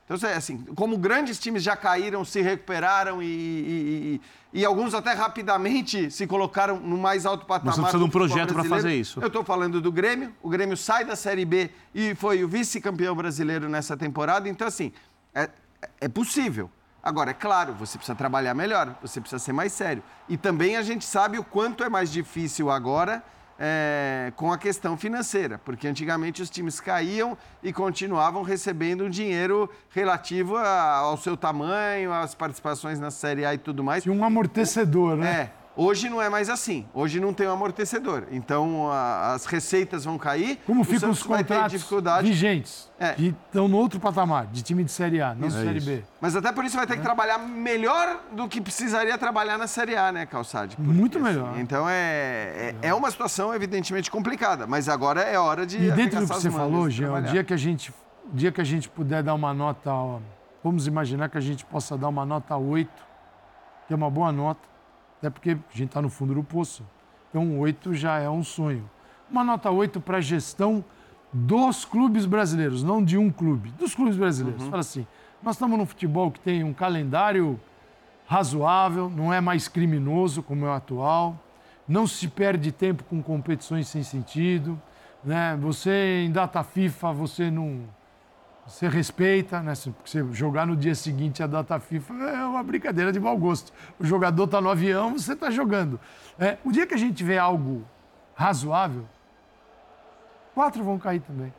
Então, 0.09 0.29
assim, 0.35 0.57
como 0.75 0.97
grandes 0.97 1.39
times 1.39 1.63
já 1.63 1.75
caíram, 1.77 2.25
se 2.25 2.41
recuperaram 2.41 3.21
e, 3.21 3.25
e- 3.25 4.21
e- 4.53 4.59
e 4.59 4.65
alguns 4.65 4.93
até 4.93 5.13
rapidamente 5.13 6.11
se 6.11 6.27
colocaram 6.27 6.77
no 6.79 6.97
mais 6.97 7.25
alto 7.25 7.45
patamar. 7.45 7.73
Precisando 7.75 7.91
do 7.93 7.97
de 7.99 8.03
um 8.03 8.09
projeto 8.09 8.53
brasileiro. 8.53 8.69
fazer 8.83 8.95
isso. 8.95 9.21
Eu 9.21 9.27
estou 9.27 9.43
falando 9.43 9.79
do 9.79 9.89
Grêmio. 9.91 10.33
O 10.43 10.49
Grêmio 10.49 10.75
sai 10.75 11.05
da 11.05 11.15
Série 11.15 11.45
B 11.45 11.69
e 11.95 12.13
foi 12.15 12.43
o 12.43 12.47
vice-campeão 12.47 13.15
brasileiro 13.15 13.69
nessa 13.69 13.95
temporada. 13.95 14.49
Então, 14.49 14.67
assim, 14.67 14.91
é, 15.33 15.49
é 16.01 16.09
possível. 16.09 16.69
Agora, 17.01 17.31
é 17.31 17.33
claro, 17.33 17.73
você 17.73 17.97
precisa 17.97 18.15
trabalhar 18.15 18.53
melhor, 18.53 18.93
você 19.01 19.21
precisa 19.21 19.39
ser 19.39 19.53
mais 19.53 19.71
sério. 19.71 20.03
E 20.27 20.35
também 20.35 20.75
a 20.75 20.81
gente 20.81 21.05
sabe 21.05 21.39
o 21.39 21.43
quanto 21.43 21.83
é 21.85 21.89
mais 21.89 22.11
difícil 22.11 22.69
agora 22.69 23.23
é, 23.63 24.33
com 24.35 24.51
a 24.51 24.57
questão 24.57 24.97
financeira, 24.97 25.59
porque 25.59 25.87
antigamente 25.87 26.41
os 26.41 26.49
times 26.49 26.79
caíam 26.79 27.37
e 27.61 27.71
continuavam 27.71 28.41
recebendo 28.41 29.05
um 29.05 29.09
dinheiro 29.09 29.69
relativo 29.91 30.57
a- 30.57 30.95
ao 30.95 31.15
seu 31.15 31.37
tamanho, 31.37 32.11
às 32.11 32.33
participações 32.33 32.99
na 32.99 33.11
Série 33.11 33.45
A 33.45 33.53
e 33.53 33.59
tudo 33.59 33.83
mais. 33.83 34.01
Tinha 34.01 34.15
um 34.15 34.23
amortecedor, 34.25 35.15
né? 35.15 35.29
É, 35.31 35.51
hoje 35.75 36.09
não 36.09 36.21
é 36.21 36.29
mais 36.29 36.49
assim. 36.49 36.85
Hoje 36.93 37.19
não 37.19 37.33
tem 37.33 37.47
um 37.47 37.51
amortecedor. 37.51 38.23
Então 38.31 38.91
a- 38.91 39.33
as 39.33 39.45
receitas 39.45 40.05
vão 40.05 40.17
cair. 40.17 40.59
Como 40.65 40.83
ficam 40.83 41.09
os 41.09 41.23
contratos 41.23 41.71
dificuldade. 41.71 42.27
vigentes, 42.27 42.91
É. 42.99 43.13
que 43.13 43.35
estão 43.47 43.67
no 43.67 43.77
outro 43.77 43.99
patamar, 43.99 44.47
de 44.47 44.61
time 44.61 44.83
de 44.83 44.91
Série 44.91 45.21
A, 45.21 45.33
não 45.33 45.47
de 45.47 45.53
Série 45.53 45.79
B. 45.79 46.03
Mas 46.19 46.35
até 46.35 46.51
por 46.51 46.65
isso 46.65 46.75
vai 46.77 46.85
ter 46.85 46.97
que 46.97 47.01
trabalhar 47.03 47.37
melhor 47.37 48.19
do 48.31 48.47
que 48.47 48.59
precisaria 48.61 49.17
trabalhar 49.17 49.57
na 49.57 49.67
Série 49.67 49.95
A, 49.95 50.11
né, 50.11 50.25
Calçade? 50.25 50.75
Porque, 50.75 50.91
Muito 50.91 51.19
melhor. 51.19 51.57
então 51.59 51.87
é, 51.89 52.75
é, 52.81 52.87
é 52.89 52.93
uma 52.93 53.09
situação 53.09 53.53
evidentemente 53.53 54.11
complicada, 54.11 54.65
mas 54.67 54.87
agora 54.89 55.21
é 55.21 55.37
hora 55.39 55.65
de 55.65 55.77
E 55.77 55.91
dentro 55.91 56.19
do 56.19 56.27
que 56.27 56.33
você 56.33 56.49
falou, 56.51 56.89
Jean, 56.89 57.13
o 57.13 57.21
dia 57.21 57.43
que 57.43 57.53
a 57.53 57.57
gente, 57.57 57.93
dia 58.33 58.51
que 58.51 58.61
a 58.61 58.63
gente 58.63 58.87
puder 58.89 59.23
dar 59.23 59.33
uma 59.33 59.53
nota, 59.53 59.91
ó, 59.91 60.19
vamos 60.63 60.85
imaginar 60.85 61.29
que 61.29 61.37
a 61.37 61.41
gente 61.41 61.65
possa 61.65 61.97
dar 61.97 62.07
uma 62.09 62.25
nota 62.25 62.55
8, 62.55 62.89
que 63.87 63.93
é 63.93 63.95
uma 63.95 64.09
boa 64.11 64.31
nota, 64.31 64.59
até 65.21 65.29
porque 65.29 65.51
a 65.51 65.77
gente 65.77 65.89
está 65.89 66.01
no 66.01 66.09
fundo 66.09 66.33
do 66.33 66.43
poço. 66.43 66.83
Então 67.29 67.59
8 67.59 67.93
já 67.93 68.17
é 68.17 68.27
um 68.27 68.43
sonho. 68.43 68.89
Uma 69.29 69.43
nota 69.43 69.69
8 69.69 70.01
para 70.01 70.17
a 70.17 70.21
gestão 70.21 70.83
dos 71.31 71.85
clubes 71.85 72.25
brasileiros, 72.25 72.81
não 72.81 73.03
de 73.03 73.17
um 73.17 73.29
clube, 73.29 73.69
dos 73.77 73.93
clubes 73.93 74.17
brasileiros. 74.17 74.63
Fala 74.63 74.79
assim, 74.79 75.05
nós 75.41 75.55
estamos 75.55 75.77
num 75.77 75.85
futebol 75.85 76.31
que 76.31 76.39
tem 76.39 76.63
um 76.63 76.73
calendário 76.73 77.59
razoável, 78.27 79.09
não 79.09 79.31
é 79.31 79.39
mais 79.39 79.67
criminoso 79.67 80.41
como 80.41 80.65
é 80.65 80.69
o 80.69 80.73
atual, 80.73 81.37
não 81.87 82.07
se 82.07 82.27
perde 82.27 82.71
tempo 82.71 83.03
com 83.03 83.21
competições 83.21 83.87
sem 83.87 84.03
sentido, 84.03 84.81
né? 85.23 85.55
Você 85.61 86.23
em 86.25 86.31
data 86.31 86.63
FIFA 86.63 87.13
você 87.13 87.51
não 87.51 87.81
você 88.71 88.87
respeita, 88.87 89.61
né? 89.61 89.73
Porque 89.97 90.33
jogar 90.33 90.65
no 90.65 90.77
dia 90.77 90.95
seguinte 90.95 91.43
a 91.43 91.47
data 91.47 91.77
FIFA 91.77 92.13
é 92.13 92.45
uma 92.45 92.63
brincadeira 92.63 93.11
de 93.11 93.19
mau 93.19 93.37
gosto. 93.37 93.73
O 93.99 94.05
jogador 94.05 94.45
está 94.45 94.61
no 94.61 94.69
avião, 94.69 95.11
você 95.11 95.33
está 95.33 95.51
jogando. 95.51 95.99
É, 96.39 96.57
o 96.63 96.71
dia 96.71 96.87
que 96.87 96.93
a 96.93 96.97
gente 96.97 97.13
tiver 97.15 97.37
algo 97.37 97.85
razoável, 98.33 99.05
quatro 100.55 100.83
vão 100.83 100.97
cair 100.97 101.19
também. 101.19 101.53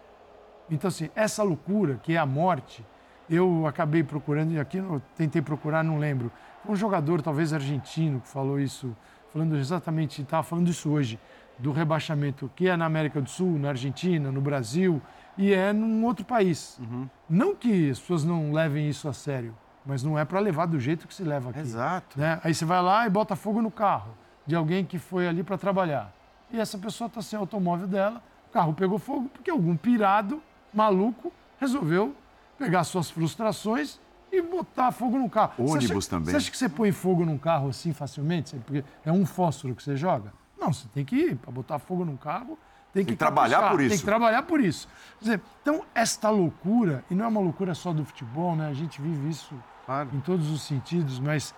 Então, 0.70 0.88
assim, 0.88 1.10
essa 1.14 1.42
loucura 1.42 2.00
que 2.02 2.14
é 2.14 2.16
a 2.16 2.24
morte, 2.24 2.84
eu 3.28 3.66
acabei 3.66 4.02
procurando, 4.02 4.52
e 4.52 4.58
aqui 4.58 4.78
eu 4.78 5.02
tentei 5.14 5.42
procurar, 5.42 5.84
não 5.84 5.98
lembro. 5.98 6.32
Um 6.66 6.74
jogador, 6.74 7.20
talvez 7.20 7.52
argentino, 7.52 8.20
que 8.20 8.28
falou 8.28 8.58
isso. 8.58 8.96
falando 9.30 9.56
exatamente, 9.56 10.22
estava 10.22 10.42
falando 10.42 10.70
isso 10.70 10.90
hoje, 10.90 11.18
do 11.58 11.72
rebaixamento 11.72 12.50
que 12.56 12.68
é 12.68 12.76
na 12.76 12.86
América 12.86 13.20
do 13.20 13.28
Sul, 13.28 13.58
na 13.58 13.68
Argentina, 13.68 14.32
no 14.32 14.40
Brasil 14.40 15.00
e 15.36 15.52
é 15.52 15.72
num 15.72 16.04
outro 16.04 16.24
país. 16.24 16.78
Uhum. 16.80 17.08
Não 17.28 17.54
que 17.54 17.90
as 17.90 17.98
pessoas 17.98 18.24
não 18.24 18.52
levem 18.52 18.88
isso 18.88 19.08
a 19.08 19.12
sério, 19.12 19.54
mas 19.84 20.02
não 20.02 20.18
é 20.18 20.24
para 20.24 20.38
levar 20.40 20.66
do 20.66 20.78
jeito 20.78 21.06
que 21.08 21.14
se 21.14 21.22
leva 21.24 21.50
aqui. 21.50 21.60
Exato. 21.60 22.18
Né? 22.18 22.40
Aí 22.44 22.54
você 22.54 22.64
vai 22.64 22.82
lá 22.82 23.06
e 23.06 23.10
bota 23.10 23.34
fogo 23.36 23.60
no 23.62 23.70
carro 23.70 24.14
de 24.46 24.54
alguém 24.54 24.84
que 24.84 24.98
foi 24.98 25.26
ali 25.28 25.42
para 25.42 25.56
trabalhar. 25.58 26.12
E 26.50 26.58
essa 26.60 26.76
pessoa 26.76 27.08
está 27.08 27.22
sem 27.22 27.38
o 27.38 27.42
automóvel 27.42 27.86
dela, 27.86 28.22
o 28.48 28.52
carro 28.52 28.74
pegou 28.74 28.98
fogo 28.98 29.28
porque 29.32 29.50
algum 29.50 29.76
pirado, 29.76 30.42
maluco, 30.72 31.32
resolveu 31.58 32.14
pegar 32.58 32.84
suas 32.84 33.10
frustrações 33.10 33.98
e 34.30 34.40
botar 34.42 34.92
fogo 34.92 35.18
no 35.18 35.28
carro. 35.28 35.52
Você 35.58 35.72
Ônibus 35.78 35.90
acha- 36.06 36.10
também. 36.10 36.30
Você 36.30 36.36
acha 36.36 36.50
que 36.50 36.56
você 36.58 36.68
põe 36.68 36.92
fogo 36.92 37.24
num 37.24 37.38
carro 37.38 37.68
assim 37.68 37.92
facilmente? 37.92 38.56
Porque 38.66 38.84
é 39.04 39.12
um 39.12 39.24
fósforo 39.26 39.74
que 39.74 39.82
você 39.82 39.96
joga? 39.96 40.32
Não, 40.58 40.72
você 40.72 40.86
tem 40.94 41.04
que 41.04 41.16
ir 41.16 41.36
para 41.36 41.50
botar 41.50 41.78
fogo 41.78 42.04
num 42.04 42.16
carro. 42.16 42.58
Tem 42.92 43.04
que, 43.04 43.12
que 43.12 43.16
trabalhar 43.16 43.56
caprichar, 43.56 43.70
por 43.70 43.78
Tem 43.78 43.86
isso. 43.86 43.98
que 43.98 44.04
trabalhar 44.04 44.42
por 44.42 44.60
isso. 44.60 44.88
Quer 45.18 45.24
dizer, 45.24 45.40
então, 45.62 45.82
esta 45.94 46.28
loucura, 46.28 47.02
e 47.10 47.14
não 47.14 47.24
é 47.24 47.28
uma 47.28 47.40
loucura 47.40 47.74
só 47.74 47.92
do 47.92 48.04
futebol, 48.04 48.54
né? 48.54 48.68
A 48.68 48.74
gente 48.74 49.00
vive 49.00 49.30
isso 49.30 49.54
Claro. 49.86 50.10
em 50.12 50.20
todos 50.20 50.50
os 50.50 50.62
sentidos, 50.62 51.18
mas, 51.18 51.54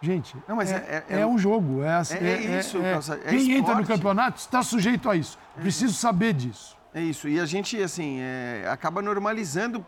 gente, 0.00 0.36
Não, 0.48 0.56
mas 0.56 0.72
é, 0.72 1.04
é- 1.08 1.14
é- 1.16 1.20
é 1.20 1.26
um 1.26 1.38
jogo. 1.38 1.82
É, 1.84 1.94
assim, 1.94 2.14
é- 2.16 2.46
é 2.46 2.58
isso, 2.58 2.78
é 2.78 2.98
quem 3.30 3.52
entra 3.52 3.74
no 3.76 3.86
campeonato 3.86 4.38
está 4.40 4.62
sujeito 4.62 5.08
a 5.08 5.14
isso. 5.16 5.38
Preciso 5.54 5.94
saber 5.94 6.32
disso. 6.32 6.76
É 6.92 7.00
isso. 7.00 7.28
E 7.28 7.38
a 7.40 7.46
gente, 7.46 7.80
assim, 7.80 8.18
é, 8.20 8.66
acaba 8.70 9.00
normalizando 9.00 9.86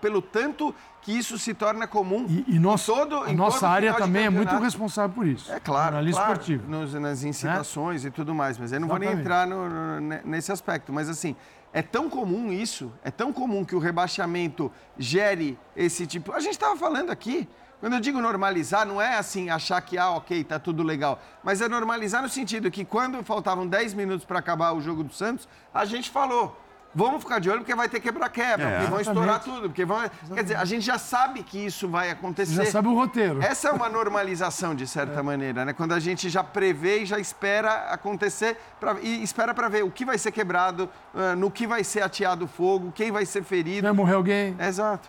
pelo 0.00 0.20
tanto 0.22 0.74
que 1.00 1.12
isso 1.16 1.38
se 1.38 1.52
torna 1.54 1.86
comum. 1.86 2.26
E, 2.28 2.56
e 2.56 2.58
nós, 2.58 2.82
em 2.82 2.92
todo, 2.94 3.26
em 3.28 3.34
nossa 3.34 3.68
área 3.68 3.92
também 3.94 4.26
é 4.26 4.30
muito 4.30 4.56
responsável 4.58 5.14
por 5.14 5.26
isso. 5.26 5.50
É 5.52 5.58
claro, 5.58 5.94
Jornalismo 5.94 6.16
claro 6.20 6.32
esportivo. 6.32 6.68
nos- 6.70 6.94
nas 6.94 7.22
incitações 7.24 8.04
e 8.04 8.10
tudo 8.10 8.34
mais, 8.34 8.56
mas 8.58 8.72
eu 8.72 8.80
não 8.80 8.88
vou 8.88 8.98
nem 8.98 9.08
Exatamente. 9.08 9.26
entrar 9.26 9.46
no- 9.46 9.68
no- 9.68 10.00
ne- 10.00 10.20
nesse 10.24 10.52
aspecto. 10.52 10.92
Mas 10.92 11.08
assim, 11.08 11.34
é 11.72 11.82
tão 11.82 12.08
comum 12.08 12.52
isso, 12.52 12.92
é 13.02 13.10
tão 13.10 13.32
comum 13.32 13.64
que 13.64 13.74
o 13.74 13.78
rebaixamento 13.78 14.70
gere 14.98 15.58
esse 15.76 16.06
tipo. 16.06 16.32
A 16.32 16.40
gente 16.40 16.52
estava 16.52 16.76
falando 16.76 17.10
aqui. 17.10 17.48
Quando 17.80 17.94
eu 17.94 18.00
digo 18.00 18.20
normalizar, 18.20 18.86
não 18.86 19.02
é 19.02 19.16
assim 19.18 19.50
achar 19.50 19.80
que, 19.80 19.98
ah, 19.98 20.10
ok, 20.10 20.44
tá 20.44 20.56
tudo 20.56 20.84
legal. 20.84 21.20
Mas 21.42 21.60
é 21.60 21.68
normalizar 21.68 22.22
no 22.22 22.28
sentido 22.28 22.70
que 22.70 22.84
quando 22.84 23.24
faltavam 23.24 23.66
10 23.66 23.92
minutos 23.92 24.24
para 24.24 24.38
acabar 24.38 24.72
o 24.72 24.80
jogo 24.80 25.02
do 25.02 25.12
Santos, 25.12 25.48
a 25.74 25.84
gente 25.84 26.08
falou. 26.08 26.56
Vamos 26.94 27.22
ficar 27.22 27.38
de 27.38 27.48
olho 27.48 27.60
porque 27.60 27.74
vai 27.74 27.88
ter 27.88 28.00
quebra-quebra, 28.00 28.66
É. 28.68 28.76
porque 28.80 28.90
vão 28.90 29.00
Exatamente. 29.00 29.30
estourar 29.30 29.40
tudo. 29.42 29.68
Porque 29.70 29.84
vão... 29.84 29.98
Quer 30.34 30.42
dizer, 30.42 30.56
a 30.56 30.64
gente 30.66 30.84
já 30.84 30.98
sabe 30.98 31.42
que 31.42 31.56
isso 31.64 31.88
vai 31.88 32.10
acontecer. 32.10 32.52
Já 32.54 32.66
sabe 32.66 32.88
o 32.88 32.94
roteiro. 32.94 33.42
Essa 33.42 33.68
é 33.68 33.72
uma 33.72 33.88
normalização, 33.88 34.74
de 34.74 34.86
certa 34.86 35.22
maneira, 35.24 35.64
né? 35.64 35.72
Quando 35.72 35.92
a 35.92 35.98
gente 35.98 36.28
já 36.28 36.44
prevê 36.44 37.00
e 37.02 37.06
já 37.06 37.18
espera 37.18 37.88
acontecer 37.90 38.58
pra- 38.78 38.96
e 39.00 39.22
espera 39.22 39.54
para 39.54 39.68
ver 39.68 39.82
o 39.84 39.90
que 39.90 40.04
vai 40.04 40.18
ser 40.18 40.32
quebrado, 40.32 40.88
ah, 41.14 41.34
no 41.34 41.50
que 41.50 41.66
vai 41.66 41.82
ser 41.82 42.02
ateado 42.02 42.46
fogo, 42.46 42.92
quem 42.92 43.10
vai 43.10 43.24
ser 43.24 43.42
ferido. 43.42 43.82
Vai 43.86 43.92
morrer 43.92 44.14
alguém. 44.14 44.54
Exato. 44.60 45.08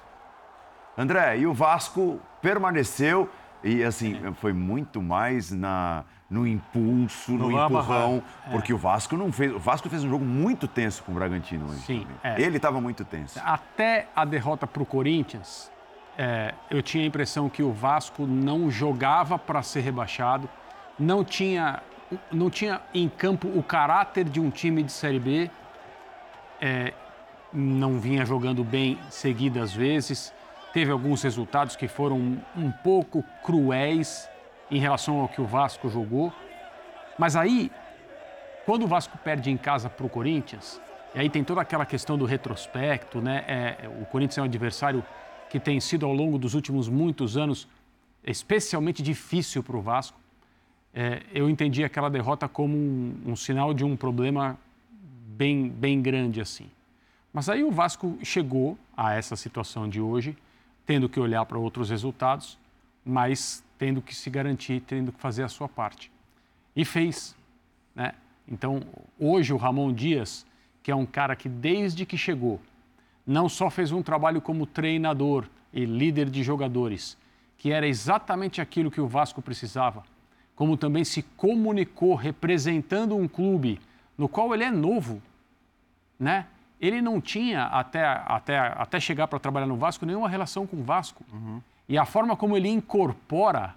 André, 0.97 1.39
e 1.39 1.47
o 1.47 1.53
Vasco 1.53 2.19
permaneceu 2.41 3.29
e 3.63 3.83
assim, 3.83 4.19
foi 4.39 4.53
muito 4.53 5.01
mais 5.01 5.51
na 5.51 6.03
no 6.33 6.47
impulso, 6.47 7.33
no, 7.33 7.51
No 7.51 7.65
empurrão, 7.65 8.23
porque 8.49 8.73
o 8.73 8.77
Vasco 8.77 9.15
não 9.15 9.31
fez, 9.31 9.53
o 9.53 9.59
Vasco 9.59 9.87
fez 9.87 10.03
um 10.03 10.09
jogo 10.09 10.25
muito 10.25 10.67
tenso 10.67 11.03
com 11.03 11.11
o 11.11 11.15
Bragantino 11.15 11.69
hoje. 11.69 11.81
Sim, 11.81 12.07
é. 12.23 12.41
Ele 12.41 12.57
estava 12.57 12.81
muito 12.81 13.05
tenso. 13.05 13.39
Até 13.45 14.07
a 14.15 14.25
derrota 14.25 14.65
para 14.65 14.81
o 14.81 14.85
Corinthians, 14.85 15.71
é, 16.17 16.55
eu 16.71 16.81
tinha 16.81 17.03
a 17.03 17.07
impressão 17.07 17.47
que 17.49 17.61
o 17.61 17.71
Vasco 17.71 18.25
não 18.25 18.71
jogava 18.71 19.37
para 19.37 19.61
ser 19.61 19.81
rebaixado, 19.81 20.49
não 20.97 21.23
tinha, 21.23 21.83
não 22.31 22.49
tinha 22.49 22.81
em 22.95 23.07
campo 23.07 23.47
o 23.47 23.61
caráter 23.61 24.23
de 24.23 24.39
um 24.39 24.49
time 24.49 24.81
de 24.81 24.91
Série 24.91 25.19
B, 25.19 25.51
é, 26.59 26.93
não 27.53 27.99
vinha 27.99 28.25
jogando 28.25 28.63
bem 28.63 28.97
seguidas 29.11 29.71
vezes, 29.71 30.33
teve 30.73 30.91
alguns 30.91 31.21
resultados 31.21 31.75
que 31.75 31.87
foram 31.87 32.39
um 32.57 32.71
pouco 32.71 33.23
cruéis 33.43 34.32
em 34.75 34.79
relação 34.79 35.19
ao 35.19 35.29
que 35.29 35.39
o 35.39 35.45
Vasco 35.45 35.87
jogou. 35.89 36.33
Mas 37.17 37.35
aí, 37.35 37.71
quando 38.65 38.83
o 38.83 38.87
Vasco 38.87 39.17
perde 39.17 39.51
em 39.51 39.57
casa 39.57 39.89
para 39.89 40.05
o 40.05 40.09
Corinthians, 40.09 40.81
e 41.13 41.19
aí 41.19 41.29
tem 41.29 41.43
toda 41.43 41.61
aquela 41.61 41.85
questão 41.85 42.17
do 42.17 42.25
retrospecto, 42.25 43.21
né? 43.21 43.45
É, 43.47 43.89
o 44.01 44.05
Corinthians 44.05 44.39
é 44.39 44.41
um 44.41 44.45
adversário 44.45 45.05
que 45.49 45.59
tem 45.59 45.79
sido 45.79 46.07
ao 46.07 46.13
longo 46.13 46.39
dos 46.39 46.55
últimos 46.55 46.89
muitos 46.89 47.37
anos 47.37 47.67
especialmente 48.23 49.03
difícil 49.03 49.61
para 49.61 49.77
o 49.77 49.81
Vasco. 49.81 50.19
É, 50.93 51.21
eu 51.31 51.49
entendi 51.49 51.83
aquela 51.83 52.09
derrota 52.09 52.47
como 52.47 52.75
um, 52.75 53.15
um 53.27 53.35
sinal 53.35 53.73
de 53.73 53.83
um 53.83 53.95
problema 53.95 54.57
bem, 54.89 55.69
bem 55.69 56.01
grande 56.01 56.41
assim. 56.41 56.69
Mas 57.31 57.49
aí 57.49 57.63
o 57.63 57.71
Vasco 57.71 58.17
chegou 58.23 58.77
a 58.95 59.13
essa 59.13 59.35
situação 59.35 59.89
de 59.89 59.99
hoje, 59.99 60.37
tendo 60.85 61.09
que 61.09 61.19
olhar 61.19 61.45
para 61.45 61.57
outros 61.57 61.89
resultados, 61.89 62.57
mas 63.05 63.63
tendo 63.77 64.01
que 64.01 64.15
se 64.15 64.29
garantir, 64.29 64.81
tendo 64.81 65.11
que 65.11 65.19
fazer 65.19 65.43
a 65.43 65.49
sua 65.49 65.67
parte. 65.67 66.11
E 66.75 66.85
fez. 66.85 67.35
Né? 67.95 68.13
Então, 68.47 68.81
hoje 69.19 69.53
o 69.53 69.57
Ramon 69.57 69.93
Dias, 69.93 70.45
que 70.81 70.91
é 70.91 70.95
um 70.95 71.05
cara 71.05 71.35
que 71.35 71.49
desde 71.49 72.05
que 72.05 72.17
chegou, 72.17 72.59
não 73.25 73.47
só 73.47 73.69
fez 73.69 73.91
um 73.91 74.01
trabalho 74.01 74.41
como 74.41 74.65
treinador 74.65 75.45
e 75.71 75.85
líder 75.85 76.29
de 76.29 76.43
jogadores, 76.43 77.17
que 77.57 77.71
era 77.71 77.87
exatamente 77.87 78.61
aquilo 78.61 78.91
que 78.91 79.01
o 79.01 79.07
Vasco 79.07 79.41
precisava, 79.41 80.03
como 80.55 80.77
também 80.77 81.03
se 81.03 81.23
comunicou 81.23 82.15
representando 82.15 83.15
um 83.15 83.27
clube 83.27 83.79
no 84.17 84.27
qual 84.27 84.53
ele 84.53 84.63
é 84.63 84.71
novo, 84.71 85.21
né? 86.19 86.45
Ele 86.79 87.01
não 87.01 87.21
tinha 87.21 87.63
até, 87.65 88.05
até, 88.05 88.57
até 88.59 88.99
chegar 88.99 89.27
para 89.27 89.39
trabalhar 89.39 89.67
no 89.67 89.77
Vasco 89.77 90.05
nenhuma 90.05 90.27
relação 90.27 90.67
com 90.67 90.77
o 90.77 90.83
Vasco. 90.83 91.23
E 91.87 91.97
a 91.97 92.05
forma 92.05 92.35
como 92.35 92.55
ele 92.55 92.69
incorpora 92.69 93.75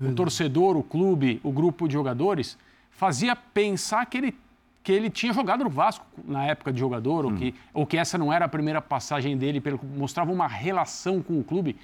o 0.00 0.12
torcedor, 0.14 0.76
o 0.76 0.82
clube, 0.82 1.40
o 1.42 1.50
grupo 1.50 1.88
de 1.88 1.94
jogadores, 1.94 2.56
fazia 2.90 3.34
pensar 3.34 4.06
que 4.06 4.18
ele, 4.18 4.36
que 4.82 4.92
ele 4.92 5.10
tinha 5.10 5.32
jogado 5.32 5.64
no 5.64 5.70
Vasco 5.70 6.06
na 6.24 6.46
época 6.46 6.72
de 6.72 6.78
jogador, 6.78 7.24
ou, 7.24 7.34
que, 7.34 7.54
ou 7.74 7.84
que 7.84 7.96
essa 7.96 8.16
não 8.16 8.32
era 8.32 8.44
a 8.44 8.48
primeira 8.48 8.80
passagem 8.80 9.36
dele, 9.36 9.60
pelo, 9.60 9.80
mostrava 9.96 10.30
uma 10.30 10.46
relação 10.46 11.20
com 11.20 11.38
o 11.38 11.44
clube 11.44 11.76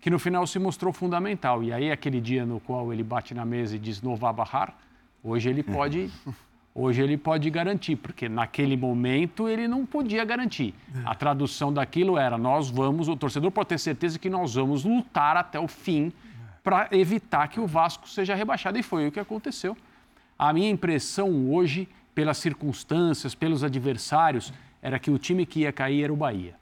que 0.00 0.10
no 0.10 0.18
final 0.18 0.46
se 0.46 0.58
mostrou 0.58 0.92
fundamental. 0.92 1.62
E 1.62 1.72
aí, 1.72 1.90
aquele 1.90 2.20
dia 2.20 2.44
no 2.44 2.60
qual 2.60 2.92
ele 2.92 3.02
bate 3.02 3.32
na 3.32 3.44
mesa 3.44 3.76
e 3.76 3.78
diz 3.78 4.02
Nova 4.02 4.30
Barrar, 4.30 4.74
hoje 5.22 5.48
ele 5.48 5.62
pode. 5.64 6.10
Hoje 6.74 7.00
ele 7.02 7.16
pode 7.16 7.48
garantir, 7.50 7.94
porque 7.94 8.28
naquele 8.28 8.76
momento 8.76 9.48
ele 9.48 9.68
não 9.68 9.86
podia 9.86 10.24
garantir. 10.24 10.74
A 11.04 11.14
tradução 11.14 11.72
daquilo 11.72 12.18
era: 12.18 12.36
nós 12.36 12.68
vamos, 12.68 13.06
o 13.06 13.16
torcedor 13.16 13.52
pode 13.52 13.68
ter 13.68 13.78
certeza 13.78 14.18
que 14.18 14.28
nós 14.28 14.54
vamos 14.54 14.84
lutar 14.84 15.36
até 15.36 15.58
o 15.58 15.68
fim 15.68 16.12
para 16.64 16.88
evitar 16.90 17.46
que 17.46 17.60
o 17.60 17.66
Vasco 17.66 18.08
seja 18.08 18.34
rebaixado. 18.34 18.76
E 18.76 18.82
foi 18.82 19.06
o 19.06 19.12
que 19.12 19.20
aconteceu. 19.20 19.76
A 20.36 20.52
minha 20.52 20.68
impressão 20.68 21.52
hoje, 21.52 21.88
pelas 22.12 22.38
circunstâncias, 22.38 23.36
pelos 23.36 23.62
adversários, 23.62 24.52
era 24.82 24.98
que 24.98 25.12
o 25.12 25.18
time 25.18 25.46
que 25.46 25.60
ia 25.60 25.72
cair 25.72 26.02
era 26.02 26.12
o 26.12 26.16
Bahia. 26.16 26.56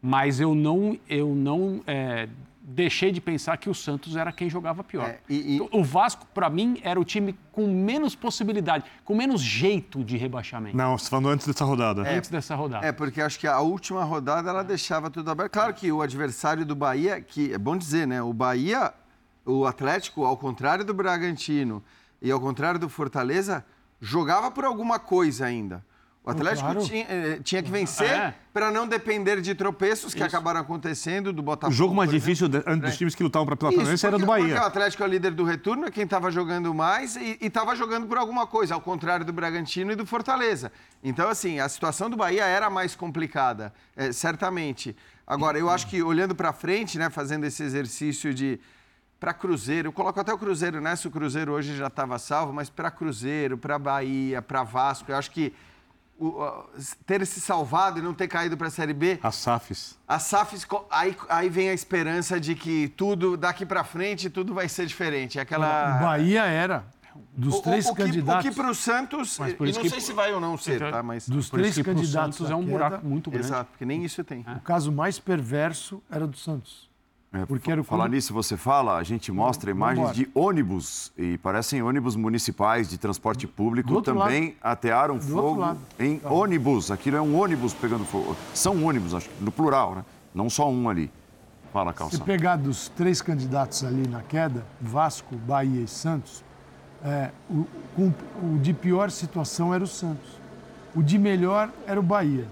Mas 0.00 0.40
eu 0.40 0.54
não, 0.54 0.98
eu 1.06 1.34
não 1.34 1.82
é, 1.86 2.28
deixei 2.70 3.10
de 3.10 3.18
pensar 3.20 3.56
que 3.56 3.70
o 3.70 3.74
Santos 3.74 4.14
era 4.14 4.30
quem 4.30 4.50
jogava 4.50 4.84
pior. 4.84 5.08
É, 5.08 5.20
e- 5.28 5.56
e- 5.56 5.68
O 5.72 5.82
Vasco, 5.82 6.26
para 6.34 6.50
mim, 6.50 6.78
era 6.84 7.00
o 7.00 7.04
time 7.04 7.34
com 7.50 7.66
menos 7.66 8.14
possibilidade, 8.14 8.84
com 9.04 9.14
menos 9.16 9.40
jeito 9.40 10.04
de 10.04 10.18
rebaixamento 10.18 10.76
Não, 10.76 10.96
você 10.98 11.04
tá 11.06 11.10
falando 11.10 11.28
antes 11.30 11.46
dessa 11.46 11.64
rodada. 11.64 12.02
antes 12.02 12.28
dessa 12.28 12.54
rodada. 12.54 12.86
É, 12.86 12.92
porque 12.92 13.22
acho 13.22 13.38
que 13.38 13.46
a 13.46 13.58
última 13.60 14.04
rodada 14.04 14.50
ela 14.50 14.62
deixava 14.62 15.08
tudo 15.10 15.30
aberto. 15.30 15.52
Claro 15.52 15.72
que 15.72 15.90
o 15.90 16.02
adversário 16.02 16.66
do 16.66 16.74
Bahia, 16.76 17.20
que 17.22 17.52
é 17.52 17.58
bom 17.58 17.76
dizer, 17.76 18.06
né? 18.06 18.20
O 18.20 18.32
Bahia, 18.34 18.92
o 19.46 19.64
Atlético, 19.66 20.24
ao 20.26 20.36
contrário 20.36 20.84
do 20.84 20.92
Bragantino 20.92 21.82
e 22.20 22.30
ao 22.30 22.38
contrário 22.38 22.78
do 22.78 22.88
Fortaleza, 22.88 23.64
jogava 24.00 24.50
por 24.50 24.64
alguma 24.66 24.98
coisa 24.98 25.46
ainda. 25.46 25.82
O 26.28 26.30
Atlético 26.30 26.70
claro. 26.72 26.84
tinha, 26.86 27.06
eh, 27.08 27.40
tinha 27.42 27.62
que 27.62 27.70
vencer 27.70 28.06
É. 28.10 28.34
para 28.52 28.70
não 28.70 28.86
depender 28.86 29.40
de 29.40 29.54
tropeços 29.54 30.12
que 30.12 30.18
Isso. 30.20 30.26
acabaram 30.28 30.60
acontecendo 30.60 31.32
do 31.32 31.40
Botafogo. 31.42 31.72
O 31.72 31.74
jogo 31.74 31.94
mais 31.94 32.10
difícil 32.10 32.46
de- 32.48 32.62
antes 32.66 32.80
dos 32.90 32.96
times 32.98 33.14
que 33.14 33.22
lutavam 33.22 33.46
pra- 33.46 33.56
pela 33.56 33.72
permanência 33.72 34.06
era 34.08 34.18
do 34.18 34.26
Porque 34.26 34.40
o 34.42 34.44
Bahia. 34.44 34.60
Atlético 34.60 35.02
é 35.02 35.06
o 35.06 35.08
líder 35.08 35.30
do 35.30 35.42
retorno, 35.42 35.86
é 35.86 35.90
quem 35.90 36.04
estava 36.04 36.30
jogando 36.30 36.74
mais 36.74 37.16
e 37.16 37.38
estava 37.40 37.74
jogando 37.74 38.06
por 38.06 38.18
alguma 38.18 38.46
coisa, 38.46 38.74
ao 38.74 38.80
contrário 38.82 39.24
do 39.24 39.32
Bragantino 39.32 39.90
e 39.90 39.96
do 39.96 40.04
Fortaleza. 40.04 40.70
Então, 41.02 41.30
assim, 41.30 41.60
a 41.60 41.68
situação 41.70 42.10
do 42.10 42.16
Bahia 42.18 42.44
era 42.44 42.68
mais 42.68 42.94
complicada, 42.94 43.72
é, 43.96 44.12
certamente. 44.12 44.94
Agora, 45.26 45.58
eu 45.58 45.70
acho 45.70 45.86
que 45.86 46.02
olhando 46.02 46.34
para 46.34 46.52
frente, 46.52 46.98
né, 46.98 47.08
fazendo 47.08 47.44
esse 47.44 47.62
exercício 47.62 48.34
de 48.34 48.60
para 49.18 49.32
Cruzeiro, 49.32 49.88
eu 49.88 49.92
coloco 49.92 50.20
até 50.20 50.32
o 50.32 50.38
Cruzeiro 50.38 50.78
nessa, 50.80 51.08
o 51.08 51.10
Cruzeiro 51.10 51.52
hoje 51.52 51.74
já 51.76 51.86
estava 51.88 52.18
salvo, 52.20 52.52
mas 52.52 52.68
para 52.70 52.90
Cruzeiro, 52.90 53.56
para 53.58 53.78
Bahia, 53.78 54.40
para 54.42 54.62
Vasco, 54.62 55.10
eu 55.10 55.16
acho 55.16 55.30
que 55.32 55.52
o- 56.18 56.42
a- 56.42 56.64
ter 57.06 57.24
se 57.26 57.40
salvado 57.40 57.98
e 57.98 58.02
não 58.02 58.12
ter 58.12 58.26
caído 58.28 58.56
para 58.56 58.66
a 58.68 58.70
Série 58.70 58.92
B, 58.92 59.18
As 59.22 59.36
SAFs. 59.36 59.96
a 60.06 60.18
SAFs, 60.18 60.66
aí, 60.90 61.16
aí 61.28 61.48
vem 61.48 61.68
a 61.70 61.72
esperança 61.74 62.40
de 62.40 62.54
que 62.54 62.88
tudo, 62.96 63.36
daqui 63.36 63.64
para 63.64 63.84
frente, 63.84 64.28
tudo 64.28 64.52
vai 64.54 64.68
ser 64.68 64.86
diferente. 64.86 65.38
É 65.38 65.42
Aquela... 65.42 65.96
O 65.96 66.00
Bahia 66.02 66.44
era 66.44 66.84
dos 67.36 67.56
O- 67.56 67.62
três 67.62 67.86
o 67.86 67.94
que- 67.94 68.02
candidatos. 68.02 68.46
O 68.46 68.48
que 68.48 68.54
para 68.54 68.70
o 68.70 68.74
Santos, 68.74 69.38
Mas 69.38 69.52
por 69.54 69.66
e 69.66 69.70
isso 69.70 69.78
não 69.78 69.84
que- 69.84 69.90
sei 69.90 70.00
se 70.00 70.12
vai 70.12 70.32
ou 70.32 70.40
não 70.40 70.56
ser, 70.56 70.78
tá? 70.90 71.02
Mas... 71.02 71.28
Dos 71.28 71.50
três 71.50 71.76
candidatos 71.80 72.50
é 72.50 72.54
um 72.54 72.60
queda, 72.60 72.70
buraco 72.72 73.06
muito 73.06 73.30
grande. 73.30 73.46
Exato, 73.46 73.70
porque 73.70 73.84
nem 73.84 74.04
isso 74.04 74.22
tem. 74.24 74.44
O 74.56 74.60
caso 74.60 74.90
mais 74.92 75.18
perverso 75.18 76.02
era 76.10 76.26
do 76.26 76.36
Santos. 76.36 76.87
É, 77.30 77.44
Porque 77.44 77.70
era 77.70 77.80
o 77.80 77.84
Falar 77.84 78.08
nisso, 78.08 78.32
você 78.32 78.56
fala, 78.56 78.96
a 78.96 79.02
gente 79.02 79.30
mostra 79.30 79.70
imagens 79.70 80.12
de 80.12 80.28
ônibus, 80.34 81.12
e 81.16 81.36
parecem 81.38 81.82
ônibus 81.82 82.16
municipais 82.16 82.88
de 82.88 82.96
transporte 82.96 83.46
Do 83.46 83.52
público, 83.52 84.00
também 84.00 84.56
atearam 84.62 85.14
outro 85.14 85.28
fogo 85.28 85.60
lado. 85.60 85.78
em 85.98 86.20
ônibus. 86.24 86.90
Aquilo 86.90 87.18
é 87.18 87.20
um 87.20 87.38
ônibus 87.38 87.74
pegando 87.74 88.04
fogo. 88.04 88.34
São 88.54 88.82
ônibus, 88.82 89.12
acho 89.14 89.28
no 89.40 89.52
plural, 89.52 89.96
né? 89.96 90.04
Não 90.34 90.48
só 90.48 90.70
um 90.70 90.88
ali. 90.88 91.10
Fala, 91.70 91.92
Se 91.92 91.98
Calça. 91.98 92.24
pegar 92.24 92.56
dos 92.56 92.88
três 92.88 93.20
candidatos 93.20 93.84
ali 93.84 94.08
na 94.08 94.22
queda, 94.22 94.64
Vasco, 94.80 95.36
Bahia 95.36 95.82
e 95.82 95.88
Santos, 95.88 96.42
é, 97.04 97.30
o, 97.50 97.66
o 98.42 98.58
de 98.58 98.72
pior 98.72 99.10
situação 99.10 99.74
era 99.74 99.84
o 99.84 99.86
Santos. 99.86 100.30
O 100.94 101.02
de 101.02 101.18
melhor 101.18 101.70
era 101.86 102.00
o 102.00 102.02
Bahia. 102.02 102.48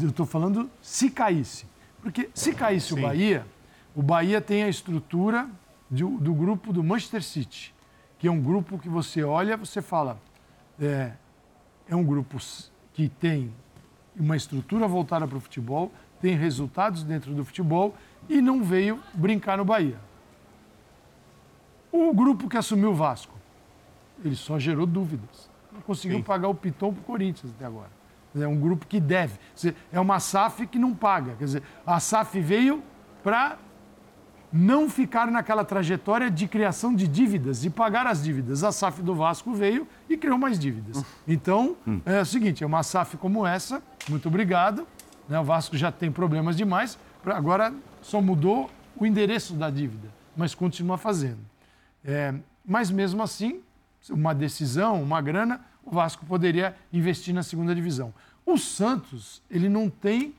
Eu 0.00 0.08
estou 0.08 0.26
falando 0.26 0.68
se 0.82 1.08
caísse. 1.08 1.66
Porque 2.04 2.28
se 2.34 2.52
caísse 2.52 2.92
o 2.92 2.96
Bahia, 3.00 3.46
o 3.96 4.02
Bahia 4.02 4.38
tem 4.38 4.62
a 4.62 4.68
estrutura 4.68 5.48
de- 5.90 6.04
do 6.04 6.34
grupo 6.34 6.70
do 6.70 6.84
Manchester 6.84 7.22
City, 7.22 7.74
que 8.18 8.28
é 8.28 8.30
um 8.30 8.42
grupo 8.42 8.78
que 8.78 8.90
você 8.90 9.24
olha, 9.24 9.56
você 9.56 9.80
fala, 9.80 10.20
é, 10.78 11.12
é 11.88 11.96
um 11.96 12.04
grupo 12.04 12.36
que 12.92 13.08
tem 13.08 13.50
uma 14.14 14.36
estrutura 14.36 14.86
voltada 14.86 15.26
para 15.26 15.38
o 15.38 15.40
futebol, 15.40 15.90
tem 16.20 16.36
resultados 16.36 17.02
dentro 17.02 17.32
do 17.34 17.42
futebol 17.42 17.94
e 18.28 18.42
não 18.42 18.62
veio 18.62 19.00
brincar 19.14 19.56
no 19.56 19.64
Bahia. 19.64 19.98
O 21.90 22.12
grupo 22.12 22.50
que 22.50 22.56
assumiu 22.58 22.90
o 22.90 22.94
Vasco, 22.94 23.34
ele 24.22 24.36
só 24.36 24.58
gerou 24.58 24.84
dúvidas. 24.86 25.48
Não 25.72 25.80
conseguiu 25.80 26.22
pagar 26.22 26.48
o 26.48 26.54
Piton 26.54 26.92
para 26.92 27.00
o 27.00 27.04
Corinthians 27.04 27.50
até 27.56 27.64
agora. 27.64 27.90
É 28.38 28.46
um 28.48 28.58
grupo 28.58 28.86
que 28.86 28.98
deve. 29.00 29.38
É 29.92 30.00
uma 30.00 30.18
SAF 30.20 30.66
que 30.66 30.78
não 30.78 30.94
paga. 30.94 31.34
Quer 31.38 31.44
dizer, 31.44 31.62
a 31.86 32.00
SAF 32.00 32.40
veio 32.40 32.82
para 33.22 33.58
não 34.52 34.88
ficar 34.88 35.30
naquela 35.30 35.64
trajetória 35.64 36.30
de 36.30 36.46
criação 36.46 36.94
de 36.94 37.08
dívidas 37.08 37.64
e 37.64 37.70
pagar 37.70 38.06
as 38.06 38.22
dívidas. 38.22 38.62
A 38.62 38.70
SAF 38.70 39.02
do 39.02 39.14
Vasco 39.14 39.52
veio 39.52 39.86
e 40.08 40.16
criou 40.16 40.38
mais 40.38 40.58
dívidas. 40.58 41.04
Então, 41.26 41.76
é 42.04 42.20
o 42.20 42.26
seguinte, 42.26 42.62
é 42.62 42.66
uma 42.66 42.82
SAF 42.84 43.16
como 43.16 43.44
essa, 43.44 43.82
muito 44.08 44.28
obrigado. 44.28 44.86
né, 45.28 45.38
O 45.40 45.44
Vasco 45.44 45.76
já 45.76 45.90
tem 45.90 46.12
problemas 46.12 46.56
demais, 46.56 46.96
agora 47.24 47.74
só 48.00 48.20
mudou 48.22 48.70
o 48.96 49.04
endereço 49.04 49.54
da 49.54 49.68
dívida, 49.70 50.08
mas 50.36 50.54
continua 50.54 50.96
fazendo. 50.96 51.40
É, 52.04 52.32
mas 52.64 52.92
mesmo 52.92 53.22
assim, 53.24 53.60
uma 54.08 54.32
decisão, 54.32 55.02
uma 55.02 55.20
grana, 55.20 55.62
o 55.84 55.90
Vasco 55.90 56.24
poderia 56.26 56.74
investir 56.92 57.34
na 57.34 57.42
segunda 57.42 57.74
divisão. 57.74 58.12
O 58.44 58.58
Santos, 58.58 59.42
ele 59.50 59.68
não 59.68 59.88
tem 59.88 60.34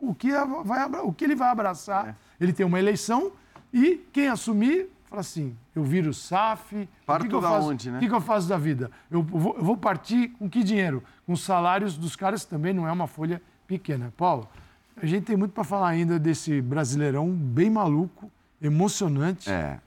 o 0.00 0.14
que, 0.14 0.30
vai, 0.64 0.88
o 1.02 1.12
que 1.12 1.24
ele 1.24 1.34
vai 1.36 1.50
abraçar. 1.50 2.16
Ele 2.40 2.52
tem 2.52 2.64
uma 2.64 2.78
eleição 2.78 3.32
e 3.72 3.96
quem 4.12 4.28
assumir, 4.28 4.88
fala 5.06 5.20
assim, 5.20 5.54
eu 5.74 5.84
viro 5.84 6.12
SAF. 6.14 6.74
o 6.76 6.88
Parto 7.06 7.22
que 7.26 7.34
que 7.34 7.40
da 7.40 7.52
onde, 7.60 7.90
né? 7.90 7.98
O 7.98 8.00
que, 8.00 8.08
que 8.08 8.14
eu 8.14 8.20
faço 8.20 8.48
da 8.48 8.56
vida? 8.56 8.90
Eu 9.10 9.22
vou, 9.22 9.56
eu 9.56 9.64
vou 9.64 9.76
partir 9.76 10.28
com 10.38 10.48
que 10.48 10.64
dinheiro? 10.64 11.02
Com 11.26 11.32
os 11.34 11.42
salários 11.42 11.96
dos 11.96 12.16
caras 12.16 12.44
também 12.44 12.72
não 12.72 12.88
é 12.88 12.92
uma 12.92 13.06
folha 13.06 13.40
pequena. 13.66 14.12
Paulo, 14.16 14.48
a 14.96 15.06
gente 15.06 15.24
tem 15.24 15.36
muito 15.36 15.52
para 15.52 15.64
falar 15.64 15.88
ainda 15.88 16.18
desse 16.18 16.60
brasileirão 16.60 17.30
bem 17.30 17.70
maluco, 17.70 18.30
emocionante, 18.60 19.50
É. 19.50 19.78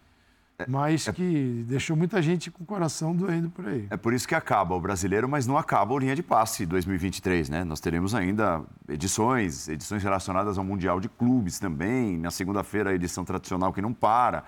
mas 0.68 1.08
que 1.10 1.64
deixou 1.68 1.96
muita 1.96 2.22
gente 2.22 2.52
com 2.52 2.64
o 2.64 2.66
coração 2.66 3.16
doendo 3.16 3.50
por 3.50 3.68
aí. 3.68 3.88
É 3.90 3.98
por 3.98 4.14
isso 4.14 4.28
que 4.28 4.36
acaba 4.36 4.76
o 4.76 4.82
brasileiro, 4.82 5.28
mas 5.28 5.46
não 5.48 5.58
acaba 5.58 5.94
o 5.94 6.00
linha 6.00 6.16
de 6.16 6.24
passe 6.24 6.66
2023, 6.66 7.50
né? 7.50 7.64
Nós 7.64 7.80
teremos 7.80 8.14
ainda 8.16 8.62
edições, 8.88 9.68
edições 9.68 10.04
relacionadas 10.04 10.58
ao 10.58 10.64
Mundial 10.64 11.00
de 11.00 11.10
Clubes 11.10 11.60
também. 11.60 12.18
Na 12.18 12.32
segunda-feira, 12.32 12.92
a 12.92 12.94
edição 12.94 13.24
tradicional 13.24 13.74
que 13.74 13.82
não 13.82 13.94
para. 13.94 14.44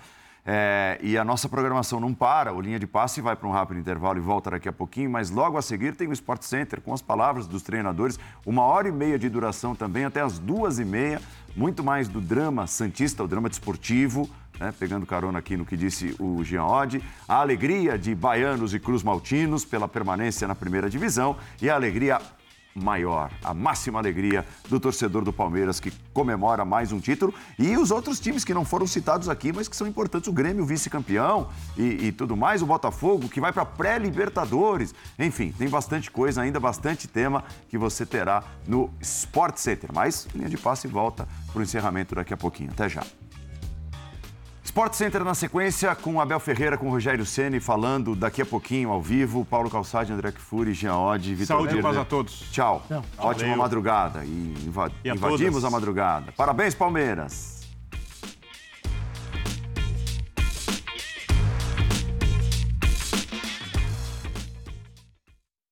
É, 0.47 0.99
e 1.01 1.17
a 1.17 1.23
nossa 1.23 1.49
programação 1.49 1.99
não 1.99 2.13
para. 2.13 2.53
O 2.53 2.61
linha 2.61 2.77
de 2.77 2.85
passe 2.85 3.19
vai 3.19 3.35
para 3.35 3.47
um 3.47 3.51
rápido 3.51 3.79
intervalo 3.79 4.19
e 4.19 4.21
volta 4.21 4.51
daqui 4.51 4.69
a 4.69 4.73
pouquinho, 4.73 5.09
mas 5.09 5.31
logo 5.31 5.57
a 5.57 5.61
seguir 5.61 5.95
tem 5.95 6.07
o 6.07 6.13
Sport 6.13 6.43
Center 6.43 6.79
com 6.81 6.93
as 6.93 7.01
palavras 7.01 7.47
dos 7.47 7.63
treinadores. 7.63 8.19
Uma 8.45 8.61
hora 8.61 8.87
e 8.87 8.91
meia 8.91 9.17
de 9.17 9.27
duração 9.27 9.73
também, 9.73 10.05
até 10.05 10.21
as 10.21 10.37
duas 10.37 10.77
e 10.77 10.85
meia. 10.85 11.19
Muito 11.55 11.83
mais 11.83 12.07
do 12.07 12.19
drama 12.21 12.67
santista, 12.67 13.23
o 13.23 13.27
drama 13.27 13.49
desportivo 13.49 14.29
né, 14.59 14.73
pegando 14.77 15.05
carona 15.05 15.39
aqui 15.39 15.57
no 15.57 15.65
que 15.65 15.75
disse 15.75 16.15
o 16.19 16.43
Jean 16.43 16.65
Oddi, 16.65 17.03
a 17.27 17.35
alegria 17.35 17.97
de 17.97 18.13
baianos 18.15 18.73
e 18.73 18.79
cruz 18.79 19.03
maltinos 19.03 19.65
pela 19.65 19.87
permanência 19.87 20.47
na 20.47 20.55
primeira 20.55 20.89
divisão 20.89 21.35
e 21.61 21.69
a 21.69 21.75
alegria 21.75 22.19
maior, 22.75 23.31
a 23.41 23.53
máxima 23.53 23.99
alegria 23.99 24.45
do 24.67 24.81
torcedor 24.81 25.23
do 25.23 25.31
Palmeiras 25.31 25.79
que 25.79 25.91
comemora 26.13 26.65
mais 26.65 26.91
um 26.91 26.99
título 26.99 27.33
e 27.57 27.77
os 27.77 27.89
outros 27.89 28.19
times 28.19 28.43
que 28.43 28.53
não 28.53 28.65
foram 28.65 28.85
citados 28.85 29.29
aqui, 29.29 29.53
mas 29.53 29.69
que 29.69 29.75
são 29.75 29.87
importantes, 29.87 30.27
o 30.27 30.33
Grêmio 30.33 30.65
vice-campeão 30.65 31.47
e, 31.77 32.07
e 32.07 32.11
tudo 32.11 32.35
mais, 32.35 32.61
o 32.61 32.65
Botafogo 32.65 33.29
que 33.29 33.39
vai 33.39 33.53
para 33.53 33.65
pré-libertadores, 33.65 34.93
enfim, 35.17 35.53
tem 35.57 35.69
bastante 35.69 36.11
coisa 36.11 36.41
ainda, 36.41 36.59
bastante 36.59 37.07
tema 37.07 37.45
que 37.69 37.77
você 37.77 38.05
terá 38.05 38.43
no 38.67 38.89
Sport 38.99 39.55
Center, 39.57 39.89
mas 39.93 40.27
linha 40.35 40.49
de 40.49 40.57
passe 40.57 40.85
volta 40.85 41.25
para 41.53 41.59
o 41.59 41.63
encerramento 41.63 42.13
daqui 42.13 42.33
a 42.33 42.37
pouquinho, 42.37 42.71
até 42.71 42.89
já. 42.89 43.03
Sport 44.75 44.93
Center 44.93 45.23
na 45.23 45.33
sequência 45.33 45.95
com 45.95 46.19
Abel 46.19 46.37
Ferreira, 46.37 46.77
com 46.77 46.89
Rogério 46.89 47.25
Ceni 47.25 47.61
falando 47.61 48.13
daqui 48.13 48.41
a 48.41 48.45
pouquinho 48.45 48.89
ao 48.91 49.01
vivo. 49.01 49.45
Paulo 49.45 49.69
Calçade, 49.69 50.11
André 50.11 50.33
Kfouri, 50.33 50.73
Jean 50.73 50.97
Oddi, 50.97 51.33
Vitor 51.33 51.47
Saúde 51.55 51.77
e 51.79 51.81
paz 51.81 51.95
a 51.95 52.03
todos. 52.03 52.41
Tchau. 52.51 52.83
Tchau. 52.85 53.01
Ótima 53.17 53.43
Valeu. 53.51 53.57
madrugada. 53.63 54.25
E, 54.25 54.53
inva- 54.67 54.91
E 55.01 55.09
a 55.09 55.15
invadimos 55.15 55.53
todas. 55.61 55.63
a 55.63 55.69
madrugada. 55.69 56.33
Parabéns, 56.35 56.75
Palmeiras. 56.75 57.54